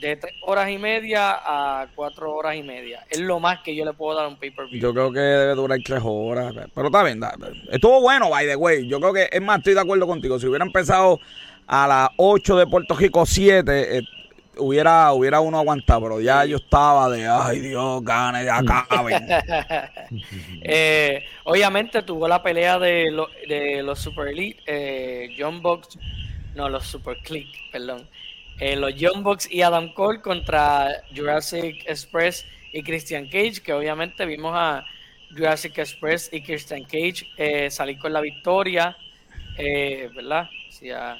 de 0.00 0.16
3 0.16 0.34
horas 0.42 0.70
y 0.70 0.78
media 0.78 1.32
a 1.34 1.86
4 1.94 2.32
horas 2.32 2.56
y 2.56 2.62
media. 2.62 3.04
Es 3.10 3.20
lo 3.20 3.40
más 3.40 3.60
que 3.60 3.74
yo 3.74 3.84
le 3.84 3.92
puedo 3.92 4.16
dar 4.16 4.26
a 4.26 4.28
un 4.28 4.36
pay-per-view. 4.36 4.80
Yo 4.80 4.92
creo 4.92 5.12
que 5.12 5.20
debe 5.20 5.54
durar 5.54 5.78
tres 5.84 6.00
horas. 6.04 6.54
Pero 6.74 6.86
está 6.86 7.02
bien. 7.02 7.20
Estuvo 7.70 8.00
bueno, 8.00 8.30
by 8.30 8.46
the 8.46 8.56
way. 8.56 8.86
Yo 8.86 9.00
creo 9.00 9.12
que, 9.12 9.28
es 9.30 9.42
más, 9.42 9.58
estoy 9.58 9.74
de 9.74 9.80
acuerdo 9.80 10.06
contigo. 10.06 10.38
Si 10.38 10.46
hubiera 10.46 10.64
empezado 10.64 11.20
a 11.66 11.86
las 11.86 12.08
8 12.16 12.56
de 12.56 12.66
Puerto 12.66 12.94
Rico 12.94 13.24
7, 13.24 13.98
eh, 13.98 14.02
hubiera, 14.58 15.12
hubiera 15.12 15.40
uno 15.40 15.58
aguantado. 15.58 16.02
Pero 16.02 16.20
ya 16.20 16.44
yo 16.44 16.56
estaba 16.58 17.08
de, 17.10 17.26
ay 17.26 17.60
Dios, 17.60 18.02
gane, 18.04 18.48
acaben. 18.48 19.26
Eh, 20.62 21.24
obviamente 21.44 22.02
tuvo 22.02 22.28
la 22.28 22.42
pelea 22.42 22.78
de, 22.78 23.10
lo- 23.10 23.28
de 23.48 23.82
los 23.82 23.98
Super 23.98 24.28
Elite, 24.28 24.62
eh, 24.66 25.34
John 25.38 25.60
Box, 25.62 25.98
no, 26.54 26.68
los 26.68 26.86
Super 26.86 27.16
Click, 27.18 27.48
perdón. 27.72 28.08
Eh, 28.60 28.76
los 28.76 28.92
John 28.98 29.22
Box 29.22 29.50
y 29.50 29.62
Adam 29.62 29.92
Cole 29.94 30.20
contra 30.20 30.88
Jurassic 31.14 31.84
Express 31.88 32.46
y 32.72 32.82
Christian 32.82 33.26
Cage, 33.26 33.60
que 33.62 33.72
obviamente 33.72 34.24
vimos 34.26 34.52
a 34.54 34.84
Jurassic 35.30 35.76
Express 35.78 36.30
y 36.32 36.40
Christian 36.42 36.84
Cage 36.84 37.26
eh, 37.36 37.70
salir 37.70 37.98
con 37.98 38.12
la 38.12 38.20
victoria, 38.20 38.96
eh, 39.58 40.08
¿verdad? 40.14 40.48
Sí, 40.70 40.90
ah, 40.90 41.16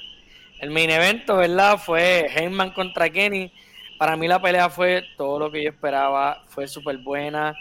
el 0.59 0.69
main 0.69 0.89
evento, 0.89 1.37
¿verdad? 1.37 1.77
Fue 1.77 2.27
Heyman 2.33 2.71
contra 2.71 3.09
Kenny. 3.09 3.51
Para 3.97 4.15
mí 4.15 4.27
la 4.27 4.41
pelea 4.41 4.69
fue 4.69 5.03
todo 5.17 5.39
lo 5.39 5.51
que 5.51 5.63
yo 5.63 5.69
esperaba, 5.69 6.43
fue 6.47 6.67
súper 6.67 6.97
buena 6.97 7.55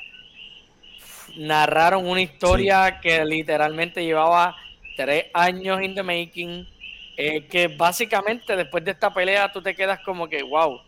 narraron 1.37 2.07
una 2.07 2.21
historia 2.21 3.01
que 3.01 3.25
literalmente 3.25 4.05
llevaba 4.05 4.57
tres 4.97 5.27
años 5.33 5.83
in 5.83 5.95
the 5.95 6.03
making, 6.03 6.67
eh, 7.17 7.47
que 7.47 7.69
básicamente 7.69 8.57
después 8.57 8.85
de 8.85 8.93
esta 8.93 9.13
pelea 9.13 9.51
tú 9.51 9.63
te 9.63 9.75
quedas 9.75 10.01
como 10.01 10.29
que, 10.29 10.43
wow, 10.43 10.81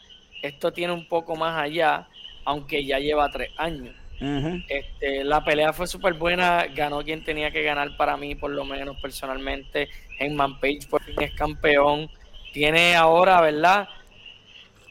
esto 0.43 0.73
tiene 0.73 0.93
un 0.93 1.07
poco 1.07 1.37
más 1.37 1.59
allá, 1.59 2.07
aunque 2.45 2.85
ya 2.85 2.99
lleva 2.99 3.31
tres 3.31 3.51
años. 3.57 3.95
Este, 4.21 5.25
la 5.25 5.45
pelea 5.45 5.73
fue 5.73 5.87
súper 5.87 6.15
buena, 6.15 6.67
ganó 6.75 7.03
quien 7.03 7.23
tenía 7.25 7.51
que 7.51 7.63
ganar 7.63 7.97
para 7.97 8.17
mí, 8.17 8.35
por 8.35 8.51
lo 8.51 8.65
menos 8.65 8.97
personalmente. 9.01 9.89
Hangman 10.19 10.59
Page 10.59 10.87
por 10.89 11.03
fin 11.03 11.21
es 11.21 11.33
campeón. 11.33 12.09
Tiene 12.53 12.97
ahora, 12.97 13.41
¿verdad? 13.41 13.89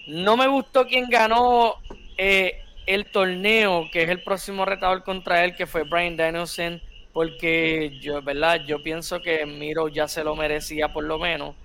No 0.07 0.37
me 0.37 0.47
gustó 0.47 0.85
quien 0.85 1.09
ganó 1.09 1.75
eh, 2.17 2.61
el 2.85 3.05
torneo, 3.05 3.89
que 3.91 4.03
es 4.03 4.09
el 4.09 4.21
próximo 4.21 4.65
retador 4.65 5.03
contra 5.03 5.43
él, 5.43 5.55
que 5.55 5.65
fue 5.65 5.83
Brian 5.83 6.15
Danielson, 6.15 6.81
porque 7.11 7.97
yo, 8.01 8.21
¿verdad? 8.21 8.61
Yo 8.65 8.83
pienso 8.83 9.21
que 9.21 9.45
Miro 9.45 9.87
ya 9.87 10.07
se 10.07 10.23
lo 10.23 10.35
merecía 10.35 10.93
por 10.93 11.03
lo 11.03 11.17
menos. 11.17 11.55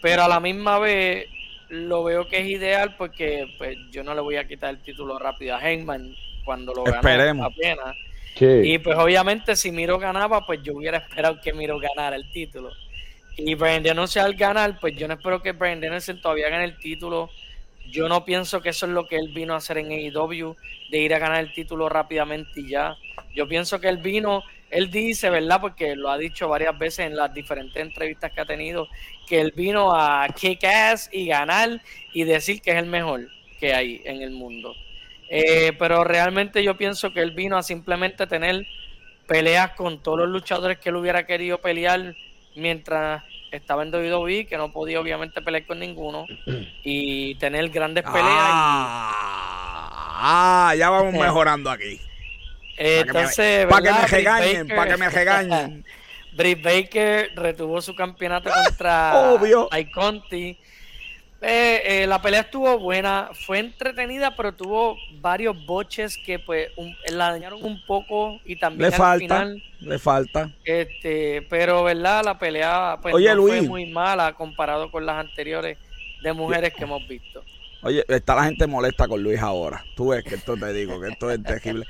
Pero 0.00 0.22
a 0.22 0.28
la 0.28 0.40
misma 0.40 0.78
vez 0.78 1.26
lo 1.68 2.02
veo 2.02 2.26
que 2.26 2.38
es 2.38 2.48
ideal 2.48 2.96
porque 2.96 3.46
pues, 3.58 3.76
yo 3.90 4.02
no 4.02 4.14
le 4.14 4.22
voy 4.22 4.36
a 4.36 4.48
quitar 4.48 4.70
el 4.70 4.82
título 4.82 5.18
rápido 5.18 5.54
a 5.54 5.60
Hangman 5.60 6.16
cuando 6.44 6.74
lo 6.74 6.84
ganó 6.84 6.96
Esperemos. 6.96 7.46
apenas. 7.46 7.96
Sí. 8.36 8.46
Y 8.46 8.78
pues 8.78 8.96
obviamente 8.96 9.56
si 9.56 9.70
Miro 9.70 9.98
ganaba, 9.98 10.46
pues 10.46 10.62
yo 10.62 10.74
hubiera 10.74 10.98
esperado 10.98 11.40
que 11.40 11.52
Miro 11.52 11.78
ganara 11.78 12.16
el 12.16 12.30
título. 12.32 12.70
Y 13.36 13.54
Brian 13.54 13.82
Danielson 13.82 14.24
al 14.24 14.34
ganar, 14.34 14.78
pues 14.80 14.96
yo 14.96 15.08
no 15.08 15.14
espero 15.14 15.42
que 15.42 15.52
Brian 15.52 15.80
Danielson 15.80 16.20
todavía 16.20 16.48
gane 16.48 16.64
el 16.64 16.78
título. 16.78 17.30
Yo 17.90 18.08
no 18.08 18.24
pienso 18.24 18.60
que 18.60 18.68
eso 18.68 18.86
es 18.86 18.92
lo 18.92 19.06
que 19.06 19.16
él 19.16 19.32
vino 19.32 19.54
a 19.54 19.56
hacer 19.56 19.78
en 19.78 19.90
AEW, 19.90 20.54
de 20.90 20.98
ir 20.98 21.14
a 21.14 21.18
ganar 21.18 21.40
el 21.40 21.52
título 21.52 21.88
rápidamente 21.88 22.60
y 22.60 22.68
ya. 22.68 22.96
Yo 23.34 23.48
pienso 23.48 23.80
que 23.80 23.88
él 23.88 23.98
vino, 23.98 24.42
él 24.70 24.90
dice, 24.90 25.30
¿verdad? 25.30 25.60
Porque 25.60 25.96
lo 25.96 26.10
ha 26.10 26.18
dicho 26.18 26.48
varias 26.48 26.78
veces 26.78 27.06
en 27.06 27.16
las 27.16 27.32
diferentes 27.32 27.80
entrevistas 27.80 28.32
que 28.32 28.40
ha 28.40 28.44
tenido, 28.44 28.88
que 29.26 29.40
él 29.40 29.52
vino 29.56 29.92
a 29.94 30.28
kick 30.28 30.62
ass 30.64 31.08
y 31.12 31.26
ganar 31.26 31.80
y 32.12 32.24
decir 32.24 32.60
que 32.60 32.70
es 32.70 32.76
el 32.76 32.86
mejor 32.86 33.28
que 33.58 33.74
hay 33.74 34.02
en 34.04 34.22
el 34.22 34.30
mundo. 34.30 34.74
Eh, 35.32 35.72
pero 35.78 36.02
realmente 36.02 36.62
yo 36.64 36.76
pienso 36.76 37.12
que 37.12 37.20
él 37.20 37.30
vino 37.30 37.56
a 37.56 37.62
simplemente 37.62 38.26
tener 38.26 38.66
peleas 39.28 39.70
con 39.76 40.02
todos 40.02 40.18
los 40.18 40.28
luchadores 40.28 40.78
que 40.78 40.88
él 40.88 40.96
hubiera 40.96 41.24
querido 41.24 41.58
pelear 41.58 42.16
mientras 42.56 43.22
estaba 43.52 43.84
en 43.84 43.94
WWE, 43.94 44.46
que 44.46 44.56
no 44.56 44.72
podía 44.72 45.00
obviamente 45.00 45.40
pelear 45.40 45.66
con 45.66 45.78
ninguno, 45.78 46.26
y 46.84 47.36
tener 47.36 47.68
grandes 47.70 48.02
peleas. 48.04 48.24
Ah, 48.26 49.12
ah, 50.68 50.74
ya 50.76 50.90
vamos 50.90 51.14
mejorando 51.20 51.70
aquí. 51.70 52.00
Eh, 52.76 53.04
Para 53.06 53.20
entonces, 53.20 53.66
para 53.66 53.82
que 53.82 53.92
me 53.92 54.06
regañen, 54.06 54.68
para 54.68 54.90
que 54.90 54.96
me 54.96 55.10
regañen. 55.10 55.84
Britt 56.32 56.62
Baker 56.62 57.32
retuvo 57.34 57.82
su 57.82 57.94
campeonato 57.94 58.50
contra 58.64 59.16
Obvio. 59.16 59.68
Conti. 59.94 60.58
Eh, 61.42 62.02
eh, 62.02 62.06
la 62.06 62.20
pelea 62.20 62.40
estuvo 62.42 62.78
buena, 62.78 63.30
fue 63.32 63.60
entretenida, 63.60 64.36
pero 64.36 64.52
tuvo 64.54 64.96
varios 65.20 65.64
boches 65.64 66.18
que 66.18 66.38
pues 66.38 66.68
un- 66.76 66.94
la 67.08 67.30
dañaron 67.30 67.64
un 67.64 67.82
poco 67.86 68.38
y 68.44 68.56
también 68.56 68.90
Le 68.90 68.94
al 68.96 69.00
falta, 69.00 69.18
final. 69.18 69.62
le 69.80 69.98
falta. 69.98 70.50
Este, 70.64 71.40
pero 71.48 71.82
verdad, 71.84 72.22
la 72.24 72.38
pelea 72.38 72.98
pues 73.00 73.14
Oye, 73.14 73.34
no 73.34 73.42
fue 73.42 73.62
muy 73.62 73.86
mala 73.86 74.34
comparado 74.34 74.90
con 74.90 75.06
las 75.06 75.16
anteriores 75.16 75.78
de 76.22 76.32
mujeres 76.34 76.74
que 76.74 76.84
hemos 76.84 77.06
visto. 77.08 77.42
Oye, 77.82 78.04
está 78.08 78.34
la 78.34 78.44
gente 78.44 78.66
molesta 78.66 79.08
con 79.08 79.22
Luis 79.22 79.40
ahora. 79.40 79.82
Tú 79.96 80.08
ves 80.10 80.22
que 80.22 80.34
esto 80.34 80.54
te 80.58 80.70
digo, 80.74 81.00
que 81.00 81.08
esto 81.08 81.30
es 81.30 81.42
terrible. 81.42 81.86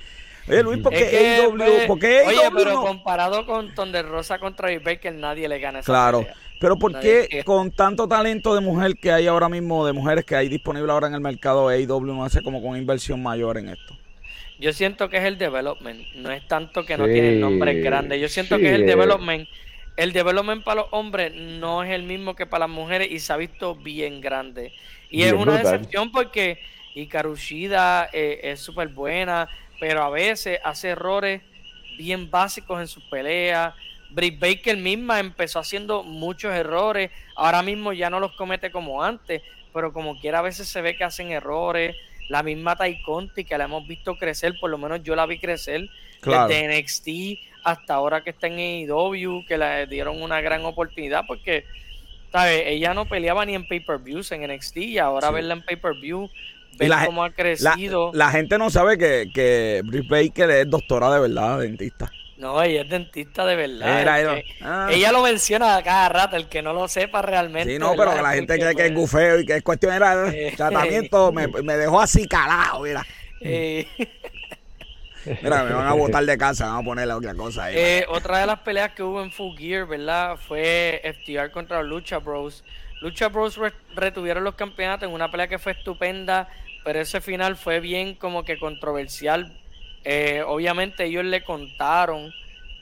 Oye, 0.49 0.63
Luis, 0.63 0.79
¿por 0.81 0.93
qué 0.93 1.01
Es 1.01 1.11
que, 1.11 1.37
AEW? 1.43 1.57
pues, 1.57 1.87
¿Por 1.87 1.99
qué 1.99 2.23
Oye, 2.25 2.51
pero 2.57 2.81
comparado 2.83 3.45
con 3.45 3.75
Thunder 3.75 4.07
Rosa 4.07 4.39
contra 4.39 4.69
Baker, 4.79 5.13
nadie 5.13 5.49
le 5.49 5.59
gana 5.59 5.81
esa 5.81 5.87
Claro. 5.87 6.21
pelea. 6.21 6.37
Pero 6.61 6.79
¿por 6.79 7.01
qué 7.01 7.43
con 7.45 7.73
tanto 7.73 8.07
talento 8.07 8.55
de 8.55 8.61
mujer 8.61 8.95
que 8.97 9.11
hay 9.11 9.27
ahora 9.27 9.49
mismo, 9.49 9.85
de 9.87 9.93
mujeres 9.93 10.25
que 10.25 10.37
hay 10.37 10.49
disponible 10.49 10.93
ahora 10.93 11.09
en 11.09 11.15
el 11.15 11.21
mercado, 11.21 11.69
AEW 11.69 12.07
no 12.07 12.25
hace 12.25 12.43
como 12.43 12.63
con 12.63 12.77
inversión 12.77 13.23
mayor 13.23 13.59
en 13.59 13.71
esto? 13.71 13.97
Yo 14.59 14.73
siento 14.75 15.09
que 15.09 15.17
es 15.17 15.25
el 15.25 15.39
development, 15.39 16.01
no 16.17 16.31
es 16.31 16.47
tanto 16.47 16.85
que 16.85 16.99
no 16.99 17.07
Sí, 17.07 17.13
tienen 17.13 17.41
nombres 17.41 17.83
grandes. 17.83 18.21
Yo 18.21 18.29
siento 18.29 18.57
sí, 18.57 18.63
que 18.63 18.69
es 18.69 18.75
el 18.75 18.85
development. 18.87 19.49
El 19.97 20.13
development 20.13 20.63
para 20.65 20.83
los 20.83 20.89
hombres 20.93 21.33
no 21.35 21.83
es 21.83 21.91
el 21.91 22.03
mismo 22.03 22.37
que 22.37 22.47
para 22.47 22.67
las 22.67 22.75
mujeres 22.75 23.11
y 23.11 23.21
se 23.21 23.33
ha 23.33 23.37
visto 23.39 23.75
bien 23.75 24.21
grande. 24.21 24.73
Y 25.11 25.23
es 25.23 25.33
una 25.33 25.57
brutal. 25.57 25.63
decepción 25.63 26.13
porque 26.13 26.59
Hikaru 26.95 27.37
Shida 27.37 28.11
eh, 28.13 28.41
es 28.45 28.61
súper 28.61 28.89
buena, 28.89 29.49
pero 29.81 30.03
a 30.03 30.11
veces 30.11 30.61
hace 30.63 30.91
errores 30.91 31.43
bien 31.97 32.31
básicos 32.31 32.81
en 32.81 32.87
sus 32.89 33.03
peleas. 33.05 33.75
Britt 34.13 34.39
Baker 34.41 34.77
misma 34.77 35.21
empezó 35.21 35.59
haciendo 35.59 36.03
muchos 36.03 36.53
errores, 36.55 37.11
ahora 37.37 37.63
mismo 37.63 37.93
ya 37.93 38.11
no 38.11 38.21
los 38.21 38.33
comete 38.33 38.71
como 38.71 39.03
antes, 39.03 39.43
pero 39.73 39.93
como 39.93 40.19
quiera 40.19 40.41
a 40.41 40.43
veces 40.43 40.69
se 40.69 40.81
ve 40.83 40.97
que 40.97 41.05
hacen 41.05 41.31
errores. 41.31 41.95
La 42.29 42.43
misma 42.45 42.77
Tai 42.77 43.03
Conti 43.03 43.45
que 43.45 43.59
la 43.59 43.65
hemos 43.65 43.87
visto 43.89 44.17
crecer, 44.17 44.55
por 44.61 44.71
lo 44.71 44.79
menos 44.79 45.03
yo 45.03 45.17
la 45.17 45.27
vi 45.27 45.39
crecer 45.39 45.89
Claro. 46.21 46.47
desde 46.49 46.67
NXT 46.79 47.09
hasta 47.65 47.95
ahora 47.95 48.23
que 48.23 48.31
está 48.31 48.47
en 48.47 48.59
AEW, 48.59 49.45
que 49.47 49.59
le 49.59 49.87
dieron 49.87 50.23
una 50.23 50.41
gran 50.41 50.65
oportunidad 50.65 51.25
porque 51.27 51.65
¿sabes? 52.31 52.63
ella 52.67 52.95
no 52.95 53.07
peleaba 53.07 53.45
ni 53.45 53.55
en 53.57 53.67
pay-per-views 53.67 54.31
en 54.33 54.45
NXT 54.45 54.77
y 54.77 54.99
ahora 54.99 55.29
Sí. 55.29 55.35
verla 55.35 55.55
en 55.55 55.63
pay-per-view, 55.63 56.31
ver 56.79 56.89
la- 56.89 57.07
cómo 57.07 57.25
ha 57.25 57.29
La, 57.29 57.35
crecido. 57.35 58.13
la 58.15 58.31
gente 58.31 58.57
no 58.59 58.71
sabe 58.71 58.97
que, 58.97 59.29
que 59.35 59.83
Britt 59.85 60.09
Baker 60.09 60.49
es 60.51 60.71
doctora 60.71 61.13
de 61.13 61.21
verdad, 61.21 61.59
dentista. 61.59 62.13
No, 62.41 62.63
ella 62.63 62.83
es 62.83 62.89
dentista 62.89 63.45
de 63.45 63.55
verdad. 63.55 64.01
Era, 64.01 64.19
era. 64.21 64.43
Ah. 64.63 64.89
Ella 64.91 65.13
lo 65.13 65.23
menciona 65.23 65.77
a 65.77 65.83
cada 65.83 66.09
rato, 66.09 66.37
el 66.37 66.49
que 66.49 66.63
no 66.63 66.73
lo 66.73 66.89
sepa 66.89 67.21
realmente. 67.21 67.73
Sí, 67.75 67.79
no, 67.79 67.95
pero 67.95 68.15
que 68.15 68.23
la 68.23 68.33
gente 68.33 68.59
cree 68.59 68.75
que 68.75 68.87
es 68.87 68.95
gufeo 68.95 69.41
y 69.41 69.45
que 69.47 69.57
es 69.57 69.63
cuestión 69.63 69.93
era 69.93 70.29
Eh. 70.35 70.55
tratamiento, 70.57 71.31
me, 71.33 71.47
me 71.49 71.77
dejó 71.77 72.01
así 72.01 72.27
calado, 72.27 72.81
mira. 72.81 73.05
eh, 73.43 73.87
Mira, 75.43 75.65
me 75.65 75.75
van 75.75 75.87
a 75.87 75.93
botar 75.93 76.25
de 76.25 76.39
casa, 76.39 76.67
van 76.69 76.79
a 76.79 76.83
ponerle 76.83 77.13
otra 77.13 77.35
cosa 77.35 77.65
ahí. 77.65 77.75
Eh, 77.77 78.07
otra 78.09 78.39
de 78.39 78.47
las 78.47 78.61
peleas 78.61 78.93
que 78.93 79.03
hubo 79.03 79.23
en 79.23 79.31
Full 79.31 79.55
Gear, 79.59 79.87
¿verdad? 79.87 80.37
Fue 80.49 81.03
FTR 81.05 81.51
contra 81.51 81.83
Lucha 81.83 82.19
Bros. 82.19 82.65
Lucha 83.03 83.29
Bros 83.29 83.59
re- 83.59 83.75
retuvieron 83.95 84.45
los 84.45 84.55
campeonatos 84.55 85.07
en 85.09 85.15
una 85.15 85.31
pelea 85.31 85.47
que 85.47 85.59
fue 85.59 85.73
estupenda, 85.73 86.49
pero 86.85 87.01
ese 87.01 87.21
final 87.21 87.57
fue 87.57 87.81
bien 87.81 88.15
como 88.15 88.45
que 88.45 88.59
controversial. 88.59 89.60
Eh, 90.05 90.43
obviamente 90.47 91.05
ellos 91.05 91.25
le 91.25 91.43
contaron 91.45 92.33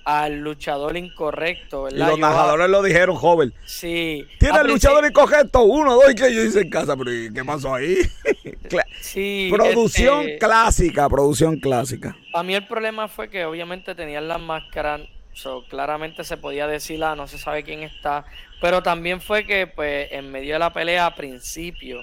al 0.04 0.38
luchador 0.38 0.96
incorrecto, 0.96 1.86
Y 1.90 1.92
¿verdad? 1.92 2.06
los 2.08 2.16
Yo- 2.16 2.20
narradores 2.22 2.70
lo 2.70 2.82
dijeron, 2.82 3.16
joven. 3.16 3.52
Sí. 3.66 4.24
Tiene 4.38 4.58
el 4.60 4.68
luchador 4.68 5.04
incorrecto, 5.04 5.62
uno, 5.64 5.94
dos, 5.96 6.10
y 6.10 6.14
que 6.14 6.34
yo 6.34 6.42
hice 6.44 6.60
en 6.62 6.70
casa, 6.70 6.96
pero 6.96 7.12
¿y 7.12 7.30
¿qué 7.32 7.44
pasó 7.44 7.74
ahí? 7.74 7.96
Sí, 9.00 9.50
producción 9.52 10.20
este, 10.20 10.38
clásica, 10.38 11.08
producción 11.08 11.58
clásica. 11.58 12.16
Para 12.32 12.42
mí 12.42 12.54
el 12.54 12.66
problema 12.66 13.08
fue 13.08 13.28
que 13.30 13.44
obviamente 13.44 13.94
tenían 13.94 14.28
las 14.28 14.40
máscaras, 14.40 15.00
so, 15.32 15.64
claramente 15.68 16.24
se 16.24 16.36
podía 16.36 16.66
decir, 16.66 17.02
ah, 17.04 17.14
no 17.14 17.26
se 17.28 17.38
sabe 17.38 17.62
quién 17.62 17.82
está, 17.82 18.24
pero 18.60 18.82
también 18.82 19.20
fue 19.20 19.44
que 19.46 19.66
pues 19.66 20.10
en 20.12 20.30
medio 20.30 20.54
de 20.54 20.58
la 20.58 20.72
pelea 20.72 21.06
a 21.06 21.14
principio, 21.14 22.00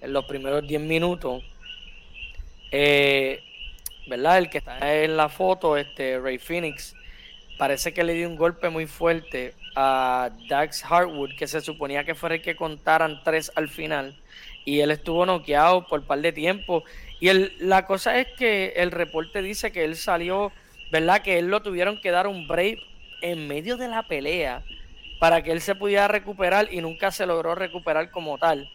en 0.00 0.12
los 0.12 0.24
primeros 0.26 0.66
10 0.66 0.80
minutos, 0.82 1.42
eh, 2.70 3.42
¿verdad? 4.06 4.38
El 4.38 4.50
que 4.50 4.58
está 4.58 5.02
en 5.02 5.16
la 5.16 5.28
foto, 5.28 5.76
este 5.76 6.18
Ray 6.18 6.38
Phoenix, 6.38 6.94
parece 7.58 7.92
que 7.92 8.04
le 8.04 8.14
dio 8.14 8.28
un 8.28 8.36
golpe 8.36 8.68
muy 8.68 8.86
fuerte 8.86 9.54
a 9.76 10.30
Dax 10.48 10.84
Hartwood, 10.84 11.30
que 11.36 11.46
se 11.46 11.60
suponía 11.60 12.04
que 12.04 12.14
fuera 12.14 12.36
el 12.36 12.42
que 12.42 12.56
contaran 12.56 13.22
tres 13.24 13.50
al 13.54 13.68
final, 13.68 14.16
y 14.64 14.80
él 14.80 14.90
estuvo 14.90 15.26
noqueado 15.26 15.86
por 15.86 16.00
un 16.00 16.06
par 16.06 16.20
de 16.20 16.32
tiempo. 16.32 16.84
Y 17.20 17.28
el, 17.28 17.54
la 17.58 17.86
cosa 17.86 18.18
es 18.18 18.28
que 18.36 18.74
el 18.76 18.90
reporte 18.90 19.42
dice 19.42 19.72
que 19.72 19.84
él 19.84 19.96
salió, 19.96 20.52
¿verdad? 20.90 21.22
Que 21.22 21.38
él 21.38 21.48
lo 21.48 21.62
tuvieron 21.62 22.00
que 22.00 22.10
dar 22.10 22.26
un 22.26 22.46
break 22.48 22.78
en 23.22 23.48
medio 23.48 23.76
de 23.76 23.88
la 23.88 24.02
pelea 24.02 24.62
para 25.18 25.42
que 25.42 25.52
él 25.52 25.60
se 25.60 25.74
pudiera 25.74 26.08
recuperar 26.08 26.68
y 26.72 26.80
nunca 26.80 27.10
se 27.10 27.26
logró 27.26 27.54
recuperar 27.54 28.10
como 28.10 28.36
tal. 28.38 28.68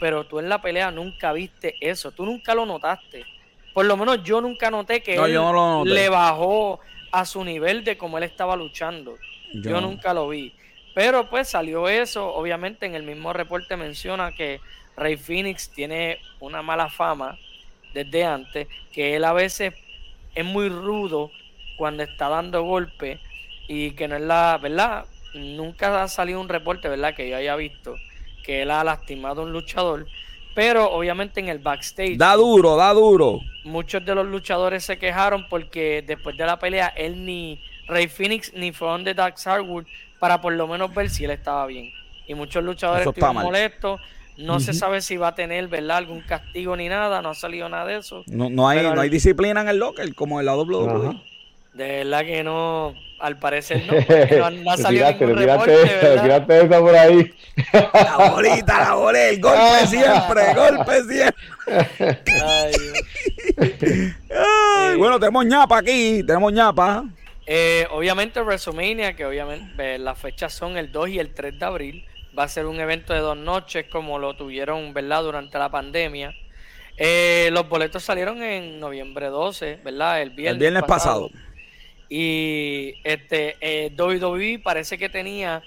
Pero 0.00 0.24
tú 0.26 0.38
en 0.38 0.48
la 0.48 0.62
pelea 0.62 0.90
nunca 0.90 1.32
viste 1.32 1.74
eso, 1.80 2.10
tú 2.12 2.24
nunca 2.24 2.54
lo 2.54 2.64
notaste. 2.64 3.24
Por 3.72 3.86
lo 3.86 3.96
menos 3.96 4.22
yo 4.22 4.40
nunca 4.40 4.70
noté 4.70 5.02
que 5.02 5.16
No, 5.16 5.26
él 5.26 5.34
no 5.34 5.52
noté. 5.52 5.90
le 5.90 6.08
bajó 6.08 6.80
a 7.12 7.24
su 7.24 7.44
nivel 7.44 7.84
de 7.84 7.96
como 7.96 8.18
él 8.18 8.24
estaba 8.24 8.56
luchando. 8.56 9.16
Yo, 9.52 9.70
Yo- 9.70 9.80
nunca 9.80 10.12
lo 10.14 10.28
vi. 10.28 10.52
Pero 10.94 11.28
pues 11.30 11.48
salió 11.48 11.88
eso. 11.88 12.34
Obviamente 12.34 12.86
en 12.86 12.94
el 12.94 13.02
mismo 13.04 13.32
reporte 13.32 13.76
menciona 13.76 14.32
que 14.32 14.60
Rey 14.96 15.16
Phoenix 15.16 15.70
tiene 15.70 16.18
una 16.40 16.62
mala 16.62 16.88
fama 16.88 17.38
desde 17.94 18.24
antes, 18.24 18.68
que 18.92 19.16
él 19.16 19.24
a 19.24 19.32
veces 19.32 19.74
es 20.34 20.44
muy 20.44 20.68
rudo 20.68 21.30
cuando 21.76 22.02
está 22.02 22.28
dando 22.28 22.62
golpes 22.62 23.18
y 23.68 23.92
que 23.92 24.08
no 24.08 24.16
es 24.16 24.22
la 24.22 24.58
verdad. 24.60 25.04
Nunca 25.34 26.02
ha 26.02 26.08
salido 26.08 26.40
un 26.40 26.48
reporte, 26.48 26.88
¿verdad? 26.88 27.14
Que 27.14 27.28
yo 27.28 27.36
haya 27.36 27.54
visto 27.56 27.94
que 28.44 28.62
él 28.62 28.70
ha 28.70 28.82
lastimado 28.84 29.42
a 29.42 29.44
un 29.44 29.52
luchador. 29.52 30.06
Pero 30.54 30.90
obviamente 30.90 31.40
en 31.40 31.48
el 31.48 31.58
backstage 31.58 32.16
Da 32.16 32.34
duro, 32.36 32.76
da 32.76 32.92
duro. 32.92 33.40
muchos 33.64 34.04
de 34.04 34.14
los 34.14 34.26
luchadores 34.26 34.84
se 34.84 34.98
quejaron 34.98 35.46
porque 35.48 36.02
después 36.06 36.36
de 36.36 36.44
la 36.46 36.58
pelea 36.58 36.88
él 36.96 37.24
ni 37.24 37.60
Rey 37.86 38.08
Phoenix 38.08 38.52
ni 38.54 38.72
fue 38.72 38.88
donde 38.88 39.14
Dax 39.14 39.46
Harwood 39.46 39.84
para 40.18 40.40
por 40.40 40.52
lo 40.52 40.66
menos 40.66 40.92
ver 40.94 41.08
si 41.10 41.24
él 41.24 41.30
estaba 41.30 41.66
bien. 41.66 41.92
Y 42.26 42.34
muchos 42.34 42.62
luchadores 42.62 43.06
estuvieron 43.06 43.42
molestos. 43.42 44.00
No 44.36 44.58
se 44.60 44.72
sabe 44.72 45.00
si 45.02 45.16
va 45.18 45.28
a 45.28 45.34
tener, 45.34 45.68
¿verdad? 45.68 45.98
Algún 45.98 46.20
castigo 46.22 46.74
ni 46.76 46.88
nada. 46.88 47.20
No 47.20 47.30
ha 47.30 47.34
salido 47.34 47.68
nada 47.68 47.84
de 47.84 47.98
eso. 47.98 48.22
No, 48.26 48.48
no 48.48 48.68
hay, 48.68 48.78
Pero 48.78 48.94
no 48.94 49.00
hay 49.02 49.08
el- 49.08 49.12
disciplina 49.12 49.60
en 49.60 49.68
el 49.68 49.78
locker 49.78 50.14
como 50.14 50.40
en 50.40 50.46
la 50.46 50.56
WWE. 50.56 51.08
Ajá. 51.08 51.22
De 51.72 51.86
verdad 52.04 52.24
que 52.24 52.42
no, 52.42 52.94
al 53.20 53.38
parecer 53.38 53.84
no. 53.86 53.94
porque 53.94 54.36
No, 54.38 54.50
no 54.64 54.70
ha 54.72 54.76
salido 54.76 55.06
tiraste, 55.06 55.26
ningún 55.26 55.40
tiraste 55.40 55.76
reporte, 55.76 56.22
tiraste 56.22 56.60
esa 56.64 56.80
por 56.80 56.96
ahí. 56.96 57.34
La 57.72 58.30
bolita, 58.30 58.80
la 58.80 58.94
bolita, 58.94 59.28
el 59.30 59.40
golpe 59.40 59.86
siempre, 59.86 60.54
golpe 60.54 61.02
siempre. 61.04 62.22
Ay, 62.44 62.72
Ay, 64.30 64.96
bueno, 64.96 65.20
tenemos 65.20 65.46
ñapa 65.46 65.78
aquí, 65.78 66.22
tenemos 66.26 66.52
ñapa. 66.52 67.04
Eh, 67.46 67.86
obviamente 67.90 68.40
WrestleMania, 68.42 69.14
que 69.14 69.26
obviamente 69.26 69.94
eh, 69.94 69.98
las 69.98 70.18
fechas 70.18 70.52
son 70.52 70.76
el 70.76 70.92
2 70.92 71.08
y 71.10 71.18
el 71.18 71.34
3 71.34 71.58
de 71.58 71.64
abril, 71.64 72.04
va 72.38 72.44
a 72.44 72.48
ser 72.48 72.66
un 72.66 72.80
evento 72.80 73.12
de 73.12 73.20
dos 73.20 73.36
noches 73.36 73.86
como 73.90 74.18
lo 74.18 74.34
tuvieron, 74.34 74.94
¿verdad? 74.94 75.22
Durante 75.22 75.58
la 75.58 75.68
pandemia. 75.68 76.32
Eh, 76.96 77.48
los 77.52 77.68
boletos 77.68 78.02
salieron 78.02 78.42
en 78.42 78.78
noviembre 78.78 79.26
12, 79.26 79.80
¿verdad? 79.84 80.22
El 80.22 80.30
viernes, 80.30 80.52
El 80.52 80.58
viernes 80.58 80.82
pasado. 80.84 81.30
Y 82.12 82.96
este 83.04 83.56
eh, 83.60 83.92
WWE 83.96 84.58
parece 84.58 84.98
que 84.98 85.08
tenía 85.08 85.62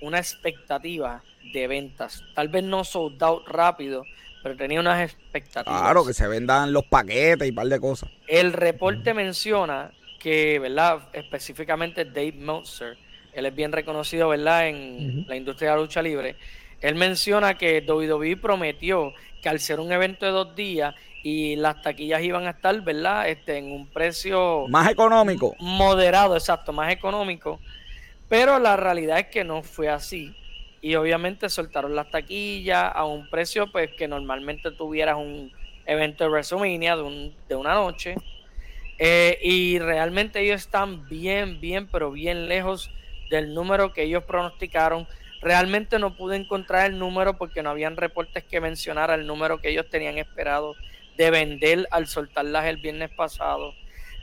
una 0.00 0.18
expectativa 0.18 1.24
de 1.52 1.66
ventas. 1.66 2.22
Tal 2.34 2.46
vez 2.46 2.62
no 2.62 2.84
sold 2.84 3.20
out 3.24 3.46
rápido, 3.48 4.04
pero 4.42 4.56
tenía 4.56 4.78
unas 4.78 5.02
expectativas. 5.02 5.80
Claro, 5.80 6.06
que 6.06 6.14
se 6.14 6.28
vendan 6.28 6.72
los 6.72 6.84
paquetes 6.84 7.48
y 7.48 7.50
un 7.50 7.56
par 7.56 7.66
de 7.66 7.80
cosas. 7.80 8.08
El 8.28 8.52
reporte 8.52 9.12
menciona 9.14 9.90
que, 10.20 10.60
¿verdad? 10.60 11.08
Específicamente 11.12 12.04
Dave 12.04 12.32
Meltzer, 12.32 12.96
él 13.32 13.46
es 13.46 13.54
bien 13.54 13.72
reconocido, 13.72 14.28
¿verdad? 14.28 14.68
En 14.68 15.26
la 15.26 15.34
industria 15.34 15.70
de 15.70 15.76
la 15.76 15.82
lucha 15.82 16.02
libre. 16.02 16.36
Él 16.80 16.94
menciona 16.94 17.58
que 17.58 17.84
WWE 17.86 18.36
prometió 18.36 19.12
que 19.42 19.48
al 19.48 19.58
ser 19.58 19.80
un 19.80 19.90
evento 19.90 20.24
de 20.26 20.32
dos 20.32 20.54
días 20.54 20.94
y 21.30 21.56
las 21.56 21.82
taquillas 21.82 22.22
iban 22.22 22.46
a 22.46 22.50
estar, 22.50 22.80
¿verdad? 22.82 23.28
Este, 23.28 23.58
en 23.58 23.70
un 23.70 23.86
precio 23.88 24.66
Más 24.68 24.88
económico. 24.90 25.54
moderado, 25.60 26.34
exacto, 26.36 26.72
más 26.72 26.90
económico. 26.92 27.60
Pero 28.28 28.58
la 28.58 28.76
realidad 28.76 29.18
es 29.18 29.26
que 29.26 29.44
no 29.44 29.62
fue 29.62 29.88
así. 29.88 30.34
Y 30.80 30.94
obviamente 30.94 31.48
soltaron 31.50 31.94
las 31.94 32.10
taquillas 32.10 32.90
a 32.94 33.04
un 33.04 33.28
precio 33.28 33.66
pues 33.70 33.90
que 33.94 34.08
normalmente 34.08 34.70
tuvieras 34.70 35.16
un 35.16 35.52
evento 35.84 36.24
de 36.24 36.30
WrestleMania 36.30 36.96
de, 36.96 37.02
un- 37.02 37.34
de 37.48 37.56
una 37.56 37.74
noche. 37.74 38.14
Eh, 38.98 39.38
y 39.42 39.78
realmente 39.78 40.40
ellos 40.40 40.60
están 40.62 41.08
bien, 41.08 41.60
bien, 41.60 41.88
pero 41.88 42.10
bien 42.10 42.48
lejos 42.48 42.90
del 43.30 43.52
número 43.54 43.92
que 43.92 44.02
ellos 44.04 44.24
pronosticaron. 44.24 45.06
Realmente 45.40 45.98
no 45.98 46.14
pude 46.16 46.36
encontrar 46.36 46.86
el 46.90 46.98
número 46.98 47.36
porque 47.38 47.62
no 47.62 47.70
habían 47.70 47.96
reportes 47.96 48.44
que 48.44 48.60
mencionara 48.60 49.14
el 49.14 49.26
número 49.26 49.60
que 49.60 49.70
ellos 49.70 49.86
tenían 49.88 50.18
esperado 50.18 50.74
de 51.18 51.30
vender 51.30 51.86
al 51.90 52.06
soltarlas 52.06 52.64
el 52.66 52.78
viernes 52.78 53.10
pasado. 53.10 53.74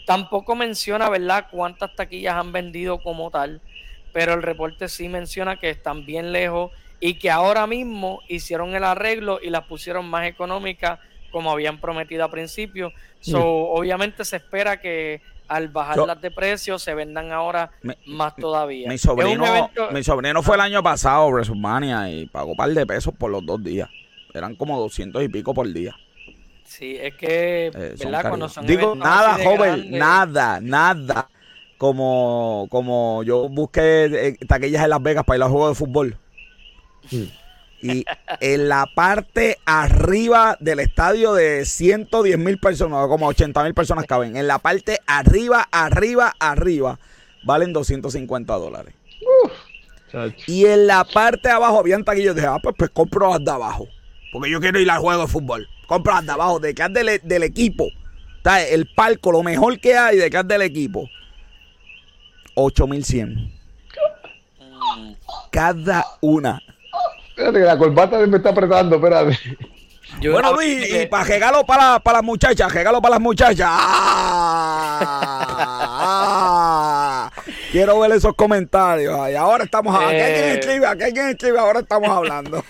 Tampoco 0.08 0.56
menciona, 0.56 1.10
¿verdad?, 1.10 1.48
cuántas 1.52 1.96
taquillas 1.96 2.36
han 2.36 2.52
vendido 2.52 3.00
como 3.00 3.30
tal, 3.30 3.62
pero 4.14 4.34
el 4.34 4.42
reporte 4.42 4.88
sí 4.88 5.10
menciona 5.10 5.58
que 5.58 5.70
están 5.70 6.06
bien 6.06 6.32
lejos 6.32 6.72
y 7.00 7.16
que 7.20 7.30
ahora 7.30 7.68
mismo 7.68 8.22
hicieron 8.30 8.74
el 8.76 8.84
arreglo 8.84 9.40
y 9.44 9.50
las 9.50 9.66
pusieron 9.66 10.10
más 10.10 10.26
económicas 10.28 11.00
como 11.32 11.52
habían 11.52 11.82
prometido 11.82 12.24
a 12.24 12.32
principio. 12.32 12.94
So, 13.20 13.44
obviamente 13.44 14.24
se 14.24 14.38
espera 14.38 14.80
que 14.80 15.22
al 15.48 15.68
bajarlas 15.68 16.22
de 16.22 16.32
precio 16.32 16.80
se 16.80 16.94
vendan 16.96 17.32
ahora 17.32 17.72
Me- 17.82 17.98
más 18.06 18.36
todavía. 18.38 18.88
Mi 18.90 18.98
sobrino, 18.98 19.46
evento- 19.46 19.90
mi 19.92 20.02
sobrino 20.04 20.42
fue 20.42 20.56
el 20.56 20.62
año 20.62 20.82
pasado 20.82 21.24
a 21.24 21.28
WrestleMania 21.28 22.10
y 22.10 22.26
pagó 22.28 22.52
un 22.52 22.58
par 22.58 22.70
de 22.70 22.86
pesos 22.86 23.14
por 23.18 23.30
los 23.32 23.46
dos 23.46 23.62
días. 23.64 23.90
Eran 24.34 24.56
como 24.56 24.80
200 24.80 25.22
y 25.24 25.28
pico 25.30 25.54
por 25.54 25.68
día. 25.72 25.96
Sí, 26.66 26.98
es 27.00 27.16
que, 27.16 27.68
Eh, 27.68 27.96
son 27.98 28.12
¿verdad? 28.12 28.30
Cuando 28.30 28.48
caros. 28.48 28.54
son 28.54 28.66
Digo, 28.66 28.96
nada, 28.96 29.38
joven, 29.44 29.92
nada, 29.92 30.60
nada. 30.62 31.30
Como, 31.78 32.68
como 32.72 33.24
yo 33.24 33.50
busqué 33.50 34.06
eh, 34.06 34.38
taquillas 34.48 34.84
en 34.84 34.90
Las 34.90 35.04
Vegas 35.04 35.26
para 35.26 35.38
ir 35.38 35.44
a 35.44 35.50
juego 35.50 35.70
de 35.70 35.76
fútbol. 35.76 36.18
Y 37.82 38.04
en 38.40 38.70
la 38.70 38.88
parte 38.96 39.58
arriba 39.66 40.58
del 40.60 40.80
estadio 40.80 41.34
de 41.34 41.66
110 41.66 42.38
mil 42.40 42.58
personas, 42.58 43.08
como 43.08 43.28
80 43.28 43.64
mil 43.64 43.74
personas 43.74 44.06
caben. 44.06 44.38
En 44.38 44.48
la 44.48 44.60
parte 44.60 45.00
arriba, 45.06 45.68
arriba, 45.72 46.34
arriba, 46.40 47.00
valen 47.44 47.74
250 47.74 48.54
dólares. 48.56 48.96
Y 50.48 50.66
en 50.66 50.88
la 50.88 51.04
parte 51.04 51.50
de 51.50 51.54
abajo 51.54 51.80
habían 51.80 52.04
taquillas. 52.04 52.36
Dije, 52.36 52.48
ah, 52.48 52.60
pues, 52.64 52.76
pues 52.78 52.90
compro 52.90 53.30
las 53.30 53.44
de 53.44 53.52
abajo. 53.52 53.88
Porque 54.32 54.50
yo 54.50 54.60
quiero 54.60 54.80
ir 54.80 54.90
al 54.90 55.00
juego 55.00 55.22
de 55.22 55.28
fútbol. 55.28 55.68
Compro 55.88 56.14
las 56.14 56.26
de 56.26 56.32
abajo, 56.32 56.60
de 56.60 56.74
que 56.74 56.84
es 56.84 56.94
del, 56.94 57.20
del 57.24 57.44
equipo. 57.44 57.88
Está 58.38 58.62
el 58.64 58.88
palco, 58.96 59.32
lo 59.32 59.44
mejor 59.44 59.80
que 59.80 59.96
hay 59.98 60.18
de 60.18 60.30
que 60.30 60.38
es 60.38 60.48
del 60.48 60.62
equipo. 60.62 61.10
8100. 62.56 63.52
Mm. 64.60 65.14
Cada 65.52 66.06
una. 66.22 66.62
Espérate 67.30 67.60
que 67.60 67.66
la 67.66 67.78
corbata 67.78 68.20
me 68.28 68.38
está 68.38 68.50
apretando, 68.50 68.96
espérate. 68.96 69.38
Yo 70.22 70.32
bueno, 70.34 70.54
Luis, 70.54 70.86
que- 70.88 71.04
y 71.04 71.08
para 71.08 71.24
regalo 71.26 71.66
para, 71.66 72.00
para 72.00 72.20
las 72.20 72.24
muchachas, 72.24 72.72
regalo 72.74 73.02
para 73.02 73.16
las 73.16 73.22
muchachas. 73.22 73.68
¡Ah! 73.70 75.00
Ah. 76.08 77.32
Quiero 77.72 78.00
ver 78.00 78.12
esos 78.14 78.34
comentarios. 78.36 79.30
Y 79.30 79.36
ahora 79.36 79.64
estamos. 79.66 79.94
Aquí 79.96 80.16
hay 80.16 80.34
quien 80.34 80.46
Eh. 80.46 80.54
escribe, 80.60 80.88
aquí 80.88 81.04
hay 81.04 81.12
quien 81.14 81.28
escribe, 81.30 81.60
ahora 81.60 81.80
estamos 81.82 82.10
hablando. 82.10 82.64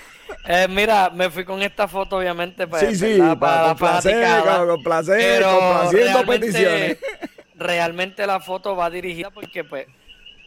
Eh, 0.47 0.67
mira, 0.69 1.09
me 1.09 1.29
fui 1.29 1.43
con 1.43 1.61
esta 1.61 1.87
foto, 1.87 2.17
obviamente, 2.17 2.67
pues, 2.67 2.83
Sí, 2.87 2.95
sí, 2.95 3.17
para 3.39 3.73
para 3.75 4.65
complacer, 4.67 5.17
Pero 5.17 5.49
complaciendo 5.59 6.13
realmente- 6.13 6.39
peticiones. 6.47 6.97
Realmente 7.57 8.27
la 8.27 8.39
foto 8.41 8.75
va 8.75 8.89
dirigida 8.89 9.31
porque, 9.31 9.63
pues, 9.63 9.87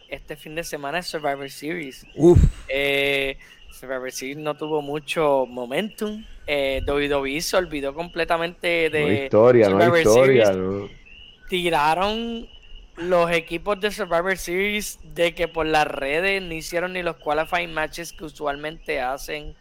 este 0.09 0.35
fin 0.35 0.53
de 0.55 0.63
semana 0.63 0.99
es 0.99 1.07
Survivor 1.07 1.49
Series. 1.49 2.05
Uf. 2.15 2.39
Eh, 2.67 3.37
Survivor 3.71 4.11
Series 4.11 4.37
no 4.37 4.55
tuvo 4.55 4.81
mucho 4.81 5.45
momentum. 5.47 6.23
Eh, 6.45 6.81
WWE 6.87 7.41
se 7.41 7.57
olvidó 7.57 7.93
completamente 7.95 8.89
de 8.89 9.01
No 9.01 9.23
historia, 9.23 9.69
no 9.69 9.71
Survivor 9.79 9.99
historia. 9.99 10.45
Series. 10.45 10.57
no. 10.57 10.89
Tiraron 11.49 12.47
los 12.97 13.31
equipos 13.31 13.79
de 13.79 13.91
Survivor 13.91 14.37
Series 14.37 14.99
de 15.03 15.33
que 15.33 15.47
por 15.47 15.65
las 15.65 15.87
redes 15.87 16.41
no 16.43 16.53
hicieron 16.53 16.93
ni 16.93 17.01
los 17.01 17.15
qualifying 17.17 17.73
matches 17.73 18.13
que 18.13 18.25
usualmente 18.25 18.99
hacen. 19.01 19.55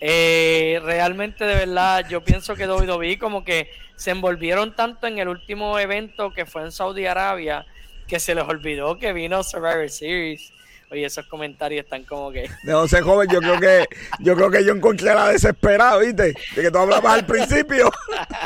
Eh, 0.00 0.80
realmente, 0.84 1.44
de 1.44 1.54
verdad, 1.66 2.08
yo 2.08 2.22
pienso 2.22 2.54
que 2.54 2.66
WWE 2.68 3.18
como 3.18 3.44
que 3.44 3.70
se 3.96 4.10
envolvieron 4.12 4.74
tanto 4.76 5.06
en 5.06 5.18
el 5.18 5.28
último 5.28 5.78
evento 5.78 6.32
que 6.32 6.46
fue 6.46 6.62
en 6.62 6.70
Saudi 6.72 7.06
Arabia 7.06 7.66
que 8.06 8.20
se 8.20 8.34
les 8.34 8.44
olvidó 8.44 8.98
que 8.98 9.12
vino 9.12 9.42
Survivor 9.42 9.90
Series. 9.90 10.52
Oye, 10.90 11.04
esos 11.04 11.26
comentarios 11.26 11.84
están 11.84 12.04
como 12.04 12.30
que... 12.32 12.48
De 12.62 12.72
José 12.72 13.02
Joven, 13.02 13.28
yo 13.30 13.40
creo 13.40 13.60
que 13.60 13.84
yo 14.20 14.34
creo 14.34 14.50
que 14.50 14.64
yo 14.64 14.72
encontré 14.72 15.12
la 15.14 15.28
desesperada, 15.28 15.98
¿viste? 15.98 16.32
De 16.54 16.62
que 16.62 16.70
tú 16.70 16.78
hablabas 16.78 17.12
al 17.18 17.26
principio. 17.26 17.90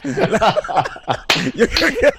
Yo 1.54 1.68
creo 1.68 1.88
que- 1.90 2.12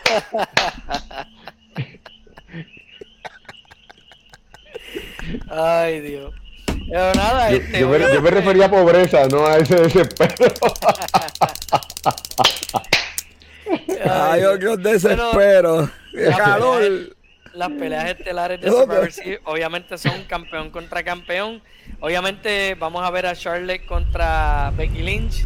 Ay, 5.49 6.01
Dios. 6.01 6.33
Pero 6.89 7.13
nada, 7.15 7.49
Yo, 7.51 7.57
este, 7.57 7.79
yo 7.79 7.87
me, 7.89 7.99
yo 7.99 7.99
me 7.99 8.05
obviamente- 8.07 8.31
refería 8.31 8.65
a 8.65 8.69
pobreza, 8.71 9.27
no 9.27 9.45
a 9.45 9.57
ese 9.57 9.75
desespero. 9.81 10.45
Ay, 14.09 14.41
yo 14.41 14.57
creo 14.59 14.77
que 14.77 14.83
Pero 14.83 14.91
desespero. 14.91 15.91
Qué 16.11 16.21
la 16.29 16.37
calor. 16.37 17.15
Las 17.53 17.69
peleas 17.69 18.09
estelares 18.09 18.59
de 18.61 18.67
Survivor 18.69 19.11
Series 19.11 19.39
obviamente 19.45 19.97
son 19.99 20.23
campeón 20.23 20.71
contra 20.71 21.03
campeón. 21.03 21.61
Obviamente 21.99 22.75
vamos 22.75 23.03
a 23.05 23.11
ver 23.11 23.27
a 23.27 23.35
Charlotte 23.35 23.85
contra 23.85 24.71
Becky 24.75 25.03
Lynch 25.03 25.45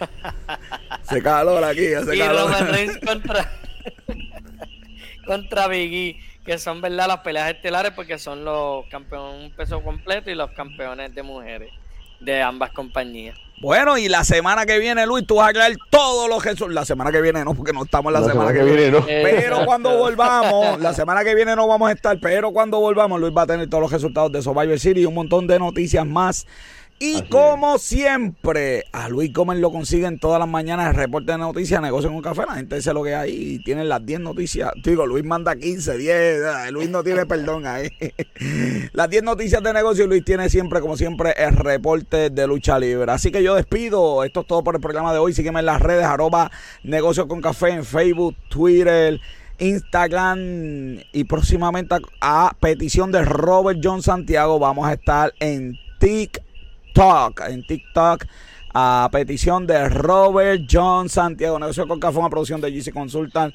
Hace 0.88 1.22
calor 1.22 1.62
aquí, 1.62 1.92
hace 1.92 2.16
y 2.16 2.18
calor. 2.18 2.46
Roman 2.50 2.68
Reigns 2.72 2.98
contra 2.98 3.50
contra 5.26 5.68
Big 5.68 5.92
E, 5.92 6.16
que 6.44 6.58
son 6.58 6.80
verdad 6.80 7.08
las 7.08 7.20
peleas 7.20 7.50
estelares 7.50 7.92
porque 7.92 8.18
son 8.18 8.44
los 8.44 8.86
campeones 8.86 9.52
peso 9.54 9.82
completo 9.82 10.30
y 10.30 10.34
los 10.34 10.50
campeones 10.50 11.14
de 11.14 11.22
mujeres 11.22 11.72
de 12.20 12.42
ambas 12.42 12.70
compañías. 12.72 13.36
Bueno, 13.60 13.96
y 13.96 14.08
la 14.08 14.24
semana 14.24 14.66
que 14.66 14.78
viene, 14.78 15.06
Luis, 15.06 15.26
tú 15.26 15.36
vas 15.36 15.50
a 15.50 15.52
traer 15.52 15.76
todos 15.88 16.28
los 16.28 16.44
resultados. 16.44 16.74
La 16.74 16.84
semana 16.84 17.12
que 17.12 17.20
viene 17.20 17.44
no, 17.44 17.54
porque 17.54 17.72
no 17.72 17.84
estamos 17.84 18.12
la, 18.12 18.20
La 18.20 18.28
semana, 18.28 18.50
semana 18.50 18.66
que 18.66 18.76
viene, 18.76 18.90
¿no? 18.90 19.06
Pero 19.06 19.64
cuando 19.64 19.96
volvamos, 19.96 20.80
la 20.80 20.92
semana 20.92 21.22
que 21.22 21.34
viene 21.34 21.54
no 21.54 21.66
vamos 21.68 21.88
a 21.88 21.92
estar, 21.92 22.18
pero 22.20 22.52
cuando 22.52 22.80
volvamos, 22.80 23.20
Luis 23.20 23.32
va 23.36 23.42
a 23.42 23.46
tener 23.46 23.68
todos 23.70 23.82
los 23.82 23.92
resultados 23.92 24.32
de 24.32 24.42
Survivor 24.42 24.78
Series 24.78 25.04
y 25.04 25.06
un 25.06 25.14
montón 25.14 25.46
de 25.46 25.58
noticias 25.58 26.04
más. 26.04 26.46
Y 27.00 27.16
Así 27.16 27.28
como 27.28 27.78
siempre, 27.78 28.84
a 28.92 29.08
Luis 29.08 29.32
Gómez 29.32 29.58
lo 29.58 29.72
consiguen 29.72 30.20
todas 30.20 30.38
las 30.38 30.48
mañanas 30.48 30.90
el 30.90 30.94
reporte 30.94 31.32
de 31.32 31.38
noticias, 31.38 31.82
negocio 31.82 32.10
con 32.10 32.22
café. 32.22 32.42
La 32.46 32.54
gente 32.54 32.76
dice 32.76 32.94
lo 32.94 33.02
que 33.02 33.14
hay 33.14 33.32
y 33.32 33.64
tienen 33.64 33.88
las 33.88 34.06
10 34.06 34.20
noticias. 34.20 34.70
Digo, 34.82 35.04
Luis 35.04 35.24
manda 35.24 35.56
15, 35.56 35.98
10. 35.98 36.42
ah, 36.44 36.70
Luis 36.70 36.88
no 36.88 37.02
tiene 37.02 37.26
perdón 37.26 37.66
ahí. 37.66 37.90
Las 38.92 39.10
10 39.10 39.24
noticias 39.24 39.62
de 39.62 39.72
negocio, 39.72 40.06
Luis 40.06 40.24
tiene 40.24 40.48
siempre, 40.48 40.80
como 40.80 40.96
siempre, 40.96 41.34
el 41.36 41.56
reporte 41.56 42.30
de 42.30 42.46
lucha 42.46 42.78
libre. 42.78 43.10
Así 43.10 43.32
que 43.32 43.42
yo 43.42 43.54
despido. 43.54 44.22
Esto 44.22 44.42
es 44.42 44.46
todo 44.46 44.62
por 44.62 44.76
el 44.76 44.80
programa 44.80 45.12
de 45.12 45.18
hoy. 45.18 45.32
Sígueme 45.32 45.60
en 45.60 45.66
las 45.66 45.82
redes, 45.82 46.04
arroba 46.04 46.50
negocio 46.84 47.26
con 47.26 47.40
café 47.40 47.70
en 47.70 47.84
Facebook, 47.84 48.36
Twitter. 48.48 49.20
Instagram 49.58 50.98
y 51.12 51.24
próximamente 51.24 51.94
a, 52.20 52.48
a 52.48 52.56
petición 52.58 53.12
de 53.12 53.24
Robert 53.24 53.78
John 53.82 54.02
Santiago 54.02 54.58
vamos 54.58 54.88
a 54.88 54.94
estar 54.94 55.32
en 55.38 55.78
TikTok, 56.94 57.40
en 57.48 57.66
TikTok 57.66 58.24
a 58.72 59.08
petición 59.10 59.66
de 59.66 59.88
Robert 59.88 60.62
John 60.70 61.08
Santiago, 61.08 61.58
negocio 61.58 61.88
con 61.88 61.98
café, 61.98 62.18
una 62.20 62.30
producción 62.30 62.60
de 62.60 62.70
GC 62.70 62.92
Consultant. 62.92 63.52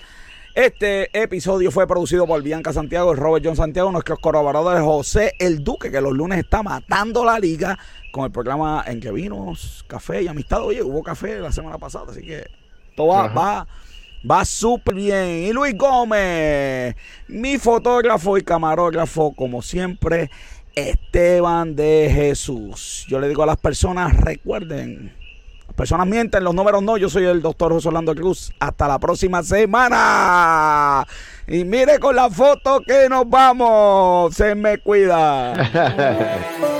Este 0.53 1.09
episodio 1.17 1.71
fue 1.71 1.87
producido 1.87 2.27
por 2.27 2.43
Bianca 2.43 2.73
Santiago 2.73 3.13
y 3.13 3.15
Robert 3.15 3.45
John 3.45 3.55
Santiago, 3.55 3.93
nuestros 3.93 4.19
colaboradores 4.19 4.81
José 4.81 5.35
El 5.39 5.63
Duque, 5.63 5.89
que 5.89 6.01
los 6.01 6.11
lunes 6.11 6.37
está 6.37 6.63
matando 6.63 7.23
la 7.23 7.39
liga 7.39 7.79
con 8.11 8.25
el 8.25 8.31
programa 8.31 8.83
en 8.85 8.99
que 8.99 9.09
vinos, 9.09 9.85
café 9.87 10.21
y 10.21 10.27
amistad. 10.27 10.61
Oye, 10.61 10.83
hubo 10.83 11.01
café 11.01 11.39
la 11.39 11.53
semana 11.53 11.77
pasada, 11.77 12.07
así 12.11 12.21
que 12.21 12.45
todo 12.97 13.07
va, 13.07 13.25
Ajá. 13.25 13.33
va, 13.33 13.67
va 14.29 14.43
súper 14.43 14.95
bien. 14.95 15.27
Y 15.47 15.53
Luis 15.53 15.77
Gómez, 15.77 16.93
mi 17.29 17.57
fotógrafo 17.57 18.37
y 18.37 18.41
camarógrafo, 18.41 19.31
como 19.33 19.61
siempre, 19.61 20.29
Esteban 20.79 21.75
de 21.75 22.09
Jesús. 22.13 23.05
Yo 23.09 23.19
le 23.19 23.27
digo 23.27 23.43
a 23.43 23.45
las 23.45 23.57
personas, 23.57 24.15
recuerden, 24.17 25.13
las 25.67 25.75
personas 25.75 26.07
mienten, 26.07 26.43
los 26.43 26.55
números 26.55 26.81
no. 26.81 26.97
Yo 26.97 27.09
soy 27.09 27.25
el 27.25 27.41
doctor 27.41 27.71
José 27.71 27.89
Orlando 27.89 28.15
Cruz. 28.15 28.51
Hasta 28.59 28.87
la 28.87 28.99
próxima 28.99 29.43
semana. 29.43 31.05
Y 31.47 31.63
mire 31.65 31.99
con 31.99 32.15
la 32.15 32.29
foto 32.29 32.81
que 32.81 33.09
nos 33.09 33.29
vamos. 33.29 34.35
Se 34.35 34.55
me 34.55 34.77
cuida. 34.77 35.53